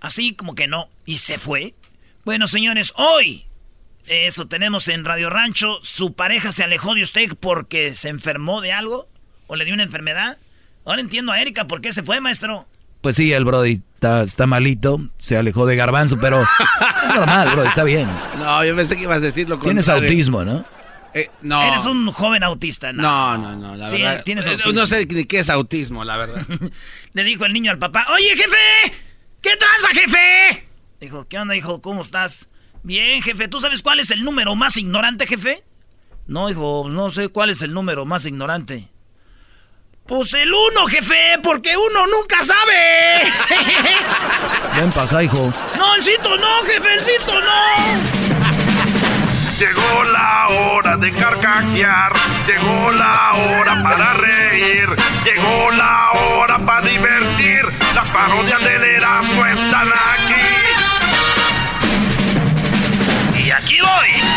así 0.00 0.34
como 0.34 0.54
que 0.54 0.68
no 0.68 0.88
y 1.04 1.16
se 1.18 1.38
fue. 1.38 1.74
Bueno, 2.24 2.46
señores, 2.46 2.92
hoy 2.96 3.46
eso 4.06 4.46
tenemos 4.46 4.86
en 4.88 5.04
Radio 5.04 5.30
Rancho. 5.30 5.78
¿Su 5.82 6.14
pareja 6.14 6.52
se 6.52 6.62
alejó 6.62 6.94
de 6.94 7.02
usted 7.02 7.30
porque 7.40 7.94
se 7.94 8.08
enfermó 8.08 8.60
de 8.60 8.72
algo? 8.72 9.08
¿O 9.54 9.56
le 9.56 9.64
dio 9.64 9.72
una 9.72 9.84
enfermedad? 9.84 10.36
Ahora 10.84 11.00
entiendo 11.00 11.30
a 11.30 11.40
Erika 11.40 11.68
por 11.68 11.80
qué 11.80 11.92
se 11.92 12.02
fue, 12.02 12.20
maestro. 12.20 12.66
Pues 13.02 13.14
sí, 13.14 13.32
el 13.32 13.44
Brody 13.44 13.82
está, 14.24 14.48
malito, 14.48 15.00
se 15.16 15.36
alejó 15.36 15.64
de 15.64 15.76
Garbanzo, 15.76 16.18
pero 16.20 16.42
es 16.42 17.14
normal, 17.14 17.50
Brody, 17.52 17.68
está 17.68 17.84
bien. 17.84 18.10
No, 18.36 18.64
yo 18.64 18.74
pensé 18.74 18.96
que 18.96 19.04
ibas 19.04 19.18
a 19.18 19.20
decirlo 19.20 19.60
con. 19.60 19.66
Tienes 19.66 19.88
autismo, 19.88 20.44
¿no? 20.44 20.64
Eh, 21.14 21.30
no. 21.42 21.62
Eres 21.62 21.86
un 21.86 22.10
joven 22.10 22.42
autista, 22.42 22.92
¿no? 22.92 23.02
No, 23.02 23.38
no, 23.38 23.56
no, 23.56 23.76
la 23.76 23.88
verdad. 23.88 24.24
Tienes 24.24 24.44
eh, 24.44 24.58
No 24.74 24.86
sé 24.86 25.06
ni 25.06 25.24
qué 25.24 25.38
es 25.38 25.50
autismo, 25.50 26.02
la 26.02 26.16
verdad. 26.16 26.44
Le 27.12 27.22
dijo 27.22 27.44
el 27.44 27.52
niño 27.52 27.70
al 27.70 27.78
papá, 27.78 28.08
oye, 28.12 28.30
jefe, 28.30 28.92
¿qué 29.40 29.50
tranza, 29.56 29.88
jefe? 30.00 30.66
Dijo, 31.00 31.28
¿qué 31.28 31.38
onda, 31.38 31.54
hijo? 31.54 31.80
¿Cómo 31.80 32.02
estás? 32.02 32.48
Bien, 32.82 33.22
jefe. 33.22 33.46
¿Tú 33.46 33.60
sabes 33.60 33.82
cuál 33.82 34.00
es 34.00 34.10
el 34.10 34.24
número 34.24 34.56
más 34.56 34.76
ignorante, 34.76 35.28
jefe? 35.28 35.62
No, 36.26 36.50
hijo, 36.50 36.88
no 36.88 37.10
sé 37.10 37.28
cuál 37.28 37.50
es 37.50 37.62
el 37.62 37.72
número 37.72 38.04
más 38.04 38.26
ignorante. 38.26 38.88
Pues 40.06 40.34
el 40.34 40.52
uno, 40.52 40.86
jefe, 40.86 41.38
porque 41.42 41.74
uno 41.76 42.06
nunca 42.06 42.44
sabe. 42.44 43.22
Ven 44.76 44.90
para 44.92 45.22
hijo. 45.22 45.50
No, 45.78 45.94
el 45.94 46.02
cito 46.02 46.36
no, 46.36 46.62
jefe, 46.64 46.94
el 46.94 47.02
cito 47.02 47.40
no. 47.40 48.24
Llegó 49.58 50.04
la 50.04 50.48
hora 50.48 50.96
de 50.98 51.10
carcajear, 51.12 52.12
llegó 52.46 52.90
la 52.90 53.32
hora 53.32 53.82
para 53.82 54.14
reír, 54.14 54.88
llegó 55.24 55.70
la 55.70 56.10
hora 56.12 56.58
para 56.58 56.86
divertir. 56.86 57.62
Las 57.94 58.10
parodias 58.10 58.60
del 58.62 58.84
Erasmo 58.84 59.46
están 59.46 59.88
aquí 59.88 60.64
aquí 63.56 63.80
voy. 63.80 64.33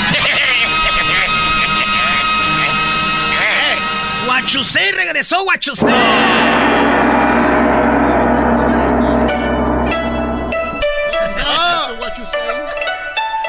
Guachusei 4.48 4.91
regresó, 4.93 5.43
Guachusei. 5.43 5.93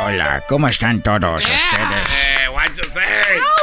Hola, 0.01 0.43
¿cómo 0.49 0.67
están 0.67 1.01
todos 1.01 1.45
ustedes? 1.45 2.09
Eh, 2.41 2.49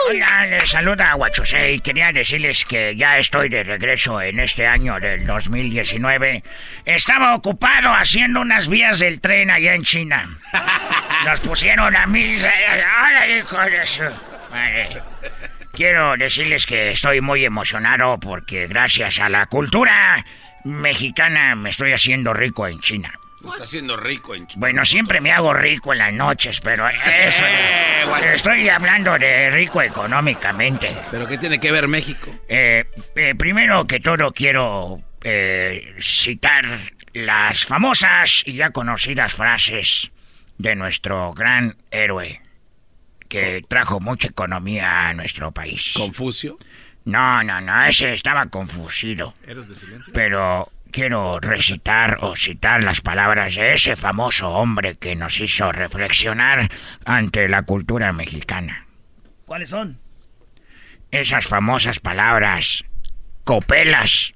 Hola, 0.07 0.45
les 0.45 0.69
saluda 0.69 1.11
Guachusei. 1.15 1.81
Quería 1.81 2.13
decirles 2.13 2.63
que 2.63 2.95
ya 2.95 3.17
estoy 3.17 3.49
de 3.49 3.65
regreso 3.65 4.21
en 4.21 4.39
este 4.39 4.65
año 4.65 4.97
del 5.01 5.25
2019. 5.25 6.41
Estaba 6.85 7.35
ocupado 7.35 7.93
haciendo 7.93 8.39
unas 8.39 8.69
vías 8.69 8.99
del 8.99 9.19
tren 9.19 9.51
allá 9.51 9.73
en 9.73 9.83
China. 9.83 10.29
Nos 11.25 11.41
pusieron 11.41 11.97
a 11.97 12.05
mil... 12.05 12.39
¡Hola, 12.39 13.27
hijo 13.27 13.57
de 13.57 13.85
su... 13.85 14.03
Quiero 15.75 16.15
decirles 16.15 16.65
que 16.65 16.91
estoy 16.91 17.19
muy 17.19 17.43
emocionado 17.43 18.17
porque 18.17 18.65
gracias 18.67 19.19
a 19.19 19.27
la 19.27 19.45
cultura 19.47 20.25
mexicana 20.63 21.53
me 21.55 21.69
estoy 21.69 21.91
haciendo 21.91 22.33
rico 22.33 22.65
en 22.65 22.79
China. 22.79 23.19
Se 23.41 23.47
está 23.49 23.63
haciendo 23.63 23.97
rico 23.97 24.33
en 24.33 24.47
Bueno, 24.55 24.85
siempre 24.85 25.19
me 25.19 25.33
hago 25.33 25.53
rico 25.53 25.91
en 25.91 25.99
las 25.99 26.13
noches, 26.13 26.61
pero 26.61 26.87
eso... 26.87 27.43
Eh, 27.45 28.05
estoy 28.33 28.69
hablando 28.69 29.17
de 29.19 29.49
rico 29.49 29.81
económicamente. 29.81 30.95
¿Pero 31.11 31.27
qué 31.27 31.37
tiene 31.37 31.59
que 31.59 31.73
ver 31.73 31.89
México? 31.89 32.31
Eh, 32.47 32.85
eh, 33.15 33.35
primero 33.35 33.85
que 33.85 33.99
todo 33.99 34.31
quiero 34.31 35.01
citar 35.99 36.65
las 37.13 37.65
famosas 37.65 38.43
y 38.45 38.53
ya 38.53 38.69
conocidas 38.69 39.33
frases 39.33 40.11
de 40.57 40.75
nuestro 40.75 41.33
gran 41.33 41.75
héroe 41.91 42.44
que 43.27 43.63
trajo 43.67 43.99
mucha 43.99 44.27
economía 44.27 45.09
a 45.09 45.13
nuestro 45.13 45.51
país. 45.51 45.93
¿Confucio? 45.97 46.57
No, 47.05 47.43
no, 47.43 47.61
no, 47.61 47.85
ese 47.85 48.13
estaba 48.13 48.47
confusido. 48.47 49.35
¿Eres 49.45 49.69
de 49.69 49.75
silencio? 49.75 50.13
Pero 50.13 50.71
quiero 50.91 51.39
recitar 51.39 52.19
o 52.21 52.35
citar 52.35 52.83
las 52.83 53.01
palabras 53.01 53.55
de 53.55 53.73
ese 53.73 53.95
famoso 53.95 54.49
hombre 54.49 54.95
que 54.95 55.15
nos 55.15 55.39
hizo 55.39 55.71
reflexionar 55.71 56.71
ante 57.03 57.47
la 57.49 57.63
cultura 57.63 58.11
mexicana. 58.13 58.87
¿Cuáles 59.45 59.69
son? 59.69 59.99
Esas 61.11 61.45
famosas 61.45 61.99
palabras, 61.99 62.85
copelas 63.43 64.33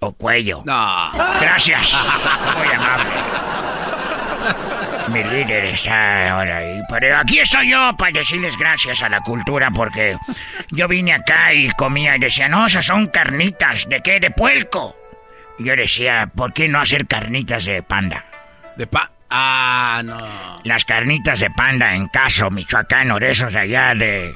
o 0.00 0.12
cuello. 0.12 0.62
No. 0.64 1.12
Gracias. 1.40 1.92
Muy 2.58 2.74
amable. 2.74 3.14
Mi 5.12 5.24
líder 5.24 5.64
está 5.66 6.30
ahora 6.30 6.58
ahí. 6.58 6.80
Pero 6.88 7.16
aquí 7.16 7.40
estoy 7.40 7.70
yo 7.70 7.96
para 7.96 8.12
decirles 8.12 8.56
gracias 8.56 9.02
a 9.02 9.08
la 9.08 9.20
cultura 9.20 9.70
porque 9.70 10.16
yo 10.70 10.88
vine 10.88 11.14
acá 11.14 11.52
y 11.52 11.68
comía 11.70 12.16
y 12.16 12.20
decía, 12.20 12.48
no, 12.48 12.66
esas 12.66 12.86
son 12.86 13.08
carnitas. 13.08 13.88
¿De 13.88 14.00
qué? 14.00 14.20
De 14.20 14.30
puelco 14.30 14.96
yo 15.60 15.76
decía, 15.76 16.30
¿por 16.34 16.52
qué 16.52 16.68
no 16.68 16.80
hacer 16.80 17.06
carnitas 17.06 17.64
de 17.64 17.82
panda? 17.82 18.24
¿De 18.76 18.86
pa? 18.86 19.10
Ah, 19.28 20.02
no. 20.04 20.18
Las 20.64 20.84
carnitas 20.84 21.38
de 21.38 21.50
panda 21.50 21.94
en 21.94 22.08
Caso, 22.08 22.50
Michoacán, 22.50 23.10
o 23.10 23.18
de 23.18 23.30
esos 23.30 23.54
allá 23.54 23.94
de. 23.94 24.34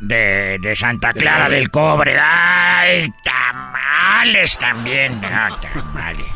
de, 0.00 0.58
de 0.60 0.76
Santa 0.76 1.12
Clara 1.12 1.48
del 1.48 1.70
Cobre. 1.70 2.18
¡Ay! 2.20 3.10
Tamales 3.24 4.58
también. 4.58 5.20
No, 5.20 5.56
tamales. 5.58 6.26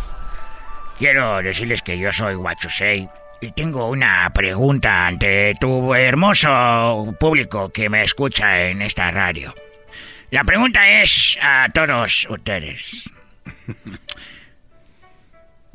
Quiero 0.99 1.43
decirles 1.43 1.83
que 1.83 1.99
yo 1.99 2.11
soy 2.13 2.35
Huachusei. 2.37 3.09
Y 3.41 3.53
tengo 3.53 3.89
una 3.89 4.29
pregunta 4.35 5.07
ante 5.07 5.55
tu 5.61 5.95
hermoso 5.95 7.15
público 7.21 7.71
que 7.71 7.89
me 7.89 8.03
escucha 8.03 8.67
en 8.67 8.83
esta 8.83 9.11
radio. 9.11 9.55
La 10.31 10.45
pregunta 10.45 10.89
es 11.01 11.39
a 11.41 11.69
todos 11.73 12.27
ustedes. 12.29 13.09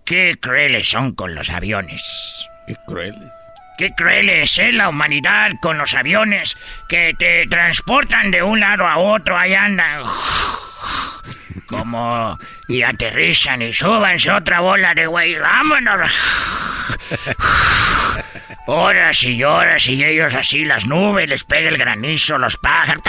Qué 0.06 0.36
crueles 0.40 0.90
son 0.90 1.16
con 1.16 1.34
los 1.34 1.50
aviones. 1.50 2.04
Qué 2.68 2.76
crueles. 2.86 3.32
Qué 3.78 3.92
crueles 3.96 4.60
es 4.60 4.74
la 4.74 4.90
humanidad 4.90 5.52
con 5.62 5.78
los 5.78 5.96
aviones 5.96 6.56
que 6.90 7.14
te 7.18 7.48
transportan 7.48 8.30
de 8.30 8.44
un 8.44 8.60
lado 8.60 8.86
a 8.86 8.98
otro, 8.98 9.38
ahí 9.38 9.54
andan. 9.54 10.04
Como 11.78 12.38
y 12.68 12.82
aterrizan 12.84 13.62
y 13.62 13.74
súbanse 13.74 14.32
otra 14.32 14.60
bola 14.60 14.94
de 14.94 15.08
güey, 15.08 15.36
vámonos. 15.36 16.10
Horas 18.66 19.24
y 19.24 19.44
horas 19.44 19.88
y 19.88 20.04
ellos 20.04 20.34
así, 20.34 20.64
las 20.64 20.86
nubes, 20.86 21.28
les 21.28 21.44
pega 21.44 21.68
el 21.70 21.78
granizo, 21.78 22.38
los 22.38 22.56
pájaros, 22.58 23.04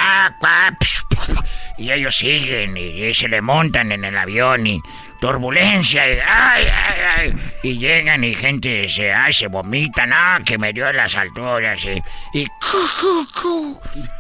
y 1.79 1.93
ellos 1.93 2.17
siguen 2.17 2.77
y, 2.77 3.15
se 3.15 3.29
le 3.29 3.41
montan 3.41 3.93
en 3.93 4.05
el 4.05 4.17
avión 4.17 4.67
y 4.67 4.81
turbulencia 5.25 6.07
y, 6.07 6.19
ay, 6.21 6.67
ay, 6.67 7.01
ay, 7.17 7.35
y 7.63 7.79
llegan 7.79 8.23
y 8.25 8.35
gente 8.35 8.87
se, 8.91 9.11
se 9.31 9.47
vomitan, 9.47 10.13
ah, 10.13 10.39
que 10.45 10.59
me 10.59 10.71
dio 10.71 10.93
las 10.93 11.17
alturas 11.17 11.83
y, 11.83 12.39
y, 12.39 12.47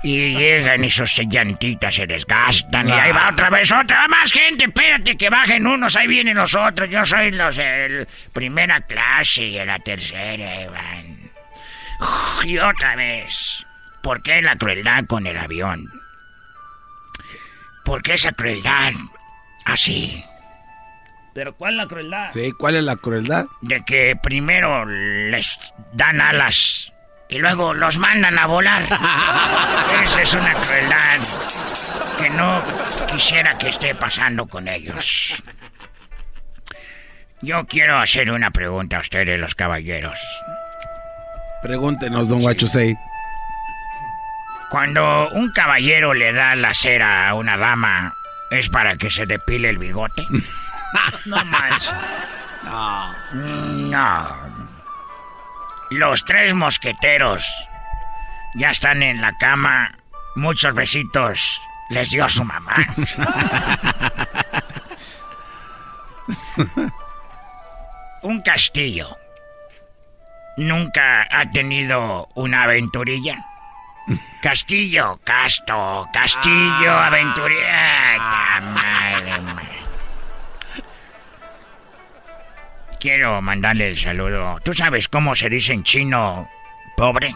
y 0.02 0.34
llegan 0.34 0.82
y 0.82 0.88
sus 0.88 1.20
llantitas 1.28 1.94
se 1.94 2.06
desgastan 2.06 2.88
y 2.88 2.92
ahí 2.92 3.12
va 3.12 3.28
otra 3.28 3.50
vez 3.50 3.70
otra 3.70 4.08
más 4.08 4.32
gente, 4.32 4.64
espérate 4.64 5.14
que 5.18 5.28
bajen 5.28 5.66
unos, 5.66 5.94
ahí 5.94 6.06
vienen 6.06 6.38
los 6.38 6.54
otros, 6.54 6.88
yo 6.88 7.04
soy 7.04 7.32
los 7.32 7.54
de 7.56 8.08
primera 8.32 8.80
clase 8.80 9.42
y 9.42 9.62
la 9.62 9.78
tercera. 9.80 10.48
Y 12.44 12.56
otra 12.56 12.96
vez, 12.96 13.66
¿por 14.02 14.22
qué 14.22 14.40
la 14.40 14.56
crueldad 14.56 15.04
con 15.04 15.26
el 15.26 15.36
avión? 15.36 15.86
¿Por 17.84 18.02
qué 18.02 18.14
esa 18.14 18.32
crueldad 18.32 18.92
así? 19.66 20.24
¿Pero 21.34 21.52
cuál 21.56 21.72
es 21.72 21.78
la 21.78 21.86
crueldad? 21.88 22.30
Sí, 22.32 22.52
¿cuál 22.52 22.76
es 22.76 22.84
la 22.84 22.96
crueldad? 22.96 23.46
De 23.60 23.84
que 23.84 24.16
primero 24.22 24.86
les 24.86 25.58
dan 25.92 26.20
alas 26.20 26.92
y 27.28 27.38
luego 27.38 27.74
los 27.74 27.98
mandan 27.98 28.38
a 28.38 28.46
volar. 28.46 28.82
Esa 30.04 30.22
es 30.22 30.34
una 30.34 30.54
crueldad 30.54 31.18
que 32.22 32.30
no 32.30 32.62
quisiera 33.12 33.58
que 33.58 33.70
esté 33.70 33.94
pasando 33.96 34.46
con 34.46 34.68
ellos. 34.68 35.42
Yo 37.42 37.66
quiero 37.66 37.98
hacer 37.98 38.30
una 38.30 38.52
pregunta 38.52 38.98
a 38.98 39.00
ustedes, 39.00 39.36
los 39.36 39.56
caballeros. 39.56 40.18
Pregúntenos, 41.62 42.28
don 42.28 42.40
Guachusei. 42.40 42.96
Cuando 44.70 45.30
un 45.30 45.50
caballero 45.50 46.14
le 46.14 46.32
da 46.32 46.54
la 46.54 46.72
cera 46.74 47.28
a 47.28 47.34
una 47.34 47.56
dama, 47.56 48.14
¿es 48.50 48.68
para 48.68 48.96
que 48.96 49.10
se 49.10 49.26
depile 49.26 49.70
el 49.70 49.78
bigote? 49.78 50.24
no 51.26 51.44
manches. 51.44 51.92
No. 52.64 53.14
No. 53.32 54.36
Los 55.90 56.24
tres 56.24 56.54
mosqueteros 56.54 57.44
ya 58.54 58.70
están 58.70 59.02
en 59.02 59.20
la 59.20 59.36
cama. 59.38 59.98
Muchos 60.36 60.74
besitos 60.74 61.60
les 61.90 62.10
dio 62.10 62.28
su 62.28 62.44
mamá. 62.44 62.76
un 68.22 68.40
castillo. 68.42 69.16
¿Nunca 70.56 71.26
ha 71.30 71.50
tenido 71.50 72.28
una 72.34 72.62
aventurilla? 72.62 73.44
Castillo, 74.40 75.18
Casto, 75.24 76.08
Castillo, 76.12 76.92
ah. 76.92 77.10
Quiero 83.04 83.42
mandarle 83.42 83.88
el 83.88 83.98
saludo. 83.98 84.58
¿Tú 84.64 84.72
sabes 84.72 85.10
cómo 85.10 85.34
se 85.34 85.50
dice 85.50 85.74
en 85.74 85.82
chino 85.82 86.48
pobre? 86.96 87.34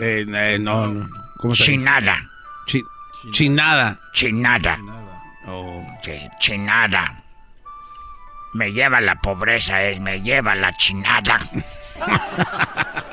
Eh, 0.00 0.26
eh 0.28 0.58
no, 0.58 0.88
no. 0.88 1.08
¿Cómo 1.36 1.54
se 1.54 1.62
chinada. 1.66 2.28
Dice? 2.66 2.82
chinada. 3.30 4.00
Chinada. 4.12 4.76
Oh. 5.46 5.86
Sí, 6.02 6.28
chinada. 6.40 7.22
Me 8.54 8.72
lleva 8.72 9.00
la 9.00 9.14
pobreza, 9.14 9.84
es, 9.84 10.00
me 10.00 10.20
lleva 10.20 10.56
la 10.56 10.76
chinada. 10.76 11.38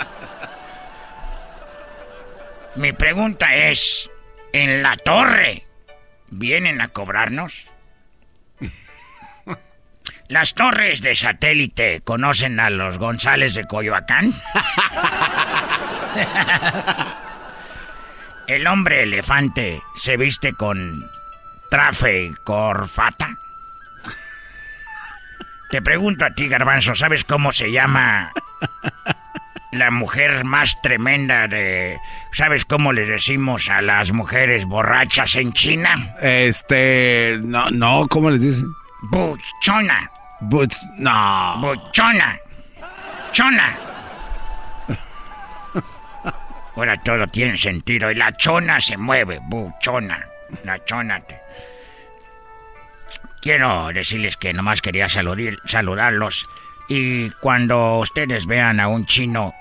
Mi 2.78 2.94
pregunta 2.94 3.54
es, 3.54 4.10
¿en 4.54 4.82
la 4.82 4.98
torre 4.98 5.68
vienen 6.32 6.82
a 6.82 6.88
cobrarnos? 6.88 7.68
¿Las 10.30 10.54
torres 10.54 11.02
de 11.02 11.16
satélite 11.16 12.02
conocen 12.02 12.60
a 12.60 12.70
los 12.70 13.00
González 13.00 13.56
de 13.56 13.66
Coyoacán? 13.66 14.32
¿El 18.48 18.68
hombre 18.68 19.02
elefante 19.02 19.82
se 19.96 20.18
viste 20.18 20.54
con 20.54 21.10
trafe 21.72 22.26
y 22.26 22.34
corfata? 22.44 23.36
Te 25.72 25.82
pregunto 25.82 26.26
a 26.26 26.30
ti, 26.30 26.48
Garbanzo, 26.48 26.94
¿sabes 26.94 27.24
cómo 27.24 27.52
se 27.52 27.72
llama 27.72 28.32
la 29.72 29.90
mujer 29.90 30.44
más 30.44 30.80
tremenda 30.84 31.48
de... 31.48 31.98
¿Sabes 32.34 32.66
cómo 32.66 32.94
le 32.94 33.08
decimos 33.08 33.68
a 33.72 33.82
las 33.82 34.12
mujeres 34.12 34.66
borrachas 34.66 35.36
en 35.38 35.54
China? 35.54 36.14
Este... 36.22 37.40
No, 37.42 37.72
no, 37.72 38.08
¿cómo 38.08 38.30
les 38.30 38.42
dicen? 38.42 38.72
Buchona. 39.10 40.12
Buch... 40.42 40.74
No. 40.98 41.58
Buchona. 41.60 42.38
Chona. 43.32 43.78
Ahora 46.76 46.98
todo 47.04 47.28
tiene 47.28 47.58
sentido. 47.58 48.10
Y 48.12 48.16
la 48.16 48.36
chona 48.38 48.80
se 48.80 48.98
mueve. 48.98 49.40
Buchona. 49.44 50.26
La 50.64 50.84
chona. 50.86 51.22
Quiero 53.42 53.90
decirles 53.94 54.36
que 54.38 54.54
nomás 54.54 54.82
quería 54.82 55.08
saludarlos 55.08 56.48
y 56.90 57.30
cuando 57.40 58.00
ustedes 58.00 58.48
vean 58.48 58.80
a 58.80 58.88
un 58.88 59.06
chino, 59.06 59.54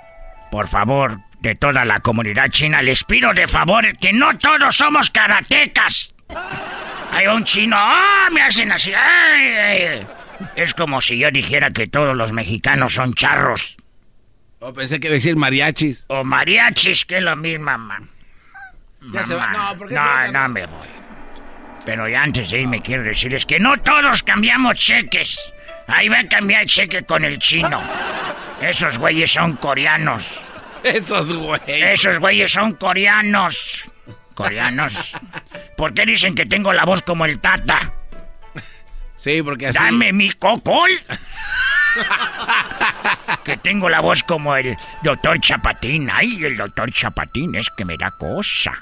por 0.51 0.66
favor, 0.66 1.18
de 1.41 1.55
toda 1.55 1.85
la 1.85 2.01
comunidad 2.01 2.49
china, 2.49 2.83
les 2.83 3.05
pido 3.05 3.33
de 3.35 3.47
favor 3.47 3.97
que 3.99 4.12
no 4.12 4.37
todos 4.39 4.74
somos 4.74 5.11
karatecas. 5.11 6.14
Hay 7.12 7.26
un 7.26 7.45
chino, 7.45 7.76
¡ah! 7.79 8.29
me 8.33 8.43
hacen 8.43 8.72
así, 8.72 8.93
¡ay! 8.95 10.07
Es 10.57 10.74
como 10.74 11.01
si 11.01 11.18
yo 11.18 11.30
dijera 11.30 11.70
que 11.72 11.86
todos 11.86 12.16
los 12.16 12.32
mexicanos 12.32 12.95
son 12.95 13.14
charros. 13.14 13.76
O 14.61 14.72
pensé 14.72 14.99
que 15.01 15.07
iba 15.09 15.12
a 15.14 15.16
decir 15.16 15.36
mariachis. 15.36 16.05
O 16.09 16.24
mariachis, 16.24 17.05
que 17.05 17.18
es 17.18 17.22
lo 17.22 17.36
mismo, 17.36 17.64
mamá. 17.66 18.01
Ya 19.12 19.22
se 19.24 19.34
va. 19.34 19.49
No, 19.53 19.78
¿por 19.78 19.89
qué 19.89 19.95
se 19.95 20.01
No, 20.01 20.07
va? 20.07 20.28
no 20.28 20.49
me 20.49 20.66
voy. 20.66 20.89
Pero 21.84 22.09
ya 22.09 22.22
antes 22.22 22.51
de 22.51 22.61
irme 22.61 22.82
quiero 22.82 23.03
decirles 23.05 23.47
que 23.47 23.59
no 23.61 23.76
todos 23.78 24.22
cambiamos 24.22 24.74
cheques. 24.76 25.53
Ahí 25.86 26.09
va 26.09 26.18
a 26.20 26.28
cambiar 26.28 26.66
cheque 26.66 27.03
con 27.05 27.24
el 27.24 27.39
chino. 27.39 27.80
Esos 28.61 28.99
güeyes 28.99 29.32
son 29.32 29.55
coreanos. 29.57 30.26
Esos 30.82 31.32
güeyes. 31.32 31.64
Esos 32.01 32.18
güeyes 32.18 32.53
son 32.53 32.74
coreanos. 32.74 33.89
Coreanos. 34.34 35.16
¿Por 35.76 35.95
qué 35.95 36.05
dicen 36.05 36.34
que 36.34 36.47
tengo 36.47 36.72
la 36.72 36.84
voz 36.84 37.03
como 37.03 37.24
el 37.24 37.39
tata? 37.41 37.93
Sí, 39.19 39.43
porque 39.43 39.66
así. 39.66 39.79
Dame 39.79 40.12
mi 40.12 40.31
cocol. 40.31 40.91
que 43.45 43.57
tengo 43.57 43.89
la 43.89 44.01
voz 44.01 44.23
como 44.23 44.57
el 44.57 44.77
doctor 45.03 45.41
Chapatín. 45.41 46.09
Ay, 46.11 46.45
el 46.45 46.57
doctor 46.57 46.91
Chapatín 46.93 47.55
es 47.57 47.69
que 47.77 47.85
me 47.85 47.97
da 47.97 48.11
cosa. 48.12 48.73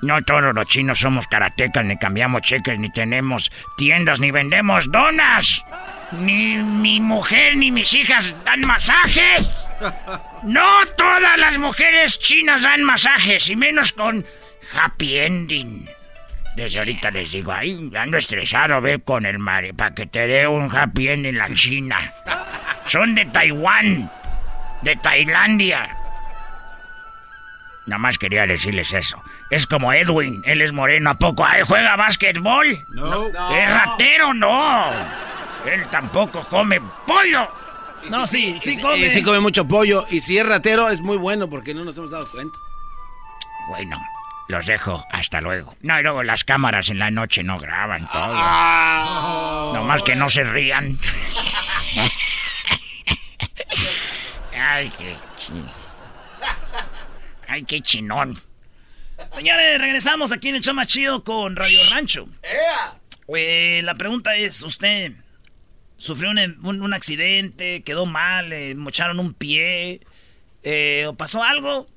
No 0.00 0.22
todos 0.22 0.54
los 0.54 0.66
chinos 0.66 1.00
somos 1.00 1.26
karatecas, 1.26 1.84
ni 1.84 1.96
cambiamos 1.96 2.42
cheques, 2.42 2.78
ni 2.78 2.90
tenemos 2.92 3.50
tiendas, 3.76 4.20
ni 4.20 4.30
vendemos 4.30 4.90
donas. 4.92 5.64
Ni 6.12 6.58
mi 6.58 7.00
mujer 7.00 7.56
ni 7.56 7.72
mis 7.72 7.92
hijas 7.94 8.32
dan 8.44 8.60
masajes. 8.60 9.52
No 10.44 10.86
todas 10.96 11.38
las 11.38 11.58
mujeres 11.58 12.18
chinas 12.18 12.62
dan 12.62 12.84
masajes, 12.84 13.50
y 13.50 13.56
menos 13.56 13.92
con 13.92 14.24
happy 14.72 15.18
ending. 15.18 15.97
Desde 16.58 16.80
ahorita 16.80 17.12
les 17.12 17.30
digo, 17.30 17.52
ay, 17.52 17.88
ando 17.96 18.16
estresado, 18.16 18.80
ve 18.80 18.98
con 18.98 19.24
el 19.24 19.38
mare, 19.38 19.72
para 19.74 19.94
que 19.94 20.06
te 20.06 20.26
dé 20.26 20.48
un 20.48 20.74
happy 20.76 21.08
ending 21.08 21.38
la 21.38 21.54
China. 21.54 22.12
Son 22.84 23.14
de 23.14 23.26
Taiwán, 23.26 24.10
de 24.82 24.96
Tailandia. 24.96 25.88
Nada 27.86 28.00
más 28.00 28.18
quería 28.18 28.44
decirles 28.44 28.92
eso. 28.92 29.22
Es 29.50 29.68
como 29.68 29.92
Edwin, 29.92 30.42
él 30.46 30.60
es 30.60 30.72
moreno, 30.72 31.10
¿a 31.10 31.14
poco? 31.14 31.44
Ay, 31.44 31.62
¿Juega 31.62 31.94
básquetbol? 31.94 32.66
No. 32.88 33.28
¿Es 33.28 33.70
ratero? 33.72 34.34
No. 34.34 34.90
Él 35.64 35.86
tampoco 35.92 36.44
come 36.48 36.80
pollo. 37.06 37.46
No, 38.10 38.26
sí, 38.26 38.58
sí 38.60 38.72
Y 38.72 38.80
come. 38.82 39.08
sí 39.08 39.22
come 39.22 39.38
mucho 39.38 39.64
pollo. 39.68 40.04
Y 40.10 40.20
si 40.20 40.36
es 40.38 40.44
ratero, 40.44 40.88
es 40.88 41.02
muy 41.02 41.18
bueno 41.18 41.48
porque 41.48 41.72
no 41.72 41.84
nos 41.84 41.96
hemos 41.98 42.10
dado 42.10 42.28
cuenta. 42.32 42.58
Bueno, 43.68 43.96
los 44.48 44.66
dejo. 44.66 45.04
Hasta 45.12 45.40
luego. 45.40 45.76
No, 45.82 45.98
y 45.98 46.02
luego 46.02 46.22
las 46.22 46.44
cámaras 46.44 46.90
en 46.90 46.98
la 46.98 47.10
noche 47.10 47.42
no 47.42 47.58
graban 47.58 48.02
todo. 48.10 48.32
Ah. 48.36 49.72
Nomás 49.74 50.02
que 50.02 50.16
no 50.16 50.28
se 50.28 50.44
rían. 50.44 50.98
Ay, 54.60 54.90
qué 54.98 55.16
chin. 55.36 55.66
Ay, 57.46 57.62
qué 57.64 57.80
chinón. 57.80 58.40
Señores, 59.30 59.80
regresamos 59.80 60.32
aquí 60.32 60.48
en 60.48 60.56
el 60.56 60.62
show 60.62 60.74
más 60.74 60.86
chido 60.88 61.24
con 61.24 61.56
Radio 61.56 61.78
Rancho. 61.90 62.28
Eh, 63.34 63.80
la 63.84 63.94
pregunta 63.94 64.36
es, 64.36 64.62
¿usted 64.62 65.12
sufrió 65.96 66.30
un, 66.30 66.38
un- 66.64 66.82
un 66.82 66.94
accidente, 66.94 67.82
quedó 67.82 68.06
mal, 68.06 68.48
le 68.50 68.74
mocharon 68.74 69.18
un 69.18 69.34
pie, 69.34 70.00
eh, 70.62 71.06
o 71.08 71.14
pasó 71.14 71.42
algo, 71.42 71.88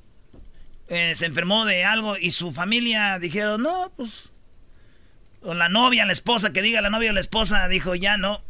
eh, 0.93 1.15
se 1.15 1.25
enfermó 1.25 1.63
de 1.63 1.85
algo 1.85 2.17
y 2.17 2.31
su 2.31 2.51
familia 2.51 3.17
dijeron, 3.17 3.61
no, 3.61 3.93
pues, 3.95 4.29
o 5.41 5.53
la 5.53 5.69
novia, 5.69 6.05
la 6.05 6.11
esposa, 6.11 6.51
que 6.51 6.61
diga 6.61 6.81
la 6.81 6.89
novia 6.89 7.11
o 7.11 7.13
la 7.13 7.21
esposa, 7.21 7.65
dijo, 7.69 7.95
ya 7.95 8.17
no, 8.17 8.41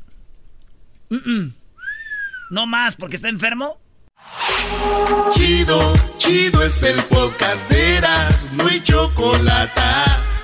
no 2.49 2.65
más 2.65 2.95
porque 2.95 3.15
está 3.15 3.29
enfermo? 3.29 3.79
Chido, 5.31 5.93
chido 6.17 6.63
es 6.63 6.81
el 6.81 6.99
podcast 7.03 7.69
de 7.69 7.97
Eras, 7.97 8.51
no 8.53 8.65
hay 8.65 8.81
chocolate. 8.81 9.81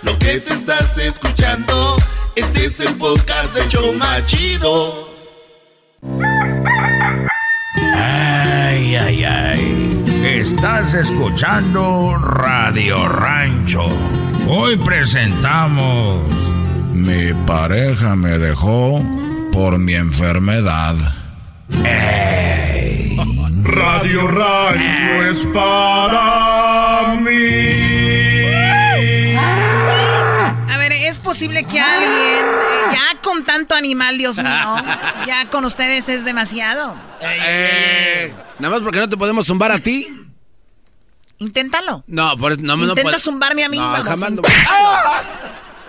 Lo 0.03 0.19
que 0.19 0.39
te 0.39 0.53
estás 0.53 0.99
escuchando, 0.99 1.97
este 2.35 2.65
es 2.65 2.79
el 2.79 2.93
podcast 2.97 3.55
de 3.55 3.67
Choma 3.69 4.23
Chido. 4.25 5.09
Ay, 7.95 8.95
ay, 8.95 9.23
ay. 9.23 9.86
Estás 10.47 10.93
escuchando 10.93 12.17
Radio 12.17 13.09
Rancho. 13.09 13.85
Hoy 14.47 14.77
presentamos. 14.77 16.21
Mi 16.93 17.33
pareja 17.45 18.15
me 18.15 18.39
dejó 18.39 19.03
por 19.51 19.77
mi 19.77 19.95
enfermedad. 19.95 20.95
Ey. 21.83 23.17
Radio 23.61 24.25
Rancho 24.29 25.25
es 25.29 25.45
para 25.47 27.15
mí. 27.19 27.75
A 30.69 30.77
ver, 30.77 30.93
¿es 30.93 31.19
posible 31.19 31.65
que 31.65 31.81
alguien, 31.81 32.45
eh, 32.45 32.93
ya 32.93 33.21
con 33.21 33.43
tanto 33.43 33.75
animal, 33.75 34.17
Dios 34.17 34.37
mío, 34.37 34.75
ya 35.25 35.49
con 35.51 35.65
ustedes 35.65 36.07
es 36.07 36.23
demasiado? 36.23 36.95
Eh, 37.19 38.33
nada 38.59 38.75
más 38.75 38.81
porque 38.81 38.99
no 38.99 39.09
te 39.09 39.17
podemos 39.17 39.45
zumbar 39.45 39.73
a 39.73 39.79
ti. 39.79 40.23
Inténtalo. 41.39 42.03
No, 42.07 42.35
por 42.37 42.51
eso 42.53 42.61
no 42.61 42.75
me 42.77 42.83
no 42.85 42.89
Intenta 42.89 43.11
puedo- 43.11 43.19
zumbarme 43.19 43.63
a 43.63 43.69
mí, 43.69 43.77
No, 43.77 43.83
jamás 43.91 44.19
no- 44.19 44.27
inténtalo. 44.41 44.47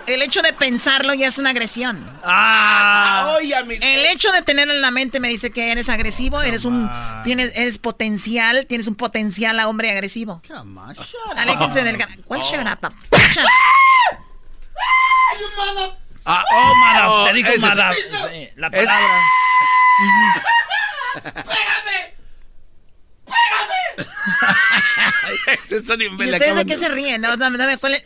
El 0.05 0.21
hecho 0.23 0.41
de 0.41 0.53
pensarlo 0.53 1.13
ya 1.13 1.27
es 1.27 1.37
una 1.37 1.51
agresión. 1.51 2.03
Ah. 2.23 3.37
El 3.41 4.05
hecho 4.07 4.31
de 4.31 4.41
tenerlo 4.41 4.73
en 4.73 4.81
la 4.81 4.89
mente 4.89 5.19
me 5.19 5.27
dice 5.29 5.51
que 5.51 5.71
eres 5.71 5.87
agresivo, 5.87 6.41
eres 6.41 6.65
un 6.65 6.89
tienes 7.23 7.55
eres 7.55 7.77
potencial, 7.77 8.65
tienes 8.65 8.87
un 8.87 8.95
potencial 8.95 9.59
a 9.59 9.67
hombre 9.67 9.91
agresivo. 9.91 10.41
Aléjense 11.35 11.83
del 11.83 11.97
¿Cuál 12.25 12.41
shut 12.41 12.59
up? 12.61 12.91
Shut 13.11 13.45
up. 15.77 15.93
Ah, 16.25 16.43
oh, 16.53 16.73
madam, 16.75 17.09
oh, 17.11 17.25
te 17.27 17.33
dijo 17.33 17.47
ese 17.49 17.55
es- 17.57 17.61
madam. 17.61 17.93
Sí, 18.31 18.49
la 18.55 18.67
es- 18.67 18.85
palabra. 18.85 19.21
Eso 23.29 23.58
ni 25.97 26.05
¿Y 26.05 26.31
ustedes 26.31 26.55
de 26.55 26.65
qué 26.65 26.77
se 26.77 26.89
ríen? 26.89 27.21
No, 27.21 27.37
dame, 27.37 27.57
dame, 27.57 27.77
¿cuál 27.77 27.95
es? 27.95 28.03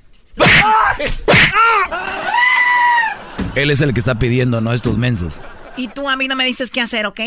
Él 3.55 3.69
es 3.69 3.81
el 3.81 3.93
que 3.93 3.99
está 3.99 4.17
pidiendo, 4.17 4.61
no 4.61 4.73
estos 4.73 4.97
mensos. 4.97 5.41
Y 5.77 5.87
tú 5.89 6.09
a 6.09 6.15
mí 6.15 6.27
no 6.27 6.35
me 6.35 6.45
dices 6.45 6.71
qué 6.71 6.81
hacer, 6.81 7.05
¿ok? 7.05 7.19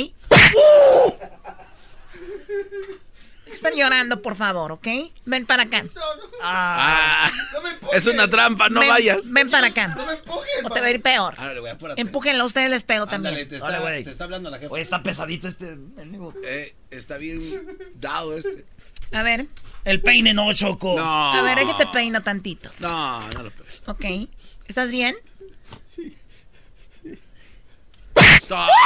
Están 3.57 3.73
llorando, 3.73 4.21
por 4.21 4.37
favor, 4.37 4.71
¿ok? 4.73 4.87
Ven 5.25 5.47
para 5.47 5.63
acá. 5.63 5.83
Ah, 6.43 7.31
es 7.95 8.07
una 8.07 8.29
trampa, 8.29 8.69
no 8.69 8.81
ven, 8.81 8.89
vayas. 8.91 9.21
Ven 9.33 9.51
para 9.51 9.69
acá. 9.69 9.97
o 10.63 10.71
te 10.71 10.81
va 10.81 10.87
a 10.87 10.91
ir 10.91 11.01
peor. 11.01 11.35
Árale, 11.39 11.61
güey, 11.61 11.73
apúrate. 11.73 11.99
Empújenlo, 12.03 12.45
ustedes 12.45 12.69
les 12.69 12.85
pego 12.85 13.05
Ándale, 13.05 13.23
también. 13.25 13.49
te 13.49 13.57
está, 13.57 13.79
güey. 13.81 14.05
te 14.05 14.11
está 14.11 14.25
hablando 14.25 14.51
la 14.51 14.59
jefa. 14.59 14.75
Oye, 14.75 14.83
está 14.83 15.03
pesadito 15.03 15.49
este. 15.49 15.75
Eh, 16.45 16.75
está 16.91 17.17
bien 17.17 17.79
dado 17.95 18.37
este. 18.37 18.67
A 19.13 19.23
ver, 19.23 19.47
El 19.85 20.03
peine 20.03 20.35
no, 20.35 20.53
Choco. 20.53 20.95
No. 20.99 21.33
a 21.33 21.41
ver, 21.41 21.59
es 21.61 21.65
que 21.65 21.75
te 21.75 21.87
peino 21.87 22.23
tantito. 22.23 22.69
No, 22.81 23.27
no 23.31 23.43
lo 23.43 23.51
pegues. 23.53 23.83
¿Ok? 23.87 24.05
¿Estás 24.67 24.91
bien? 24.91 25.17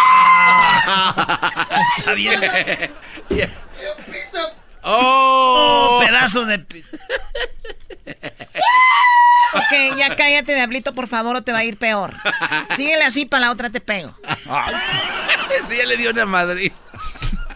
Está 1.98 2.14
bien. 2.14 2.40
¡Oh! 4.82 5.98
Oh, 6.00 6.04
pedazo 6.04 6.46
de... 6.46 6.64
Ok, 9.52 9.98
ya 9.98 10.14
cállate, 10.14 10.54
Diablito, 10.54 10.94
por 10.94 11.08
favor, 11.08 11.34
o 11.36 11.42
te 11.42 11.50
va 11.50 11.58
a 11.58 11.64
ir 11.64 11.76
peor. 11.76 12.14
Síguele 12.76 13.02
así, 13.02 13.26
para 13.26 13.46
la 13.46 13.50
otra 13.50 13.70
te 13.70 13.80
pego. 13.80 14.16
Este 15.60 15.78
ya 15.78 15.86
le 15.86 15.96
dio 15.96 16.10
una 16.10 16.24
madrid. 16.24 16.70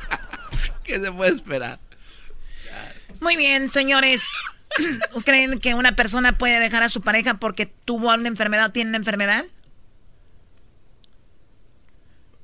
¿Qué 0.84 0.98
se 1.00 1.12
puede 1.12 1.32
esperar? 1.32 1.78
Muy 3.20 3.36
bien, 3.36 3.70
señores. 3.70 4.32
¿Ustedes 5.14 5.24
creen 5.24 5.60
que 5.60 5.74
una 5.74 5.94
persona 5.94 6.36
puede 6.36 6.58
dejar 6.58 6.82
a 6.82 6.88
su 6.88 7.00
pareja 7.00 7.34
porque 7.34 7.66
tuvo 7.66 8.12
una 8.12 8.26
enfermedad 8.26 8.66
o 8.66 8.72
tiene 8.72 8.90
una 8.90 8.98
enfermedad? 8.98 9.44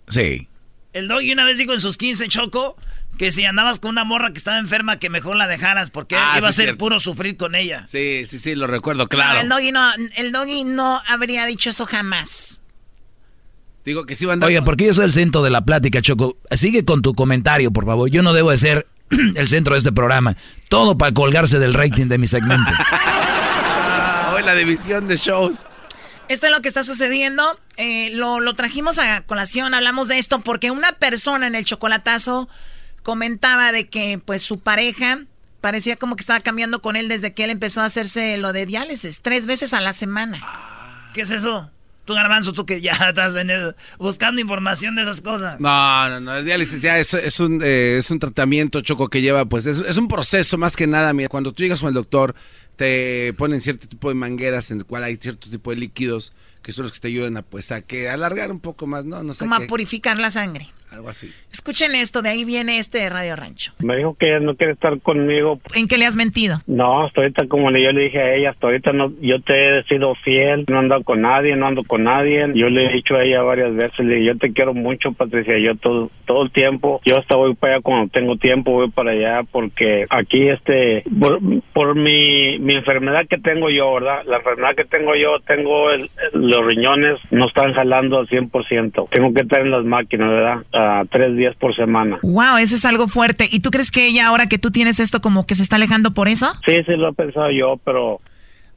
Sí. 0.08 0.48
El 0.92 1.08
doggy 1.08 1.32
una 1.32 1.44
vez 1.44 1.58
dijo 1.58 1.72
en 1.72 1.80
sus 1.80 1.96
15, 1.96 2.28
Choco, 2.28 2.76
que 3.18 3.30
si 3.30 3.44
andabas 3.44 3.78
con 3.78 3.90
una 3.90 4.04
morra 4.04 4.30
que 4.32 4.38
estaba 4.38 4.58
enferma, 4.58 4.98
que 4.98 5.10
mejor 5.10 5.36
la 5.36 5.46
dejaras, 5.46 5.90
porque 5.90 6.16
Ah, 6.16 6.36
iba 6.38 6.48
a 6.48 6.52
ser 6.52 6.64
cierto. 6.66 6.78
puro 6.78 7.00
sufrir 7.00 7.36
con 7.36 7.54
ella. 7.54 7.84
Sí, 7.86 8.24
sí, 8.26 8.38
sí, 8.38 8.54
lo 8.54 8.66
recuerdo, 8.66 9.02
No, 9.04 9.08
claro. 9.08 9.40
el 9.40 9.48
doggy 9.48 9.72
no, 9.72 9.90
el 10.16 10.32
doggy 10.32 10.64
no 10.64 11.00
habría 11.08 11.44
dicho 11.46 11.70
eso 11.70 11.84
jamás. 11.86 12.60
Digo 13.84 14.04
que 14.06 14.14
sí 14.14 14.26
va 14.26 14.32
a 14.32 14.34
andar. 14.34 14.48
Oye, 14.48 14.60
porque 14.62 14.86
yo 14.86 14.94
soy 14.94 15.04
el 15.06 15.12
centro 15.12 15.42
de 15.42 15.50
la 15.50 15.62
plática, 15.64 16.00
Choco. 16.02 16.36
Sigue 16.56 16.84
con 16.84 17.02
tu 17.02 17.14
comentario, 17.14 17.70
por 17.70 17.86
favor. 17.86 18.10
Yo 18.10 18.22
no 18.22 18.32
debo 18.32 18.50
de 18.50 18.58
ser 18.58 18.86
el 19.36 19.48
centro 19.48 19.74
de 19.74 19.78
este 19.78 19.92
programa. 19.92 20.36
Todo 20.68 20.96
para 20.98 21.12
colgarse 21.12 21.58
del 21.58 21.74
rating 21.74 22.06
de 22.06 22.18
mi 22.18 22.26
segmento. 22.26 22.70
Hoy 24.34 24.42
la 24.42 24.54
división 24.54 25.08
de 25.08 25.16
shows. 25.16 25.56
Esto 26.28 26.46
es 26.46 26.52
lo 26.52 26.60
que 26.62 26.68
está 26.68 26.84
sucediendo. 26.84 27.58
eh, 27.76 28.10
lo, 28.12 28.38
lo 28.40 28.54
trajimos 28.54 28.98
a 28.98 29.22
colación, 29.22 29.74
hablamos 29.74 30.06
de 30.08 30.18
esto 30.18 30.40
porque 30.40 30.70
una 30.70 30.92
persona 30.92 31.46
en 31.48 31.54
el 31.56 31.64
chocolatazo 31.64 32.48
comentaba 33.02 33.72
de 33.72 33.88
que 33.88 34.20
pues 34.24 34.42
su 34.42 34.60
pareja 34.60 35.20
parecía 35.60 35.96
como 35.96 36.16
que 36.16 36.20
estaba 36.20 36.40
cambiando 36.40 36.80
con 36.82 36.96
él 36.96 37.08
desde 37.08 37.34
que 37.34 37.44
él 37.44 37.50
empezó 37.50 37.80
a 37.80 37.86
hacerse 37.86 38.36
lo 38.38 38.52
de 38.52 38.66
diálisis, 38.66 39.20
tres 39.20 39.46
veces 39.46 39.72
a 39.72 39.80
la 39.80 39.92
semana. 39.92 40.40
¿Qué 41.14 41.22
es 41.22 41.30
eso? 41.30 41.70
Tú, 42.04 42.14
Garbanzo, 42.14 42.52
tú 42.52 42.64
que 42.66 42.80
ya 42.80 42.92
estás 43.08 43.34
buscando 43.98 44.40
información 44.40 44.96
de 44.96 45.02
esas 45.02 45.20
cosas. 45.20 45.60
No, 45.60 46.08
no, 46.08 46.20
no, 46.20 46.36
el 46.36 46.44
diálisis 46.44 46.80
ya 46.80 46.98
es, 46.98 47.14
es, 47.14 47.40
un, 47.40 47.60
eh, 47.62 47.98
es 47.98 48.10
un 48.10 48.18
tratamiento, 48.18 48.80
Choco, 48.80 49.08
que 49.08 49.20
lleva, 49.20 49.44
pues, 49.44 49.66
es, 49.66 49.78
es, 49.78 49.96
un 49.96 50.08
proceso 50.08 50.58
más 50.58 50.76
que 50.76 50.86
nada. 50.86 51.12
Mira, 51.12 51.28
cuando 51.28 51.52
tú 51.52 51.62
llegas 51.62 51.80
con 51.80 51.88
el 51.88 51.94
doctor, 51.94 52.34
te 52.76 53.34
ponen 53.34 53.60
cierto 53.60 53.86
tipo 53.86 54.08
de 54.08 54.14
mangueras 54.14 54.70
en 54.70 54.78
el 54.78 54.86
cual 54.86 55.04
hay 55.04 55.16
cierto 55.16 55.50
tipo 55.50 55.70
de 55.70 55.76
líquidos 55.76 56.32
que 56.62 56.72
son 56.72 56.84
los 56.84 56.92
que 56.92 57.00
te 57.00 57.08
ayudan 57.08 57.36
a, 57.36 57.42
pues, 57.42 57.70
a 57.72 57.80
que 57.80 58.08
alargar 58.08 58.50
un 58.50 58.60
poco 58.60 58.86
más, 58.86 59.04
¿no? 59.04 59.22
no 59.22 59.32
sé 59.32 59.40
Como 59.40 59.54
a 59.54 59.60
purificar 59.60 60.18
la 60.18 60.30
sangre. 60.30 60.68
Algo 60.90 61.08
así. 61.08 61.30
Escuchen 61.52 61.94
esto, 61.94 62.22
de 62.22 62.30
ahí 62.30 62.44
viene 62.44 62.78
este 62.78 63.08
Radio 63.08 63.36
Rancho. 63.36 63.72
Me 63.84 63.96
dijo 63.96 64.16
que 64.18 64.28
ella 64.28 64.40
no 64.40 64.56
quiere 64.56 64.72
estar 64.72 65.00
conmigo. 65.00 65.60
¿En 65.74 65.88
qué 65.88 65.98
le 65.98 66.06
has 66.06 66.16
mentido? 66.16 66.58
No, 66.66 67.04
hasta 67.04 67.20
ahorita 67.20 67.46
como 67.48 67.70
yo 67.70 67.92
le 67.92 68.02
dije 68.02 68.18
a 68.18 68.34
ella, 68.34 68.50
hasta 68.50 68.66
ahorita 68.66 68.92
no, 68.92 69.12
yo 69.20 69.40
te 69.40 69.78
he 69.78 69.82
sido 69.84 70.14
fiel, 70.16 70.64
no 70.68 70.78
ando 70.80 71.02
con 71.04 71.22
nadie, 71.22 71.56
no 71.56 71.66
ando 71.66 71.84
con 71.84 72.04
nadie. 72.04 72.50
Yo 72.54 72.68
le 72.68 72.86
he 72.86 72.92
dicho 72.92 73.14
a 73.14 73.24
ella 73.24 73.42
varias 73.42 73.74
veces, 73.74 74.00
le 74.00 74.24
yo 74.24 74.36
te 74.36 74.52
quiero 74.52 74.74
mucho, 74.74 75.12
Patricia, 75.12 75.58
yo 75.58 75.76
todo, 75.76 76.10
todo 76.26 76.42
el 76.42 76.50
tiempo, 76.50 77.00
yo 77.04 77.18
hasta 77.18 77.36
voy 77.36 77.54
para 77.54 77.74
allá 77.74 77.82
cuando 77.82 78.10
tengo 78.10 78.36
tiempo, 78.36 78.72
voy 78.72 78.90
para 78.90 79.12
allá 79.12 79.42
porque 79.50 80.06
aquí 80.10 80.48
este, 80.48 81.04
por, 81.72 81.94
mi, 81.94 82.58
mi 82.58 82.74
enfermedad 82.74 83.26
que 83.28 83.38
tengo 83.38 83.70
yo, 83.70 83.94
¿verdad? 83.94 84.22
La 84.26 84.38
enfermedad 84.38 84.74
que 84.76 84.84
tengo 84.84 85.14
yo, 85.14 85.38
tengo 85.46 85.88
los 86.32 86.66
riñones, 86.66 87.18
no 87.30 87.46
están 87.46 87.72
jalando 87.74 88.18
al 88.18 88.28
100%. 88.28 89.08
Tengo 89.10 89.34
que 89.34 89.42
estar 89.42 89.60
en 89.60 89.70
las 89.70 89.84
máquinas, 89.84 90.30
¿verdad? 90.30 90.62
A 90.80 91.04
tres 91.04 91.36
días 91.36 91.54
por 91.56 91.76
semana. 91.76 92.18
Wow, 92.22 92.56
eso 92.56 92.74
es 92.74 92.84
algo 92.86 93.06
fuerte. 93.06 93.46
¿Y 93.50 93.60
tú 93.60 93.70
crees 93.70 93.90
que 93.90 94.06
ella, 94.06 94.28
ahora 94.28 94.46
que 94.46 94.58
tú 94.58 94.70
tienes 94.70 94.98
esto, 94.98 95.20
como 95.20 95.46
que 95.46 95.54
se 95.54 95.62
está 95.62 95.76
alejando 95.76 96.14
por 96.14 96.28
eso? 96.28 96.50
Sí, 96.64 96.74
sí, 96.86 96.92
lo 96.96 97.10
he 97.10 97.12
pensado 97.12 97.50
yo, 97.50 97.78
pero... 97.84 98.20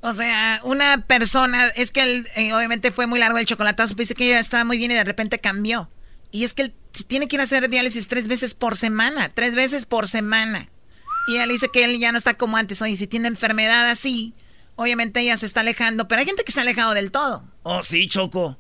O 0.01 0.11
sea, 0.11 0.59
una 0.65 1.05
persona, 1.07 1.67
es 1.77 1.91
que 1.91 2.01
él, 2.01 2.27
eh, 2.35 2.53
obviamente 2.53 2.91
fue 2.91 3.07
muy 3.07 3.19
largo 3.19 3.37
el 3.37 3.45
chocolatazo, 3.45 3.95
dice 3.95 4.15
que 4.15 4.25
ella 4.25 4.39
estaba 4.39 4.65
muy 4.65 4.77
bien 4.77 4.91
y 4.91 4.95
de 4.95 5.05
repente 5.05 5.39
cambió. 5.39 5.89
Y 6.29 6.43
es 6.43 6.53
que 6.53 6.63
él 6.63 6.73
tiene 7.07 7.29
que 7.29 7.37
ir 7.37 7.39
a 7.39 7.43
hacer 7.43 7.69
diálisis 7.69 8.09
tres 8.09 8.27
veces 8.27 8.53
por 8.53 8.75
semana, 8.75 9.29
tres 9.29 9.55
veces 9.55 9.85
por 9.85 10.09
semana. 10.09 10.67
Y 11.27 11.35
ella 11.35 11.47
dice 11.47 11.69
que 11.71 11.85
él 11.85 11.99
ya 11.99 12.11
no 12.11 12.17
está 12.17 12.33
como 12.33 12.57
antes. 12.57 12.81
Oye, 12.81 12.97
si 12.97 13.07
tiene 13.07 13.29
enfermedad 13.29 13.89
así, 13.89 14.33
obviamente 14.75 15.21
ella 15.21 15.37
se 15.37 15.45
está 15.45 15.61
alejando, 15.61 16.07
pero 16.07 16.19
hay 16.19 16.25
gente 16.25 16.43
que 16.43 16.51
se 16.51 16.59
ha 16.59 16.63
alejado 16.63 16.93
del 16.93 17.11
todo. 17.11 17.45
Oh, 17.63 17.81
sí, 17.81 18.07
Choco. 18.07 18.57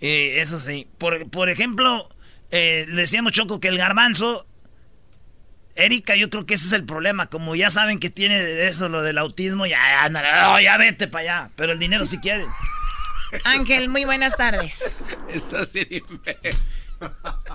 Eh, 0.00 0.40
eso 0.40 0.58
sí. 0.58 0.88
Por, 0.98 1.30
por 1.30 1.48
ejemplo, 1.48 2.08
eh, 2.52 2.84
le 2.86 3.00
decíamos 3.02 3.32
Choco 3.32 3.60
que 3.60 3.68
el 3.68 3.78
garbanzo, 3.78 4.46
Erika, 5.74 6.16
yo 6.16 6.28
creo 6.28 6.44
que 6.44 6.54
ese 6.54 6.66
es 6.66 6.72
el 6.72 6.84
problema. 6.84 7.26
Como 7.26 7.56
ya 7.56 7.70
saben 7.70 7.98
que 7.98 8.10
tiene 8.10 8.66
eso, 8.66 8.90
lo 8.90 9.02
del 9.02 9.16
autismo, 9.16 9.64
ya, 9.64 9.78
ya, 10.12 10.60
ya 10.60 10.76
vete 10.76 11.08
para 11.08 11.22
allá. 11.22 11.50
Pero 11.56 11.72
el 11.72 11.78
dinero 11.78 12.04
si 12.04 12.18
quiere. 12.18 12.44
Ángel, 13.44 13.88
muy 13.88 14.04
buenas 14.04 14.36
tardes. 14.36 14.94
Estás 15.30 15.70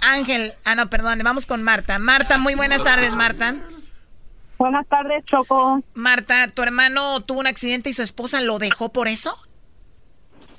Ángel, 0.01 0.53
ah, 0.65 0.73
no, 0.73 0.89
perdón, 0.89 1.19
vamos 1.23 1.45
con 1.45 1.61
Marta. 1.61 1.99
Marta, 1.99 2.39
muy 2.39 2.55
buenas 2.55 2.83
tardes, 2.83 3.15
Marta. 3.15 3.55
Buenas 4.57 4.87
tardes, 4.87 5.23
Choco. 5.25 5.83
Marta, 5.93 6.47
¿tu 6.47 6.63
hermano 6.63 7.21
tuvo 7.21 7.39
un 7.39 7.47
accidente 7.47 7.91
y 7.91 7.93
su 7.93 8.01
esposa 8.01 8.41
lo 8.41 8.57
dejó 8.57 8.91
por 8.91 9.07
eso? 9.07 9.37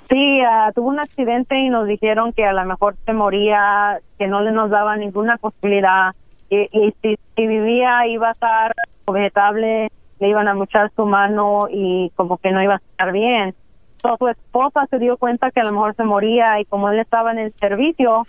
Sí, 0.08 0.40
uh, 0.40 0.72
tuvo 0.72 0.88
un 0.88 1.00
accidente 1.00 1.58
y 1.58 1.68
nos 1.68 1.86
dijeron 1.86 2.32
que 2.32 2.46
a 2.46 2.52
lo 2.54 2.64
mejor 2.64 2.96
se 3.04 3.12
moría, 3.12 4.00
que 4.18 4.26
no 4.26 4.40
le 4.40 4.52
nos 4.52 4.70
daba 4.70 4.96
ninguna 4.96 5.36
posibilidad. 5.36 6.12
Y, 6.50 6.94
si, 7.02 7.18
vivía 7.36 8.06
iba 8.06 8.30
a 8.30 8.32
estar 8.32 8.74
vegetable, 9.06 9.90
le 10.18 10.28
iban 10.28 10.48
a 10.48 10.54
muchar 10.54 10.90
su 10.96 11.04
mano 11.04 11.68
y 11.70 12.10
como 12.16 12.38
que 12.38 12.52
no 12.52 12.62
iba 12.62 12.74
a 12.74 12.78
estar 12.78 13.12
bien. 13.12 13.54
Entonces, 13.96 14.18
su 14.18 14.28
esposa 14.28 14.86
se 14.86 14.98
dio 14.98 15.18
cuenta 15.18 15.50
que 15.50 15.60
a 15.60 15.64
lo 15.64 15.72
mejor 15.72 15.94
se 15.94 16.04
moría 16.04 16.58
y 16.58 16.64
como 16.64 16.88
él 16.88 16.98
estaba 16.98 17.32
en 17.32 17.40
el 17.40 17.52
servicio, 17.54 18.26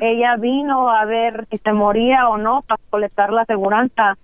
ella 0.00 0.36
vino 0.36 0.90
a 0.90 1.04
ver 1.04 1.46
si 1.50 1.58
se 1.58 1.72
moría 1.72 2.28
o 2.28 2.38
no 2.38 2.62
para 2.62 2.80
colectar 2.90 3.32
la 3.32 3.42
aseguranza. 3.42 4.16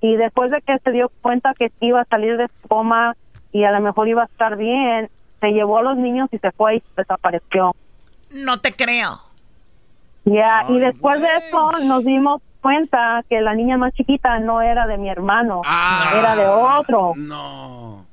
Y 0.00 0.16
después 0.16 0.50
de 0.50 0.60
que 0.62 0.78
se 0.78 0.90
dio 0.90 1.10
cuenta 1.22 1.54
que 1.54 1.70
iba 1.80 2.00
a 2.00 2.04
salir 2.04 2.36
de 2.36 2.48
su 2.48 2.68
coma 2.68 3.14
y 3.52 3.64
a 3.64 3.70
lo 3.70 3.80
mejor 3.80 4.08
iba 4.08 4.22
a 4.22 4.26
estar 4.26 4.56
bien, 4.56 5.08
se 5.40 5.48
llevó 5.48 5.78
a 5.78 5.82
los 5.82 5.96
niños 5.96 6.28
y 6.32 6.38
se 6.38 6.50
fue 6.52 6.76
y 6.76 6.82
desapareció. 6.96 7.74
No 8.30 8.58
te 8.60 8.74
creo. 8.74 9.20
Ya, 10.24 10.64
y 10.68 10.78
después 10.78 11.20
de 11.22 11.28
eso 11.38 11.72
nos 11.84 12.04
dimos 12.04 12.42
cuenta 12.60 13.22
que 13.28 13.40
la 13.40 13.54
niña 13.54 13.78
más 13.78 13.94
chiquita 13.94 14.38
no 14.40 14.60
era 14.60 14.86
de 14.86 14.98
mi 14.98 15.08
hermano, 15.08 15.62
ah. 15.64 16.12
era 16.14 16.36
de 16.36 16.46
otro. 16.46 17.12
No. 17.16 18.04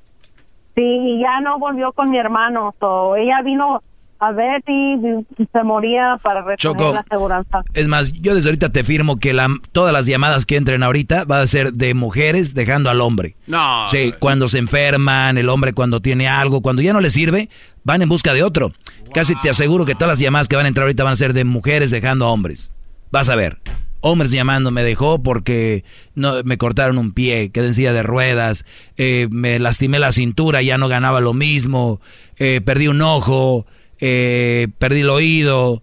Sí, 0.76 0.82
y 0.82 1.20
ya 1.22 1.40
no 1.42 1.58
volvió 1.58 1.92
con 1.94 2.10
mi 2.10 2.18
hermano. 2.18 2.74
So, 2.80 3.16
ella 3.16 3.42
vino 3.44 3.82
a 4.30 4.62
si 4.66 5.46
se 5.52 5.64
moría 5.64 6.18
para 6.22 6.42
recoger 6.42 6.94
la 6.94 7.00
aseguranza. 7.02 7.62
Es 7.74 7.88
más, 7.88 8.12
yo 8.14 8.36
desde 8.36 8.50
ahorita 8.50 8.72
te 8.72 8.84
firmo 8.84 9.18
que 9.18 9.34
la, 9.34 9.48
todas 9.72 9.94
las 9.94 10.06
llamadas 10.06 10.46
que 10.46 10.58
entren 10.58 10.84
ahorita 10.84 11.26
va 11.26 11.42
a 11.42 11.48
ser 11.48 11.74
de 11.74 11.94
mujeres 11.94 12.54
dejando 12.54 12.90
al 12.90 13.02
hombre. 13.02 13.36
No. 13.48 13.88
Sí, 13.90 14.14
cuando 14.20 14.48
se 14.48 14.58
enferman, 14.58 15.38
el 15.38 15.50
hombre 15.50 15.74
cuando 15.74 16.02
tiene 16.02 16.28
algo, 16.28 16.62
cuando 16.62 16.82
ya 16.82 16.94
no 16.94 17.02
le 17.02 17.10
sirve, 17.10 17.50
van 17.84 18.02
en 18.02 18.10
busca 18.10 18.34
de 18.34 18.44
otro. 18.44 18.72
Casi 19.14 19.34
te 19.42 19.50
aseguro 19.50 19.86
que 19.86 19.94
todas 19.94 20.10
las 20.10 20.20
llamadas 20.20 20.48
que 20.48 20.56
van 20.56 20.66
a 20.66 20.68
entrar 20.68 20.84
ahorita 20.84 21.04
van 21.04 21.14
a 21.14 21.18
ser 21.18 21.34
de 21.34 21.46
mujeres 21.46 21.92
dejando 21.92 22.26
a 22.26 22.30
hombres. 22.30 22.74
Vas 23.12 23.30
a 23.30 23.36
ver. 23.36 23.60
Hombres 24.02 24.30
llamando, 24.30 24.70
me 24.72 24.84
dejó 24.84 25.24
porque 25.24 25.84
no, 26.14 26.44
me 26.44 26.58
cortaron 26.58 26.98
un 26.98 27.12
pie, 27.12 27.50
quedé 27.50 27.68
en 27.68 27.74
silla 27.74 27.94
de 27.94 28.04
ruedas, 28.04 28.66
eh, 28.98 29.28
me 29.32 29.58
lastimé 29.58 29.98
la 29.98 30.12
cintura, 30.12 30.62
ya 30.62 30.78
no 30.78 30.88
ganaba 30.88 31.22
lo 31.22 31.34
mismo, 31.34 32.02
eh, 32.38 32.62
perdí 32.64 32.88
un 32.88 33.02
ojo, 33.02 33.66
eh, 34.00 34.68
perdí 34.78 35.02
el 35.02 35.10
oído. 35.10 35.82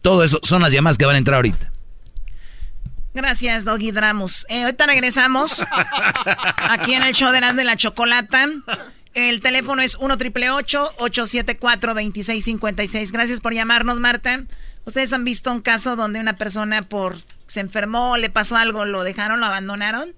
Todo 0.00 0.24
eso 0.24 0.40
son 0.42 0.62
las 0.62 0.72
llamadas 0.72 0.98
que 0.98 1.06
van 1.06 1.14
a 1.14 1.18
entrar 1.18 1.36
ahorita. 1.36 1.72
Gracias, 3.14 3.64
Doggy 3.64 3.90
Dramus. 3.90 4.46
Eh, 4.48 4.64
ahorita 4.64 4.86
regresamos 4.86 5.64
aquí 6.56 6.94
en 6.94 7.02
el 7.02 7.14
show 7.14 7.30
de 7.30 7.40
las 7.40 7.56
de 7.56 7.64
la 7.64 7.76
Chocolata. 7.76 8.48
El 9.14 9.42
teléfono 9.42 9.82
es 9.82 9.96
1 9.96 10.16
triple 10.16 10.50
874 10.50 11.94
2656. 11.94 13.12
Gracias 13.12 13.40
por 13.40 13.52
llamarnos, 13.52 14.00
Marta. 14.00 14.44
¿Ustedes 14.84 15.12
han 15.12 15.24
visto 15.24 15.52
un 15.52 15.60
caso 15.60 15.94
donde 15.94 16.20
una 16.20 16.36
persona 16.36 16.82
por 16.82 17.16
se 17.46 17.60
enfermó, 17.60 18.16
le 18.16 18.30
pasó 18.30 18.56
algo, 18.56 18.86
lo 18.86 19.04
dejaron, 19.04 19.40
lo 19.40 19.46
abandonaron? 19.46 20.14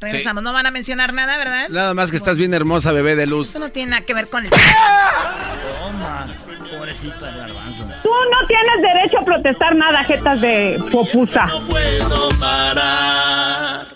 Regresamos. 0.00 0.42
No 0.42 0.52
van 0.52 0.66
a 0.66 0.70
mencionar 0.70 1.12
nada, 1.12 1.36
¿verdad? 1.38 1.68
Nada 1.70 1.94
más 1.94 2.10
que 2.10 2.16
estás 2.16 2.36
bien 2.36 2.54
hermosa, 2.54 2.92
bebé 2.92 3.16
de 3.16 3.26
luz. 3.26 3.50
Eso 3.50 3.58
no 3.58 3.70
tiene 3.70 3.90
nada 3.90 4.02
que 4.04 4.14
ver 4.14 4.28
con 4.28 4.44
el. 4.44 4.50
Toma, 4.50 6.26
pobrecita 6.70 7.32
de 7.32 7.38
garbanzo. 7.38 7.84
Tú 8.02 8.10
no 8.30 8.46
tienes 8.46 8.82
derecho 8.82 9.18
a 9.18 9.24
protestar 9.24 9.74
nada, 9.74 10.04
jetas 10.04 10.40
de 10.40 10.80
popusa. 10.92 11.46
No 11.46 11.66
puedo 11.66 12.28
parar. 12.38 13.86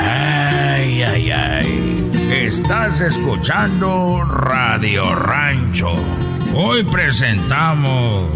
Ay, 0.00 1.02
ay, 1.02 1.30
ay. 1.30 2.10
Estás 2.30 3.00
escuchando 3.02 4.24
Radio 4.24 5.14
Rancho. 5.14 5.94
Hoy 6.54 6.82
presentamos. 6.84 8.30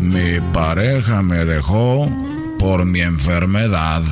Mi 0.00 0.38
pareja 0.52 1.22
me 1.22 1.46
dejó 1.46 2.08
por 2.58 2.84
mi 2.84 3.00
enfermedad. 3.00 4.02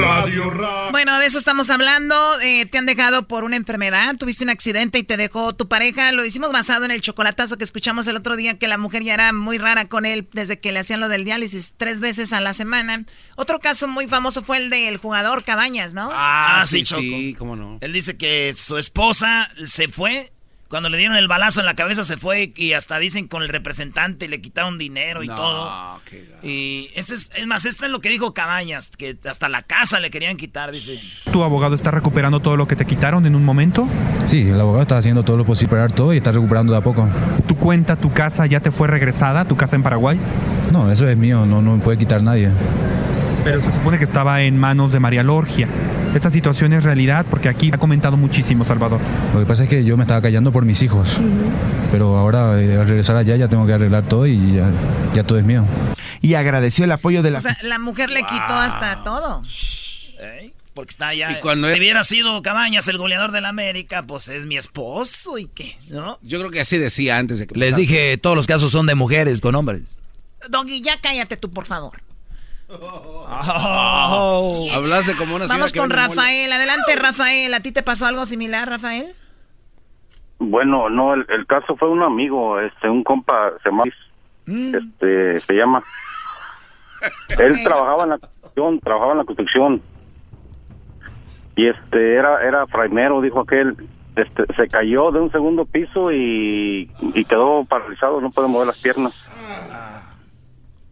Radio 0.00 0.52
Bueno, 0.92 1.18
de 1.18 1.26
eso 1.26 1.38
estamos 1.38 1.68
hablando. 1.70 2.14
Eh, 2.40 2.66
te 2.66 2.78
han 2.78 2.86
dejado 2.86 3.26
por 3.26 3.44
una 3.44 3.56
enfermedad, 3.56 4.16
tuviste 4.16 4.44
un 4.44 4.50
accidente 4.50 4.98
y 4.98 5.02
te 5.02 5.16
dejó 5.16 5.54
tu 5.54 5.68
pareja. 5.68 6.12
Lo 6.12 6.24
hicimos 6.24 6.52
basado 6.52 6.84
en 6.84 6.90
el 6.90 7.00
chocolatazo 7.00 7.58
que 7.58 7.64
escuchamos 7.64 8.06
el 8.06 8.16
otro 8.16 8.36
día, 8.36 8.58
que 8.58 8.68
la 8.68 8.78
mujer 8.78 9.02
ya 9.02 9.14
era 9.14 9.32
muy 9.32 9.58
rara 9.58 9.88
con 9.88 10.06
él 10.06 10.28
desde 10.32 10.60
que 10.60 10.72
le 10.72 10.78
hacían 10.78 11.00
lo 11.00 11.08
del 11.08 11.24
diálisis 11.24 11.74
tres 11.76 12.00
veces 12.00 12.32
a 12.32 12.40
la 12.40 12.54
semana. 12.54 13.04
Otro 13.36 13.58
caso 13.60 13.88
muy 13.88 14.06
famoso 14.06 14.42
fue 14.42 14.58
el 14.58 14.70
del 14.70 14.96
jugador 14.96 15.44
Cabañas, 15.44 15.92
¿no? 15.92 16.08
Ah, 16.12 16.62
sí, 16.66 16.84
sí, 16.84 17.34
cómo 17.38 17.56
no. 17.56 17.78
Él 17.80 17.92
dice 17.92 18.16
que 18.16 18.54
su 18.54 18.78
esposa 18.78 19.50
se 19.66 19.88
fue 19.88 20.32
cuando 20.70 20.88
le 20.88 20.98
dieron 20.98 21.16
el 21.16 21.26
balazo 21.26 21.58
en 21.58 21.66
la 21.66 21.74
cabeza 21.74 22.04
se 22.04 22.16
fue 22.16 22.52
y 22.54 22.74
hasta 22.74 23.00
dicen 23.00 23.26
con 23.26 23.42
el 23.42 23.48
representante 23.48 24.28
le 24.28 24.40
quitaron 24.40 24.78
dinero 24.78 25.24
y 25.24 25.26
todo. 25.26 26.00
y 26.44 26.88
este 26.94 27.14
es, 27.14 27.32
es 27.34 27.46
más, 27.48 27.66
esto 27.66 27.86
es 27.86 27.90
lo 27.90 28.00
que 28.00 28.08
dijo 28.08 28.32
Cabañas, 28.34 28.88
que 28.96 29.18
hasta 29.28 29.48
la 29.48 29.62
casa 29.62 29.98
le 29.98 30.10
querían 30.10 30.36
quitar, 30.36 30.70
dice. 30.70 31.00
¿Tu 31.32 31.42
abogado 31.42 31.74
está 31.74 31.90
recuperando 31.90 32.38
todo 32.38 32.56
lo 32.56 32.68
que 32.68 32.76
te 32.76 32.86
quitaron 32.86 33.26
en 33.26 33.34
un 33.34 33.44
momento? 33.44 33.88
Sí, 34.26 34.48
el 34.48 34.60
abogado 34.60 34.82
está 34.82 34.96
haciendo 34.96 35.24
todo 35.24 35.36
lo 35.36 35.44
posible 35.44 35.74
para 35.74 35.88
todo 35.88 36.14
y 36.14 36.18
está 36.18 36.30
recuperando 36.30 36.72
de 36.72 36.78
a 36.78 36.82
poco. 36.82 37.08
¿Tu 37.48 37.56
cuenta, 37.56 37.96
tu 37.96 38.12
casa 38.12 38.46
ya 38.46 38.60
te 38.60 38.70
fue 38.70 38.86
regresada, 38.86 39.44
tu 39.46 39.56
casa 39.56 39.74
en 39.74 39.82
Paraguay? 39.82 40.20
No, 40.72 40.90
eso 40.92 41.08
es 41.08 41.16
mío, 41.16 41.46
no, 41.46 41.60
no 41.62 41.78
me 41.78 41.82
puede 41.82 41.98
quitar 41.98 42.22
nadie. 42.22 42.48
Pero 43.42 43.60
se 43.60 43.72
supone 43.72 43.98
que 43.98 44.04
estaba 44.04 44.42
en 44.42 44.56
manos 44.56 44.92
de 44.92 45.00
María 45.00 45.24
Lorgia. 45.24 45.66
Esta 46.14 46.30
situación 46.30 46.72
es 46.72 46.84
realidad 46.84 47.24
porque 47.30 47.48
aquí 47.48 47.70
ha 47.72 47.78
comentado 47.78 48.16
muchísimo 48.16 48.64
Salvador. 48.64 49.00
Lo 49.32 49.40
que 49.40 49.46
pasa 49.46 49.64
es 49.64 49.68
que 49.68 49.84
yo 49.84 49.96
me 49.96 50.02
estaba 50.02 50.20
callando 50.20 50.52
por 50.52 50.64
mis 50.64 50.82
hijos, 50.82 51.18
pero 51.92 52.16
ahora 52.16 52.60
eh, 52.60 52.76
al 52.76 52.88
regresar 52.88 53.16
allá 53.16 53.36
ya 53.36 53.48
tengo 53.48 53.66
que 53.66 53.72
arreglar 53.72 54.06
todo 54.06 54.26
y 54.26 54.54
ya, 54.54 54.70
ya 55.14 55.24
todo 55.24 55.38
es 55.38 55.44
mío. 55.44 55.64
Y 56.20 56.34
agradeció 56.34 56.84
el 56.84 56.92
apoyo 56.92 57.22
de 57.22 57.30
la... 57.30 57.38
O 57.38 57.40
sea, 57.40 57.56
la 57.62 57.78
mujer 57.78 58.10
le 58.10 58.22
quitó 58.22 58.54
hasta 58.54 59.02
todo. 59.04 59.42
Porque 60.74 60.90
está 60.90 61.08
allá. 61.08 61.32
Y 61.32 61.40
cuando 61.40 61.68
hubiera 61.68 62.04
sido 62.04 62.42
Cabañas 62.42 62.86
el 62.88 62.98
goleador 62.98 63.32
de 63.32 63.40
la 63.40 63.48
América, 63.48 64.04
pues 64.06 64.28
es 64.28 64.46
mi 64.46 64.56
esposo 64.56 65.38
y 65.38 65.46
qué, 65.46 65.78
¿no? 65.88 66.18
Yo 66.22 66.38
creo 66.38 66.50
que 66.50 66.60
así 66.60 66.78
decía 66.78 67.18
antes 67.18 67.38
de 67.38 67.46
que... 67.46 67.58
Les 67.58 67.76
dije, 67.76 68.18
todos 68.18 68.36
los 68.36 68.46
casos 68.46 68.70
son 68.70 68.86
de 68.86 68.94
mujeres 68.94 69.40
con 69.40 69.54
hombres. 69.54 69.98
Doggy, 70.48 70.80
ya 70.82 70.98
cállate 71.00 71.36
tú, 71.36 71.50
por 71.50 71.66
favor. 71.66 72.02
Oh. 72.72 74.68
Hablaste 74.74 75.16
como 75.16 75.36
una 75.36 75.46
Vamos 75.46 75.72
con 75.72 75.90
Rafael. 75.90 76.52
Adelante, 76.52 76.96
Rafael. 76.96 77.52
¿A 77.54 77.60
ti 77.60 77.72
te 77.72 77.82
pasó 77.82 78.06
algo 78.06 78.26
similar, 78.26 78.68
Rafael? 78.68 79.14
Bueno, 80.38 80.88
no, 80.88 81.14
el, 81.14 81.46
caso 81.46 81.76
fue 81.76 81.90
un 81.90 82.02
amigo, 82.02 82.60
este, 82.60 82.88
un 82.88 83.04
compa, 83.04 83.52
se 83.62 83.68
llama, 83.68 83.82
mm. 84.46 84.74
este, 84.74 85.40
se 85.40 85.52
llama. 85.54 85.82
Él 87.38 87.62
trabajaba 87.62 88.04
en 88.04 88.10
la 88.10 88.18
construcción, 88.18 88.80
trabajaba 88.80 89.12
en 89.12 89.18
la 89.18 89.24
construcción 89.24 89.82
y 91.56 91.68
este 91.68 92.14
era 92.14 92.42
era 92.42 92.66
fraimero 92.66 93.20
dijo 93.20 93.40
aquel 93.40 93.76
este 94.16 94.44
se 94.54 94.68
cayó 94.68 95.10
de 95.10 95.20
un 95.20 95.30
segundo 95.30 95.66
piso 95.66 96.10
y, 96.10 96.90
y 97.14 97.24
quedó 97.24 97.64
paralizado 97.64 98.20
no 98.20 98.30
puede 98.30 98.48
mover 98.48 98.68
las 98.68 98.80
piernas 98.80 99.28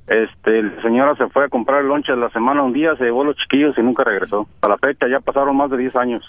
este 0.08 0.62
la 0.62 0.82
señora 0.82 1.14
se 1.16 1.28
fue 1.28 1.44
a 1.44 1.48
comprar 1.48 1.82
el 1.82 1.88
lonche 1.88 2.12
de 2.12 2.18
la 2.18 2.30
semana 2.30 2.62
un 2.62 2.72
día 2.72 2.96
se 2.96 3.04
llevó 3.04 3.24
los 3.24 3.36
chiquillos 3.36 3.76
y 3.76 3.82
nunca 3.82 4.04
regresó. 4.04 4.48
A 4.62 4.68
la 4.68 4.78
fecha 4.78 5.06
ya 5.08 5.20
pasaron 5.20 5.56
más 5.56 5.70
de 5.70 5.76
10 5.76 5.96
años. 5.96 6.24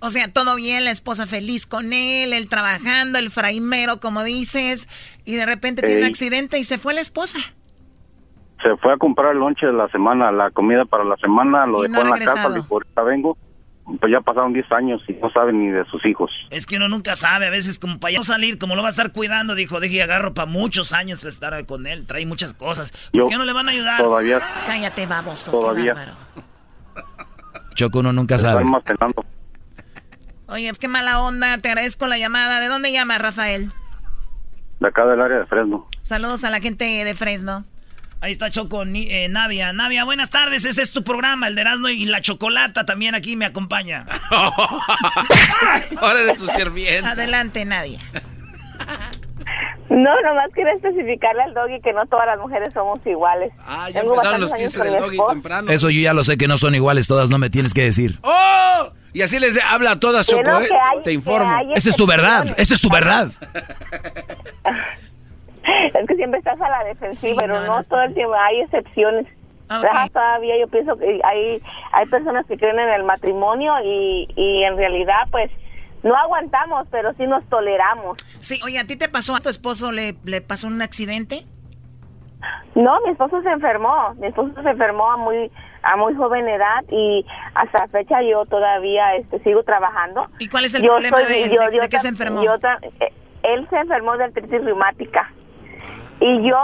O 0.00 0.10
sea, 0.10 0.32
todo 0.32 0.56
bien, 0.56 0.84
la 0.84 0.90
esposa 0.90 1.26
feliz 1.26 1.66
con 1.66 1.92
él, 1.92 2.32
él 2.32 2.48
trabajando, 2.48 3.18
el 3.18 3.30
fraimero, 3.30 4.00
como 4.00 4.24
dices, 4.24 4.88
y 5.26 5.34
de 5.34 5.44
repente 5.44 5.82
tiene 5.82 6.00
un 6.00 6.06
accidente 6.06 6.58
y 6.58 6.64
se 6.64 6.78
fue 6.78 6.94
la 6.94 7.02
esposa. 7.02 7.38
Se 8.62 8.76
fue 8.78 8.94
a 8.94 8.96
comprar 8.96 9.32
el 9.32 9.38
lonche 9.38 9.66
de 9.66 9.74
la 9.74 9.88
semana, 9.88 10.32
la 10.32 10.50
comida 10.50 10.86
para 10.86 11.04
la 11.04 11.16
semana, 11.16 11.66
lo 11.66 11.82
dejó 11.82 12.00
en 12.00 12.10
la 12.10 12.18
casa, 12.18 12.50
dijo, 12.50 12.74
ahorita 12.74 13.02
vengo 13.02 13.36
pues 13.98 14.12
ya 14.12 14.20
pasaron 14.20 14.52
10 14.52 14.70
años 14.72 15.02
y 15.08 15.12
no 15.14 15.30
saben 15.30 15.58
ni 15.58 15.70
de 15.70 15.84
sus 15.86 16.04
hijos. 16.04 16.30
Es 16.50 16.66
que 16.66 16.76
uno 16.76 16.88
nunca 16.88 17.16
sabe, 17.16 17.46
a 17.46 17.50
veces 17.50 17.78
como 17.78 17.98
para 17.98 18.12
ya 18.12 18.18
no 18.18 18.24
salir, 18.24 18.58
como 18.58 18.76
lo 18.76 18.82
va 18.82 18.88
a 18.88 18.90
estar 18.90 19.12
cuidando, 19.12 19.54
dijo, 19.54 19.80
deje 19.80 20.02
agarro 20.02 20.34
para 20.34 20.46
muchos 20.46 20.92
años 20.92 21.24
estar 21.24 21.64
con 21.66 21.86
él, 21.86 22.06
trae 22.06 22.26
muchas 22.26 22.54
cosas. 22.54 22.92
¿Por 23.12 23.28
qué 23.28 23.36
no 23.36 23.44
le 23.44 23.52
van 23.52 23.68
a 23.68 23.72
ayudar? 23.72 24.00
Todavía. 24.00 24.40
Cállate, 24.66 25.06
baboso. 25.06 25.50
Todavía. 25.50 26.16
Choco, 27.74 28.00
uno 28.00 28.12
nunca 28.12 28.38
sabe. 28.38 28.64
Oye, 30.46 30.68
es 30.68 30.78
que 30.78 30.88
mala 30.88 31.22
onda, 31.22 31.56
te 31.58 31.68
agradezco 31.68 32.06
la 32.06 32.18
llamada. 32.18 32.60
¿De 32.60 32.68
dónde 32.68 32.92
llama, 32.92 33.18
Rafael? 33.18 33.72
De 34.80 34.88
acá 34.88 35.06
del 35.06 35.20
área 35.20 35.38
de 35.38 35.46
Fresno. 35.46 35.86
Saludos 36.02 36.42
a 36.44 36.50
la 36.50 36.60
gente 36.60 36.84
de 36.84 37.14
Fresno. 37.14 37.64
Ahí 38.22 38.32
está 38.32 38.50
Choco, 38.50 38.82
eh, 38.82 39.28
Nadia. 39.30 39.72
Nadia, 39.72 40.04
buenas 40.04 40.28
tardes. 40.28 40.66
Ese 40.66 40.82
es 40.82 40.92
tu 40.92 41.02
programa, 41.02 41.48
el 41.48 41.54
de 41.54 41.62
Erasmo 41.62 41.88
y 41.88 42.04
la 42.04 42.20
Chocolata 42.20 42.84
también 42.84 43.14
aquí 43.14 43.34
me 43.34 43.46
acompaña. 43.46 44.04
Ahora 45.96 46.20
eres 46.20 46.38
su 46.38 46.46
sirviente. 46.48 47.08
Adelante, 47.08 47.64
Nadia. 47.64 47.98
No, 49.88 50.10
nomás 50.22 50.50
quiero 50.52 50.70
especificarle 50.76 51.44
al 51.44 51.54
doggy 51.54 51.80
que 51.80 51.94
no 51.94 52.04
todas 52.06 52.26
las 52.26 52.38
mujeres 52.38 52.74
somos 52.74 53.00
iguales. 53.06 53.52
Ah, 53.66 53.88
ya 53.88 54.00
empezaron 54.00 54.42
los 54.42 54.52
15 54.52 54.84
del 54.84 54.96
doggy 54.98 55.18
temprano. 55.30 55.72
Eso 55.72 55.88
yo 55.88 56.00
ya 56.02 56.12
lo 56.12 56.22
sé 56.22 56.36
que 56.36 56.46
no 56.46 56.58
son 56.58 56.74
iguales 56.74 57.08
todas, 57.08 57.30
no 57.30 57.38
me 57.38 57.48
tienes 57.48 57.72
que 57.72 57.84
decir. 57.84 58.18
¡Oh! 58.22 58.92
Y 59.14 59.22
así 59.22 59.40
les 59.40 59.58
habla 59.64 59.92
a 59.92 60.00
todas, 60.00 60.26
Choco, 60.26 60.60
¿eh? 60.60 60.68
Te 61.02 61.12
informo. 61.12 61.50
Esa 61.74 61.88
es 61.88 61.96
tu 61.96 62.06
verdad, 62.06 62.54
esa 62.58 62.74
es 62.74 62.80
tu 62.82 62.90
verdad. 62.90 63.32
es 65.94 66.06
que 66.06 66.16
siempre 66.16 66.38
estás 66.38 66.60
a 66.60 66.68
la 66.68 66.84
defensiva, 66.84 67.36
pero 67.40 67.60
no, 67.60 67.82
todo 67.84 68.02
el 68.02 68.14
tiempo, 68.14 68.34
hay 68.34 68.60
excepciones. 68.60 69.26
Todavía 70.12 70.58
yo 70.58 70.66
pienso 70.66 70.96
que 70.96 71.20
hay, 71.22 71.62
hay 71.92 72.06
personas 72.06 72.44
que 72.46 72.56
creen 72.56 72.80
en 72.80 72.88
el 72.88 73.04
matrimonio 73.04 73.72
y, 73.84 74.26
y 74.34 74.64
en 74.64 74.76
realidad 74.76 75.28
pues 75.30 75.50
no 76.02 76.16
aguantamos, 76.16 76.88
pero 76.90 77.12
sí 77.14 77.26
nos 77.26 77.44
toleramos. 77.48 78.18
Sí, 78.40 78.58
oye, 78.64 78.78
¿a 78.78 78.86
ti 78.86 78.96
te 78.96 79.08
pasó, 79.08 79.36
a 79.36 79.40
tu 79.40 79.48
esposo 79.48 79.92
le, 79.92 80.16
le 80.24 80.40
pasó 80.40 80.66
un 80.66 80.82
accidente? 80.82 81.44
No, 82.74 82.98
mi 83.04 83.10
esposo 83.10 83.42
se 83.42 83.50
enfermó, 83.50 84.14
mi 84.14 84.28
esposo 84.28 84.60
se 84.62 84.70
enfermó 84.70 85.10
a 85.10 85.16
muy 85.16 85.50
a 85.82 85.96
muy 85.96 86.14
joven 86.14 86.46
edad 86.46 86.84
y 86.90 87.24
hasta 87.54 87.78
la 87.78 87.88
fecha 87.88 88.22
yo 88.22 88.44
todavía 88.44 89.16
este, 89.16 89.42
sigo 89.42 89.62
trabajando. 89.62 90.26
¿Y 90.38 90.48
cuál 90.48 90.66
es 90.66 90.74
el 90.74 90.82
problema 90.82 91.20
de, 91.20 91.48
de, 91.48 91.88
qué 91.88 91.98
se 91.98 92.08
enfermó? 92.08 92.42
Eh, 92.42 93.12
él 93.42 93.66
se 93.70 93.76
enfermó 93.76 94.16
de 94.16 94.24
artritis 94.24 94.62
reumática. 94.62 95.32
Y 96.22 96.46
yo 96.46 96.56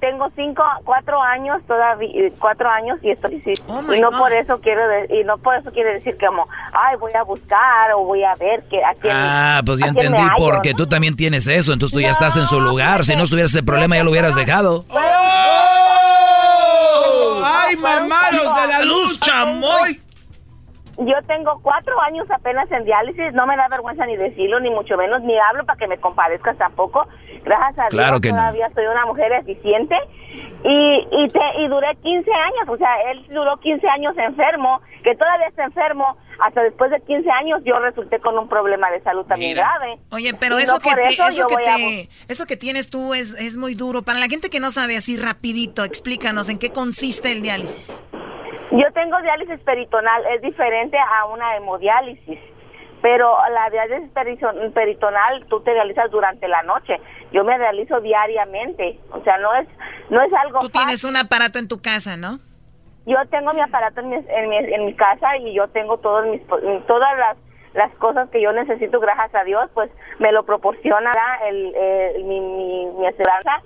tengo 0.00 0.30
cinco, 0.34 0.62
cuatro 0.84 1.20
años 1.20 1.60
todavía, 1.66 2.08
eh, 2.14 2.32
cuatro 2.38 2.68
años 2.70 2.98
y 3.02 3.10
estoy 3.10 3.42
oh 3.68 3.92
y 3.92 4.00
no 4.00 4.08
por 4.10 4.32
eso 4.32 4.58
quiero 4.60 4.80
y 5.10 5.22
no 5.24 5.36
por 5.38 5.56
eso 5.56 5.70
quiere 5.70 5.94
decir 5.94 6.16
que 6.16 6.26
como, 6.26 6.48
ay, 6.72 6.96
voy 6.96 7.12
a 7.12 7.22
buscar 7.22 7.92
o 7.94 8.04
voy 8.04 8.24
a 8.24 8.34
ver 8.36 8.62
que 8.70 8.82
a 8.82 8.94
quién, 8.94 9.14
Ah, 9.14 9.60
pues 9.66 9.80
ya 9.80 9.88
entendí 9.88 10.22
porque 10.38 10.72
tú 10.72 10.86
también 10.86 11.14
tienes 11.14 11.46
eso, 11.46 11.74
entonces 11.74 11.94
tú 11.94 12.00
ya 12.00 12.10
estás 12.10 12.36
en 12.38 12.46
su 12.46 12.60
lugar. 12.60 13.04
Si 13.04 13.14
no 13.14 13.24
estuvieras 13.24 13.52
ese 13.54 13.62
problema 13.62 13.96
ya 13.96 14.04
lo 14.04 14.10
hubieras 14.10 14.34
dejado. 14.34 14.86
¡Oh! 14.88 14.98
¡Ay, 17.44 17.76
mamalos 17.76 18.54
de 18.62 18.66
la 18.68 18.82
luz, 18.82 19.20
chamoy! 19.20 20.01
Yo 20.98 21.14
tengo 21.26 21.58
cuatro 21.62 21.98
años 22.02 22.30
apenas 22.30 22.70
en 22.70 22.84
diálisis, 22.84 23.32
no 23.32 23.46
me 23.46 23.56
da 23.56 23.68
vergüenza 23.68 24.04
ni 24.06 24.16
decirlo, 24.16 24.60
ni 24.60 24.70
mucho 24.70 24.96
menos, 24.96 25.22
ni 25.22 25.38
hablo 25.38 25.64
para 25.64 25.78
que 25.78 25.86
me 25.86 25.98
compadezcas 25.98 26.56
tampoco. 26.58 27.06
Gracias 27.44 27.78
a 27.78 27.88
Dios 27.88 28.20
todavía 28.20 28.70
soy 28.74 28.86
una 28.86 29.06
mujer 29.06 29.32
eficiente 29.32 29.96
y, 30.64 31.08
y, 31.10 31.28
te, 31.28 31.40
y 31.60 31.68
duré 31.68 31.96
15 32.02 32.30
años, 32.30 32.68
o 32.68 32.76
sea, 32.76 33.10
él 33.10 33.26
duró 33.30 33.58
15 33.58 33.88
años 33.88 34.16
enfermo, 34.16 34.80
que 35.02 35.14
todavía 35.16 35.48
está 35.48 35.64
enfermo, 35.64 36.16
hasta 36.38 36.62
después 36.62 36.90
de 36.90 37.00
15 37.00 37.30
años 37.30 37.60
yo 37.64 37.78
resulté 37.78 38.20
con 38.20 38.38
un 38.38 38.48
problema 38.48 38.90
de 38.90 39.00
salud 39.02 39.24
también 39.24 39.56
grave. 39.56 39.98
Oye, 40.10 40.34
pero 40.34 40.58
eso, 40.58 40.78
que, 40.78 40.90
eso, 40.90 41.46
que 41.46 42.08
eso 42.28 42.46
que 42.46 42.56
tienes 42.56 42.90
tú 42.90 43.14
es, 43.14 43.34
es 43.34 43.56
muy 43.56 43.74
duro. 43.74 44.02
Para 44.02 44.18
la 44.18 44.26
gente 44.26 44.50
que 44.50 44.60
no 44.60 44.70
sabe 44.70 44.96
así 44.96 45.16
rapidito, 45.16 45.84
explícanos 45.84 46.48
en 46.48 46.58
qué 46.58 46.70
consiste 46.70 47.32
el 47.32 47.42
diálisis. 47.42 48.02
Yo 48.72 48.90
tengo 48.94 49.20
diálisis 49.20 49.60
peritonal, 49.60 50.24
es 50.34 50.40
diferente 50.40 50.96
a 50.96 51.26
una 51.26 51.56
hemodiálisis, 51.56 52.38
pero 53.02 53.36
la 53.50 53.68
diálisis 53.68 54.10
peritonal 54.72 55.44
tú 55.50 55.60
te 55.60 55.74
realizas 55.74 56.10
durante 56.10 56.48
la 56.48 56.62
noche. 56.62 56.98
Yo 57.32 57.44
me 57.44 57.58
realizo 57.58 58.00
diariamente, 58.00 58.98
o 59.10 59.22
sea, 59.24 59.36
no 59.38 59.54
es 59.54 59.68
no 60.08 60.22
es 60.22 60.32
algo 60.32 60.60
Tú 60.60 60.70
tienes 60.70 61.04
un 61.04 61.16
aparato 61.16 61.58
en 61.58 61.68
tu 61.68 61.82
casa, 61.82 62.16
¿no? 62.16 62.38
Yo 63.04 63.16
tengo 63.30 63.52
mi 63.52 63.60
aparato 63.60 64.00
en 64.00 64.08
mi, 64.08 64.16
en 64.16 64.86
mi, 64.86 64.94
casa 64.94 65.36
y 65.36 65.52
yo 65.52 65.68
tengo 65.68 65.98
todos 65.98 66.24
mis 66.26 66.40
todas 66.86 67.18
las 67.18 67.36
las 67.74 67.92
cosas 67.96 68.30
que 68.30 68.40
yo 68.40 68.52
necesito, 68.52 69.00
gracias 69.00 69.34
a 69.34 69.44
Dios, 69.44 69.68
pues 69.74 69.90
me 70.18 70.32
lo 70.32 70.44
proporciona 70.44 71.12
el, 71.46 72.24
mi, 72.24 72.40
mi, 72.40 72.86
mi 72.86 73.06
esperanza. 73.06 73.62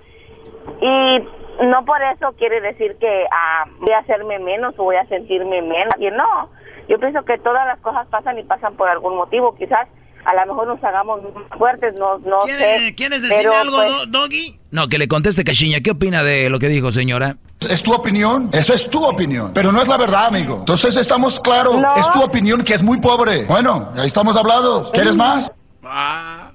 Y 0.81 1.27
no 1.61 1.85
por 1.85 2.01
eso 2.03 2.33
quiere 2.37 2.61
decir 2.61 2.95
que 2.99 3.25
ah, 3.31 3.65
voy 3.79 3.91
a 3.91 3.99
hacerme 3.99 4.39
menos 4.39 4.75
o 4.77 4.83
voy 4.83 4.95
a 4.95 5.05
sentirme 5.07 5.61
menos. 5.61 5.93
Y 5.99 6.09
no, 6.11 6.49
yo 6.87 6.99
pienso 6.99 7.23
que 7.25 7.37
todas 7.37 7.65
las 7.65 7.79
cosas 7.79 8.07
pasan 8.07 8.37
y 8.39 8.43
pasan 8.43 8.75
por 8.75 8.89
algún 8.89 9.15
motivo. 9.15 9.55
Quizás 9.55 9.87
a 10.25 10.33
lo 10.35 10.53
mejor 10.53 10.67
nos 10.67 10.83
hagamos 10.83 11.21
fuertes, 11.57 11.95
no, 11.97 12.17
no 12.19 12.41
sé. 12.45 12.93
¿Quieres 12.95 13.21
decir 13.21 13.47
algo, 13.47 14.05
Doggy? 14.07 14.59
No, 14.71 14.87
que 14.87 14.97
le 14.97 15.07
conteste 15.07 15.43
Cachiña. 15.43 15.79
¿Qué 15.81 15.91
opina 15.91 16.23
de 16.23 16.49
lo 16.49 16.59
que 16.59 16.67
dijo, 16.67 16.91
señora? 16.91 17.37
Es 17.69 17.81
tu 17.81 17.93
opinión, 17.93 18.49
eso 18.53 18.73
es 18.73 18.89
tu 18.89 19.03
opinión, 19.03 19.51
pero 19.53 19.71
no 19.71 19.81
es 19.81 19.87
la 19.87 19.97
verdad, 19.97 20.27
amigo. 20.27 20.57
Entonces 20.59 20.95
estamos 20.95 21.39
claros, 21.39 21.77
es 21.97 22.11
tu 22.11 22.21
opinión 22.21 22.63
que 22.63 22.73
es 22.73 22.83
muy 22.83 22.99
pobre. 22.99 23.45
Bueno, 23.45 23.91
ahí 23.95 24.05
estamos 24.05 24.37
hablados. 24.37 24.91
¿Quieres 24.91 25.15
más? 25.15 25.51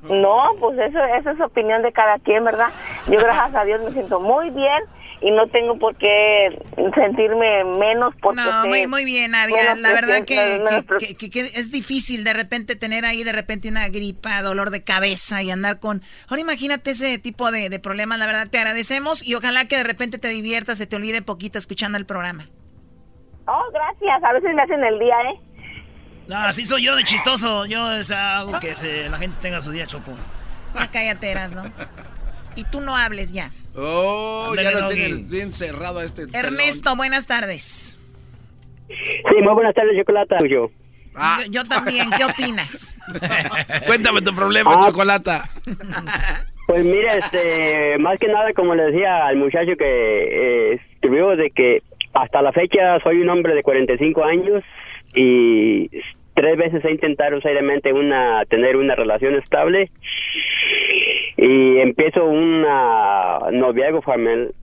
No, 0.03 0.51
pues 0.59 0.79
eso, 0.79 0.99
esa 1.19 1.31
es 1.31 1.41
opinión 1.41 1.83
de 1.83 1.93
cada 1.93 2.19
quien, 2.19 2.45
¿verdad? 2.45 2.69
Yo 3.07 3.19
gracias 3.19 3.55
a 3.55 3.65
Dios 3.65 3.83
me 3.83 3.93
siento 3.93 4.19
muy 4.19 4.51
bien 4.51 4.83
y 5.20 5.31
no 5.31 5.47
tengo 5.47 5.79
por 5.79 5.95
qué 5.97 6.61
sentirme 6.95 7.62
menos 7.65 8.12
porque 8.20 8.41
no 8.41 8.66
muy, 8.66 8.89
muy 8.89 9.05
bien 9.05 9.31
Nadia. 9.31 9.77
la 9.77 9.93
verdad 9.93 10.24
que, 10.24 10.61
es 11.55 11.70
difícil 11.70 12.24
de 12.24 12.33
repente 12.33 12.74
tener 12.74 13.05
ahí 13.05 13.23
de 13.23 13.31
repente 13.31 13.69
una 13.69 13.89
gripa 13.89 14.43
dolor 14.43 14.70
de 14.70 14.83
cabeza 14.83 15.41
y 15.43 15.53
andar 15.53 15.79
con 15.79 16.03
ahora 16.29 16.41
imagínate 16.41 16.91
ese 16.91 17.19
tipo 17.19 17.53
de, 17.53 17.70
de 17.70 17.79
problemas 17.79 18.19
la 18.19 18.27
verdad 18.27 18.49
te 18.51 18.59
agradecemos 18.59 19.24
y 19.24 19.37
ojalá 19.37 19.66
que 19.69 19.77
de 19.77 19.85
repente 19.85 20.19
te 20.19 20.29
diviertas 20.29 20.79
se 20.79 20.89
te 20.89 20.97
olvide 20.97 21.23
poquito 21.23 21.57
escuchando 21.57 21.99
el 21.99 22.07
programa. 22.07 22.49
Oh 23.47 23.70
gracias. 23.73 24.23
A 24.24 24.33
veces 24.33 24.55
me 24.55 24.62
hacen 24.62 24.85
el 24.85 24.99
día 24.99 25.16
eh 25.31 25.52
no, 26.32 26.38
así 26.46 26.64
soy 26.64 26.82
yo 26.82 26.96
de 26.96 27.04
chistoso. 27.04 27.66
Yo 27.66 27.92
es 27.92 28.10
algo 28.10 28.59
que 28.60 28.74
la 29.10 29.18
gente 29.18 29.36
tenga 29.40 29.60
su 29.60 29.70
día, 29.70 29.86
Chopo. 29.86 30.12
Ya 30.74 30.90
cállate, 30.90 31.34
¿no? 31.54 31.64
Y 32.56 32.64
tú 32.64 32.80
no 32.80 32.96
hables 32.96 33.32
ya. 33.32 33.50
Oh, 33.74 34.54
ya 34.54 34.70
lo 34.70 34.88
tienes 34.88 35.28
bien 35.30 35.52
cerrado 35.52 36.00
a 36.00 36.04
este. 36.04 36.26
Ernesto, 36.32 36.94
buenas 36.96 37.26
tardes. 37.26 37.98
Sí, 38.88 39.42
muy 39.42 39.54
buenas 39.54 39.74
tardes, 39.74 39.96
Chocolata. 39.98 40.36
Ah. 41.14 41.40
Yo, 41.50 41.64
también, 41.64 42.10
¿qué 42.16 42.24
opinas? 42.24 42.94
Cuéntame 43.86 44.22
tu 44.22 44.34
problema, 44.34 44.74
ah. 44.74 44.80
Chocolata. 44.86 45.48
Pues 46.66 46.84
mira, 46.84 47.16
este, 47.16 47.98
más 47.98 48.18
que 48.18 48.28
nada, 48.28 48.52
como 48.54 48.74
le 48.74 48.84
decía 48.84 49.26
al 49.26 49.36
muchacho 49.36 49.72
que 49.76 49.84
eh, 49.84 50.80
escribió, 50.94 51.36
de 51.36 51.50
que 51.50 51.82
hasta 52.14 52.42
la 52.42 52.52
fecha 52.52 52.98
soy 53.02 53.20
un 53.20 53.28
hombre 53.30 53.54
de 53.54 53.62
45 53.62 54.24
años 54.24 54.62
y 55.14 55.90
tres 56.34 56.56
veces 56.56 56.84
he 56.84 56.90
intentado 56.90 57.40
seriamente 57.40 57.92
una 57.92 58.44
tener 58.46 58.76
una 58.76 58.94
relación 58.94 59.34
estable 59.34 59.90
y 61.36 61.78
empiezo 61.78 62.24
una 62.24 63.38
noviazgo 63.52 64.02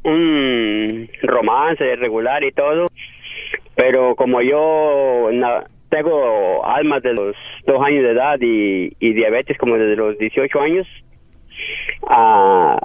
un 0.04 1.10
romance 1.24 1.96
regular 1.96 2.44
y 2.44 2.52
todo 2.52 2.88
pero 3.76 4.16
como 4.16 4.42
yo 4.42 5.30
tengo 5.90 6.66
almas 6.66 7.02
de 7.04 7.14
los 7.14 7.36
dos 7.66 7.82
años 7.84 8.04
de 8.04 8.12
edad 8.12 8.38
y, 8.42 9.14
diabetes 9.14 9.58
como 9.58 9.78
desde 9.78 9.96
los 9.96 10.18
18 10.18 10.62
años 10.62 10.88
ah, 12.08 12.80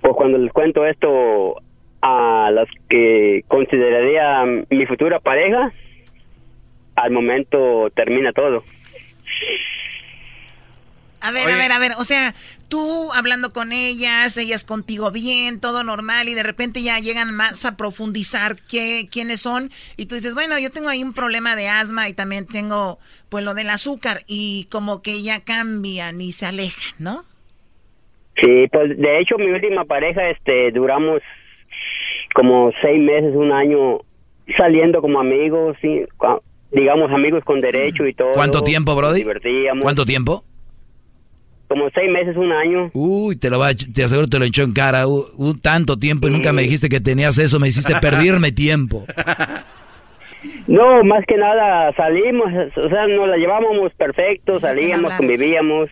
pues 0.00 0.14
cuando 0.14 0.38
les 0.38 0.52
cuento 0.52 0.86
esto 0.86 1.56
a 2.02 2.50
las 2.52 2.68
que 2.88 3.44
consideraría 3.48 4.44
mi 4.70 4.86
futura 4.86 5.20
pareja 5.20 5.72
al 7.02 7.10
momento 7.10 7.90
termina 7.94 8.32
todo. 8.32 8.64
A 11.22 11.32
ver, 11.32 11.50
a 11.50 11.56
ver, 11.56 11.70
a 11.70 11.78
ver, 11.78 11.92
o 11.98 12.04
sea, 12.04 12.34
tú 12.68 13.10
hablando 13.12 13.52
con 13.52 13.72
ellas, 13.72 14.38
ellas 14.38 14.64
contigo 14.64 15.10
bien, 15.10 15.60
todo 15.60 15.84
normal, 15.84 16.30
y 16.30 16.34
de 16.34 16.42
repente 16.42 16.82
ya 16.82 16.98
llegan 16.98 17.34
más 17.34 17.66
a 17.66 17.76
profundizar 17.76 18.56
qué, 18.70 19.06
quiénes 19.12 19.42
son, 19.42 19.70
y 19.98 20.06
tú 20.06 20.14
dices, 20.14 20.34
bueno, 20.34 20.58
yo 20.58 20.70
tengo 20.70 20.88
ahí 20.88 21.02
un 21.02 21.12
problema 21.12 21.56
de 21.56 21.68
asma 21.68 22.08
y 22.08 22.14
también 22.14 22.46
tengo, 22.46 22.98
pues, 23.28 23.44
lo 23.44 23.52
del 23.52 23.68
azúcar, 23.68 24.20
y 24.26 24.66
como 24.70 25.02
que 25.02 25.22
ya 25.22 25.44
cambian 25.44 26.22
y 26.22 26.32
se 26.32 26.46
alejan, 26.46 26.94
¿no? 26.98 27.24
Sí, 28.42 28.66
pues, 28.72 28.96
de 28.96 29.20
hecho, 29.20 29.36
mi 29.36 29.50
última 29.50 29.84
pareja, 29.84 30.30
este, 30.30 30.70
duramos 30.72 31.20
como 32.34 32.72
seis 32.80 32.98
meses, 32.98 33.34
un 33.34 33.52
año, 33.52 33.98
saliendo 34.56 35.02
como 35.02 35.20
amigos, 35.20 35.76
sí, 35.82 36.02
digamos, 36.72 37.10
amigos 37.10 37.44
con 37.44 37.60
derecho 37.60 38.06
y 38.06 38.14
todo. 38.14 38.32
¿Cuánto 38.32 38.62
tiempo, 38.62 38.94
Brody? 38.94 39.24
¿Cuánto 39.80 40.04
tiempo? 40.04 40.44
Como 41.68 41.88
seis 41.90 42.10
meses, 42.10 42.36
un 42.36 42.50
año. 42.50 42.90
Uy, 42.94 43.36
te 43.36 43.48
lo 43.48 43.60
va, 43.60 43.70
te 43.74 44.02
aseguro 44.02 44.28
te 44.28 44.38
lo 44.40 44.44
echó 44.44 44.62
en 44.62 44.72
cara. 44.72 45.06
Un, 45.06 45.60
tanto 45.60 45.96
tiempo 45.96 46.26
y 46.26 46.32
nunca 46.32 46.52
me 46.52 46.62
dijiste 46.62 46.88
que 46.88 47.00
tenías 47.00 47.38
eso, 47.38 47.60
me 47.60 47.68
hiciste 47.68 47.94
perderme 48.00 48.50
tiempo. 48.52 49.04
No, 50.66 51.04
más 51.04 51.24
que 51.26 51.36
nada 51.36 51.92
salimos, 51.92 52.48
o 52.76 52.88
sea, 52.88 53.06
nos 53.06 53.28
la 53.28 53.36
llevábamos 53.36 53.92
perfecto, 53.94 54.58
salíamos, 54.58 55.12
convivíamos. 55.14 55.90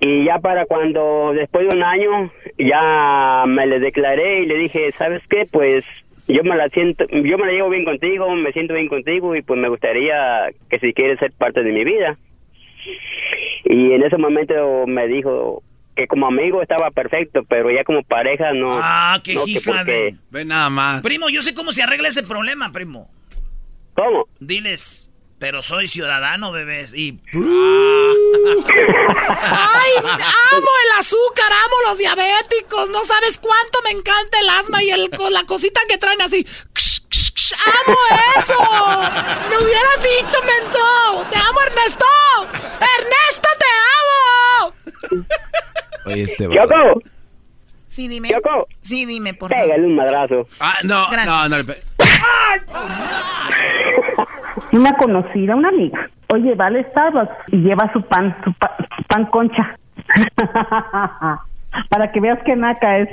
Y 0.00 0.24
ya 0.24 0.38
para 0.38 0.66
cuando, 0.66 1.32
después 1.34 1.68
de 1.68 1.74
un 1.74 1.82
año, 1.82 2.30
ya 2.58 3.44
me 3.46 3.66
le 3.66 3.80
declaré 3.80 4.42
y 4.42 4.46
le 4.46 4.54
dije, 4.56 4.94
¿sabes 4.98 5.22
qué? 5.28 5.46
Pues 5.50 5.84
yo 6.28 6.44
me 6.44 6.56
la 6.56 6.68
siento, 6.68 7.06
yo 7.08 7.38
me 7.38 7.46
la 7.46 7.52
llevo 7.52 7.70
bien 7.70 7.84
contigo, 7.84 8.30
me 8.36 8.52
siento 8.52 8.74
bien 8.74 8.88
contigo 8.88 9.34
y 9.34 9.42
pues 9.42 9.58
me 9.58 9.68
gustaría 9.68 10.50
que 10.68 10.78
si 10.78 10.92
quieres 10.92 11.18
ser 11.18 11.32
parte 11.32 11.62
de 11.62 11.72
mi 11.72 11.84
vida. 11.84 12.18
Y 13.64 13.92
en 13.92 14.02
ese 14.02 14.18
momento 14.18 14.86
me 14.86 15.08
dijo 15.08 15.62
que 15.96 16.06
como 16.06 16.26
amigo 16.26 16.62
estaba 16.62 16.90
perfecto, 16.90 17.42
pero 17.48 17.70
ya 17.70 17.82
como 17.82 18.02
pareja 18.02 18.52
no. 18.52 18.78
Ah, 18.80 19.18
qué 19.24 19.36
hija 19.46 19.84
de... 19.84 20.14
Ve 20.30 20.44
nada 20.44 20.70
más. 20.70 21.02
Primo, 21.02 21.28
yo 21.28 21.42
sé 21.42 21.54
cómo 21.54 21.72
se 21.72 21.82
arregla 21.82 22.08
ese 22.08 22.22
problema, 22.22 22.70
primo. 22.72 23.10
¿Cómo? 23.94 24.26
Diles, 24.38 25.07
pero 25.38 25.62
soy 25.62 25.86
ciudadano, 25.86 26.50
bebés, 26.52 26.94
y... 26.94 27.20
¡Ay, 27.32 27.40
amo 30.02 30.70
el 30.84 30.98
azúcar, 30.98 31.52
amo 31.52 31.76
los 31.88 31.98
diabéticos! 31.98 32.90
No 32.90 33.04
sabes 33.04 33.38
cuánto 33.38 33.80
me 33.84 33.90
encanta 33.90 34.40
el 34.40 34.48
asma 34.50 34.82
y 34.82 34.90
el, 34.90 35.10
la 35.30 35.44
cosita 35.44 35.80
que 35.88 35.98
traen 35.98 36.20
así. 36.22 36.46
¡Amo 37.64 37.96
eso! 38.36 38.58
¡Me 39.48 39.56
hubieras 39.58 40.02
dicho, 40.02 40.38
menso! 40.42 41.26
¡Te 41.30 41.36
amo, 41.36 41.60
Ernesto! 41.62 42.04
¡Ernesto, 42.98 43.48
te 43.58 43.66
amo! 43.96 44.74
Oye, 46.06 46.22
este 46.22 46.48
¡Choco! 46.48 47.00
Sí, 47.88 48.06
dime. 48.06 48.28
¿Choco? 48.30 48.68
Sí, 48.82 49.06
dime, 49.06 49.34
por 49.34 49.50
favor. 49.50 49.64
Pégale 49.64 49.86
un 49.86 49.96
madrazo. 49.96 50.46
Ah, 50.60 50.76
no, 50.82 51.10
no, 51.10 51.48
no. 51.48 51.56
Una 54.72 54.92
conocida, 54.94 55.56
una 55.56 55.68
amiga. 55.68 56.10
Oye, 56.28 56.54
va 56.54 56.66
al 56.66 56.84
Starbucks 56.90 57.52
y 57.52 57.56
lleva 57.58 57.90
su 57.92 58.02
pan, 58.02 58.36
su, 58.44 58.52
pan 59.08 59.26
concha. 59.26 59.78
Para 61.88 62.12
que 62.12 62.20
veas 62.20 62.38
qué 62.44 62.54
naca 62.54 62.98
es. 62.98 63.08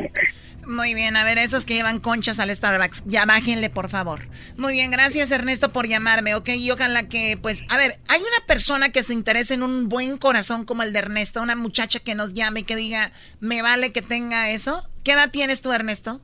Muy 0.67 0.95
bien, 0.95 1.15
a 1.15 1.23
ver, 1.23 1.37
esos 1.37 1.65
que 1.65 1.75
llevan 1.75 1.99
conchas 1.99 2.39
al 2.39 2.53
Starbucks, 2.53 3.05
ya 3.05 3.25
bájenle, 3.25 3.69
por 3.69 3.89
favor. 3.89 4.21
Muy 4.57 4.73
bien, 4.73 4.89
gracias 4.89 5.31
Ernesto 5.31 5.71
por 5.71 5.87
llamarme, 5.87 6.33
¿ok? 6.33 6.49
Y 6.57 6.71
ojalá 6.71 7.07
que, 7.07 7.37
pues, 7.39 7.67
a 7.71 7.77
ver, 7.77 7.99
hay 8.09 8.19
una 8.19 8.47
persona 8.47 8.89
que 8.89 9.03
se 9.03 9.13
interese 9.13 9.53
en 9.53 9.61
un 9.61 9.89
buen 9.89 10.17
corazón 10.17 10.65
como 10.65 10.81
el 10.81 10.91
de 10.91 10.99
Ernesto, 10.99 11.41
una 11.41 11.55
muchacha 11.55 11.99
que 11.99 12.15
nos 12.15 12.33
llame 12.33 12.61
y 12.61 12.63
que 12.63 12.75
diga, 12.75 13.11
me 13.39 13.61
vale 13.61 13.93
que 13.93 14.01
tenga 14.01 14.49
eso. 14.49 14.81
¿Qué 15.03 15.11
edad 15.11 15.29
tienes 15.31 15.61
tú, 15.61 15.71
Ernesto? 15.71 16.19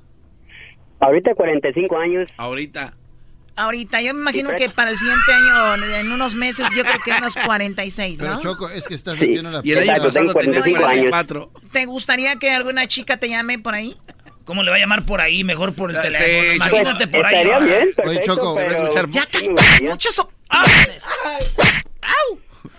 Ahorita 0.99 1.35
45 1.35 1.97
años. 1.97 2.29
Ahorita. 2.37 2.93
Ahorita, 3.55 4.01
yo 4.01 4.13
me 4.13 4.21
imagino 4.21 4.49
que 4.55 4.69
para 4.69 4.91
el 4.91 4.97
siguiente 4.97 5.33
año, 5.33 5.85
en 5.95 6.11
unos 6.11 6.35
meses, 6.35 6.67
yo 6.75 6.83
creo 6.83 6.95
que 7.03 7.11
unos 7.11 7.35
46, 7.35 8.19
¿no? 8.19 8.25
Pero 8.25 8.41
Choco, 8.41 8.69
es 8.69 8.87
que 8.87 8.93
estás 8.93 9.15
haciendo 9.15 9.51
la... 9.51 9.61
Y 9.63 9.73
el 9.73 9.89
año 9.89 10.03
pasado 10.03 10.33
tenía 10.33 10.61
44. 10.61 11.51
¿Te 11.71 11.85
gustaría 11.85 12.35
que 12.37 12.51
alguna 12.51 12.87
chica 12.87 13.17
te 13.17 13.29
llame 13.29 13.59
por 13.59 13.73
ahí? 13.73 13.97
¿Cómo 14.45 14.63
le 14.63 14.71
va 14.71 14.77
a 14.77 14.79
llamar 14.79 15.05
por 15.05 15.21
ahí? 15.21 15.43
Mejor 15.43 15.73
por 15.73 15.91
el 15.91 16.01
teléfono. 16.01 16.53
Imagínate 16.55 17.07
por 17.07 17.25
ahí. 17.25 17.35
Estaría 17.35 17.59
bien, 17.59 17.89
Oye, 18.05 18.21
Choco, 18.23 18.55
pero... 18.55 18.75
escuchar... 18.75 19.09
Ya 19.09 19.23
muchas... 19.83 20.21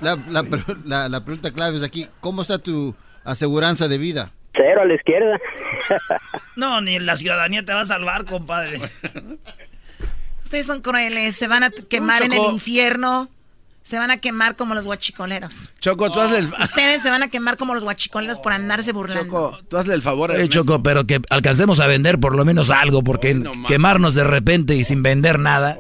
La, 0.01 0.17
la, 0.29 0.45
la, 0.85 1.09
la 1.09 1.25
pregunta 1.25 1.53
clave 1.53 1.77
es 1.77 1.83
aquí, 1.83 2.09
¿cómo 2.21 2.43
está 2.43 2.59
tu 2.59 2.95
aseguranza 3.25 3.87
de 3.87 3.99
vida? 3.99 4.33
Cero 4.55 4.83
a 4.83 4.85
la 4.85 4.95
izquierda. 4.95 5.39
no, 6.57 6.81
ni 6.81 6.99
la 6.99 7.17
ciudadanía 7.17 7.65
te 7.65 7.73
va 7.73 7.83
a 7.83 7.87
salvar, 7.87 8.25
compadre. 8.25 8.81
Ustedes 10.53 10.67
son 10.67 10.83
crueles, 10.83 11.35
se 11.35 11.49
van 11.49 11.63
a 11.63 11.71
quemar 11.71 12.23
en 12.25 12.35
el 12.35 12.43
infierno. 12.53 13.31
Se 13.85 13.97
van 13.97 14.11
a 14.11 14.19
quemar 14.19 14.55
como 14.55 14.75
los 14.75 14.85
guachicoleros. 14.85 15.71
Choco, 15.81 16.13
tú 16.13 16.21
hazle 16.21 16.41
el... 16.41 16.53
Ustedes 16.63 17.01
se 17.01 17.09
van 17.09 17.23
a 17.23 17.29
quemar 17.29 17.57
como 17.57 17.73
los 17.73 17.83
guachicoleros 17.83 18.39
por 18.39 18.53
andarse 18.53 18.93
burlando. 18.93 19.25
Choco, 19.25 19.59
tú 19.71 19.79
hazle 19.79 19.95
el 19.95 20.03
favor. 20.03 20.39
Eh, 20.39 20.47
Choco, 20.51 20.83
pero 20.83 21.07
que 21.07 21.23
alcancemos 21.31 21.81
a 21.81 21.87
vender 21.87 22.21
por 22.21 22.37
lo 22.37 22.45
menos 22.45 22.69
algo, 22.69 23.03
porque 23.03 23.43
quemarnos 23.67 24.15
de 24.15 24.25
repente 24.25 24.75
y 24.75 24.85
sin 24.85 25.03
vender 25.03 25.39
nada. 25.39 25.79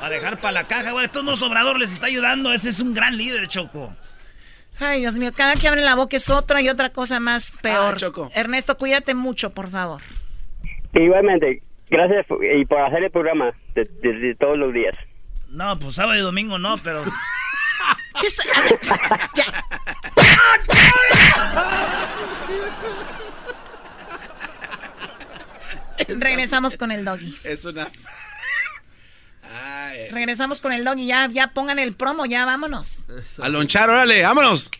A 0.00 0.08
dejar 0.08 0.40
para 0.40 0.52
la 0.52 0.64
caja, 0.68 0.92
güey. 0.92 1.08
Todo 1.08 1.34
sobrador 1.34 1.76
les 1.76 1.92
está 1.92 2.06
ayudando. 2.06 2.52
Ese 2.52 2.68
es 2.68 2.78
un 2.78 2.94
gran 2.94 3.16
líder, 3.16 3.48
Choco. 3.48 3.92
Ay, 4.78 5.00
Dios 5.00 5.14
mío, 5.14 5.32
cada 5.34 5.56
que 5.56 5.66
abre 5.66 5.80
la 5.80 5.96
boca 5.96 6.16
es 6.16 6.30
otra 6.30 6.62
y 6.62 6.68
otra 6.68 6.90
cosa 6.90 7.18
más 7.18 7.52
peor. 7.60 7.94
Ah, 7.94 7.98
Choco. 7.98 8.30
Ernesto, 8.32 8.78
cuídate 8.78 9.14
mucho, 9.16 9.50
por 9.50 9.72
favor. 9.72 10.02
Igualmente, 10.94 11.64
gracias 11.92 12.26
y 12.58 12.64
por 12.64 12.80
hacer 12.80 13.04
el 13.04 13.10
programa 13.10 13.52
desde 13.74 14.34
todos 14.34 14.58
los 14.58 14.72
días. 14.72 14.96
No, 15.48 15.78
pues 15.78 15.94
sábado 15.94 16.18
y 16.18 16.22
domingo 16.22 16.58
no, 16.58 16.76
pero. 16.78 17.04
Regresamos 26.08 26.76
con 26.76 26.90
el 26.90 27.04
doggy. 27.04 27.38
Es 27.44 27.64
una. 27.64 27.88
Regresamos 30.10 30.60
con 30.60 30.72
el 30.72 30.84
doggy. 30.84 31.06
Ya, 31.06 31.28
ya 31.28 31.48
pongan 31.48 31.78
el 31.78 31.94
promo, 31.94 32.26
ya 32.26 32.44
vámonos. 32.44 33.04
A 33.40 33.48
lonchar, 33.48 33.90
órale, 33.90 34.22
vámonos. 34.22 34.70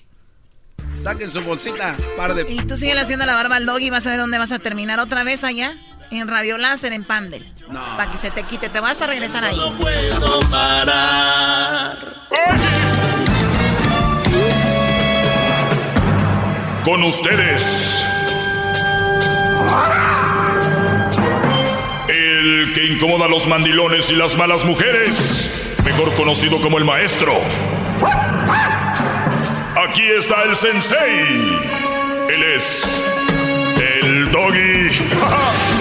Saquen 1.02 1.30
su 1.30 1.42
bolsita, 1.42 1.96
par 2.16 2.34
de. 2.34 2.50
Y 2.52 2.60
tú 2.60 2.76
sigues 2.76 2.96
haciendo 2.96 3.26
la 3.26 3.34
barba 3.34 3.56
al 3.56 3.66
doggy 3.66 3.86
y 3.86 3.90
vas 3.90 4.06
a 4.06 4.10
ver 4.10 4.20
dónde 4.20 4.38
vas 4.38 4.52
a 4.52 4.58
terminar 4.58 5.00
otra 5.00 5.24
vez 5.24 5.44
allá. 5.44 5.72
En 6.12 6.28
Radio 6.28 6.58
Láser, 6.58 6.92
en 6.92 7.04
Pandel. 7.04 7.50
No. 7.70 7.80
Para 7.96 8.12
que 8.12 8.18
se 8.18 8.30
te 8.30 8.42
quite. 8.42 8.68
Te 8.68 8.80
vas 8.80 9.00
a 9.00 9.06
regresar 9.06 9.44
ahí. 9.44 9.56
No 9.56 9.72
puedo 9.78 10.40
parar. 10.50 11.96
Con 16.84 17.02
ustedes. 17.04 18.04
El 22.08 22.72
que 22.74 22.84
incomoda 22.88 23.24
a 23.24 23.28
los 23.28 23.46
mandilones 23.46 24.10
y 24.10 24.16
las 24.16 24.36
malas 24.36 24.66
mujeres. 24.66 25.78
Mejor 25.82 26.12
conocido 26.14 26.60
como 26.60 26.76
el 26.76 26.84
maestro. 26.84 27.40
Aquí 29.82 30.02
está 30.10 30.42
el 30.42 30.56
sensei. 30.56 31.58
Él 32.28 32.42
es 32.54 33.02
el 34.02 34.30
doggy. 34.30 34.90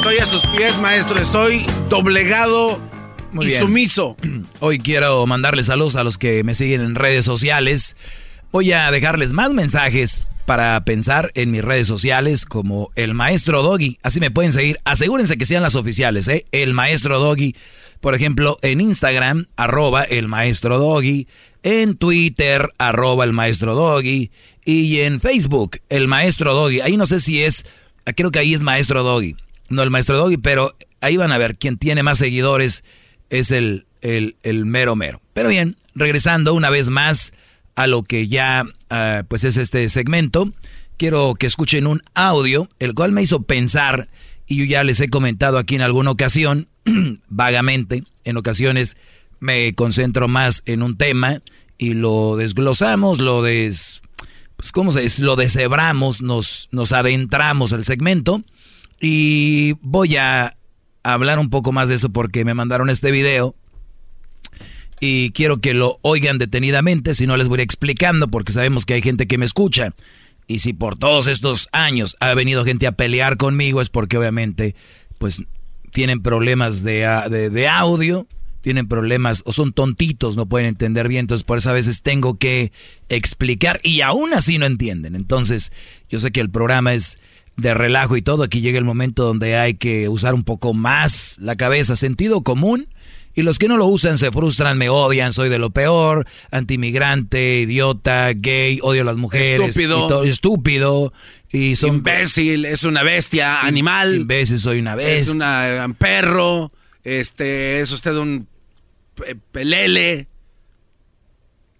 Estoy 0.00 0.16
a 0.16 0.24
sus 0.24 0.46
pies, 0.46 0.80
maestro. 0.80 1.20
Estoy 1.20 1.66
doblegado 1.90 2.80
y 3.38 3.50
sumiso. 3.50 4.16
Hoy 4.60 4.78
quiero 4.78 5.26
mandarles 5.26 5.66
saludos 5.66 5.94
a 5.94 6.04
los 6.04 6.16
que 6.16 6.42
me 6.42 6.54
siguen 6.54 6.80
en 6.80 6.94
redes 6.94 7.26
sociales. 7.26 7.98
Voy 8.50 8.72
a 8.72 8.90
dejarles 8.90 9.34
más 9.34 9.52
mensajes 9.52 10.30
para 10.46 10.82
pensar 10.86 11.32
en 11.34 11.50
mis 11.50 11.62
redes 11.62 11.86
sociales 11.86 12.46
como 12.46 12.90
el 12.96 13.12
maestro 13.12 13.62
Doggy. 13.62 13.98
Así 14.02 14.20
me 14.20 14.30
pueden 14.30 14.54
seguir. 14.54 14.78
Asegúrense 14.84 15.36
que 15.36 15.44
sean 15.44 15.62
las 15.62 15.76
oficiales, 15.76 16.28
¿eh? 16.28 16.46
El 16.50 16.72
maestro 16.72 17.18
Doggy. 17.18 17.54
Por 18.00 18.14
ejemplo, 18.14 18.56
en 18.62 18.80
Instagram, 18.80 19.48
arroba 19.56 20.04
el 20.04 20.28
maestro 20.28 20.78
Doggy. 20.78 21.28
En 21.62 21.94
Twitter, 21.94 22.70
arroba 22.78 23.24
el 23.24 23.34
maestro 23.34 23.74
Doggy. 23.74 24.30
Y 24.64 25.00
en 25.00 25.20
Facebook, 25.20 25.76
el 25.90 26.08
maestro 26.08 26.54
Doggy. 26.54 26.80
Ahí 26.80 26.96
no 26.96 27.04
sé 27.04 27.20
si 27.20 27.42
es, 27.42 27.66
creo 28.16 28.30
que 28.30 28.38
ahí 28.38 28.54
es 28.54 28.62
maestro 28.62 29.02
Doggy. 29.02 29.36
No 29.70 29.82
el 29.82 29.90
maestro 29.90 30.18
Doggy, 30.18 30.36
pero 30.36 30.76
ahí 31.00 31.16
van 31.16 31.32
a 31.32 31.38
ver 31.38 31.56
quién 31.56 31.78
tiene 31.78 32.02
más 32.02 32.18
seguidores 32.18 32.84
es 33.30 33.50
el, 33.52 33.86
el, 34.02 34.36
el 34.42 34.66
mero 34.66 34.96
mero. 34.96 35.22
Pero 35.32 35.48
bien, 35.48 35.76
regresando 35.94 36.54
una 36.54 36.70
vez 36.70 36.90
más 36.90 37.32
a 37.76 37.86
lo 37.86 38.02
que 38.02 38.28
ya 38.28 38.64
ah, 38.90 39.22
pues 39.28 39.44
es 39.44 39.56
este 39.56 39.88
segmento, 39.88 40.52
quiero 40.96 41.34
que 41.34 41.46
escuchen 41.46 41.86
un 41.86 42.02
audio, 42.14 42.68
el 42.78 42.94
cual 42.94 43.12
me 43.12 43.22
hizo 43.22 43.44
pensar, 43.44 44.08
y 44.46 44.56
yo 44.56 44.64
ya 44.64 44.84
les 44.84 45.00
he 45.00 45.08
comentado 45.08 45.56
aquí 45.56 45.76
en 45.76 45.82
alguna 45.82 46.10
ocasión, 46.10 46.68
vagamente, 47.28 48.04
en 48.24 48.36
ocasiones 48.36 48.96
me 49.38 49.74
concentro 49.74 50.28
más 50.28 50.62
en 50.66 50.82
un 50.82 50.98
tema 50.98 51.40
y 51.78 51.94
lo 51.94 52.36
desglosamos, 52.36 53.20
lo 53.20 53.42
des... 53.42 54.02
Pues, 54.56 54.72
¿cómo 54.72 54.92
se 54.92 55.00
dice? 55.00 55.22
Lo 55.22 55.36
deshebramos, 55.36 56.20
nos, 56.20 56.68
nos 56.70 56.92
adentramos 56.92 57.72
al 57.72 57.86
segmento 57.86 58.44
y 59.00 59.74
voy 59.80 60.16
a 60.16 60.56
hablar 61.02 61.38
un 61.38 61.50
poco 61.50 61.72
más 61.72 61.88
de 61.88 61.94
eso 61.94 62.10
porque 62.10 62.44
me 62.44 62.54
mandaron 62.54 62.90
este 62.90 63.10
video 63.10 63.54
y 65.00 65.30
quiero 65.30 65.58
que 65.58 65.72
lo 65.72 65.98
oigan 66.02 66.36
detenidamente, 66.38 67.14
si 67.14 67.26
no 67.26 67.38
les 67.38 67.48
voy 67.48 67.60
explicando 67.62 68.28
porque 68.28 68.52
sabemos 68.52 68.84
que 68.84 68.94
hay 68.94 69.02
gente 69.02 69.26
que 69.26 69.38
me 69.38 69.46
escucha. 69.46 69.94
Y 70.46 70.58
si 70.58 70.72
por 70.72 70.98
todos 70.98 71.26
estos 71.26 71.68
años 71.72 72.16
ha 72.20 72.34
venido 72.34 72.64
gente 72.64 72.86
a 72.86 72.92
pelear 72.92 73.36
conmigo 73.36 73.80
es 73.80 73.88
porque 73.88 74.18
obviamente 74.18 74.74
pues 75.18 75.42
tienen 75.90 76.22
problemas 76.22 76.82
de, 76.82 77.06
de, 77.52 77.68
audio, 77.68 78.26
tienen 78.60 78.88
problemas 78.88 79.42
o 79.46 79.52
son 79.52 79.72
tontitos, 79.72 80.36
no 80.36 80.46
pueden 80.46 80.66
entender 80.66 81.08
bien, 81.08 81.20
entonces 81.20 81.44
por 81.44 81.58
eso 81.58 81.70
a 81.70 81.74
veces 81.74 82.02
tengo 82.02 82.36
que 82.36 82.72
explicar 83.08 83.80
y 83.82 84.02
aún 84.02 84.34
así 84.34 84.58
no 84.58 84.66
entienden. 84.66 85.14
Entonces 85.14 85.72
yo 86.10 86.20
sé 86.20 86.30
que 86.30 86.40
el 86.40 86.50
programa 86.50 86.94
es 86.94 87.18
de 87.60 87.74
relajo 87.74 88.16
y 88.16 88.22
todo, 88.22 88.42
aquí 88.42 88.60
llega 88.60 88.78
el 88.78 88.84
momento 88.84 89.24
donde 89.24 89.56
hay 89.56 89.74
que 89.74 90.08
usar 90.08 90.34
un 90.34 90.44
poco 90.44 90.74
más 90.74 91.36
la 91.40 91.56
cabeza, 91.56 91.96
sentido 91.96 92.42
común. 92.42 92.88
Y 93.32 93.42
los 93.42 93.60
que 93.60 93.68
no 93.68 93.76
lo 93.76 93.86
usan 93.86 94.18
se 94.18 94.32
frustran, 94.32 94.76
me 94.76 94.88
odian, 94.88 95.32
soy 95.32 95.48
de 95.48 95.58
lo 95.58 95.70
peor, 95.70 96.26
antimigrante, 96.50 97.60
idiota, 97.60 98.32
gay, 98.34 98.80
odio 98.82 99.02
a 99.02 99.04
las 99.04 99.16
mujeres. 99.16 99.76
Estúpido. 99.76 100.24
Y 100.24 100.28
estúpido. 100.28 101.12
Y 101.48 101.76
son 101.76 101.96
imbécil, 101.96 102.64
es 102.64 102.82
una 102.82 103.04
bestia, 103.04 103.60
animal. 103.60 104.16
Imbécil, 104.16 104.58
soy 104.58 104.80
una 104.80 104.96
bestia. 104.96 105.76
Es 105.76 105.84
un 105.84 105.94
perro, 105.94 106.72
este, 107.04 107.80
es 107.80 107.92
usted 107.92 108.16
un 108.16 108.48
pelele. 109.52 110.26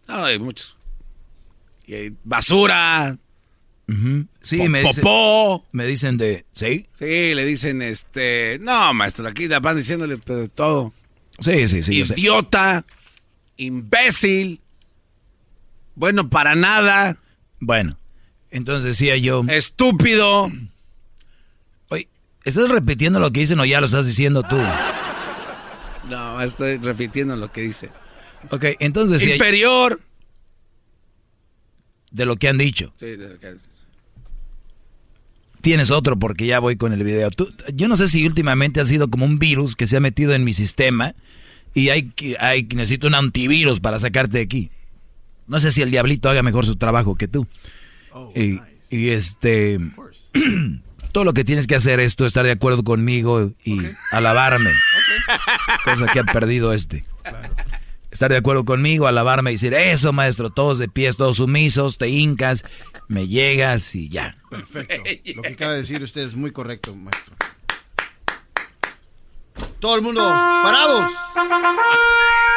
No, 0.07 0.25
hay 0.25 0.39
muchos. 0.39 0.77
Y 1.87 2.13
basura, 2.23 3.19
Sí, 4.41 4.69
me 4.69 4.83
dicen, 4.83 5.05
me 5.73 5.87
dicen 5.87 6.17
de, 6.17 6.45
¿sí? 6.55 6.87
Sí, 6.99 7.35
le 7.35 7.45
dicen, 7.45 7.83
este, 7.83 8.59
no, 8.61 8.95
maestro, 8.95 9.27
aquí 9.29 9.49
van 9.49 9.77
diciéndole 9.77 10.17
de 10.17 10.49
todo. 10.49 10.93
Sí, 11.39 11.67
sí, 11.69 11.83
sí. 11.83 11.95
Idiota, 11.95 12.85
imbécil, 13.57 14.61
bueno 15.95 16.29
para 16.29 16.55
nada. 16.55 17.17
Bueno, 17.59 17.99
entonces 18.51 18.85
decía 18.85 19.17
yo. 19.17 19.45
Estúpido. 19.49 20.51
Oye, 21.89 22.09
¿estás 22.45 22.71
repitiendo 22.71 23.21
lo 23.21 23.31
que 23.33 23.41
dicen 23.41 23.61
o 23.61 23.65
ya 23.65 23.81
lo 23.81 23.87
estás 23.87 24.07
diciendo 24.07 24.43
tú? 24.43 24.59
No, 26.09 26.41
estoy 26.41 26.79
repitiendo 26.79 27.37
lo 27.37 27.53
que 27.53 27.63
dice. 27.63 27.91
Ok, 28.51 28.65
entonces 28.81 29.21
decía 29.21 29.37
Inferior. 29.37 30.01
De 32.11 32.27
lo 32.27 32.37
que 32.37 32.49
han 32.49 32.59
dicho. 32.59 32.93
Sí, 32.97 33.07
de 33.07 33.29
lo 33.29 33.39
que 33.39 33.47
han 33.47 33.59
dicho. 33.59 33.70
Tienes 35.61 35.91
otro 35.91 36.19
porque 36.19 36.47
ya 36.47 36.59
voy 36.59 36.77
con 36.77 36.93
el 36.93 37.05
video. 37.05 37.29
yo 37.75 37.89
no 37.89 37.97
sé 37.97 38.09
si 38.09 38.27
últimamente 38.27 38.81
ha 38.81 38.85
sido 38.85 39.11
como 39.11 39.25
un 39.25 39.39
virus 39.39 39.77
que 39.77 39.87
se 39.87 39.97
ha 39.97 40.01
metido 40.01 40.35
en 40.35 40.45
mi 40.45 40.55
sistema 40.55 41.15
y 41.75 41.91
hay, 41.91 42.13
hay 42.39 42.65
necesito 42.75 43.07
un 43.07 43.15
antivirus 43.15 43.81
para 43.81 43.99
sacarte 43.99 44.39
de 44.39 44.45
aquí. 44.45 44.71
No 45.47 45.61
sé 45.61 45.73
si 45.73 45.83
el 45.83 45.91
diablito 45.91 46.31
haga 46.31 46.43
mejor 46.43 46.65
su 46.65 46.77
trabajo 46.77 47.17
que 47.17 47.29
tú. 47.29 47.47
Oh, 48.13 48.33
y, 48.35 48.61
este 48.91 49.79
todo 51.13 51.25
lo 51.25 51.33
que 51.33 51.45
tienes 51.45 51.67
que 51.67 51.75
hacer 51.75 52.01
es 52.01 52.17
tú 52.17 52.25
estar 52.25 52.45
de 52.45 52.53
acuerdo 52.53 52.83
conmigo 52.83 53.53
y 53.65 53.81
alabarme. 54.13 54.71
Cosa 55.85 56.07
que 56.13 56.21
ha 56.21 56.25
perdido 56.25 56.73
este. 56.73 57.05
Estar 58.11 58.31
de 58.31 58.39
acuerdo 58.39 58.65
conmigo, 58.65 59.07
alabarme 59.07 59.51
y 59.51 59.55
decir, 59.55 59.73
eso 59.73 60.13
maestro, 60.13 60.51
todos 60.51 60.79
de 60.79 60.89
pies, 60.89 61.17
todos 61.17 61.37
sumisos, 61.37 61.97
te 61.97 62.09
hincas 62.09 62.65
me 63.11 63.27
llegas 63.27 63.97
y 63.97 64.09
ya. 64.09 64.37
Perfecto. 64.49 64.95
Lo 65.35 65.43
que 65.43 65.49
acaba 65.49 65.73
de 65.73 65.79
decir 65.79 66.01
usted 66.03 66.23
es 66.23 66.35
muy 66.35 66.53
correcto, 66.53 66.95
maestro. 66.95 67.35
Todo 69.81 69.97
el 69.97 70.03
mundo 70.03 70.23
parados. 70.23 71.11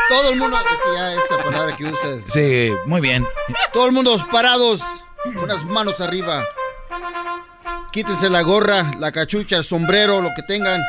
Todo 0.09 0.29
el 0.31 0.37
mundo, 0.37 0.57
es 0.57 0.79
que 0.79 0.93
ya 0.95 1.13
esa 1.13 1.43
palabra 1.43 1.75
que 1.75 1.85
usas. 1.85 2.23
Sí, 2.29 2.71
muy 2.85 3.01
bien. 3.01 3.25
Todo 3.73 3.87
el 3.87 3.93
mundo 3.93 4.15
parados, 4.31 4.81
con 5.23 5.47
las 5.47 5.65
manos 5.65 5.99
arriba. 5.99 6.45
Quítense 7.91 8.29
la 8.29 8.41
gorra, 8.43 8.91
la 8.99 9.11
cachucha, 9.11 9.57
el 9.57 9.63
sombrero, 9.63 10.21
lo 10.21 10.29
que 10.35 10.43
tengan. 10.43 10.81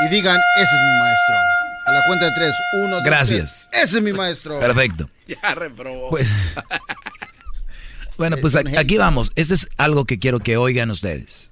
Y 0.00 0.08
digan, 0.08 0.40
ese 0.56 0.74
es 0.74 0.82
mi 0.82 0.98
maestro. 0.98 1.53
La 1.94 2.02
cuenta 2.08 2.24
de 2.24 2.32
tres. 2.32 2.54
Uno, 2.72 2.96
dos, 2.96 3.04
Gracias. 3.04 3.68
Ese 3.70 3.98
es 3.98 4.02
mi 4.02 4.12
maestro. 4.12 4.58
Perfecto. 4.58 5.08
Ya 5.26 5.54
reprobó. 5.54 6.10
Pues, 6.10 6.28
bueno, 8.18 8.36
pues 8.42 8.56
aquí 8.56 8.98
vamos. 8.98 9.30
Este 9.36 9.54
es 9.54 9.68
algo 9.78 10.04
que 10.04 10.18
quiero 10.18 10.38
que 10.40 10.58
oigan 10.58 10.90
ustedes. 10.90 11.50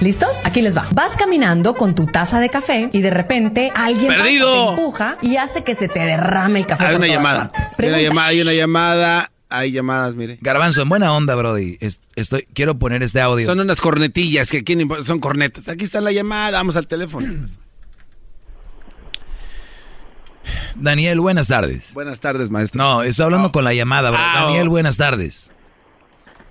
¿Listos? 0.00 0.44
Aquí 0.44 0.60
les 0.60 0.76
va. 0.76 0.86
Vas 0.92 1.16
caminando 1.16 1.74
con 1.74 1.94
tu 1.94 2.06
taza 2.06 2.38
de 2.40 2.50
café 2.50 2.90
y 2.92 3.00
de 3.00 3.10
repente 3.10 3.72
alguien 3.74 4.12
te 4.12 4.38
empuja 4.38 5.16
y 5.22 5.36
hace 5.36 5.64
que 5.64 5.74
se 5.74 5.88
te 5.88 6.00
derrame 6.00 6.58
el 6.58 6.66
café. 6.66 6.84
Hay 6.84 6.96
una 6.96 7.06
llamada. 7.06 7.50
Hay 7.78 7.88
una 7.88 8.00
llamada, 8.00 8.26
hay 8.28 8.40
una 8.42 8.52
llamada. 8.52 9.30
Hay 9.50 9.72
llamadas, 9.72 10.14
mire. 10.14 10.36
Garbanzo, 10.42 10.82
en 10.82 10.90
buena 10.90 11.10
onda, 11.14 11.34
Brody. 11.34 11.78
estoy, 12.16 12.46
quiero 12.52 12.78
poner 12.78 13.02
este 13.02 13.22
audio. 13.22 13.46
Son 13.46 13.58
unas 13.60 13.80
cornetillas 13.80 14.50
que 14.50 14.58
aquí 14.58 14.76
son 15.04 15.20
cornetas. 15.20 15.68
Aquí 15.68 15.84
está 15.84 16.02
la 16.02 16.12
llamada, 16.12 16.58
vamos 16.58 16.76
al 16.76 16.86
teléfono. 16.86 17.46
Daniel, 20.80 21.20
buenas 21.20 21.48
tardes. 21.48 21.92
Buenas 21.94 22.20
tardes, 22.20 22.50
maestro. 22.50 22.82
No, 22.82 23.02
estoy 23.02 23.24
hablando 23.24 23.50
con 23.50 23.64
la 23.64 23.74
llamada, 23.74 24.10
bro. 24.10 24.18
Ah, 24.20 24.44
Daniel, 24.46 24.68
buenas 24.68 24.96
tardes. 24.96 25.52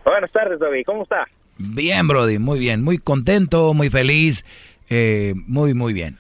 Buenas 0.03 0.31
tardes, 0.31 0.59
David. 0.59 0.83
¿Cómo 0.85 1.03
está? 1.03 1.25
Bien, 1.57 2.07
Brody, 2.07 2.37
muy 2.37 2.59
bien. 2.59 2.83
Muy 2.83 2.97
contento, 2.97 3.73
muy 3.73 3.89
feliz. 3.89 4.45
Eh, 4.89 5.33
muy, 5.47 5.73
muy 5.73 5.93
bien. 5.93 6.17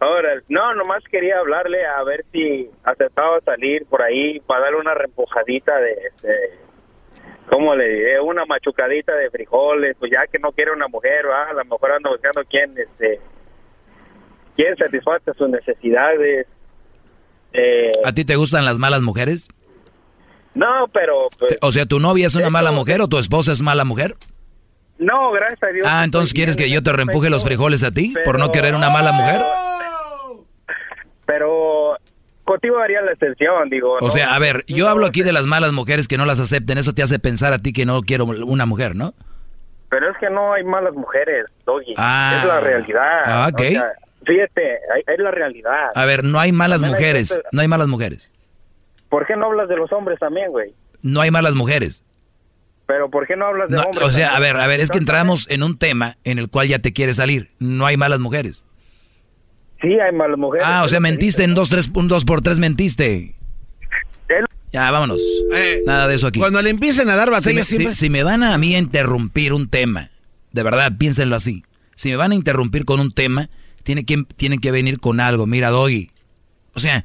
Ahora, 0.00 0.40
no, 0.48 0.74
nomás 0.74 1.04
quería 1.10 1.38
hablarle 1.38 1.84
a 1.84 2.02
ver 2.04 2.24
si 2.32 2.70
aceptaba 2.84 3.40
salir 3.40 3.84
por 3.86 4.00
ahí 4.00 4.40
para 4.40 4.62
darle 4.62 4.78
una 4.78 4.94
reempujadita 4.94 5.72
de, 5.78 6.40
¿cómo 7.50 7.74
le 7.74 7.86
diré? 7.86 8.20
Una 8.20 8.46
machucadita 8.46 9.14
de 9.14 9.28
frijoles, 9.30 9.96
pues 9.98 10.10
ya 10.10 10.26
que 10.26 10.38
no 10.38 10.52
quiere 10.52 10.72
una 10.72 10.88
mujer, 10.88 11.26
a 11.26 11.52
lo 11.52 11.64
mejor 11.66 11.92
anda 11.92 12.08
buscando 12.08 12.42
quién, 12.48 12.74
este, 12.78 13.20
quién 14.60 14.76
satisface 14.76 15.32
sus 15.36 15.48
necesidades. 15.48 16.46
Eh, 17.52 17.90
¿A 18.04 18.12
ti 18.12 18.24
te 18.24 18.36
gustan 18.36 18.64
las 18.64 18.78
malas 18.78 19.00
mujeres? 19.00 19.48
No, 20.54 20.86
pero... 20.92 21.28
Pues, 21.38 21.56
o 21.62 21.72
sea, 21.72 21.86
¿tu 21.86 21.98
novia 21.98 22.26
es 22.26 22.34
una 22.34 22.50
mala 22.50 22.70
mujer 22.70 23.00
o 23.00 23.08
tu 23.08 23.18
esposa 23.18 23.52
es 23.52 23.62
mala 23.62 23.84
mujer? 23.84 24.16
No, 24.98 25.32
gracias 25.32 25.62
a 25.62 25.72
Dios. 25.72 25.86
Ah, 25.88 26.04
entonces 26.04 26.34
quieres 26.34 26.56
que 26.56 26.68
yo 26.68 26.82
te 26.82 26.92
reempuje 26.92 27.30
los 27.30 27.42
frijoles 27.42 27.82
a 27.84 27.90
ti 27.90 28.12
por 28.24 28.38
no 28.38 28.52
querer 28.52 28.74
una 28.74 28.90
mala 28.90 29.12
mujer. 29.12 29.40
Pero 31.26 31.96
contigo 32.44 32.78
haría 32.80 33.00
la 33.00 33.12
excepción, 33.12 33.70
digo. 33.70 33.96
O 34.00 34.10
sea, 34.10 34.34
a 34.34 34.38
ver, 34.38 34.64
yo 34.66 34.88
hablo 34.88 35.06
aquí 35.06 35.22
de 35.22 35.32
las 35.32 35.46
malas 35.46 35.72
mujeres 35.72 36.06
que 36.06 36.18
no 36.18 36.26
las 36.26 36.38
acepten. 36.38 36.76
Eso 36.76 36.92
te 36.92 37.02
hace 37.02 37.18
pensar 37.18 37.54
a 37.54 37.58
ti 37.60 37.72
que 37.72 37.86
no 37.86 38.02
quiero 38.02 38.24
una 38.24 38.66
mujer, 38.66 38.94
¿no? 38.94 39.14
Pero 39.88 40.10
es 40.10 40.18
que 40.18 40.28
no 40.28 40.52
hay 40.52 40.64
malas 40.64 40.92
mujeres, 40.92 41.46
Doggy. 41.64 41.94
Ah, 41.96 42.40
es 42.42 42.46
la 42.46 42.60
realidad. 42.60 43.22
Ah, 43.24 43.48
ok. 43.50 43.62
Fíjate, 44.24 44.78
es 45.06 45.18
la 45.18 45.30
realidad. 45.30 45.90
A 45.94 46.04
ver, 46.04 46.24
no 46.24 46.40
hay 46.40 46.52
malas 46.52 46.82
mujeres. 46.82 47.40
No 47.52 47.60
hay 47.60 47.68
malas 47.68 47.88
mujeres. 47.88 48.32
¿Por 49.08 49.26
qué 49.26 49.36
no 49.36 49.46
hablas 49.46 49.68
de 49.68 49.76
los 49.76 49.92
hombres 49.92 50.18
también, 50.18 50.50
güey? 50.50 50.72
No 51.02 51.20
hay 51.20 51.30
malas 51.30 51.54
mujeres. 51.54 52.04
Pero 52.86 53.08
¿por 53.10 53.26
qué 53.26 53.36
no 53.36 53.46
hablas 53.46 53.68
de 53.70 53.78
hombres? 53.78 54.02
O 54.02 54.10
sea, 54.10 54.34
a 54.34 54.40
ver, 54.40 54.56
a 54.56 54.66
ver, 54.66 54.80
es 54.80 54.90
que 54.90 54.98
entramos 54.98 55.48
en 55.50 55.62
un 55.62 55.78
tema 55.78 56.16
en 56.24 56.38
el 56.38 56.48
cual 56.48 56.68
ya 56.68 56.80
te 56.80 56.92
quieres 56.92 57.16
salir. 57.16 57.50
No 57.58 57.86
hay 57.86 57.96
malas 57.96 58.20
mujeres. 58.20 58.64
Sí, 59.80 59.98
hay 59.98 60.12
malas 60.12 60.38
mujeres. 60.38 60.66
Ah, 60.68 60.82
o 60.84 60.88
sea, 60.88 61.00
mentiste 61.00 61.44
en 61.44 61.54
dos, 61.54 61.70
tres, 61.70 61.90
un 61.94 62.08
dos 62.08 62.24
por 62.24 62.42
tres 62.42 62.58
mentiste. 62.58 63.34
Ya, 64.72 64.90
vámonos. 64.90 65.20
Eh, 65.52 65.82
Nada 65.84 66.06
de 66.06 66.14
eso 66.14 66.28
aquí. 66.28 66.38
Cuando 66.38 66.62
le 66.62 66.70
empiecen 66.70 67.08
a 67.10 67.16
dar 67.16 67.30
batalla 67.30 67.64
si 67.64 67.84
me, 67.84 67.94
si, 67.94 68.10
me 68.10 68.22
van 68.22 68.44
a 68.44 68.56
mí 68.56 68.74
a 68.76 68.78
interrumpir 68.78 69.52
un 69.52 69.68
tema, 69.68 70.10
de 70.52 70.62
verdad, 70.62 70.92
piénsenlo 70.96 71.34
así. 71.34 71.64
Si 71.96 72.10
me 72.10 72.16
van 72.16 72.32
a 72.32 72.34
interrumpir 72.36 72.84
con 72.84 73.00
un 73.00 73.10
tema, 73.10 73.50
tiene 73.82 74.04
que, 74.04 74.24
tienen 74.36 74.60
que 74.60 74.70
venir 74.70 75.00
con 75.00 75.20
algo. 75.20 75.46
Mira, 75.46 75.70
Doggy. 75.70 76.10
O 76.74 76.80
sea, 76.80 77.04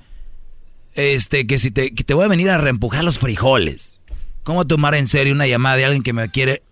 este, 0.96 1.48
que 1.48 1.60
si 1.60 1.72
te, 1.72 1.94
que 1.94 2.04
te 2.04 2.14
voy 2.14 2.26
a 2.26 2.30
venir 2.30 2.50
a 2.50 2.58
reempujar 2.58 3.04
los 3.04 3.20
frijoles. 3.20 4.02
¿Cómo 4.44 4.66
tomar 4.66 4.96
en 4.96 5.08
serio 5.08 5.34
una 5.34 5.48
llamada 5.48 5.78
de 5.78 5.86
alguien 5.86 6.04
que 6.04 6.14
me 6.14 6.30
quiere 6.30 6.64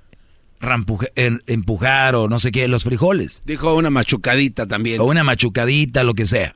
empujar 1.47 2.15
o 2.15 2.29
no 2.29 2.39
sé 2.39 2.51
qué, 2.51 2.67
los 2.67 2.83
frijoles? 2.83 3.41
Dijo 3.45 3.75
una 3.75 3.89
machucadita 3.89 4.67
también. 4.67 5.01
O 5.01 5.05
una 5.05 5.23
machucadita, 5.23 6.03
lo 6.03 6.13
que 6.13 6.25
sea. 6.25 6.55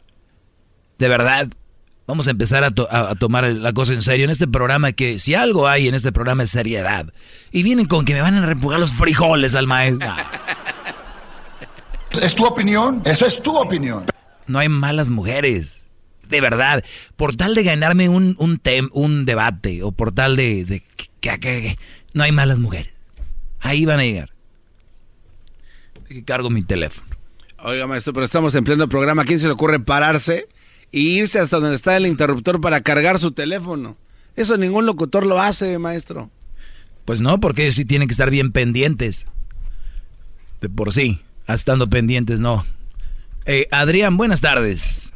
De 0.99 1.07
verdad, 1.07 1.49
vamos 2.05 2.27
a 2.27 2.31
empezar 2.31 2.63
a, 2.63 2.71
tomar 3.15 3.45
la 3.45 3.73
cosa 3.73 3.93
en 3.93 4.01
serio 4.01 4.25
en 4.25 4.31
este 4.31 4.47
programa 4.47 4.91
que 4.93 5.19
si 5.19 5.35
algo 5.35 5.67
hay 5.67 5.87
en 5.87 5.95
este 5.95 6.11
programa 6.11 6.43
es 6.43 6.51
seriedad. 6.51 7.11
Y 7.51 7.63
vienen 7.63 7.87
con 7.87 8.05
que 8.05 8.13
me 8.13 8.21
van 8.21 8.35
a 8.35 8.45
reempujar 8.45 8.79
los 8.79 8.93
frijoles 8.93 9.55
al 9.55 9.67
maestro. 9.67 10.07
¿Es 12.17 12.35
tu 12.35 12.45
opinión? 12.45 13.01
Eso 13.05 13.25
es 13.25 13.41
tu 13.41 13.57
opinión. 13.57 14.05
No 14.47 14.59
hay 14.59 14.69
malas 14.69 15.09
mujeres 15.09 15.81
de 16.29 16.41
verdad, 16.41 16.83
por 17.15 17.35
tal 17.35 17.55
de 17.55 17.63
ganarme 17.63 18.09
un, 18.09 18.35
un, 18.39 18.61
un 18.91 19.25
debate 19.25 19.83
o 19.83 19.91
por 19.91 20.11
tal 20.11 20.35
de, 20.35 20.83
que, 21.19 21.77
no 22.13 22.23
hay 22.23 22.31
malas 22.31 22.57
mujeres. 22.57 22.93
Ahí 23.59 23.85
van 23.85 23.99
a 23.99 24.03
llegar. 24.03 24.31
Que 26.07 26.23
cargo 26.23 26.49
mi 26.49 26.63
teléfono. 26.63 27.07
Oiga, 27.59 27.87
maestro, 27.87 28.13
pero 28.13 28.25
estamos 28.25 28.55
en 28.55 28.63
pleno 28.63 28.87
programa. 28.87 29.23
¿A 29.23 29.25
quién 29.25 29.39
se 29.39 29.47
le 29.47 29.53
ocurre 29.53 29.79
pararse 29.79 30.47
e 30.91 30.99
irse 30.99 31.39
hasta 31.39 31.59
donde 31.59 31.75
está 31.75 31.97
el 31.97 32.05
interruptor 32.05 32.61
para 32.61 32.81
cargar 32.81 33.19
su 33.19 33.31
teléfono? 33.31 33.97
Eso 34.35 34.57
ningún 34.57 34.85
locutor 34.85 35.25
lo 35.25 35.39
hace, 35.39 35.79
maestro. 35.79 36.29
Pues 37.03 37.19
no, 37.19 37.39
porque 37.39 37.63
ellos 37.63 37.75
sí 37.75 37.85
tienen 37.85 38.07
que 38.07 38.13
estar 38.13 38.29
bien 38.29 38.51
pendientes. 38.51 39.25
De 40.61 40.69
por 40.69 40.93
sí, 40.93 41.19
estando 41.53 41.87
pendientes, 41.87 42.39
no. 42.39 42.63
Eh, 43.45 43.67
Adrián, 43.71 44.17
buenas 44.17 44.41
tardes. 44.41 45.13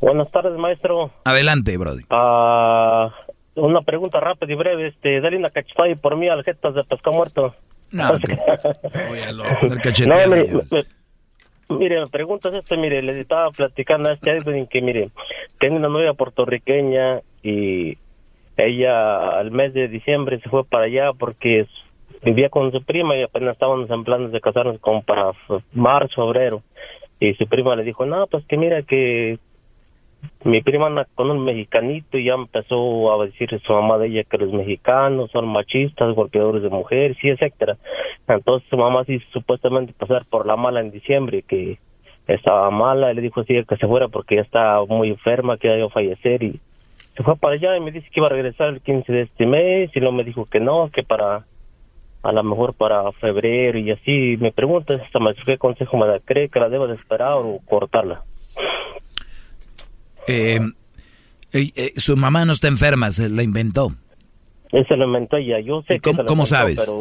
Buenas 0.00 0.30
tardes, 0.30 0.58
maestro. 0.58 1.12
Adelante, 1.24 1.76
Brody. 1.76 2.04
Ah, 2.10 3.10
una 3.54 3.82
pregunta 3.82 4.20
rápida 4.20 4.52
y 4.52 4.56
breve. 4.56 4.88
Este, 4.88 5.20
dale 5.20 5.36
una 5.36 5.50
cachetada 5.50 5.94
por 5.96 6.16
mí 6.16 6.28
al 6.28 6.44
jetas 6.44 6.74
de 6.74 6.84
pescado 6.84 7.16
muerto. 7.16 7.54
No, 7.90 8.12
no 8.12 8.18
mire, 9.12 10.26
me, 10.28 10.84
mire, 11.76 12.00
me 12.00 12.06
preguntas 12.08 12.52
esto, 12.54 12.76
mire, 12.76 13.00
le 13.02 13.20
estaba 13.20 13.50
platicando 13.50 14.10
a 14.10 14.14
este 14.14 14.36
Edwin 14.36 14.66
que, 14.66 14.82
mire, 14.82 15.10
tengo 15.60 15.76
una 15.76 15.88
novia 15.88 16.12
puertorriqueña 16.14 17.20
y 17.42 17.96
ella 18.56 19.38
al 19.38 19.52
mes 19.52 19.74
de 19.74 19.88
diciembre 19.88 20.40
se 20.40 20.48
fue 20.48 20.64
para 20.64 20.84
allá 20.84 21.12
porque 21.16 21.66
vivía 22.24 22.48
con 22.48 22.72
su 22.72 22.82
prima 22.82 23.16
y 23.16 23.22
apenas 23.22 23.54
estábamos 23.54 23.90
en 23.90 24.04
planes 24.04 24.32
de 24.32 24.40
casarnos 24.40 24.80
como 24.80 25.02
para 25.02 25.32
marzo, 25.72 26.26
febrero. 26.26 26.62
Y 27.20 27.34
su 27.34 27.46
prima 27.46 27.76
le 27.76 27.84
dijo, 27.84 28.06
no, 28.06 28.26
pues 28.26 28.44
que 28.46 28.56
mira 28.56 28.82
que 28.82 29.38
mi 30.44 30.62
prima 30.62 30.86
anda 30.86 31.06
con 31.14 31.30
un 31.30 31.44
mexicanito 31.44 32.18
y 32.18 32.24
ya 32.24 32.34
empezó 32.34 33.12
a 33.12 33.24
decir 33.24 33.48
su 33.60 33.72
mamá 33.72 33.98
de 33.98 34.08
ella 34.08 34.24
que 34.24 34.38
los 34.38 34.52
mexicanos 34.52 35.30
son 35.30 35.46
machistas, 35.48 36.14
golpeadores 36.14 36.62
de 36.62 36.70
mujeres 36.70 37.16
y 37.22 37.28
etcétera. 37.28 37.76
Entonces 38.26 38.68
su 38.68 38.76
mamá 38.76 39.04
sí 39.04 39.20
supuestamente 39.32 39.92
pasar 39.92 40.24
por 40.24 40.46
la 40.46 40.56
mala 40.56 40.80
en 40.80 40.90
diciembre 40.90 41.42
que 41.42 41.78
estaba 42.26 42.70
mala 42.70 43.12
y 43.12 43.14
le 43.14 43.22
dijo 43.22 43.40
así 43.40 43.54
que 43.64 43.76
se 43.76 43.86
fuera 43.86 44.08
porque 44.08 44.36
ya 44.36 44.42
estaba 44.42 44.84
muy 44.86 45.10
enferma, 45.10 45.58
que 45.58 45.76
iba 45.76 45.86
a 45.86 45.90
fallecer 45.90 46.42
y 46.42 46.60
se 47.16 47.22
fue 47.22 47.36
para 47.36 47.54
allá 47.54 47.76
y 47.76 47.80
me 47.80 47.92
dice 47.92 48.08
que 48.10 48.20
iba 48.20 48.26
a 48.26 48.30
regresar 48.30 48.68
el 48.68 48.80
15 48.80 49.12
de 49.12 49.20
este 49.22 49.46
mes 49.46 49.90
y 49.94 50.00
luego 50.00 50.16
me 50.16 50.24
dijo 50.24 50.46
que 50.46 50.58
no, 50.58 50.90
que 50.90 51.02
para 51.02 51.44
a 52.24 52.32
lo 52.32 52.42
mejor 52.42 52.72
para 52.72 53.12
febrero 53.12 53.78
y 53.78 53.90
así 53.90 54.36
me 54.40 54.50
pregunta 54.50 54.94
esta 54.94 55.18
¿qué 55.44 55.58
consejo 55.58 55.98
me 55.98 56.06
da? 56.06 56.20
¿Cree 56.20 56.48
que 56.48 56.58
la 56.58 56.70
debo 56.70 56.86
de 56.86 56.94
esperar 56.94 57.34
o 57.34 57.60
cortarla? 57.66 58.22
Eh, 60.26 60.58
eh, 61.52 61.70
eh, 61.76 61.92
su 61.96 62.16
mamá 62.16 62.46
no 62.46 62.52
está 62.52 62.68
enferma, 62.68 63.10
se 63.10 63.28
la 63.28 63.42
inventó. 63.42 63.92
Se 64.70 64.96
lo 64.96 65.04
inventó 65.04 65.36
ella, 65.36 65.60
yo 65.60 65.82
sé 65.82 66.00
¿Cómo, 66.00 66.46
sabes? 66.46 66.92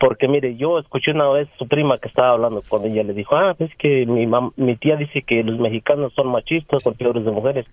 porque 0.00 0.26
mire, 0.26 0.56
yo 0.56 0.80
escuché 0.80 1.12
una 1.12 1.28
vez 1.28 1.48
su 1.58 1.68
prima 1.68 1.96
que 1.98 2.08
estaba 2.08 2.30
hablando 2.30 2.60
con 2.68 2.84
ella, 2.84 3.04
le 3.04 3.12
dijo, 3.12 3.36
ah, 3.36 3.54
es 3.60 3.70
que 3.76 4.04
mi, 4.04 4.26
mi 4.56 4.74
tía 4.74 4.96
dice 4.96 5.22
que 5.22 5.44
los 5.44 5.60
mexicanos 5.60 6.12
son 6.14 6.32
machistas, 6.32 6.82
golpeadores 6.82 7.24
de 7.24 7.30
mujeres, 7.30 7.66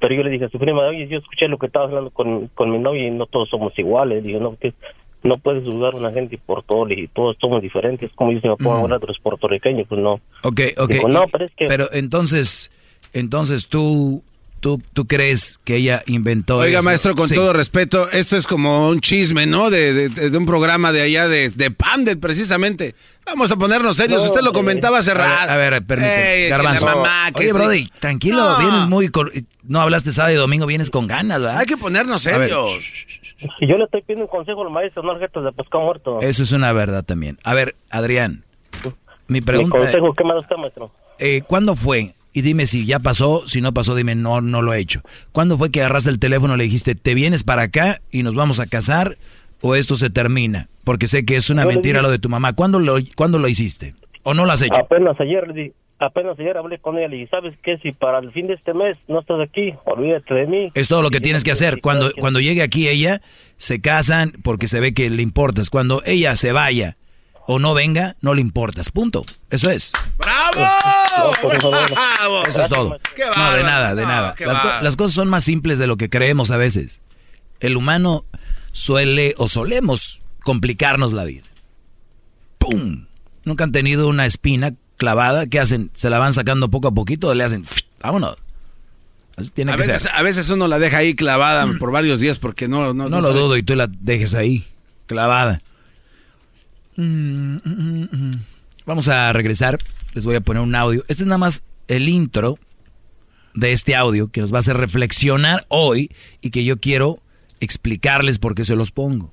pero 0.00 0.12
yo 0.12 0.24
le 0.24 0.30
dije 0.30 0.46
a 0.46 0.48
su 0.48 0.58
prima, 0.58 0.84
oye, 0.88 1.06
yo 1.06 1.18
escuché 1.18 1.46
lo 1.46 1.58
que 1.58 1.66
estaba 1.66 1.84
hablando 1.84 2.10
con, 2.10 2.48
con 2.48 2.72
mi 2.72 2.78
novia 2.78 3.06
y 3.06 3.12
no 3.12 3.26
todos 3.26 3.48
somos 3.50 3.78
iguales, 3.78 4.24
digo, 4.24 4.40
no, 4.40 4.56
que 4.56 4.74
no 5.22 5.34
puedes 5.36 5.64
juzgar 5.64 5.94
a 5.94 5.96
una 5.96 6.12
gente 6.12 6.38
por 6.44 6.62
todo 6.62 6.88
y 6.90 7.08
todos 7.08 7.36
somos 7.40 7.62
diferentes, 7.62 8.10
como 8.14 8.32
yo 8.32 8.40
se 8.40 8.48
me 8.48 8.56
pongo 8.56 8.76
a 8.76 8.80
hablar 8.80 9.00
de 9.00 9.08
los 9.08 9.18
puertorriqueños, 9.18 9.86
pues 9.88 10.00
no. 10.00 10.20
Ok, 10.42 10.60
ok. 10.78 10.94
no, 11.08 11.24
pero, 11.30 11.44
es 11.44 11.52
que... 11.56 11.66
pero 11.66 11.88
entonces 11.92 12.70
entonces 13.16 13.68
tú, 13.68 14.22
tú, 14.60 14.82
tú 14.92 15.06
crees 15.06 15.58
que 15.64 15.76
ella 15.76 16.02
inventó 16.06 16.58
Oiga, 16.58 16.82
maestro, 16.82 17.14
con 17.14 17.28
todo 17.28 17.54
respeto, 17.54 18.10
esto 18.10 18.36
es 18.36 18.46
como 18.46 18.88
un 18.90 19.00
chisme, 19.00 19.46
¿no? 19.46 19.70
De, 19.70 20.10
de, 20.10 20.36
un 20.36 20.44
programa 20.44 20.92
de 20.92 21.00
allá 21.00 21.26
de, 21.26 21.48
de 21.48 21.70
Pandel, 21.70 22.18
precisamente. 22.18 22.94
Vamos 23.24 23.50
a 23.50 23.56
ponernos 23.56 23.96
serios. 23.96 24.22
Usted 24.24 24.42
lo 24.42 24.52
comentaba 24.52 24.98
hace 24.98 25.14
rato. 25.14 25.50
A 25.50 25.56
ver, 25.56 25.82
permíteme. 25.84 26.48
Garbanzo. 26.48 26.86
Oye, 27.34 27.52
Brody, 27.54 27.90
tranquilo, 27.98 28.58
vienes 28.58 28.86
muy... 28.86 29.10
No 29.62 29.80
hablaste 29.80 30.12
sábado 30.12 30.34
y 30.34 30.36
domingo, 30.36 30.66
vienes 30.66 30.90
con 30.90 31.06
ganas, 31.06 31.40
¿verdad? 31.40 31.58
Hay 31.58 31.66
que 31.66 31.78
ponernos 31.78 32.22
serios. 32.22 33.24
Yo 33.60 33.76
le 33.76 33.84
estoy 33.84 34.02
pidiendo 34.02 34.24
un 34.24 34.30
consejo 34.30 34.62
al 34.62 34.70
maestro, 34.70 35.02
no 35.02 35.12
al 35.12 35.18
jefe 35.18 35.40
de 35.40 35.52
pescado 35.52 35.84
muerto. 35.84 36.18
Eso 36.20 36.42
es 36.42 36.52
una 36.52 36.72
verdad 36.72 37.04
también. 37.04 37.38
A 37.44 37.54
ver, 37.54 37.74
Adrián, 37.90 38.44
mi 39.28 39.40
pregunta... 39.40 39.76
¿Mi 39.76 39.82
consejo 39.82 40.14
qué 40.14 40.22
usted, 40.24 40.56
maestro? 40.56 40.90
Eh, 41.18 41.42
¿Cuándo 41.46 41.76
fue 41.76 42.14
y 42.36 42.42
dime 42.42 42.66
si 42.66 42.84
ya 42.84 42.98
pasó, 42.98 43.46
si 43.46 43.62
no 43.62 43.72
pasó, 43.72 43.94
dime 43.94 44.14
no, 44.14 44.42
no 44.42 44.60
lo 44.60 44.74
he 44.74 44.78
hecho. 44.78 45.00
¿Cuándo 45.32 45.56
fue 45.56 45.70
que 45.70 45.80
agarraste 45.80 46.10
el 46.10 46.18
teléfono 46.18 46.54
y 46.54 46.58
le 46.58 46.64
dijiste, 46.64 46.94
te 46.94 47.14
vienes 47.14 47.44
para 47.44 47.62
acá 47.62 48.02
y 48.10 48.22
nos 48.22 48.34
vamos 48.34 48.60
a 48.60 48.66
casar 48.66 49.16
o 49.62 49.74
esto 49.74 49.96
se 49.96 50.10
termina? 50.10 50.68
Porque 50.84 51.06
sé 51.06 51.24
que 51.24 51.36
es 51.36 51.48
una 51.48 51.64
mentira 51.64 52.02
lo 52.02 52.10
de 52.10 52.18
tu 52.18 52.28
mamá. 52.28 52.52
¿Cuándo 52.52 52.78
lo, 52.78 52.96
¿Cuándo 53.14 53.38
lo 53.38 53.48
hiciste? 53.48 53.94
¿O 54.22 54.34
no 54.34 54.44
lo 54.44 54.52
has 54.52 54.60
hecho? 54.60 54.76
Apenas 54.76 55.18
ayer, 55.18 55.72
apenas 55.98 56.38
ayer 56.38 56.56
hablé 56.56 56.78
con 56.78 56.98
ella 56.98 57.14
y 57.14 57.26
sabes 57.28 57.54
que 57.62 57.78
si 57.78 57.92
para 57.92 58.18
el 58.18 58.32
fin 58.32 58.46
de 58.46 58.54
este 58.54 58.74
mes 58.74 58.98
no 59.08 59.20
estás 59.20 59.40
aquí, 59.40 59.74
olvídate 59.84 60.34
de 60.34 60.46
mí. 60.46 60.70
Es 60.74 60.88
todo 60.88 61.02
lo 61.02 61.10
que 61.10 61.20
tienes 61.20 61.44
que 61.44 61.50
hacer. 61.50 61.80
Cuando, 61.80 62.10
cuando 62.18 62.40
llegue 62.40 62.62
aquí 62.62 62.88
ella, 62.88 63.20
se 63.56 63.80
casan 63.80 64.32
porque 64.42 64.68
se 64.68 64.80
ve 64.80 64.94
que 64.94 65.08
le 65.10 65.22
importas. 65.22 65.70
Cuando 65.70 66.02
ella 66.04 66.36
se 66.36 66.52
vaya 66.52 66.96
o 67.46 67.58
no 67.58 67.74
venga, 67.74 68.16
no 68.20 68.34
le 68.34 68.40
importas. 68.40 68.90
Punto. 68.90 69.24
Eso 69.50 69.70
es. 69.70 69.92
¡Bravo! 70.18 70.66
¡Bravo! 71.60 72.44
Eso 72.46 72.62
es 72.62 72.68
todo. 72.68 72.98
no, 73.36 73.52
de 73.52 73.62
nada, 73.62 73.94
de 73.94 74.02
nada. 74.02 74.34
Las, 74.82 74.96
cosas 74.96 75.14
son 75.14 75.28
más 75.28 75.44
simples 75.44 75.78
de 75.78 75.86
lo 75.86 75.96
que 75.96 76.10
creemos 76.10 76.50
a 76.50 76.56
veces. 76.56 77.00
El 77.60 77.76
humano 77.76 78.24
suele 78.72 79.34
o 79.38 79.48
solemos 79.48 80.22
complicarnos 80.42 81.12
la 81.12 81.24
vida. 81.24 81.44
¡Pum! 82.58 83.06
Nunca 83.44 83.64
han 83.64 83.72
tenido 83.72 84.08
una 84.08 84.26
espina 84.26 84.74
clavada. 84.96 85.46
¿Qué 85.46 85.60
hacen? 85.60 85.90
¿Se 85.94 86.10
la 86.10 86.18
van 86.18 86.32
sacando 86.32 86.70
poco 86.70 86.88
a 86.88 86.92
poquito 86.92 87.28
o 87.28 87.34
le 87.34 87.44
hacen? 87.44 87.64
Vámonos. 88.00 88.36
tiene 89.54 89.72
a, 89.72 89.76
veces, 89.76 90.08
a 90.12 90.22
veces 90.22 90.48
uno 90.50 90.68
la 90.68 90.78
deja 90.78 90.98
ahí 90.98 91.14
clavada 91.14 91.66
por 91.78 91.92
varios 91.92 92.20
días 92.20 92.38
porque 92.38 92.68
no... 92.68 92.94
No, 92.94 93.08
no, 93.08 93.20
lo 93.20 93.32
dudo 93.32 93.56
y 93.56 93.62
tú 93.62 93.74
la 93.74 93.86
dejes 93.86 94.34
ahí, 94.34 94.66
clavada. 95.06 95.62
Mm, 96.96 97.56
mm, 97.64 98.08
mm, 98.10 98.40
Vamos 98.86 99.08
a 99.08 99.32
regresar. 99.32 99.78
Les 100.14 100.24
voy 100.24 100.36
a 100.36 100.40
poner 100.40 100.62
un 100.62 100.74
audio. 100.74 101.04
Este 101.08 101.24
es 101.24 101.26
nada 101.26 101.38
más 101.38 101.62
el 101.88 102.08
intro 102.08 102.58
de 103.54 103.72
este 103.72 103.96
audio 103.96 104.28
que 104.28 104.40
nos 104.40 104.52
va 104.52 104.58
a 104.58 104.60
hacer 104.60 104.76
reflexionar 104.76 105.64
hoy 105.68 106.10
y 106.40 106.50
que 106.50 106.64
yo 106.64 106.78
quiero 106.78 107.20
explicarles 107.60 108.38
por 108.38 108.54
qué 108.54 108.64
se 108.64 108.76
los 108.76 108.90
pongo. 108.90 109.32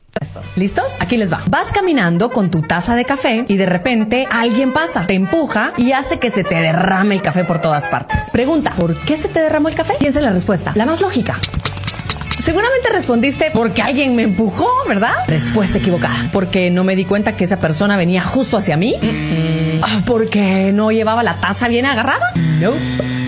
¿Listos? 0.55 0.97
Aquí 0.99 1.17
les 1.17 1.31
va. 1.31 1.43
Vas 1.49 1.71
caminando 1.71 2.29
con 2.29 2.49
tu 2.51 2.61
taza 2.61 2.95
de 2.95 3.05
café 3.05 3.45
y 3.47 3.57
de 3.57 3.65
repente 3.65 4.27
alguien 4.31 4.71
pasa, 4.71 5.05
te 5.07 5.15
empuja 5.15 5.73
y 5.77 5.91
hace 5.91 6.19
que 6.19 6.29
se 6.29 6.43
te 6.43 6.55
derrame 6.55 7.15
el 7.15 7.21
café 7.21 7.43
por 7.43 7.59
todas 7.59 7.87
partes. 7.87 8.29
Pregunta, 8.31 8.73
¿por 8.77 8.99
qué 9.01 9.17
se 9.17 9.27
te 9.27 9.41
derramó 9.41 9.69
el 9.69 9.75
café? 9.75 9.95
Piensa 9.99 10.19
en 10.19 10.25
la 10.25 10.31
respuesta. 10.31 10.71
La 10.75 10.85
más 10.85 11.01
lógica. 11.01 11.39
Seguramente 12.39 12.89
respondiste 12.91 13.51
porque 13.53 13.81
alguien 13.81 14.17
me 14.17 14.23
empujó, 14.23 14.67
¿verdad? 14.85 15.13
Respuesta 15.27 15.77
equivocada. 15.77 16.29
Porque 16.33 16.69
no 16.69 16.83
me 16.83 16.95
di 16.95 17.05
cuenta 17.05 17.37
que 17.37 17.45
esa 17.45 17.59
persona 17.59 17.95
venía 17.95 18.21
justo 18.21 18.57
hacia 18.57 18.75
mí. 18.75 18.95
Porque 20.05 20.71
no 20.73 20.91
llevaba 20.91 21.23
la 21.23 21.39
taza 21.39 21.69
bien 21.69 21.85
agarrada. 21.85 22.33
No. 22.35 22.73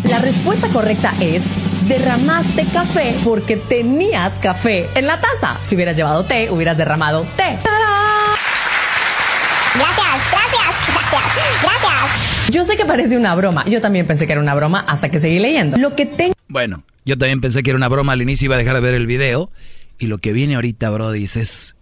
La 0.03 0.19
respuesta 0.19 0.67
correcta 0.67 1.13
es 1.21 1.45
derramaste 1.87 2.65
café 2.71 3.15
porque 3.23 3.57
tenías 3.57 4.39
café 4.39 4.89
en 4.95 5.07
la 5.07 5.19
taza. 5.21 5.57
Si 5.63 5.75
hubieras 5.75 5.95
llevado 5.95 6.25
té, 6.25 6.49
hubieras 6.49 6.77
derramado 6.77 7.25
té. 7.35 7.59
Gracias, 9.75 10.31
gracias, 10.31 11.11
gracias, 11.11 11.61
gracias. 11.61 12.49
Yo 12.49 12.63
sé 12.63 12.77
que 12.77 12.85
parece 12.85 13.17
una 13.17 13.35
broma. 13.35 13.65
Yo 13.65 13.81
también 13.81 14.07
pensé 14.07 14.25
que 14.25 14.33
era 14.33 14.41
una 14.41 14.55
broma 14.55 14.85
hasta 14.87 15.09
que 15.09 15.19
seguí 15.19 15.39
leyendo. 15.39 15.77
Lo 15.77 15.95
que 15.95 16.05
tengo. 16.05 16.33
Bueno, 16.47 16.83
yo 17.05 17.17
también 17.17 17.41
pensé 17.41 17.63
que 17.63 17.71
era 17.71 17.77
una 17.77 17.89
broma 17.89 18.13
al 18.13 18.21
inicio, 18.21 18.45
iba 18.45 18.55
a 18.55 18.57
dejar 18.57 18.75
de 18.75 18.81
ver 18.81 18.93
el 18.93 19.07
video. 19.07 19.51
Y 19.97 20.07
lo 20.07 20.17
que 20.17 20.33
viene 20.33 20.55
ahorita, 20.55 20.89
Brody, 20.89 21.23
es 21.23 21.75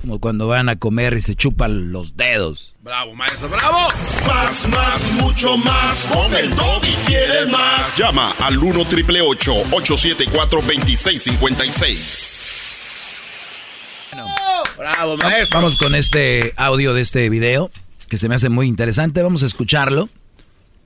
como 0.00 0.20
cuando 0.20 0.46
van 0.46 0.68
a 0.68 0.76
comer 0.76 1.14
y 1.14 1.20
se 1.20 1.34
chupan 1.34 1.90
los 1.92 2.16
dedos. 2.16 2.74
Bravo, 2.82 3.14
maestro, 3.14 3.48
bravo. 3.48 3.88
Más, 4.26 4.68
más, 4.68 5.12
mucho 5.14 5.56
más. 5.56 6.06
Con 6.06 6.34
el 6.34 6.52
y 6.52 6.94
quieres 7.06 7.50
más. 7.50 7.96
Llama 7.96 8.32
al 8.38 8.58
1 8.58 8.84
triple 8.84 9.20
874 9.20 10.60
2656. 10.60 12.42
Bravo, 14.76 15.16
maestro. 15.16 15.58
Vamos 15.58 15.76
con 15.76 15.94
este 15.94 16.52
audio 16.56 16.94
de 16.94 17.00
este 17.00 17.28
video 17.28 17.70
que 18.08 18.18
se 18.18 18.28
me 18.28 18.36
hace 18.36 18.48
muy 18.48 18.66
interesante. 18.68 19.22
Vamos 19.22 19.42
a 19.42 19.46
escucharlo. 19.46 20.08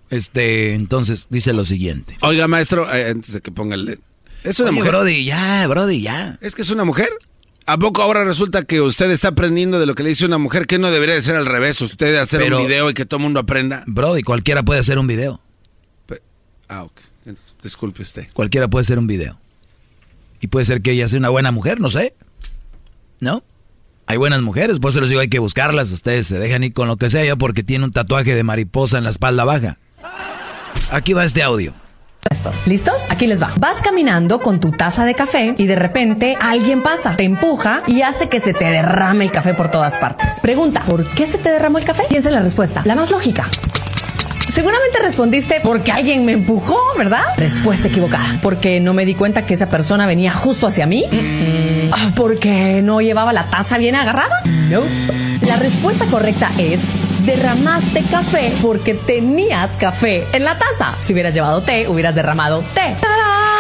Este, 0.09 0.75
entonces 0.75 1.27
dice 1.31 1.53
lo 1.53 1.65
siguiente. 1.65 2.17
Oiga, 2.23 2.49
maestro, 2.49 2.93
eh, 2.93 3.11
antes 3.11 3.33
de 3.35 3.41
que 3.41 3.51
ponga 3.51 3.75
el. 3.75 4.01
Es 4.45 4.59
una 4.59 4.71
Oye, 4.71 4.79
mujer. 4.79 4.93
Brody, 4.93 5.25
ya, 5.25 5.67
Brody, 5.69 6.03
ya. 6.03 6.39
¿Es 6.41 6.55
que 6.55 6.63
es 6.63 6.71
una 6.71 6.85
mujer? 6.85 7.09
¿A 7.67 7.79
poco 7.79 8.03
ahora 8.03 8.25
resulta 8.25 8.65
que 8.65 8.81
usted 8.81 9.11
está 9.11 9.29
aprendiendo 9.29 9.79
de 9.79 9.87
lo 9.87 9.95
que 9.95 10.03
le 10.03 10.11
dice 10.11 10.27
una 10.27 10.39
mujer? 10.39 10.67
que 10.67 10.79
no 10.79 10.91
debería 10.91 11.15
de 11.15 11.23
ser 11.23 11.37
al 11.37 11.47
revés? 11.47 11.81
Usted 11.81 12.17
hacer 12.17 12.41
Pero- 12.41 12.59
un 12.59 12.67
video 12.67 12.91
y 12.91 12.95
que 12.95 13.05
todo 13.07 13.19
el 13.19 13.23
mundo 13.23 13.41
aprenda. 13.41 13.85
Brody, 13.87 14.23
cualquiera 14.23 14.63
puede 14.63 14.81
hacer 14.81 14.99
un 14.99 15.07
video. 15.07 15.41
Ah, 16.69 16.83
ok. 16.85 17.01
Disculpe 17.63 18.03
usted. 18.03 18.29
Cualquiera 18.33 18.69
puede 18.69 18.83
hacer 18.83 18.99
un 18.99 19.07
video. 19.07 19.39
Y 20.41 20.49
puede 20.49 20.65
ser 20.65 20.83
que 20.83 20.91
ella 20.93 21.07
sea 21.07 21.19
una 21.21 21.29
buena 21.29 21.53
mujer, 21.53 21.81
no 21.81 21.89
sé. 21.89 22.15
¿No? 23.21 23.45
Hay 24.07 24.17
buenas 24.17 24.43
mujeres, 24.43 24.81
por 24.81 24.91
eso 24.91 25.01
les 25.01 25.11
digo, 25.11 25.21
hay 25.21 25.29
que 25.29 25.39
buscarlas. 25.39 25.93
Ustedes 25.93 26.27
se 26.27 26.39
dejan 26.39 26.65
ir 26.65 26.73
con 26.73 26.89
lo 26.89 26.97
que 26.97 27.09
sea, 27.11 27.25
yo 27.25 27.39
porque 27.39 27.63
tiene 27.63 27.85
un 27.85 27.93
tatuaje 27.93 28.35
de 28.35 28.43
mariposa 28.43 28.99
en 28.99 29.05
la 29.05 29.11
espalda 29.11 29.45
baja. 29.45 29.79
Aquí 30.91 31.13
va 31.13 31.25
este 31.25 31.43
audio. 31.43 31.75
¿Listos? 32.67 33.11
Aquí 33.11 33.27
les 33.27 33.43
va. 33.43 33.53
Vas 33.59 33.83
caminando 33.83 34.41
con 34.41 34.61
tu 34.61 34.71
taza 34.73 35.05
de 35.05 35.15
café 35.15 35.55
y 35.59 35.67
de 35.67 35.77
repente 35.77 36.37
alguien 36.41 36.83
pasa, 36.83 37.17
te 37.17 37.25
empuja 37.25 37.83
y 37.87 38.03
hace 38.03 38.29
que 38.29 38.41
se 38.41 38.55
te 38.55 38.65
derrame 38.65 39.25
el 39.25 39.33
café 39.33 39.55
por 39.55 39.71
todas 39.71 39.97
partes. 39.97 40.41
Pregunta, 40.41 40.83
¿por 40.87 41.09
qué 41.11 41.27
se 41.27 41.39
te 41.39 41.51
derramó 41.51 41.79
el 41.79 41.85
café? 41.85 42.05
Piensa 42.09 42.29
en 42.29 42.37
la 42.37 42.41
respuesta, 42.43 42.83
la 42.85 42.95
más 42.95 43.11
lógica. 43.11 43.49
Seguramente 44.49 44.99
respondiste 45.01 45.61
porque 45.63 45.93
alguien 45.93 46.25
me 46.27 46.33
empujó, 46.33 46.77
¿verdad? 46.99 47.23
Respuesta 47.39 47.89
equivocada. 47.89 48.39
Porque 48.43 48.81
no 48.81 48.93
me 48.93 49.05
di 49.07 49.15
cuenta 49.15 49.47
que 49.47 49.55
esa 49.55 49.69
persona 49.71 50.07
venía 50.07 50.33
justo 50.33 50.67
hacia 50.67 50.87
mí. 50.87 51.07
Ah, 51.91 52.13
Porque 52.15 52.81
no 52.83 53.01
llevaba 53.01 53.33
la 53.33 53.49
taza 53.51 53.79
bien 53.79 53.95
agarrada. 53.95 54.43
No. 54.45 54.83
La 55.41 55.57
respuesta 55.57 56.07
correcta 56.07 56.51
es 56.59 56.83
derramaste 57.25 58.03
café 58.11 58.53
porque 58.61 58.95
tenías 58.95 59.77
café 59.77 60.27
en 60.33 60.45
la 60.45 60.59
taza. 60.59 60.97
Si 61.03 61.13
hubieras 61.13 61.35
llevado 61.35 61.63
té, 61.63 61.89
hubieras 61.89 62.15
derramado 62.15 62.63
té. 62.75 62.97
Gracias, 63.01 63.52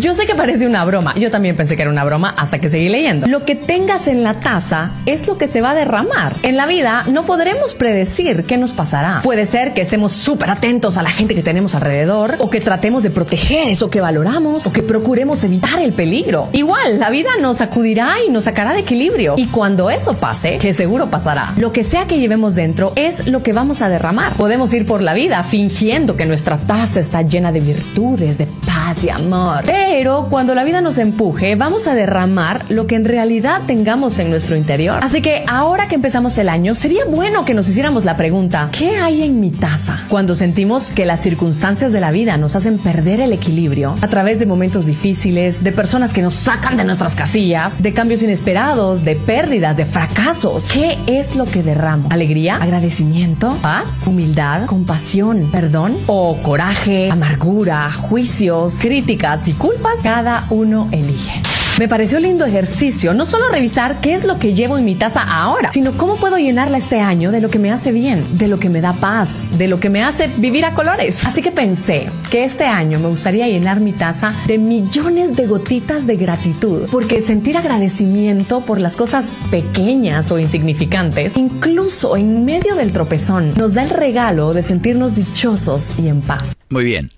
Yo 0.00 0.12
sé 0.12 0.26
que 0.26 0.34
parece 0.34 0.66
una 0.66 0.84
broma. 0.84 1.14
Yo 1.14 1.30
también 1.30 1.56
pensé 1.56 1.76
que 1.76 1.82
era 1.82 1.90
una 1.90 2.04
broma 2.04 2.34
hasta 2.36 2.58
que 2.58 2.68
seguí 2.68 2.88
leyendo. 2.88 3.26
Lo 3.28 3.44
que 3.44 3.54
tengas 3.54 4.08
en 4.08 4.24
la 4.24 4.34
taza 4.40 4.90
es 5.06 5.28
lo 5.28 5.38
que 5.38 5.46
se 5.46 5.60
va 5.60 5.70
a 5.70 5.74
derramar. 5.74 6.34
En 6.42 6.56
la 6.56 6.66
vida 6.66 7.04
no 7.06 7.24
podremos 7.24 7.74
predecir 7.74 8.44
qué 8.44 8.58
nos 8.58 8.72
pasará. 8.72 9.20
Puede 9.22 9.46
ser 9.46 9.72
que 9.72 9.80
estemos 9.80 10.12
súper 10.12 10.50
atentos 10.50 10.98
a 10.98 11.02
la 11.02 11.10
gente 11.10 11.34
que 11.34 11.42
tenemos 11.42 11.74
alrededor, 11.74 12.36
o 12.38 12.50
que 12.50 12.60
tratemos 12.60 13.02
de 13.04 13.10
proteger 13.10 13.68
eso 13.68 13.88
que 13.88 14.00
valoramos, 14.00 14.66
o 14.66 14.72
que 14.72 14.82
procuremos 14.82 15.44
evitar 15.44 15.78
el 15.80 15.92
peligro. 15.92 16.48
Igual, 16.52 16.98
la 16.98 17.10
vida 17.10 17.30
nos 17.40 17.58
sacudirá 17.58 18.16
y 18.26 18.30
nos 18.30 18.44
sacará 18.44 18.72
de 18.72 18.80
equilibrio. 18.80 19.34
Y 19.36 19.46
cuando 19.46 19.90
eso 19.90 20.14
pase, 20.14 20.58
que 20.58 20.74
seguro 20.74 21.08
pasará, 21.08 21.54
lo 21.56 21.72
que 21.72 21.84
sea 21.84 22.06
que 22.06 22.18
llevemos 22.18 22.56
dentro 22.56 22.92
es 22.96 23.26
lo 23.28 23.42
que 23.42 23.52
vamos 23.52 23.80
a 23.80 23.88
derramar. 23.88 24.34
Podemos 24.34 24.74
ir 24.74 24.86
por 24.86 25.02
la 25.02 25.14
vida 25.14 25.42
fingiendo 25.44 26.16
que 26.16 26.26
nuestra 26.26 26.58
taza 26.58 26.98
está 26.98 27.22
llena 27.22 27.52
de 27.52 27.60
virtudes, 27.60 28.38
de 28.38 28.46
paz 28.46 29.04
y 29.04 29.10
amor. 29.10 29.62
Pero 29.64 29.83
cuando 30.28 30.54
la 30.54 30.64
vida 30.64 30.80
nos 30.80 30.98
empuje, 30.98 31.54
vamos 31.54 31.86
a 31.86 31.94
derramar 31.94 32.66
lo 32.68 32.86
que 32.86 32.94
en 32.94 33.04
realidad 33.04 33.62
tengamos 33.66 34.18
en 34.18 34.28
nuestro 34.28 34.54
interior. 34.54 34.98
Así 35.02 35.22
que 35.22 35.44
ahora 35.48 35.88
que 35.88 35.94
empezamos 35.94 36.36
el 36.36 36.48
año, 36.48 36.74
sería 36.74 37.04
bueno 37.04 37.44
que 37.44 37.54
nos 37.54 37.68
hiciéramos 37.68 38.04
la 38.04 38.16
pregunta, 38.16 38.68
¿qué 38.76 38.96
hay 38.96 39.22
en 39.22 39.40
mi 39.40 39.50
taza? 39.50 40.04
Cuando 40.08 40.34
sentimos 40.34 40.90
que 40.90 41.06
las 41.06 41.22
circunstancias 41.22 41.92
de 41.92 42.00
la 42.00 42.10
vida 42.10 42.36
nos 42.36 42.54
hacen 42.54 42.78
perder 42.78 43.20
el 43.20 43.32
equilibrio 43.32 43.94
a 44.02 44.08
través 44.08 44.38
de 44.38 44.46
momentos 44.46 44.84
difíciles, 44.84 45.64
de 45.64 45.72
personas 45.72 46.12
que 46.12 46.22
nos 46.22 46.34
sacan 46.34 46.76
de 46.76 46.84
nuestras 46.84 47.14
casillas, 47.14 47.82
de 47.82 47.94
cambios 47.94 48.22
inesperados, 48.22 49.04
de 49.04 49.16
pérdidas, 49.16 49.76
de 49.76 49.86
fracasos, 49.86 50.70
¿qué 50.72 50.98
es 51.06 51.34
lo 51.34 51.46
que 51.46 51.62
derramo? 51.62 52.08
¿Alegría? 52.10 52.56
¿Agradecimiento? 52.56 53.56
¿Paz? 53.62 54.06
¿Humildad? 54.06 54.66
¿Compasión? 54.66 55.48
¿Perdón? 55.50 55.96
¿O 56.06 56.36
coraje? 56.42 57.10
¿Amargura? 57.10 57.90
¿Juicios? 57.90 58.80
¿Críticas 58.80 59.48
y 59.48 59.52
culpas? 59.74 60.02
Cada 60.02 60.46
uno 60.50 60.88
elige. 60.92 61.42
Me 61.76 61.88
pareció 61.88 62.20
lindo 62.20 62.44
ejercicio 62.44 63.14
no 63.14 63.24
solo 63.24 63.48
revisar 63.48 64.00
qué 64.00 64.14
es 64.14 64.24
lo 64.24 64.38
que 64.38 64.54
llevo 64.54 64.78
en 64.78 64.84
mi 64.84 64.94
taza 64.94 65.22
ahora, 65.22 65.72
sino 65.72 65.98
cómo 65.98 66.16
puedo 66.18 66.38
llenarla 66.38 66.78
este 66.78 67.00
año 67.00 67.32
de 67.32 67.40
lo 67.40 67.48
que 67.48 67.58
me 67.58 67.72
hace 67.72 67.90
bien, 67.90 68.38
de 68.38 68.46
lo 68.46 68.60
que 68.60 68.68
me 68.68 68.80
da 68.80 68.92
paz, 68.92 69.46
de 69.58 69.66
lo 69.66 69.80
que 69.80 69.90
me 69.90 70.00
hace 70.00 70.30
vivir 70.36 70.64
a 70.64 70.74
colores. 70.74 71.26
Así 71.26 71.42
que 71.42 71.50
pensé 71.50 72.08
que 72.30 72.44
este 72.44 72.62
año 72.64 73.00
me 73.00 73.08
gustaría 73.08 73.48
llenar 73.48 73.80
mi 73.80 73.92
taza 73.92 74.32
de 74.46 74.58
millones 74.58 75.34
de 75.34 75.48
gotitas 75.48 76.06
de 76.06 76.14
gratitud, 76.14 76.82
porque 76.92 77.20
sentir 77.20 77.56
agradecimiento 77.56 78.60
por 78.60 78.80
las 78.80 78.94
cosas 78.94 79.34
pequeñas 79.50 80.30
o 80.30 80.38
insignificantes, 80.38 81.36
incluso 81.36 82.16
en 82.16 82.44
medio 82.44 82.76
del 82.76 82.92
tropezón, 82.92 83.52
nos 83.56 83.74
da 83.74 83.82
el 83.82 83.90
regalo 83.90 84.54
de 84.54 84.62
sentirnos 84.62 85.16
dichosos 85.16 85.94
y 85.98 86.06
en 86.06 86.20
paz. 86.20 86.54
Muy 86.70 86.84
bien. 86.84 87.10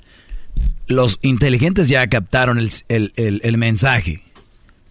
Los 0.86 1.18
inteligentes 1.22 1.88
ya 1.88 2.06
captaron 2.08 2.58
el, 2.58 2.70
el- 2.88 3.40
el- 3.42 3.58
mensaje. 3.58 4.22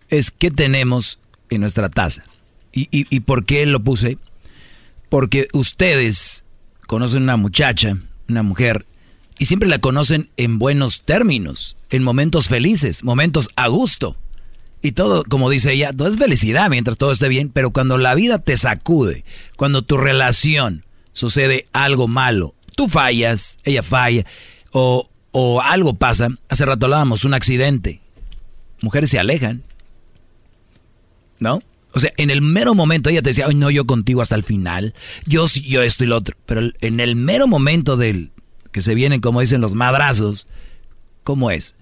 Es 0.09 0.31
qué 0.31 0.51
tenemos 0.51 1.19
en 1.49 1.61
nuestra 1.61 1.89
taza. 1.89 2.23
¿Y, 2.73 2.89
y, 2.91 3.05
y 3.09 3.21
por 3.21 3.45
qué 3.45 3.65
lo 3.65 3.79
puse? 3.81 4.17
Porque 5.09 5.47
ustedes 5.53 6.43
conocen 6.87 7.23
una 7.23 7.37
muchacha, 7.37 7.97
una 8.27 8.43
mujer, 8.43 8.85
y 9.39 9.45
siempre 9.45 9.69
la 9.69 9.79
conocen 9.79 10.29
en 10.37 10.59
buenos 10.59 11.01
términos, 11.03 11.77
en 11.89 12.03
momentos 12.03 12.47
felices, 12.49 13.03
momentos 13.03 13.49
a 13.55 13.67
gusto. 13.67 14.17
Y 14.81 14.91
todo, 14.91 15.23
como 15.23 15.49
dice 15.49 15.73
ella, 15.73 15.93
todo 15.93 16.07
es 16.07 16.17
felicidad 16.17 16.69
mientras 16.69 16.97
todo 16.97 17.11
esté 17.11 17.27
bien, 17.29 17.49
pero 17.49 17.71
cuando 17.71 17.97
la 17.97 18.13
vida 18.15 18.39
te 18.39 18.55
sacude, 18.57 19.23
cuando 19.55 19.81
tu 19.81 19.97
relación 19.97 20.85
sucede 21.13 21.65
algo 21.73 22.07
malo, 22.07 22.53
tú 22.75 22.87
fallas, 22.87 23.57
ella 23.63 23.81
falla, 23.83 24.25
o, 24.71 25.09
o 25.37 25.59
algo 25.59 25.95
pasa, 25.95 26.29
hace 26.47 26.65
rato 26.65 26.85
hablábamos, 26.85 27.25
un 27.25 27.33
accidente, 27.33 27.99
mujeres 28.81 29.09
se 29.09 29.19
alejan, 29.19 29.63
¿no? 31.39 31.61
O 31.91 31.99
sea, 31.99 32.13
en 32.15 32.29
el 32.29 32.41
mero 32.41 32.73
momento 32.73 33.09
ella 33.09 33.21
te 33.21 33.31
decía, 33.31 33.47
ay 33.47 33.55
no, 33.55 33.69
yo 33.69 33.85
contigo 33.85 34.21
hasta 34.21 34.35
el 34.35 34.43
final, 34.43 34.93
yo 35.25 35.45
yo 35.47 35.81
esto 35.81 36.05
y 36.05 36.07
lo 36.07 36.15
otro, 36.15 36.37
pero 36.45 36.61
en 36.79 37.01
el 37.01 37.17
mero 37.17 37.47
momento 37.47 37.97
del 37.97 38.31
que 38.71 38.79
se 38.79 38.95
vienen, 38.95 39.19
como 39.19 39.41
dicen 39.41 39.59
los 39.59 39.75
madrazos, 39.75 40.47
¿cómo 41.25 41.51
es? 41.51 41.75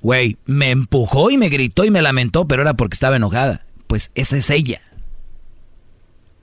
Güey, 0.00 0.38
me 0.46 0.70
empujó 0.70 1.30
y 1.30 1.36
me 1.36 1.50
gritó 1.50 1.84
y 1.84 1.90
me 1.90 2.00
lamentó, 2.00 2.48
pero 2.48 2.62
era 2.62 2.72
porque 2.72 2.94
estaba 2.94 3.16
enojada. 3.16 3.66
Pues 3.86 4.10
esa 4.14 4.38
es 4.38 4.48
ella. 4.48 4.80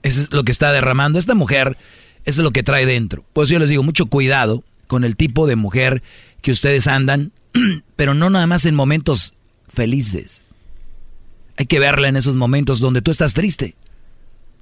Eso 0.04 0.20
es 0.20 0.32
lo 0.32 0.44
que 0.44 0.52
está 0.52 0.70
derramando 0.70 1.18
esta 1.18 1.34
mujer, 1.34 1.76
es 2.24 2.38
lo 2.38 2.52
que 2.52 2.62
trae 2.62 2.86
dentro. 2.86 3.24
Pues 3.32 3.48
yo 3.48 3.58
les 3.58 3.70
digo, 3.70 3.82
mucho 3.82 4.06
cuidado 4.06 4.62
con 4.92 5.04
el 5.04 5.16
tipo 5.16 5.46
de 5.46 5.56
mujer 5.56 6.02
que 6.42 6.50
ustedes 6.50 6.86
andan, 6.86 7.32
pero 7.96 8.12
no 8.12 8.28
nada 8.28 8.46
más 8.46 8.66
en 8.66 8.74
momentos 8.74 9.32
felices. 9.66 10.54
Hay 11.56 11.64
que 11.64 11.78
verla 11.78 12.08
en 12.08 12.16
esos 12.16 12.36
momentos 12.36 12.78
donde 12.78 13.00
tú 13.00 13.10
estás 13.10 13.32
triste, 13.32 13.74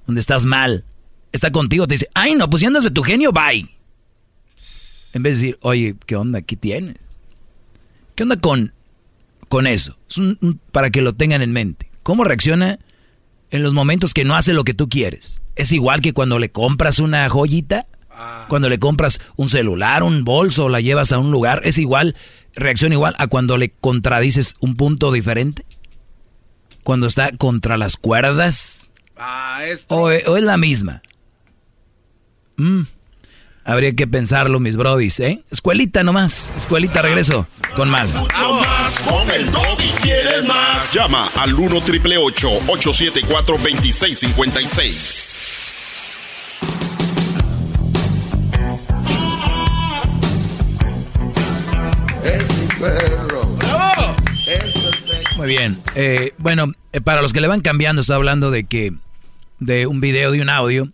donde 0.07 0.21
estás 0.21 0.45
mal. 0.45 0.85
Está 1.33 1.51
contigo, 1.51 1.85
te 1.85 1.95
dice, 1.95 2.07
ay 2.13 2.35
no, 2.35 2.49
pues 2.49 2.61
si 2.61 2.65
andas 2.65 2.85
de 2.85 2.91
tu 2.91 3.03
genio, 3.03 3.33
bye. 3.33 3.67
En 5.11 5.21
vez 5.21 5.37
de 5.41 5.47
decir, 5.47 5.59
oye, 5.63 5.95
¿qué 6.05 6.15
onda? 6.15 6.41
¿Qué 6.41 6.55
tienes? 6.55 6.95
¿Qué 8.15 8.23
onda 8.23 8.37
con, 8.37 8.71
con 9.49 9.67
eso? 9.67 9.97
Es 10.09 10.17
un- 10.17 10.61
para 10.71 10.91
que 10.91 11.01
lo 11.01 11.11
tengan 11.11 11.41
en 11.41 11.51
mente. 11.51 11.91
¿Cómo 12.03 12.23
reacciona 12.23 12.79
en 13.49 13.63
los 13.63 13.73
momentos 13.73 14.13
que 14.13 14.23
no 14.23 14.37
hace 14.37 14.53
lo 14.53 14.63
que 14.63 14.73
tú 14.73 14.87
quieres? 14.87 15.41
¿Es 15.57 15.73
igual 15.73 15.99
que 15.99 16.13
cuando 16.13 16.39
le 16.39 16.53
compras 16.53 16.99
una 16.99 17.27
joyita? 17.27 17.85
Cuando 18.47 18.69
le 18.69 18.79
compras 18.79 19.19
un 19.35 19.49
celular, 19.49 20.03
un 20.03 20.23
bolso, 20.23 20.69
la 20.69 20.81
llevas 20.81 21.11
a 21.11 21.19
un 21.19 21.31
lugar, 21.31 21.61
¿es 21.63 21.77
igual, 21.77 22.15
reacciona 22.53 22.95
igual 22.95 23.15
a 23.17 23.27
cuando 23.27 23.57
le 23.57 23.69
contradices 23.71 24.55
un 24.59 24.75
punto 24.75 25.11
diferente? 25.11 25.65
Cuando 26.83 27.07
está 27.07 27.31
contra 27.37 27.77
las 27.77 27.95
cuerdas. 27.97 28.91
Ah, 29.17 29.61
esto. 29.65 29.95
¿O, 29.95 30.11
e- 30.11 30.23
o 30.27 30.35
es 30.37 30.43
la 30.43 30.57
misma? 30.57 31.01
Mm. 32.57 32.81
Habría 33.63 33.95
que 33.95 34.07
pensarlo, 34.07 34.59
mis 34.59 34.75
brodis, 34.75 35.19
¿eh? 35.19 35.43
Escuelita 35.51 36.01
nomás. 36.03 36.51
Escuelita, 36.57 37.03
regreso 37.03 37.45
con 37.75 37.89
más. 37.89 38.15
Mucho 38.15 38.53
más 38.55 38.99
con 39.01 39.29
el 39.29 39.45
y 39.85 39.89
quieres 40.01 40.47
más. 40.47 40.91
Llama 40.91 41.29
al 41.35 41.53
1 41.53 41.79
triple 41.81 42.17
874 42.17 43.57
2656. 43.57 45.39
Muy 55.41 55.47
bien. 55.47 55.79
Eh, 55.95 56.35
bueno, 56.37 56.71
eh, 56.93 57.01
para 57.01 57.23
los 57.23 57.33
que 57.33 57.41
le 57.41 57.47
van 57.47 57.61
cambiando, 57.61 58.01
estoy 58.01 58.13
hablando 58.13 58.51
de 58.51 58.65
que 58.65 58.93
de 59.59 59.87
un 59.87 59.99
video, 59.99 60.29
de 60.29 60.39
un 60.39 60.49
audio, 60.49 60.91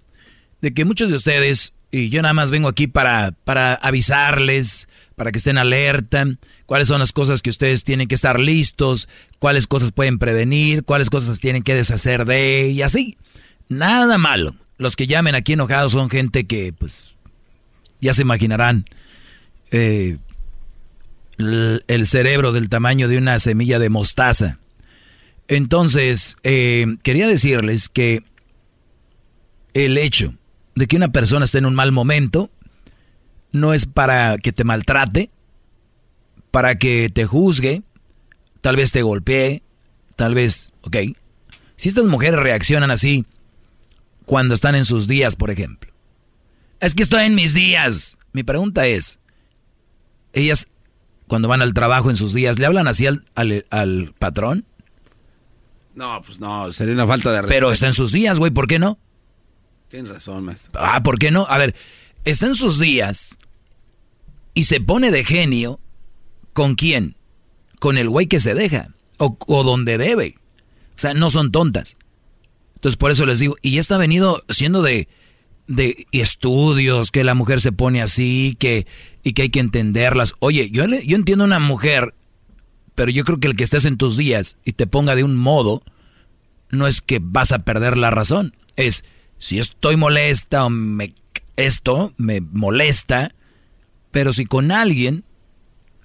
de 0.62 0.74
que 0.74 0.86
muchos 0.86 1.10
de 1.10 1.18
ustedes 1.18 1.74
y 1.92 2.08
yo 2.08 2.22
nada 2.22 2.34
más 2.34 2.50
vengo 2.50 2.70
aquí 2.70 2.88
para, 2.88 3.34
para 3.44 3.74
avisarles, 3.74 4.88
para 5.18 5.34
que 5.34 5.40
estén 5.40 5.58
alerta, 5.58 6.26
cuáles 6.66 6.88
son 6.88 7.00
las 7.00 7.12
cosas 7.12 7.42
que 7.42 7.50
ustedes 7.50 7.84
tienen 7.84 8.08
que 8.08 8.16
estar 8.16 8.40
listos, 8.40 9.10
cuáles 9.40 9.68
cosas 9.68 9.92
pueden 9.92 10.18
prevenir, 10.18 10.86
cuáles 10.86 11.10
cosas 11.10 11.42
tienen 11.42 11.62
que 11.62 11.76
deshacer 11.76 12.24
de, 12.24 12.70
y 12.70 12.84
así. 12.84 13.18
Nada 13.68 14.18
malo. 14.18 14.56
Los 14.78 14.96
que 14.96 15.08
llamen 15.08 15.36
aquí 15.36 15.54
enojados 15.54 15.92
son 15.92 16.10
gente 16.10 16.48
que, 16.48 16.72
pues, 16.72 17.18
ya 18.00 18.14
se 18.14 18.22
imaginarán, 18.22 18.86
eh, 19.72 20.20
el, 21.38 22.08
cerebro 22.08 22.52
del 22.52 22.70
tamaño 22.70 23.08
de 23.08 23.18
una 23.18 23.40
semilla 23.40 23.80
de 23.80 23.90
mostaza. 23.90 24.60
Entonces, 25.48 26.36
eh, 26.44 26.98
quería 27.04 27.28
decirles 27.28 27.90
que 27.90 28.24
el 29.74 29.98
hecho 29.98 30.34
de 30.76 30.88
que 30.88 30.96
una 30.96 31.12
persona 31.12 31.46
esté 31.46 31.60
en 31.60 31.66
un 31.66 31.76
mal 31.76 31.92
momento 31.92 32.50
no 33.52 33.74
es 33.74 33.86
para 33.86 34.38
que 34.38 34.52
te 34.52 34.64
maltrate, 34.64 35.32
para 36.52 36.76
que 36.76 37.10
te 37.14 37.26
juzgue, 37.26 37.84
tal 38.62 38.76
vez 38.76 38.92
te 38.92 39.02
golpee, 39.02 39.64
tal 40.16 40.34
vez, 40.34 40.74
ok. 40.82 40.98
Si 41.76 41.90
estas 41.90 42.06
mujeres 42.06 42.40
reaccionan 42.40 42.92
así 42.92 43.26
cuando 44.26 44.54
están 44.54 44.76
en 44.76 44.86
sus 44.86 45.08
días, 45.08 45.36
por 45.36 45.52
ejemplo. 45.52 45.92
Es 46.80 46.94
que 46.94 47.04
estoy 47.04 47.26
en 47.26 47.36
mis 47.36 47.54
días. 47.54 48.18
Mi 48.34 48.44
pregunta 48.44 48.86
es, 48.86 49.20
ellas 50.34 50.68
cuando 51.28 51.48
van 51.48 51.62
al 51.62 51.74
trabajo 51.74 52.10
en 52.10 52.16
sus 52.16 52.34
días, 52.34 52.58
¿le 52.60 52.66
hablan 52.66 52.88
así 52.88 53.06
al, 53.06 53.26
al, 53.36 54.14
patrón? 54.18 54.66
No, 55.94 56.22
pues 56.26 56.40
no, 56.40 56.72
sería 56.72 56.94
una 56.94 57.08
falta 57.08 57.32
de 57.32 57.42
respeto. 57.42 57.56
Pero 57.56 57.72
está 57.72 57.88
en 57.88 57.94
sus 57.94 58.12
días, 58.12 58.40
güey, 58.40 58.52
¿por 58.52 58.68
qué 58.68 58.80
no? 58.80 58.98
Tienes 59.90 60.12
razón, 60.12 60.44
maestro. 60.46 60.72
Ah, 60.76 61.02
¿por 61.04 61.18
qué 61.20 61.32
no? 61.32 61.46
A 61.50 61.58
ver, 61.58 61.76
está 62.24 62.46
en 62.46 62.56
sus 62.56 62.80
días 62.80 63.38
y 64.54 64.66
se 64.66 64.80
pone 64.80 65.12
de 65.12 65.24
genio. 65.24 65.80
¿Con 66.54 66.76
quién? 66.76 67.16
Con 67.80 67.98
el 67.98 68.10
güey 68.10 68.28
que 68.28 68.40
se 68.40 68.56
deja. 68.56 68.90
O, 69.20 69.38
o 69.48 69.64
donde 69.64 69.98
debe. 69.98 70.36
O 70.96 71.00
sea, 71.00 71.14
no 71.14 71.30
son 71.30 71.52
tontas. 71.52 71.98
Entonces, 72.76 72.98
por 72.98 73.12
eso 73.12 73.26
les 73.26 73.40
digo, 73.40 73.56
y 73.62 73.72
ya 73.72 73.80
está 73.80 73.98
venido 73.98 74.44
siendo 74.50 74.82
de, 74.82 75.08
de 75.68 76.08
estudios, 76.12 77.12
que 77.12 77.24
la 77.24 77.34
mujer 77.34 77.62
se 77.62 77.72
pone 77.72 78.02
así, 78.02 78.56
que, 78.60 78.88
y 79.24 79.34
que 79.34 79.44
hay 79.44 79.50
que 79.50 79.60
entenderlas. 79.60 80.34
Oye, 80.40 80.70
yo, 80.72 80.86
yo 80.86 81.16
entiendo 81.16 81.44
una 81.44 81.60
mujer, 81.60 82.14
pero 82.96 83.12
yo 83.12 83.24
creo 83.26 83.40
que 83.40 83.48
el 83.48 83.56
que 83.56 83.64
estés 83.64 83.86
en 83.86 83.98
tus 83.98 84.18
días 84.18 84.58
y 84.66 84.74
te 84.74 84.88
ponga 84.88 85.16
de 85.16 85.24
un 85.24 85.36
modo, 85.36 85.84
no 86.70 86.88
es 86.88 87.02
que 87.02 87.20
vas 87.22 87.52
a 87.52 87.60
perder 87.60 87.98
la 87.98 88.10
razón. 88.10 88.56
Es, 88.76 89.04
si 89.40 89.60
estoy 89.60 89.98
molesta 89.98 90.66
o 90.66 90.70
me, 90.70 91.14
esto 91.56 92.14
me 92.18 92.42
molesta, 92.42 93.34
pero 94.12 94.34
si 94.34 94.46
con 94.46 94.72
alguien, 94.72 95.24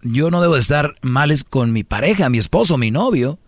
yo 0.03 0.31
no 0.31 0.41
debo 0.41 0.57
estar 0.57 0.97
males 1.03 1.45
con 1.45 1.73
mi 1.73 1.85
pareja, 1.85 2.29
mi 2.29 2.39
esposo, 2.39 2.77
mi 2.79 2.91
novio, 2.91 3.39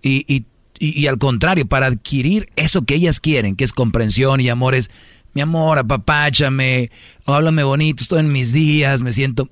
y, 0.00 0.24
y, 0.32 0.46
y, 0.78 1.06
al 1.08 1.18
contrario, 1.18 1.66
para 1.66 1.86
adquirir 1.86 2.50
eso 2.54 2.82
que 2.82 2.94
ellas 2.94 3.18
quieren, 3.18 3.56
que 3.56 3.64
es 3.64 3.72
comprensión 3.72 4.40
y 4.40 4.48
amor, 4.48 4.76
es, 4.76 4.90
mi 5.38 5.42
amor, 5.42 5.78
apapáchame, 5.78 6.90
háblame 7.24 7.62
bonito, 7.62 8.02
estoy 8.02 8.18
en 8.18 8.32
mis 8.32 8.52
días, 8.52 9.02
me 9.02 9.12
siento, 9.12 9.48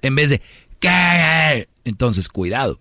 en 0.00 0.14
vez 0.14 0.30
de, 0.30 0.40
¿qué? 0.78 1.68
Entonces, 1.84 2.28
cuidado. 2.28 2.78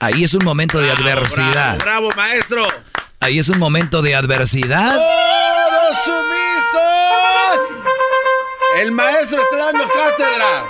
Ahí 0.00 0.24
es 0.24 0.34
un 0.34 0.44
momento 0.44 0.80
de 0.80 0.90
adversidad. 0.90 1.78
bravo 1.78 2.10
maestro. 2.16 2.66
Ahí 3.20 3.38
es 3.38 3.48
un 3.48 3.60
momento 3.60 4.02
de 4.02 4.16
adversidad. 4.16 4.96
¡Todos 4.96 5.96
sumisos! 6.04 7.84
El 8.80 8.90
maestro 8.90 9.40
está 9.40 9.56
dando 9.56 9.84
cátedra. 9.84 10.64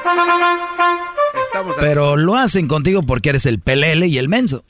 Estamos 1.43 1.75
Pero 1.81 2.19
lo 2.19 2.37
hacen 2.37 2.69
contigo 2.69 3.03
porque 3.03 3.31
eres 3.31 3.47
el 3.47 3.61
pelele 3.61 4.09
y 4.09 4.19
el 4.19 4.29
menso. 4.29 4.63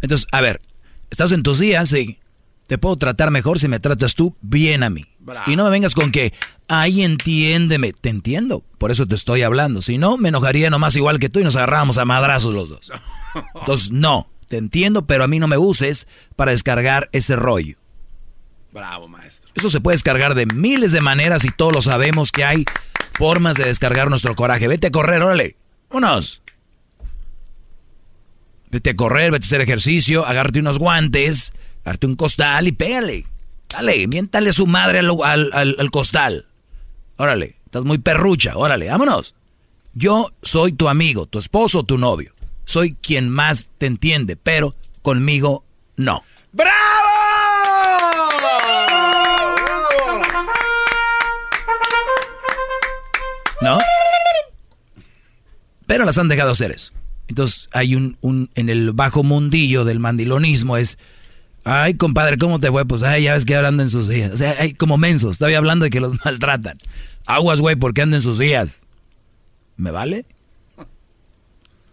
Entonces, 0.00 0.26
a 0.32 0.40
ver, 0.40 0.62
estás 1.10 1.32
en 1.32 1.42
tus 1.42 1.58
días 1.58 1.92
y 1.92 2.18
te 2.66 2.78
puedo 2.78 2.96
tratar 2.96 3.30
mejor 3.30 3.58
si 3.58 3.68
me 3.68 3.80
tratas 3.80 4.14
tú 4.14 4.36
bien 4.40 4.82
a 4.82 4.90
mí. 4.90 5.04
Y 5.46 5.56
no 5.56 5.64
me 5.64 5.70
vengas 5.70 5.94
con 5.94 6.10
que, 6.10 6.32
ay, 6.68 7.02
entiéndeme. 7.02 7.92
Te 7.92 8.08
entiendo, 8.08 8.64
por 8.78 8.90
eso 8.90 9.06
te 9.06 9.14
estoy 9.14 9.42
hablando. 9.42 9.82
Si 9.82 9.98
no, 9.98 10.16
me 10.16 10.30
enojaría 10.30 10.70
nomás 10.70 10.96
igual 10.96 11.18
que 11.18 11.28
tú 11.28 11.40
y 11.40 11.44
nos 11.44 11.56
agarrábamos 11.56 11.98
a 11.98 12.04
madrazos 12.04 12.54
los 12.54 12.68
dos. 12.68 12.92
Entonces, 13.54 13.90
no. 13.90 14.28
Te 14.48 14.58
entiendo, 14.58 15.06
pero 15.06 15.24
a 15.24 15.28
mí 15.28 15.38
no 15.38 15.48
me 15.48 15.56
uses 15.56 16.06
para 16.36 16.50
descargar 16.50 17.08
ese 17.12 17.36
rollo. 17.36 17.76
Bravo, 18.70 19.08
maestro. 19.08 19.50
Eso 19.54 19.70
se 19.70 19.80
puede 19.80 19.94
descargar 19.94 20.34
de 20.34 20.46
miles 20.46 20.92
de 20.92 21.00
maneras 21.00 21.44
y 21.44 21.48
todos 21.48 21.72
lo 21.72 21.82
sabemos 21.82 22.32
que 22.32 22.44
hay 22.44 22.64
formas 23.14 23.56
de 23.56 23.64
descargar 23.64 24.10
nuestro 24.10 24.34
coraje. 24.34 24.68
Vete 24.68 24.88
a 24.88 24.90
correr, 24.90 25.22
órale. 25.22 25.56
Vámonos. 25.90 26.42
Vete 28.70 28.90
a 28.90 28.96
correr, 28.96 29.30
vete 29.30 29.44
a 29.44 29.46
hacer 29.46 29.60
ejercicio, 29.60 30.26
agárrate 30.26 30.60
unos 30.60 30.78
guantes, 30.78 31.52
agárrate 31.82 32.06
un 32.06 32.16
costal 32.16 32.68
y 32.68 32.72
pégale. 32.72 33.26
Dale, 33.68 34.06
miéntale 34.06 34.52
su 34.52 34.66
madre 34.66 35.00
al, 35.00 35.50
al 35.52 35.90
costal. 35.90 36.46
Órale, 37.16 37.56
estás 37.64 37.84
muy 37.84 37.98
perrucha, 37.98 38.56
órale, 38.56 38.88
vámonos. 38.88 39.34
Yo 39.94 40.28
soy 40.42 40.72
tu 40.72 40.88
amigo, 40.88 41.26
tu 41.26 41.38
esposo, 41.38 41.82
tu 41.82 41.98
novio 41.98 42.32
soy 42.64 42.94
quien 42.94 43.28
más 43.28 43.70
te 43.78 43.86
entiende, 43.86 44.36
pero 44.36 44.74
conmigo 45.02 45.64
no. 45.96 46.22
¡Bravo! 46.52 46.72
¿No? 53.60 53.78
Pero 55.86 56.04
las 56.04 56.18
han 56.18 56.28
dejado 56.28 56.50
hacer 56.50 56.72
eso. 56.72 56.92
Entonces 57.28 57.68
hay 57.72 57.94
un, 57.94 58.16
un, 58.20 58.50
en 58.54 58.68
el 58.68 58.92
bajo 58.92 59.22
mundillo 59.22 59.84
del 59.84 60.00
mandilonismo 60.00 60.76
es, 60.76 60.98
ay 61.64 61.94
compadre, 61.94 62.38
¿cómo 62.38 62.58
te 62.58 62.70
fue? 62.70 62.84
Pues 62.84 63.02
ay, 63.02 63.24
ya 63.24 63.34
ves 63.34 63.44
que 63.44 63.54
ahora 63.54 63.68
anda 63.68 63.82
en 63.82 63.90
sus 63.90 64.08
días. 64.08 64.32
O 64.32 64.36
sea, 64.36 64.54
hay 64.58 64.74
como 64.74 64.98
mensos, 64.98 65.32
estaba 65.32 65.56
hablando 65.56 65.84
de 65.84 65.90
que 65.90 66.00
los 66.00 66.12
maltratan. 66.24 66.78
Aguas, 67.26 67.60
güey, 67.60 67.76
porque 67.76 68.02
anda 68.02 68.16
en 68.16 68.22
sus 68.22 68.38
días. 68.38 68.86
¿Me 69.76 69.90
vale? 69.90 70.26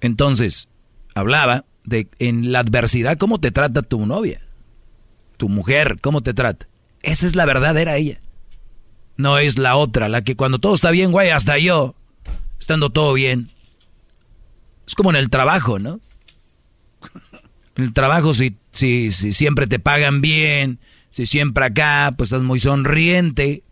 Entonces, 0.01 0.67
hablaba 1.15 1.65
de 1.83 2.07
en 2.19 2.51
la 2.51 2.59
adversidad 2.59 3.17
cómo 3.17 3.39
te 3.39 3.51
trata 3.51 3.81
tu 3.81 4.05
novia, 4.05 4.41
tu 5.37 5.49
mujer, 5.49 5.97
cómo 6.01 6.21
te 6.21 6.33
trata. 6.33 6.67
Esa 7.01 7.25
es 7.25 7.35
la 7.35 7.45
verdadera 7.45 7.95
ella. 7.95 8.19
No 9.17 9.37
es 9.37 9.57
la 9.57 9.75
otra, 9.75 10.07
la 10.07 10.21
que 10.21 10.35
cuando 10.35 10.59
todo 10.59 10.73
está 10.73 10.91
bien, 10.91 11.11
güey, 11.11 11.29
hasta 11.29 11.57
yo, 11.57 11.95
estando 12.59 12.89
todo 12.89 13.13
bien. 13.13 13.51
Es 14.87 14.95
como 14.95 15.09
en 15.09 15.17
el 15.17 15.29
trabajo, 15.29 15.77
¿no? 15.77 15.99
El 17.83 17.93
trabajo, 17.93 18.33
si, 18.33 18.57
si, 18.71 19.11
si 19.11 19.31
siempre 19.31 19.67
te 19.67 19.79
pagan 19.79 20.21
bien, 20.21 20.79
si 21.09 21.25
siempre 21.25 21.65
acá, 21.65 22.13
pues 22.17 22.27
estás 22.27 22.43
muy 22.43 22.59
sonriente. 22.59 23.63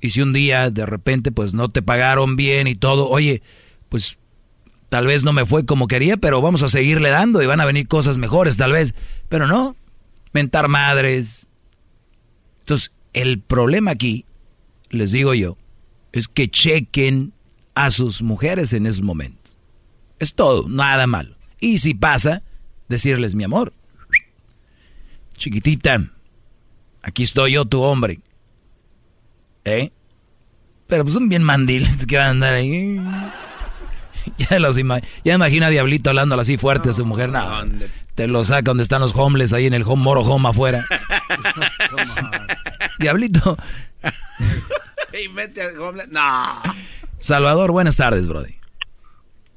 Y 0.00 0.10
si 0.10 0.20
un 0.20 0.32
día 0.32 0.70
de 0.70 0.86
repente, 0.86 1.32
pues 1.32 1.54
no 1.54 1.70
te 1.70 1.82
pagaron 1.82 2.36
bien 2.36 2.66
y 2.66 2.74
todo, 2.74 3.08
oye, 3.08 3.42
pues 3.88 4.18
Tal 4.88 5.06
vez 5.06 5.24
no 5.24 5.32
me 5.32 5.46
fue 5.46 5.66
como 5.66 5.88
quería, 5.88 6.16
pero 6.16 6.40
vamos 6.40 6.62
a 6.62 6.68
seguirle 6.68 7.10
dando 7.10 7.42
y 7.42 7.46
van 7.46 7.60
a 7.60 7.64
venir 7.64 7.88
cosas 7.88 8.18
mejores, 8.18 8.56
tal 8.56 8.72
vez. 8.72 8.94
Pero 9.28 9.46
no, 9.46 9.76
mentar 10.32 10.68
madres. 10.68 11.48
Entonces, 12.60 12.92
el 13.12 13.40
problema 13.40 13.90
aquí, 13.90 14.24
les 14.90 15.10
digo 15.10 15.34
yo, 15.34 15.58
es 16.12 16.28
que 16.28 16.48
chequen 16.48 17.32
a 17.74 17.90
sus 17.90 18.22
mujeres 18.22 18.72
en 18.72 18.86
ese 18.86 19.02
momento. 19.02 19.50
Es 20.18 20.34
todo, 20.34 20.68
nada 20.68 21.06
malo. 21.06 21.36
Y 21.58 21.78
si 21.78 21.94
pasa, 21.94 22.42
decirles, 22.88 23.34
mi 23.34 23.44
amor, 23.44 23.72
chiquitita, 25.36 26.10
aquí 27.02 27.22
estoy 27.22 27.52
yo, 27.52 27.64
tu 27.64 27.82
hombre. 27.82 28.20
¿Eh? 29.64 29.90
Pero 30.86 31.02
pues 31.02 31.14
son 31.14 31.28
bien 31.28 31.42
mandiles 31.42 32.06
que 32.06 32.16
van 32.16 32.26
a 32.26 32.30
andar 32.30 32.54
ahí. 32.54 33.00
ya, 34.38 34.58
los 34.58 34.76
ya 34.76 35.34
imagina 35.34 35.66
a 35.66 35.70
Diablito 35.70 36.10
hablando 36.10 36.38
así 36.40 36.56
fuerte 36.56 36.90
a 36.90 36.92
su 36.92 37.04
mujer. 37.04 37.30
No, 37.30 37.64
te 38.14 38.28
lo 38.28 38.44
saca 38.44 38.62
donde 38.62 38.82
están 38.82 39.00
los 39.00 39.14
homeless 39.14 39.52
ahí 39.52 39.66
en 39.66 39.74
el 39.74 39.82
home 39.82 40.02
moro 40.02 40.22
home 40.22 40.48
afuera. 40.48 40.84
Diablito. 42.98 43.56
y 45.24 45.28
mete 45.28 45.62
al 45.62 45.74
No. 46.10 46.62
Salvador, 47.18 47.72
buenas 47.72 47.96
tardes, 47.96 48.28
Brody. 48.28 48.56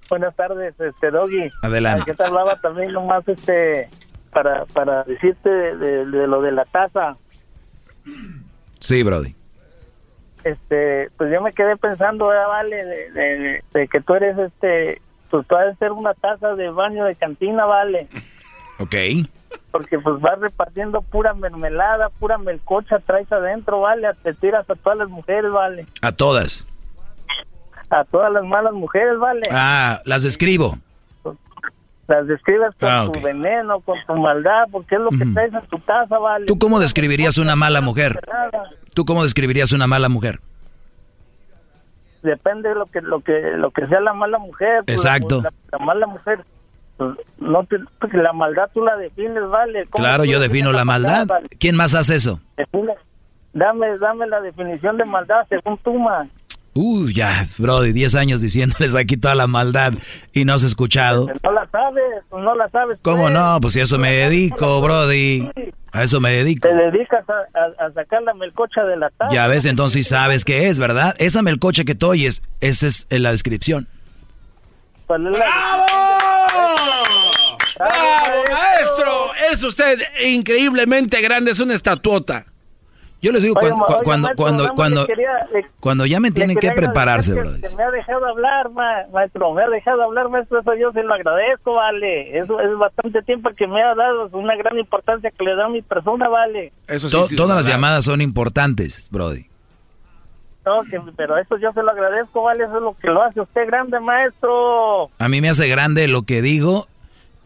Buenas 0.10 0.36
tardes, 0.36 0.74
este 0.80 1.12
Doggy. 1.12 1.52
Adelante. 1.62 2.04
¿Qué 2.06 2.14
te 2.16 2.24
hablaba 2.24 2.56
también 2.60 2.92
nomás 2.92 3.28
este 3.28 3.90
para 4.32 4.66
para 4.66 5.04
decirte 5.04 5.50
de, 5.50 6.06
lo 6.06 6.42
de 6.42 6.52
la 6.52 6.66
taza? 6.66 7.16
Sí, 8.80 9.04
Brody. 9.04 9.36
Este, 10.44 11.10
pues 11.18 11.32
yo 11.32 11.42
me 11.42 11.54
quedé 11.54 11.76
pensando, 11.76 12.28
vale, 12.28 12.86
de, 13.74 13.88
que 13.88 14.02
tú 14.02 14.16
eres 14.16 14.38
este, 14.38 15.02
pues 15.30 15.46
tú 15.48 15.56
vas 15.56 15.68
a 15.68 15.76
ser 15.76 15.92
una 15.92 16.14
taza 16.14 16.56
de 16.56 16.70
baño 16.70 17.06
de 17.06 17.16
cantina, 17.16 17.66
vale. 17.66 18.08
Ok. 18.80 18.96
Porque 19.72 20.00
pues 20.00 20.20
vas 20.22 20.40
repartiendo 20.40 21.02
pura 21.02 21.34
mermelada, 21.34 22.10
pura 22.10 22.38
melcocha, 22.38 23.00
traes 23.00 23.32
adentro, 23.32 23.82
vale, 23.82 24.08
te 24.24 24.34
tiras 24.34 24.68
a 24.70 24.76
todas 24.76 24.98
las 24.98 25.10
mujeres, 25.10 25.52
vale. 25.52 25.86
A 26.02 26.14
todas. 26.14 26.66
A 27.90 28.04
todas 28.06 28.32
las 28.32 28.44
malas 28.44 28.74
mujeres, 28.74 29.18
vale. 29.18 29.42
Ah, 29.52 30.02
las 30.06 30.24
describo. 30.24 30.78
Las 32.08 32.26
describes 32.28 32.76
con 32.80 32.90
ah, 32.90 33.08
tu 33.12 33.22
veneno, 33.22 33.82
con 33.82 33.98
tu 34.08 34.16
maldad, 34.16 34.68
porque 34.72 34.96
es 34.96 35.02
lo 35.02 35.12
que 35.12 35.26
traes 35.32 35.54
en 35.54 35.62
tu 35.68 35.80
casa, 35.84 36.18
vale. 36.18 36.48
¿Tú 36.48 36.58
cómo 36.58 36.80
describirías 36.80 37.38
una 37.38 37.56
mala 37.56 37.82
mujer? 37.82 38.20
¿Tú 38.96 39.06
cómo 39.06 39.22
describirías 39.22 39.72
una 39.74 39.86
mala 39.86 40.10
mujer? 40.10 40.40
Depende 42.24 42.70
de 42.70 42.76
lo 42.76 42.88
que 42.88 43.02
lo 43.02 43.22
que 43.22 43.40
lo 43.56 43.72
que 43.72 43.88
sea 43.88 44.02
la 44.02 44.14
mala 44.14 44.40
mujer. 44.40 44.84
Pues, 44.86 45.00
Exacto. 45.00 45.44
la, 45.72 45.78
mala 45.80 46.08
mujer 46.08 46.44
pues, 46.98 47.12
no 47.38 47.64
pues, 47.64 48.14
la 48.14 48.34
maldad 48.34 48.70
tú 48.74 48.84
la 48.84 48.98
defines, 48.98 49.48
vale. 49.48 49.86
Claro, 49.86 50.26
yo 50.26 50.40
defino 50.40 50.72
la 50.74 50.86
maldad. 50.86 51.28
¿Quién 51.60 51.76
más 51.76 51.94
hace 51.96 52.16
eso? 52.16 52.42
dame 53.54 53.98
dame 53.98 54.28
la 54.28 54.42
definición 54.42 54.98
de 54.98 55.06
maldad 55.06 55.46
según 55.48 55.78
tú, 55.78 55.94
man. 55.98 56.30
Uy, 56.82 57.14
ya, 57.14 57.46
Brody, 57.58 57.92
10 57.92 58.16
años 58.16 58.40
diciéndoles 58.40 58.96
aquí 58.96 59.18
toda 59.18 59.36
la 59.36 59.48
maldad 59.48 59.96
y 60.32 60.46
no 60.46 60.54
has 60.54 60.64
escuchado. 60.64 61.28
No 61.44 61.52
la 61.52 61.68
sabes, 61.70 62.24
no 62.32 62.56
la 62.56 62.70
sabes. 62.70 62.98
¿Cómo 63.02 63.24
pues. 63.24 63.34
no? 63.34 63.58
Pues 63.60 63.74
si 63.74 63.82
a 63.82 63.84
eso 63.84 64.00
me 64.00 64.14
dedico, 64.14 64.80
Brody. 64.80 65.50
A 65.92 66.04
eso 66.04 66.22
me 66.22 66.32
dedico. 66.32 66.70
Te 66.70 66.74
dedicas 66.74 67.26
a, 67.30 67.92
sacar 67.94 68.22
la 68.22 68.34
melcocha 68.34 68.86
de 68.86 68.96
la 68.96 69.10
taza. 69.10 69.34
Ya 69.34 69.48
ves, 69.48 69.66
entonces 69.66 70.08
sabes 70.08 70.46
qué 70.46 70.70
es, 70.70 70.80
¿verdad? 70.80 71.16
Esa 71.20 71.42
melcocha 71.42 71.84
que 71.84 71.96
tú 71.96 72.12
oyes, 72.12 72.42
esa 72.62 72.88
es 72.88 73.08
en 73.10 73.24
la 73.24 73.32
descripción. 73.34 73.90
¡Bravo! 75.10 75.26
¡Bravo, 77.78 78.44
maestro! 78.54 79.32
Es 79.52 79.62
usted 79.66 80.00
increíblemente 80.26 81.22
grande, 81.22 81.52
es 81.52 81.60
una 81.60 81.74
estatuota. 81.74 82.46
Yo 83.22 83.34
les 83.34 83.44
digo, 83.44 83.56
cuando, 83.56 83.86
cuando, 84.04 84.30
cuando, 84.36 84.74
cuando, 84.76 85.08
cuando, 85.82 86.06
ya 86.06 86.22
me 86.22 86.32
tienen 86.32 86.56
que 86.56 86.72
prepararse, 86.72 87.34
bro. 87.34 87.52
me 87.52 87.84
ha 87.84 87.92
dejado 87.92 88.26
hablar, 88.26 88.70
maestro, 89.12 89.54
me 89.54 89.64
ha 89.64 89.70
dejado 89.70 90.04
hablar, 90.04 90.30
maestro, 90.30 90.62
eso 90.62 90.74
yo 90.80 90.94
se 90.94 91.04
lo 91.04 91.14
agradezco, 91.14 91.74
vale. 91.74 92.38
Eso 92.38 92.62
es 92.62 92.78
bastante 92.78 93.22
tiempo 93.24 93.50
que 93.58 93.68
me 93.68 93.84
ha 93.84 93.94
dado, 93.94 94.28
es 94.28 94.34
una 94.34 94.56
gran 94.56 94.78
importancia 94.80 95.32
que 95.32 95.44
le 95.44 95.56
da 95.56 95.66
a 95.66 95.70
mi 95.70 95.82
persona, 95.82 96.30
vale. 96.30 96.72
Eso 96.88 97.10
todas 97.36 97.58
las 97.58 97.66
llamadas 97.66 98.06
son 98.06 98.22
importantes, 98.22 99.10
Brody. 99.12 99.48
No, 100.66 100.82
pero 101.18 101.38
eso 101.38 101.58
yo 101.58 101.74
se 101.74 101.82
lo 101.82 101.92
agradezco, 101.92 102.44
vale, 102.44 102.64
eso 102.64 102.78
es 102.78 102.84
lo 102.84 102.96
que 102.98 103.08
lo 103.08 103.22
hace 103.24 103.42
usted 103.42 103.68
grande, 103.68 104.00
maestro. 104.00 105.10
A 105.18 105.28
mí 105.28 105.42
me 105.42 105.50
hace 105.50 105.68
grande 105.68 106.08
lo 106.08 106.22
que 106.22 106.42
digo 106.42 106.88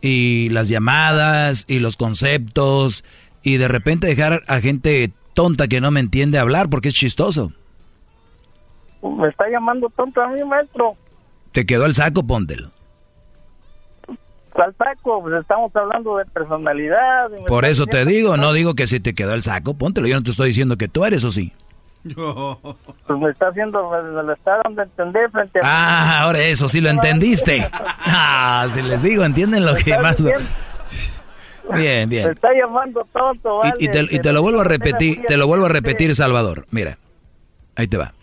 y 0.01 0.49
las 0.49 0.67
llamadas 0.67 1.65
y 1.67 1.79
los 1.79 1.97
conceptos 1.97 3.03
y 3.41 3.57
de 3.57 3.67
repente 3.67 4.07
dejar 4.07 4.41
a 4.47 4.59
gente 4.59 5.11
tonta 5.33 5.67
que 5.67 5.81
no 5.81 5.91
me 5.91 5.99
entiende 5.99 6.39
hablar 6.39 6.69
porque 6.69 6.89
es 6.89 6.93
chistoso. 6.93 7.51
Me 9.01 9.27
está 9.27 9.49
llamando 9.49 9.89
tonto 9.89 10.21
a 10.21 10.27
mí, 10.29 10.43
maestro. 10.43 10.95
¿Te 11.51 11.65
quedó 11.65 11.85
el 11.85 11.93
saco? 11.93 12.23
Póntelo. 12.23 12.71
¿Cuál 14.53 14.73
saco? 14.77 15.21
Pues 15.21 15.41
estamos 15.41 15.75
hablando 15.75 16.17
de 16.17 16.25
personalidad. 16.25 17.29
Por 17.47 17.65
eso 17.65 17.85
te 17.85 18.05
digo, 18.05 18.37
no 18.37 18.53
digo 18.53 18.75
que 18.75 18.87
si 18.87 18.99
te 18.99 19.13
quedó 19.13 19.33
el 19.33 19.41
saco, 19.41 19.73
póntelo. 19.73 20.07
Yo 20.07 20.15
no 20.15 20.23
te 20.23 20.31
estoy 20.31 20.47
diciendo 20.47 20.77
que 20.77 20.87
tú 20.87 21.03
eres 21.05 21.23
o 21.23 21.31
sí. 21.31 21.51
Pues 22.03 23.19
me 23.19 23.29
está 23.29 23.47
haciendo, 23.47 23.89
me, 23.89 24.23
lo 24.23 24.33
está 24.33 24.59
dando 24.63 24.81
a 24.81 24.85
entender 24.85 25.31
frente 25.31 25.59
a... 25.59 25.61
Ah, 25.63 26.21
ahora 26.21 26.39
eso 26.39 26.67
sí 26.67 26.81
lo 26.81 26.89
entendiste. 26.91 27.67
Ah, 28.05 28.67
si 28.69 28.81
les 28.81 29.01
digo, 29.01 29.23
entienden 29.23 29.65
lo 29.65 29.73
que 29.75 29.97
más... 29.97 30.17
Bien, 31.75 32.09
bien. 32.09 32.25
Me 32.27 32.33
está 32.33 32.49
llamando 32.53 33.07
tonto, 33.11 33.57
vale. 33.57 33.73
y, 33.79 33.87
te, 33.87 34.33
lo 34.33 34.41
vuelvo 34.41 34.61
a 34.61 34.63
repetir, 34.63 35.21
te 35.27 35.37
lo 35.37 35.47
vuelvo 35.47 35.65
a 35.65 35.69
repetir, 35.69 36.13
Salvador. 36.15 36.67
Mira, 36.71 36.97
ahí 37.75 37.87
te 37.87 37.97
va. 37.97 38.13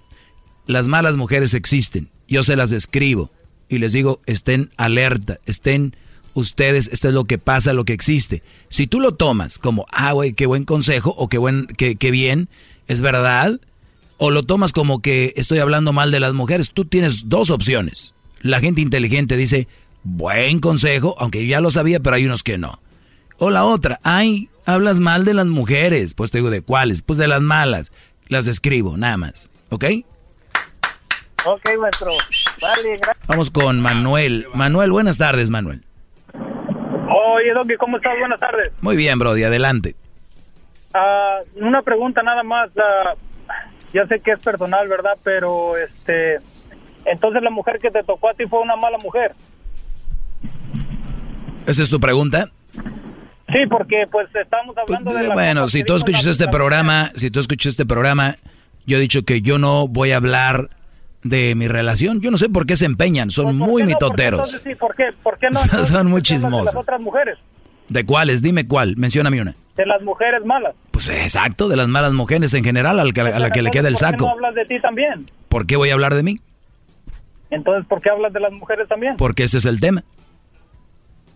Las 0.66 0.88
malas 0.88 1.16
mujeres 1.16 1.54
existen. 1.54 2.10
Yo 2.28 2.42
se 2.42 2.56
las 2.56 2.70
describo 2.70 3.30
y 3.68 3.78
les 3.78 3.92
digo, 3.92 4.20
estén 4.26 4.70
alerta, 4.76 5.38
estén 5.46 5.96
ustedes, 6.34 6.88
esto 6.92 7.08
es 7.08 7.14
lo 7.14 7.24
que 7.24 7.38
pasa, 7.38 7.72
lo 7.72 7.84
que 7.84 7.92
existe. 7.92 8.42
Si 8.68 8.86
tú 8.86 9.00
lo 9.00 9.12
tomas 9.12 9.58
como, 9.58 9.86
ah, 9.90 10.12
güey, 10.12 10.32
qué 10.32 10.46
buen 10.46 10.64
consejo 10.64 11.14
o 11.16 11.28
qué, 11.28 11.38
buen, 11.38 11.66
qué, 11.66 11.96
qué 11.96 12.10
bien, 12.10 12.48
es 12.86 13.00
verdad, 13.00 13.60
o 14.18 14.30
lo 14.30 14.44
tomas 14.44 14.72
como 14.72 15.00
que 15.00 15.32
estoy 15.36 15.58
hablando 15.58 15.92
mal 15.92 16.10
de 16.10 16.20
las 16.20 16.34
mujeres, 16.34 16.70
tú 16.72 16.84
tienes 16.84 17.28
dos 17.28 17.50
opciones. 17.50 18.14
La 18.42 18.60
gente 18.60 18.80
inteligente 18.80 19.36
dice, 19.36 19.66
buen 20.02 20.60
consejo, 20.60 21.14
aunque 21.18 21.46
ya 21.46 21.60
lo 21.60 21.70
sabía, 21.70 22.00
pero 22.00 22.16
hay 22.16 22.26
unos 22.26 22.42
que 22.42 22.58
no. 22.58 22.80
O 23.42 23.48
la 23.48 23.64
otra, 23.64 23.98
ay, 24.02 24.50
hablas 24.66 25.00
mal 25.00 25.24
de 25.24 25.32
las 25.32 25.46
mujeres. 25.46 26.12
Pues 26.12 26.30
te 26.30 26.38
digo, 26.38 26.50
¿de 26.50 26.60
cuáles? 26.60 27.00
Pues 27.00 27.18
de 27.18 27.26
las 27.26 27.40
malas. 27.40 27.90
Las 28.28 28.44
describo, 28.44 28.98
nada 28.98 29.16
más. 29.16 29.50
¿Ok? 29.70 29.84
Ok, 31.46 31.70
maestro. 31.80 32.12
Vale, 32.60 32.96
gracias. 32.98 33.26
Vamos 33.26 33.50
con 33.50 33.80
Manuel. 33.80 34.46
Manuel, 34.52 34.92
buenas 34.92 35.16
tardes, 35.16 35.48
Manuel. 35.48 35.82
Oye, 36.34 37.54
Doki, 37.54 37.76
¿cómo 37.78 37.96
estás? 37.96 38.12
Buenas 38.18 38.38
tardes. 38.38 38.72
Muy 38.82 38.98
bien, 38.98 39.18
Brody, 39.18 39.42
adelante. 39.42 39.96
Ah, 40.92 41.38
una 41.56 41.80
pregunta 41.80 42.22
nada 42.22 42.42
más. 42.42 42.68
Uh, 42.76 43.16
ya 43.94 44.06
sé 44.06 44.20
que 44.20 44.32
es 44.32 44.40
personal, 44.40 44.86
¿verdad? 44.86 45.16
Pero, 45.24 45.78
este... 45.78 46.40
Entonces 47.06 47.42
la 47.42 47.50
mujer 47.50 47.78
que 47.80 47.90
te 47.90 48.02
tocó 48.02 48.28
a 48.28 48.34
ti 48.34 48.44
fue 48.44 48.60
una 48.60 48.76
mala 48.76 48.98
mujer. 48.98 49.34
¿Esa 51.66 51.82
es 51.82 51.88
tu 51.88 51.98
pregunta? 51.98 52.50
Sí, 53.52 53.66
porque 53.68 54.06
pues 54.10 54.28
estamos 54.35 54.77
hablando 54.77 55.12
de... 55.12 55.28
bueno, 55.28 55.68
si 55.68 55.82
tú 55.82 55.97
escuchas 55.97 56.27
este 56.27 56.48
programa, 56.48 57.10
si 57.14 57.31
tú 57.31 57.40
escuchas 57.40 57.70
este 57.70 57.86
programa, 57.86 58.36
yo 58.86 58.98
he 58.98 59.01
dicho 59.01 59.24
que 59.24 59.43
yo 59.43 59.59
no 59.59 59.89
voy 59.89 60.12
a 60.12 60.16
hablar 60.16 60.70
de 61.22 61.55
mi 61.55 61.68
relación. 61.68 62.20
Yo 62.20 62.31
no 62.31 62.36
sé 62.36 62.48
por 62.48 62.66
qué 62.66 62.77
se 62.77 62.86
empeñan, 62.86 63.31
son 63.31 63.47
pues, 63.47 63.56
muy 63.56 63.82
mitoteros. 63.85 64.62
¿por 64.78 64.94
qué, 64.94 65.10
¿por 65.22 65.39
qué 65.39 65.48
no? 65.51 65.59
son 65.85 66.09
muy 66.09 66.22
chismosos. 66.22 66.66
De 66.66 66.74
las 66.77 66.82
otras 66.82 67.01
mujeres. 67.01 67.39
¿De 67.89 68.06
cuáles? 68.06 68.40
Dime 68.43 68.66
cuál, 68.68 68.97
mencióname 68.97 69.40
una. 69.40 69.55
De 69.77 69.86
las 69.86 70.02
mujeres 70.02 70.44
malas. 70.44 70.74
Pues 70.90 71.09
exacto, 71.09 71.68
de 71.68 71.77
las 71.77 71.89
malas 71.89 72.12
mujeres 72.12 72.55
en 72.55 72.62
general, 72.62 73.01
a 73.01 73.05
la 73.05 73.12
que, 73.12 73.20
a 73.20 73.39
la 73.39 73.51
que 73.51 73.62
le 73.62 73.70
queda 73.70 73.89
el 73.89 73.97
saco. 73.97 74.27
¿Por 74.27 74.35
qué 74.35 74.40
no 74.40 74.47
hablas 74.47 74.55
de 74.55 74.64
ti 74.66 74.81
también? 74.81 75.31
¿Por 75.48 75.66
qué 75.66 75.77
voy 75.77 75.90
a 75.90 75.94
hablar 75.94 76.14
de 76.14 76.22
mí? 76.22 76.40
Entonces, 77.51 77.86
¿por 77.89 78.01
qué 78.01 78.10
hablas 78.10 78.32
de 78.32 78.40
las 78.40 78.52
mujeres 78.52 78.86
también? 78.89 79.16
Porque 79.16 79.43
ese 79.43 79.59
es 79.59 79.66
el 79.66 79.81
tema. 79.81 80.05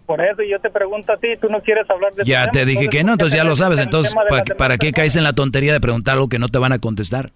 Por 0.07 0.21
eso 0.21 0.43
yo 0.43 0.61
te 0.61 0.71
pregunto 0.71 1.13
a 1.13 1.17
ti, 1.17 1.29
tú 1.41 1.49
no 1.49 1.63
quieres 1.63 1.89
hablar 1.89 2.13
de 2.15 2.25
Ya 2.25 2.49
te 2.49 2.67
dije 2.67 2.89
que 2.89 3.05
no, 3.05 3.13
entonces 3.13 3.39
ya 3.39 3.45
lo 3.45 3.57
sabes. 3.57 3.81
Entonces, 3.81 4.15
¿para, 4.59 4.77
qué 4.77 4.93
caes 4.93 5.17
en 5.17 5.25
la 5.25 5.33
tontería 5.33 5.73
de 5.73 5.81
preguntar 5.81 6.15
algo 6.15 6.29
que 6.29 6.39
no 6.39 6.49
te 6.49 6.59
van 6.59 6.73
a 6.73 6.79
contestar? 6.79 7.31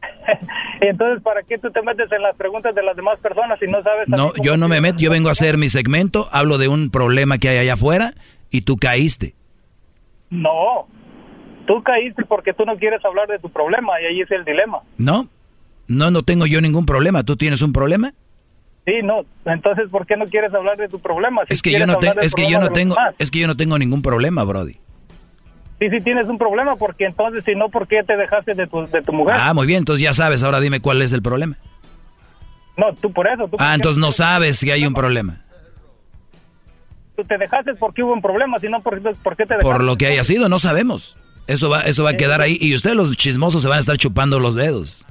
entonces, 0.80 1.22
¿para 1.22 1.42
qué 1.44 1.58
tú 1.58 1.70
te 1.70 1.80
metes 1.82 2.10
en 2.10 2.22
las 2.22 2.34
preguntas 2.36 2.74
de 2.74 2.82
las 2.82 2.96
demás 2.96 3.20
personas 3.20 3.58
si 3.60 3.66
no 3.66 3.82
sabes? 3.82 4.08
No, 4.08 4.32
yo 4.42 4.56
no 4.56 4.66
me 4.66 4.80
meto, 4.80 4.98
yo 4.98 5.10
vengo 5.10 5.28
a 5.28 5.32
hacer 5.32 5.58
mi 5.58 5.68
segmento, 5.68 6.26
hablo 6.32 6.58
de 6.58 6.66
un 6.66 6.90
problema 6.90 7.38
que 7.38 7.48
hay 7.48 7.58
allá 7.58 7.74
afuera 7.74 8.14
y 8.50 8.62
tú 8.62 8.76
caíste. 8.76 9.34
No, 10.30 10.88
tú 11.66 11.82
caíste 11.84 12.24
porque 12.24 12.52
tú 12.52 12.64
no 12.64 12.76
quieres 12.76 13.04
hablar 13.04 13.28
de 13.28 13.38
tu 13.38 13.48
problema 13.50 14.00
y 14.00 14.06
ahí 14.06 14.20
es 14.22 14.30
el 14.32 14.44
dilema. 14.44 14.80
No, 14.98 15.28
no, 15.86 16.10
no 16.10 16.22
tengo 16.22 16.46
yo 16.46 16.60
ningún 16.60 16.84
problema. 16.84 17.22
¿Tú 17.22 17.36
tienes 17.36 17.62
un 17.62 17.72
problema? 17.72 18.12
Sí, 18.86 18.94
no. 19.02 19.24
Entonces, 19.44 19.90
¿por 19.90 20.06
qué 20.06 20.16
no 20.16 20.26
quieres 20.26 20.52
hablar 20.54 20.76
de 20.76 20.88
tu 20.88 20.98
problema? 21.00 21.42
es 21.48 21.62
que 21.62 21.72
yo 21.72 21.86
no, 21.86 21.98
es 22.20 22.34
que 22.34 22.50
yo 22.50 22.60
no 22.60 22.70
tengo, 22.70 22.96
es 23.18 23.30
que 23.30 23.38
yo 23.38 23.46
no 23.46 23.56
tengo 23.56 23.78
ningún 23.78 24.02
problema, 24.02 24.44
Brody. 24.44 24.78
Sí, 25.78 25.88
sí 25.88 26.00
tienes 26.02 26.26
un 26.26 26.36
problema, 26.36 26.76
porque 26.76 27.06
entonces, 27.06 27.42
si 27.44 27.54
no, 27.54 27.70
¿por 27.70 27.88
qué 27.88 28.02
te 28.02 28.16
dejaste 28.16 28.54
de 28.54 28.66
tu, 28.66 28.86
de 28.86 29.00
tu 29.00 29.12
mujer? 29.12 29.36
Ah, 29.38 29.54
muy 29.54 29.66
bien, 29.66 29.78
entonces 29.78 30.02
ya 30.02 30.12
sabes, 30.12 30.42
ahora 30.42 30.60
dime 30.60 30.80
cuál 30.80 31.00
es 31.00 31.12
el 31.12 31.22
problema. 31.22 31.56
No, 32.76 32.94
tú 32.94 33.12
por 33.12 33.26
eso. 33.28 33.48
ah, 33.58 33.74
entonces 33.74 33.98
no 33.98 34.12
sabes 34.12 34.58
si 34.58 34.70
hay 34.70 34.86
un 34.86 34.94
problema. 34.94 35.40
Tú 37.16 37.24
te 37.24 37.36
dejaste 37.36 37.74
porque 37.74 38.02
hubo 38.02 38.12
un 38.12 38.22
problema, 38.22 38.58
si 38.58 38.68
no, 38.68 38.82
¿por, 38.82 38.96
qué 38.96 39.46
te 39.46 39.54
dejaste? 39.54 39.62
Por 39.62 39.82
lo 39.82 39.96
que 39.96 40.06
haya 40.06 40.24
sido, 40.24 40.48
no 40.48 40.58
sabemos. 40.58 41.16
Eso 41.46 41.68
va, 41.68 41.82
eso 41.82 42.04
va 42.04 42.10
a 42.10 42.16
quedar 42.16 42.40
ahí 42.40 42.58
y 42.60 42.74
ustedes 42.74 42.96
los 42.96 43.16
chismosos 43.16 43.62
se 43.62 43.68
van 43.68 43.78
a 43.78 43.80
estar 43.80 43.96
chupando 43.96 44.38
los 44.38 44.54
dedos. 44.54 45.06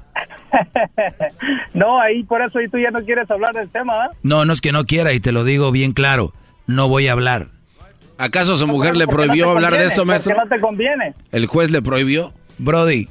no, 1.74 2.00
ahí 2.02 2.24
por 2.24 2.42
eso 2.42 2.60
y 2.62 2.70
tú 2.70 2.78
ya 2.78 2.92
no 2.92 3.04
quieres 3.04 3.30
hablar 3.32 3.54
del 3.54 3.70
tema, 3.70 4.10
No, 4.24 4.46
no 4.46 4.54
es 4.54 4.62
que 4.62 4.72
no 4.72 4.86
quiera 4.86 5.14
y 5.14 5.20
te 5.20 5.32
lo 5.32 5.44
digo 5.44 5.72
bien 5.72 5.94
claro, 5.94 6.34
no 6.68 6.88
voy 6.88 7.08
a 7.08 7.14
hablar. 7.14 7.48
¿Acaso 8.18 8.58
su 8.58 8.68
mujer 8.68 8.98
le 8.98 9.06
¿Por 9.06 9.16
qué 9.16 9.22
no 9.22 9.28
prohibió 9.28 9.52
hablar 9.52 9.78
de 9.78 9.86
esto, 9.86 10.06
maestro? 10.06 10.36
No 10.36 10.48
te 10.48 10.60
conviene. 10.60 11.14
¿El 11.32 11.46
juez 11.46 11.72
le 11.72 11.82
prohibió? 11.82 12.34
Brody, 12.58 13.08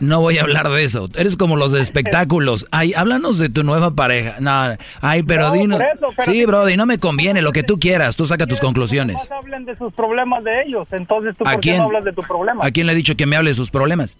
no 0.00 0.22
voy 0.22 0.38
a 0.38 0.42
hablar 0.44 0.70
de 0.70 0.82
eso. 0.82 1.10
Eres 1.14 1.36
como 1.36 1.56
los 1.56 1.72
de 1.72 1.80
espectáculos. 1.82 2.66
Ay, 2.70 2.94
háblanos 2.94 3.36
de 3.36 3.50
tu 3.50 3.64
nueva 3.64 3.90
pareja. 3.90 4.36
No, 4.40 4.74
ay, 5.02 5.22
pero 5.24 5.48
No, 5.48 5.52
dinos. 5.52 5.76
por 5.78 5.86
eso, 5.86 6.06
pero 6.16 6.32
sí, 6.32 6.46
Brody, 6.46 6.78
no 6.78 6.86
me 6.86 6.98
conviene. 6.98 7.42
Lo 7.42 7.52
que 7.52 7.64
tú 7.64 7.78
quieras. 7.78 8.16
Tú 8.16 8.24
saca 8.24 8.46
tus 8.46 8.58
conclusiones. 8.60 9.16
Más 9.16 9.30
hablen 9.30 9.66
de 9.66 9.76
sus 9.76 9.92
problemas 9.92 10.42
de 10.42 10.62
ellos. 10.62 10.88
Entonces, 10.90 11.36
¿tú 11.36 11.44
¿A 11.46 11.52
por 11.52 11.60
qué 11.60 11.70
quién? 11.72 11.78
no 11.80 11.84
hablas 11.84 12.04
de 12.04 12.14
tu 12.14 12.22
problema? 12.22 12.64
¿A 12.64 12.70
quién 12.70 12.86
le 12.86 12.94
he 12.94 12.96
dicho 12.96 13.14
que 13.14 13.26
me 13.26 13.36
hable 13.36 13.50
de 13.50 13.54
sus 13.54 13.70
problemas? 13.70 14.16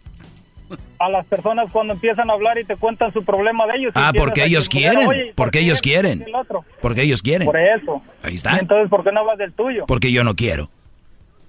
A 0.98 1.08
las 1.08 1.24
personas 1.26 1.70
cuando 1.70 1.92
empiezan 1.94 2.28
a 2.30 2.32
hablar 2.32 2.58
y 2.58 2.64
te 2.64 2.76
cuentan 2.76 3.12
su 3.12 3.24
problema 3.24 3.66
de 3.66 3.76
ellos. 3.78 3.92
Ah, 3.94 4.12
porque 4.16 4.44
ellos 4.44 4.68
chismosear, 4.68 4.94
quieren. 4.94 5.08
"Oye, 5.08 5.20
¿y 5.22 5.26
por 5.28 5.34
Porque 5.46 5.58
ellos 5.60 5.80
quieren. 5.82 6.22
el 6.26 6.34
otro?". 6.34 6.64
Porque 6.80 7.02
ellos 7.02 7.22
quieren. 7.22 7.46
Por 7.46 7.56
eso. 7.58 8.02
Ahí 8.22 8.32
Y 8.32 8.36
está. 8.36 8.56
entonces, 8.58 8.88
¿por 8.90 9.04
qué 9.04 9.12
no 9.12 9.20
hablas 9.20 9.38
del 9.38 9.52
tuyo? 9.52 9.84
Porque 9.86 10.10
yo 10.12 10.24
no 10.24 10.34
quiero. 10.34 10.68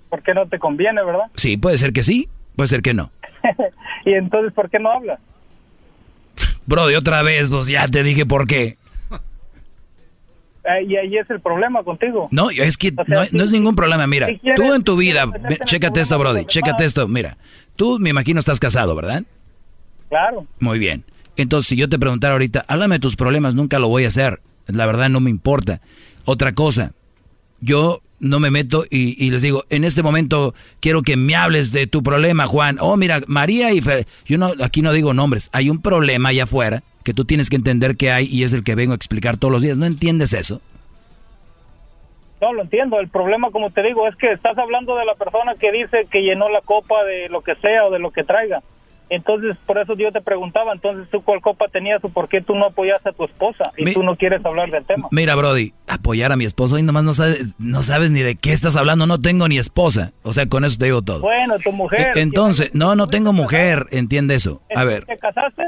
Porque 0.10 0.34
no 0.34 0.48
te 0.48 0.60
conviene, 0.60 1.04
¿verdad? 1.04 1.26
Sí, 1.36 1.58
puede 1.58 1.78
ser 1.78 1.94
que 1.94 2.04
sí, 2.04 2.30
puede 2.56 2.68
ser 2.68 2.82
que 2.82 2.94
no. 2.94 3.12
y 4.06 4.14
entonces, 4.14 4.54
¿por 4.54 4.70
qué 4.70 4.80
no 4.80 4.92
hablas? 4.92 5.20
Brody, 6.66 6.96
otra 6.96 7.22
vez, 7.24 7.50
pues 7.50 7.68
ya 7.68 7.88
te 7.88 8.04
dije 8.04 8.26
por 8.26 8.46
qué. 8.48 8.78
Y 10.88 10.96
ahí 10.98 11.18
es 11.18 11.30
el 11.30 11.40
problema 11.40 11.84
contigo. 11.84 12.28
No, 12.32 12.50
es 12.50 12.78
que 12.78 12.90
O 12.98 13.06
sea, 13.06 13.20
no, 13.20 13.26
si- 13.26 13.38
no 13.38 13.44
es 13.44 13.52
ningún 13.52 13.76
problema. 13.76 14.06
Mira, 14.08 14.28
si 14.28 14.38
quieres- 14.38 14.60
tú 14.62 14.74
en 14.74 14.84
tu 14.84 14.98
vida, 14.98 15.26
chécate 15.66 16.02
esto, 16.02 16.20
Brody, 16.20 16.46
chécate 16.46 16.84
esto. 16.86 17.08
Mira, 17.08 17.38
tú 17.76 18.00
me 18.00 18.10
imagino 18.10 18.40
estás 18.40 18.60
casado, 18.60 18.96
¿verdad? 18.96 19.24
Claro. 20.10 20.46
Muy 20.60 20.80
bien. 20.80 21.04
Entonces, 21.36 21.70
si 21.70 21.76
yo 21.76 21.88
te 21.90 22.00
preguntara 22.00 22.34
ahorita, 22.34 22.66
háblame 22.68 22.96
de 22.96 23.00
tus 23.00 23.16
problemas, 23.16 23.56
nunca 23.56 23.80
lo 23.80 23.88
voy 23.90 24.06
a 24.06 24.08
hacer. 24.08 24.42
La 24.68 24.86
verdad 24.86 25.10
no 25.10 25.20
me 25.20 25.30
importa. 25.30 25.82
Otra 26.26 26.52
cosa, 26.54 26.92
yo 27.60 28.00
no 28.20 28.40
me 28.40 28.52
meto 28.52 28.84
y, 28.90 29.30
les 29.30 29.42
digo, 29.42 29.64
en 29.70 29.84
este 29.84 30.04
momento 30.04 30.54
quiero 30.80 31.02
que 31.02 31.18
me 31.18 31.36
hables 31.36 31.72
de 31.72 31.88
tu 31.88 32.04
problema, 32.04 32.48
Juan. 32.48 32.78
Oh, 32.80 32.98
mira, 32.98 33.22
María 33.28 33.72
y 33.72 33.82
Fer, 33.82 34.08
yo 34.26 34.38
no, 34.38 34.52
aquí 34.64 34.82
no 34.82 34.92
digo 34.92 35.14
nombres. 35.14 35.50
Hay 35.54 35.70
un 35.70 35.82
problema 35.82 36.30
allá 36.30 36.44
afuera 36.44 36.84
que 37.04 37.14
tú 37.14 37.26
tienes 37.26 37.50
que 37.50 37.56
entender 37.56 37.96
que 37.96 38.12
hay 38.12 38.26
y 38.26 38.44
es 38.44 38.54
el 38.54 38.64
que 38.64 38.76
vengo 38.76 38.94
a 38.94 38.96
explicar 38.96 39.38
todos 39.38 39.52
los 39.52 39.62
días. 39.62 39.78
¿No 39.78 39.86
entiendes 39.86 40.34
eso? 40.34 40.62
No, 42.42 42.54
lo 42.54 42.62
entiendo. 42.62 43.00
El 43.00 43.10
problema, 43.10 43.50
como 43.52 43.72
te 43.72 43.82
digo, 43.82 44.08
es 44.08 44.16
que 44.16 44.32
estás 44.32 44.58
hablando 44.58 44.96
de 44.96 45.06
la 45.06 45.16
persona 45.16 45.56
que 45.56 45.72
dice 45.72 46.08
que 46.12 46.22
llenó 46.22 46.50
la 46.50 46.62
copa 46.62 47.04
de 47.04 47.30
lo 47.30 47.42
que 47.42 47.56
sea 47.56 47.86
o 47.86 47.92
de 47.92 48.00
lo 48.00 48.12
que 48.12 48.24
traiga. 48.24 48.62
Entonces, 49.10 49.56
por 49.66 49.78
eso 49.78 49.96
yo 49.96 50.12
te 50.12 50.20
preguntaba, 50.22 50.74
entonces 50.74 51.08
tú 51.10 51.22
cuál 51.22 51.40
copa 51.42 51.68
tenías 51.70 52.04
o 52.04 52.10
por 52.10 52.28
qué 52.28 52.42
tú 52.42 52.56
no 52.56 52.66
apoyaste 52.66 53.10
a 53.10 53.14
tu 53.14 53.24
esposa 53.24 53.72
y 53.78 53.86
Mi- 53.86 53.94
tú 53.94 54.04
no 54.04 54.18
quieres 54.18 54.46
hablar 54.46 54.70
del 54.70 54.84
tema. 54.86 55.08
Mira, 55.12 55.34
Brody, 55.36 55.74
apoyar 55.88 56.32
a 56.34 56.36
mi 56.36 56.44
esposo 56.44 56.78
y 56.78 56.84
nomás 56.84 57.04
no 57.06 57.14
sabes, 57.14 57.46
no 57.58 57.84
sabes 57.84 58.12
ni 58.12 58.20
de 58.22 58.36
qué 58.36 58.52
estás 58.52 58.76
hablando. 58.76 59.08
No 59.08 59.20
tengo 59.20 59.48
ni 59.48 59.58
esposa. 59.60 60.12
O 60.24 60.34
sea, 60.34 60.48
con 60.48 60.66
eso 60.66 60.78
te 60.78 60.86
digo 60.86 61.02
todo. 61.04 61.22
Bueno, 61.22 61.58
tu 61.60 61.72
mujer. 61.72 62.12
E- 62.18 62.22
Entonces, 62.22 62.76
no, 62.76 62.96
no 62.98 63.08
tengo 63.08 63.32
mujer, 63.32 63.88
entiende 63.92 64.36
eso. 64.36 64.62
A 64.76 64.84
ver, 64.84 65.06
¿Te 65.06 65.18
casaste? 65.18 65.64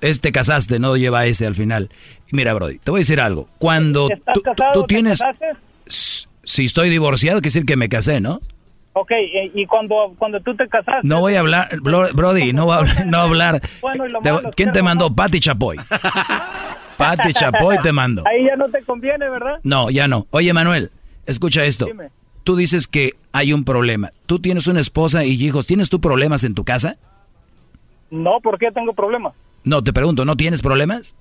este 0.00 0.30
casaste, 0.32 0.78
no 0.78 0.96
lleva 0.96 1.26
ese 1.26 1.46
al 1.46 1.54
final. 1.54 1.90
Mira, 2.30 2.54
Brody, 2.54 2.78
te 2.78 2.90
voy 2.90 2.98
a 2.98 3.02
decir 3.02 3.20
algo. 3.20 3.48
Cuando 3.58 4.08
¿Estás 4.10 4.34
tú, 4.34 4.40
tú- 4.40 4.50
casado? 4.52 4.72
tú 4.72 4.80
¿Te 4.82 4.94
tienes, 4.94 5.20
casaste? 5.20 5.46
si 6.44 6.64
estoy 6.64 6.88
divorciado, 6.90 7.38
quiere 7.40 7.48
decir 7.52 7.66
que 7.66 7.76
me 7.76 7.88
casé, 7.88 8.20
¿no? 8.20 8.40
Ok, 8.98 9.10
y 9.12 9.60
y 9.62 9.66
cuando, 9.66 10.14
cuando 10.18 10.40
tú 10.40 10.56
te 10.56 10.66
casaste. 10.68 11.06
No 11.06 11.20
voy 11.20 11.34
a 11.34 11.40
hablar, 11.40 11.68
Bro- 11.82 12.14
Brody, 12.14 12.54
no 12.54 12.64
voy 12.64 12.76
a 12.76 12.78
hablar, 12.78 13.06
no 13.06 13.18
hablar. 13.18 13.60
Bueno, 13.82 14.06
y 14.06 14.10
lo 14.10 14.22
malo 14.22 14.50
¿Quién 14.56 14.72
te 14.72 14.82
mandó? 14.82 15.14
Pati 15.14 15.38
Chapoy. 15.38 15.76
Pati 16.96 17.34
Chapoy 17.34 17.76
te 17.82 17.92
mandó. 17.92 18.22
Ahí 18.26 18.46
ya 18.46 18.56
no 18.56 18.70
te 18.70 18.82
conviene, 18.84 19.28
¿verdad? 19.28 19.60
No, 19.64 19.90
ya 19.90 20.08
no. 20.08 20.26
Oye, 20.30 20.50
Manuel, 20.54 20.90
escucha 21.26 21.64
esto. 21.66 21.84
Dime. 21.84 22.08
Tú 22.42 22.56
dices 22.56 22.86
que 22.86 23.12
hay 23.32 23.52
un 23.52 23.64
problema. 23.64 24.12
Tú 24.24 24.38
tienes 24.38 24.66
una 24.66 24.80
esposa 24.80 25.24
y 25.24 25.32
hijos. 25.32 25.66
¿Tienes 25.66 25.90
tú 25.90 26.00
problemas 26.00 26.42
en 26.44 26.54
tu 26.54 26.64
casa? 26.64 26.96
No, 28.10 28.40
¿por 28.40 28.58
qué 28.58 28.70
tengo 28.72 28.94
problemas? 28.94 29.34
No, 29.64 29.82
te 29.82 29.92
pregunto, 29.92 30.24
¿no 30.24 30.36
tienes 30.38 30.62
problemas? 30.62 31.14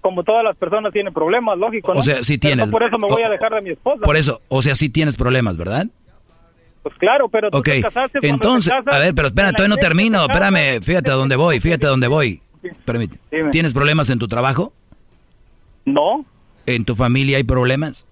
Como 0.00 0.24
todas 0.24 0.42
las 0.42 0.56
personas 0.56 0.92
tienen 0.92 1.12
problemas, 1.12 1.56
lógico, 1.58 1.92
¿no? 1.94 2.00
O 2.00 2.02
sea, 2.02 2.22
sí 2.24 2.38
tienes. 2.38 2.66
no 2.66 2.72
por 2.72 2.82
eso 2.82 2.98
me 2.98 3.06
voy 3.06 3.22
a 3.22 3.28
dejar 3.28 3.52
de 3.54 3.60
mi 3.60 3.70
esposa. 3.70 4.00
Por 4.02 4.16
eso, 4.16 4.40
o 4.48 4.62
sea, 4.62 4.74
sí 4.74 4.88
tienes 4.88 5.16
problemas, 5.16 5.56
¿verdad? 5.56 5.86
Pues 6.82 6.94
claro, 6.98 7.28
pero 7.28 7.50
tú 7.50 7.58
Ok, 7.58 7.64
te 7.64 7.82
casaste 7.82 8.18
entonces, 8.22 8.72
te 8.72 8.78
casas, 8.84 8.94
a 8.94 8.98
ver, 8.98 9.14
pero 9.14 9.28
espera, 9.28 9.52
todavía 9.52 9.74
no 9.74 9.80
termino, 9.80 10.26
te 10.26 10.32
espérame, 10.32 10.82
fíjate 10.82 11.10
a 11.10 11.14
dónde 11.14 11.36
voy, 11.36 11.60
fíjate 11.60 11.86
a 11.86 11.90
dónde 11.90 12.06
voy. 12.08 12.40
Permite. 12.84 13.18
Dime. 13.30 13.50
¿Tienes 13.50 13.72
problemas 13.74 14.10
en 14.10 14.18
tu 14.18 14.28
trabajo? 14.28 14.72
No, 15.84 16.24
¿En 16.66 16.84
tu 16.84 16.94
familia 16.96 17.38
hay 17.38 17.44
problemas? 17.44 18.06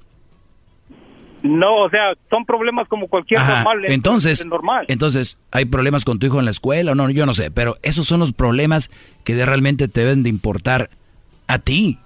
no, 1.42 1.84
o 1.84 1.90
sea, 1.90 2.14
son 2.28 2.44
problemas 2.44 2.88
como 2.88 3.06
cualquier 3.06 3.40
Ajá, 3.40 3.56
normal. 3.62 3.84
es- 3.84 3.90
entonces, 3.92 4.40
es 4.40 4.46
normal. 4.46 4.84
entonces, 4.88 5.38
¿hay 5.52 5.64
problemas 5.66 6.04
con 6.04 6.18
tu 6.18 6.26
hijo 6.26 6.38
en 6.40 6.44
la 6.44 6.50
escuela 6.50 6.94
no? 6.96 7.08
Yo 7.10 7.24
no 7.24 7.34
sé, 7.34 7.50
pero 7.52 7.76
esos 7.82 8.06
son 8.06 8.18
los 8.18 8.32
problemas 8.32 8.90
que 9.22 9.34
de 9.36 9.46
realmente 9.46 9.86
te 9.86 10.00
deben 10.00 10.22
de 10.24 10.28
importar 10.30 10.90
a 11.46 11.58
ti. 11.60 12.00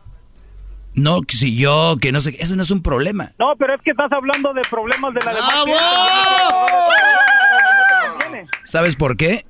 No 0.95 1.21
si 1.29 1.57
yo, 1.57 1.97
que 2.01 2.13
no 2.13 2.21
sé, 2.21 2.37
eso 2.41 2.57
no 2.57 2.63
es 2.63 2.71
un 2.71 2.83
problema. 2.83 3.33
No, 3.39 3.55
pero 3.59 3.75
es 3.75 3.81
que 3.83 3.93
estás 3.93 4.11
hablando 4.13 4.53
de 4.53 4.63
problemas 4.69 5.15
de 5.15 5.21
la 5.25 5.33
demás. 5.33 5.65
¿Sabes 8.65 8.97
por 8.97 9.17
qué? 9.17 9.45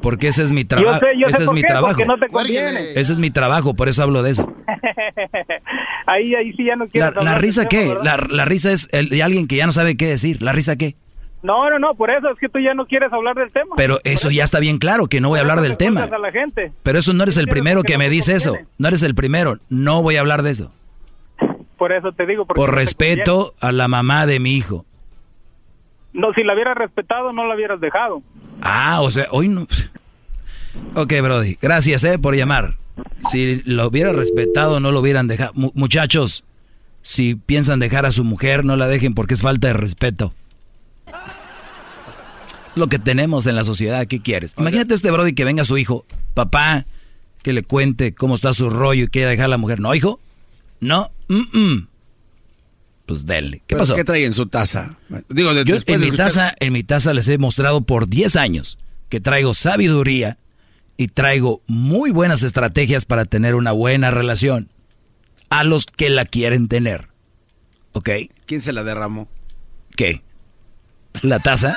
Porque 0.00 0.28
ese 0.28 0.42
es 0.42 0.52
mi 0.52 0.64
trabajo. 0.64 1.00
Yo 1.00 1.06
sé, 1.08 1.18
yo 1.18 1.26
sé 1.26 1.30
ese 1.30 1.42
es 1.42 1.46
por 1.46 1.54
mi 1.54 1.60
qué, 1.62 1.66
trabajo. 1.68 1.88
porque 1.88 2.06
no 2.06 2.18
te 2.18 2.28
conviene. 2.28 2.92
Ese 2.92 3.12
es 3.12 3.18
mi 3.18 3.30
trabajo, 3.30 3.74
por 3.74 3.88
eso 3.88 4.02
hablo 4.02 4.22
de 4.22 4.30
eso. 4.30 4.52
ahí, 6.06 6.34
ahí 6.34 6.52
sí 6.52 6.64
ya 6.64 6.76
no 6.76 6.84
La, 6.84 6.90
quieres 6.90 7.24
la 7.24 7.34
risa 7.36 7.64
qué? 7.66 7.94
La, 8.02 8.16
la 8.16 8.44
risa 8.44 8.72
es 8.72 8.88
el 8.92 9.08
de 9.08 9.22
alguien 9.22 9.46
que 9.48 9.56
ya 9.56 9.66
no 9.66 9.72
sabe 9.72 9.96
qué 9.96 10.06
decir. 10.06 10.42
¿La 10.42 10.52
risa 10.52 10.76
qué? 10.76 10.96
No, 11.46 11.70
no, 11.70 11.78
no, 11.78 11.94
por 11.94 12.10
eso 12.10 12.28
es 12.30 12.38
que 12.40 12.48
tú 12.48 12.58
ya 12.58 12.74
no 12.74 12.86
quieres 12.86 13.12
hablar 13.12 13.36
del 13.36 13.52
tema. 13.52 13.76
Pero 13.76 14.00
eso 14.02 14.32
ya 14.32 14.42
está 14.42 14.58
bien 14.58 14.78
claro, 14.78 15.06
que 15.06 15.20
no 15.20 15.28
voy 15.28 15.38
a 15.38 15.42
hablar 15.42 15.60
del 15.60 15.76
tema. 15.76 16.02
a 16.02 16.18
la 16.18 16.32
gente. 16.32 16.72
Pero 16.82 16.98
eso 16.98 17.12
no 17.12 17.22
eres 17.22 17.36
el 17.36 17.46
primero 17.46 17.84
que 17.84 17.98
me 17.98 18.10
dice 18.10 18.34
eso. 18.34 18.56
No 18.78 18.88
eres 18.88 19.04
el 19.04 19.14
primero. 19.14 19.58
No 19.68 20.02
voy 20.02 20.16
a 20.16 20.20
hablar 20.20 20.42
de 20.42 20.50
eso. 20.50 20.72
Por 21.78 21.92
eso 21.92 22.10
te 22.10 22.26
digo. 22.26 22.46
Por 22.46 22.74
respeto 22.74 23.54
a 23.60 23.70
la 23.70 23.86
mamá 23.86 24.26
de 24.26 24.40
mi 24.40 24.56
hijo. 24.56 24.84
No, 26.12 26.32
si 26.32 26.42
la 26.42 26.54
hubieras 26.54 26.76
respetado, 26.76 27.32
no 27.32 27.46
la 27.46 27.54
hubieras 27.54 27.78
dejado. 27.80 28.22
Ah, 28.62 29.00
o 29.02 29.10
sea, 29.12 29.26
hoy 29.30 29.46
no. 29.48 29.68
Ok, 30.94 31.12
Brody. 31.22 31.58
Gracias, 31.62 32.02
eh, 32.04 32.18
por 32.18 32.34
llamar. 32.34 32.74
Si 33.30 33.62
lo 33.66 33.86
hubiera 33.86 34.12
respetado, 34.12 34.80
no 34.80 34.90
lo 34.90 35.00
hubieran 35.00 35.28
dejado. 35.28 35.52
Mu- 35.54 35.70
muchachos, 35.74 36.42
si 37.02 37.34
piensan 37.36 37.78
dejar 37.78 38.04
a 38.06 38.10
su 38.12 38.24
mujer, 38.24 38.64
no 38.64 38.76
la 38.76 38.88
dejen 38.88 39.14
porque 39.14 39.34
es 39.34 39.42
falta 39.42 39.68
de 39.68 39.74
respeto. 39.74 40.32
Lo 42.76 42.88
que 42.88 42.98
tenemos 42.98 43.46
en 43.46 43.56
la 43.56 43.64
sociedad. 43.64 44.06
¿Qué 44.06 44.20
quieres? 44.20 44.54
Imagínate 44.58 44.94
este 44.94 45.10
Brody 45.10 45.32
que 45.32 45.44
venga 45.44 45.64
su 45.64 45.76
hijo, 45.78 46.06
papá, 46.34 46.86
que 47.42 47.52
le 47.52 47.62
cuente 47.62 48.14
cómo 48.14 48.34
está 48.34 48.52
su 48.52 48.70
rollo 48.70 49.04
y 49.04 49.08
quiera 49.08 49.30
dejar 49.30 49.46
a 49.46 49.48
la 49.48 49.58
mujer. 49.58 49.80
¿No, 49.80 49.94
hijo? 49.94 50.20
No. 50.80 51.10
mm, 51.28 51.58
mm. 51.58 51.88
Pues 53.06 53.24
dele. 53.24 53.58
¿Qué 53.60 53.64
¿Pero 53.76 53.78
pasó? 53.80 53.94
¿Qué 53.94 54.04
trae 54.04 54.24
en 54.24 54.34
su 54.34 54.46
taza? 54.46 54.98
Digo, 55.28 55.54
de- 55.54 55.64
Yo 55.64 55.76
en 55.76 55.82
de 55.84 55.98
mi, 55.98 56.04
escuchar- 56.06 56.26
taza, 56.26 56.54
en 56.60 56.72
mi 56.72 56.82
taza 56.84 57.14
les 57.14 57.28
he 57.28 57.38
mostrado 57.38 57.80
por 57.82 58.08
10 58.08 58.36
años 58.36 58.78
que 59.08 59.20
traigo 59.20 59.54
sabiduría 59.54 60.38
y 60.96 61.08
traigo 61.08 61.62
muy 61.66 62.10
buenas 62.10 62.42
estrategias 62.42 63.04
para 63.06 63.24
tener 63.24 63.54
una 63.54 63.70
buena 63.72 64.10
relación 64.10 64.68
a 65.50 65.62
los 65.62 65.86
que 65.86 66.10
la 66.10 66.24
quieren 66.24 66.66
tener. 66.68 67.08
¿Ok? 67.92 68.10
¿Quién 68.46 68.60
se 68.60 68.72
la 68.72 68.82
derramó? 68.82 69.28
¿Qué? 69.96 70.22
¿La 71.22 71.38
taza? 71.38 71.76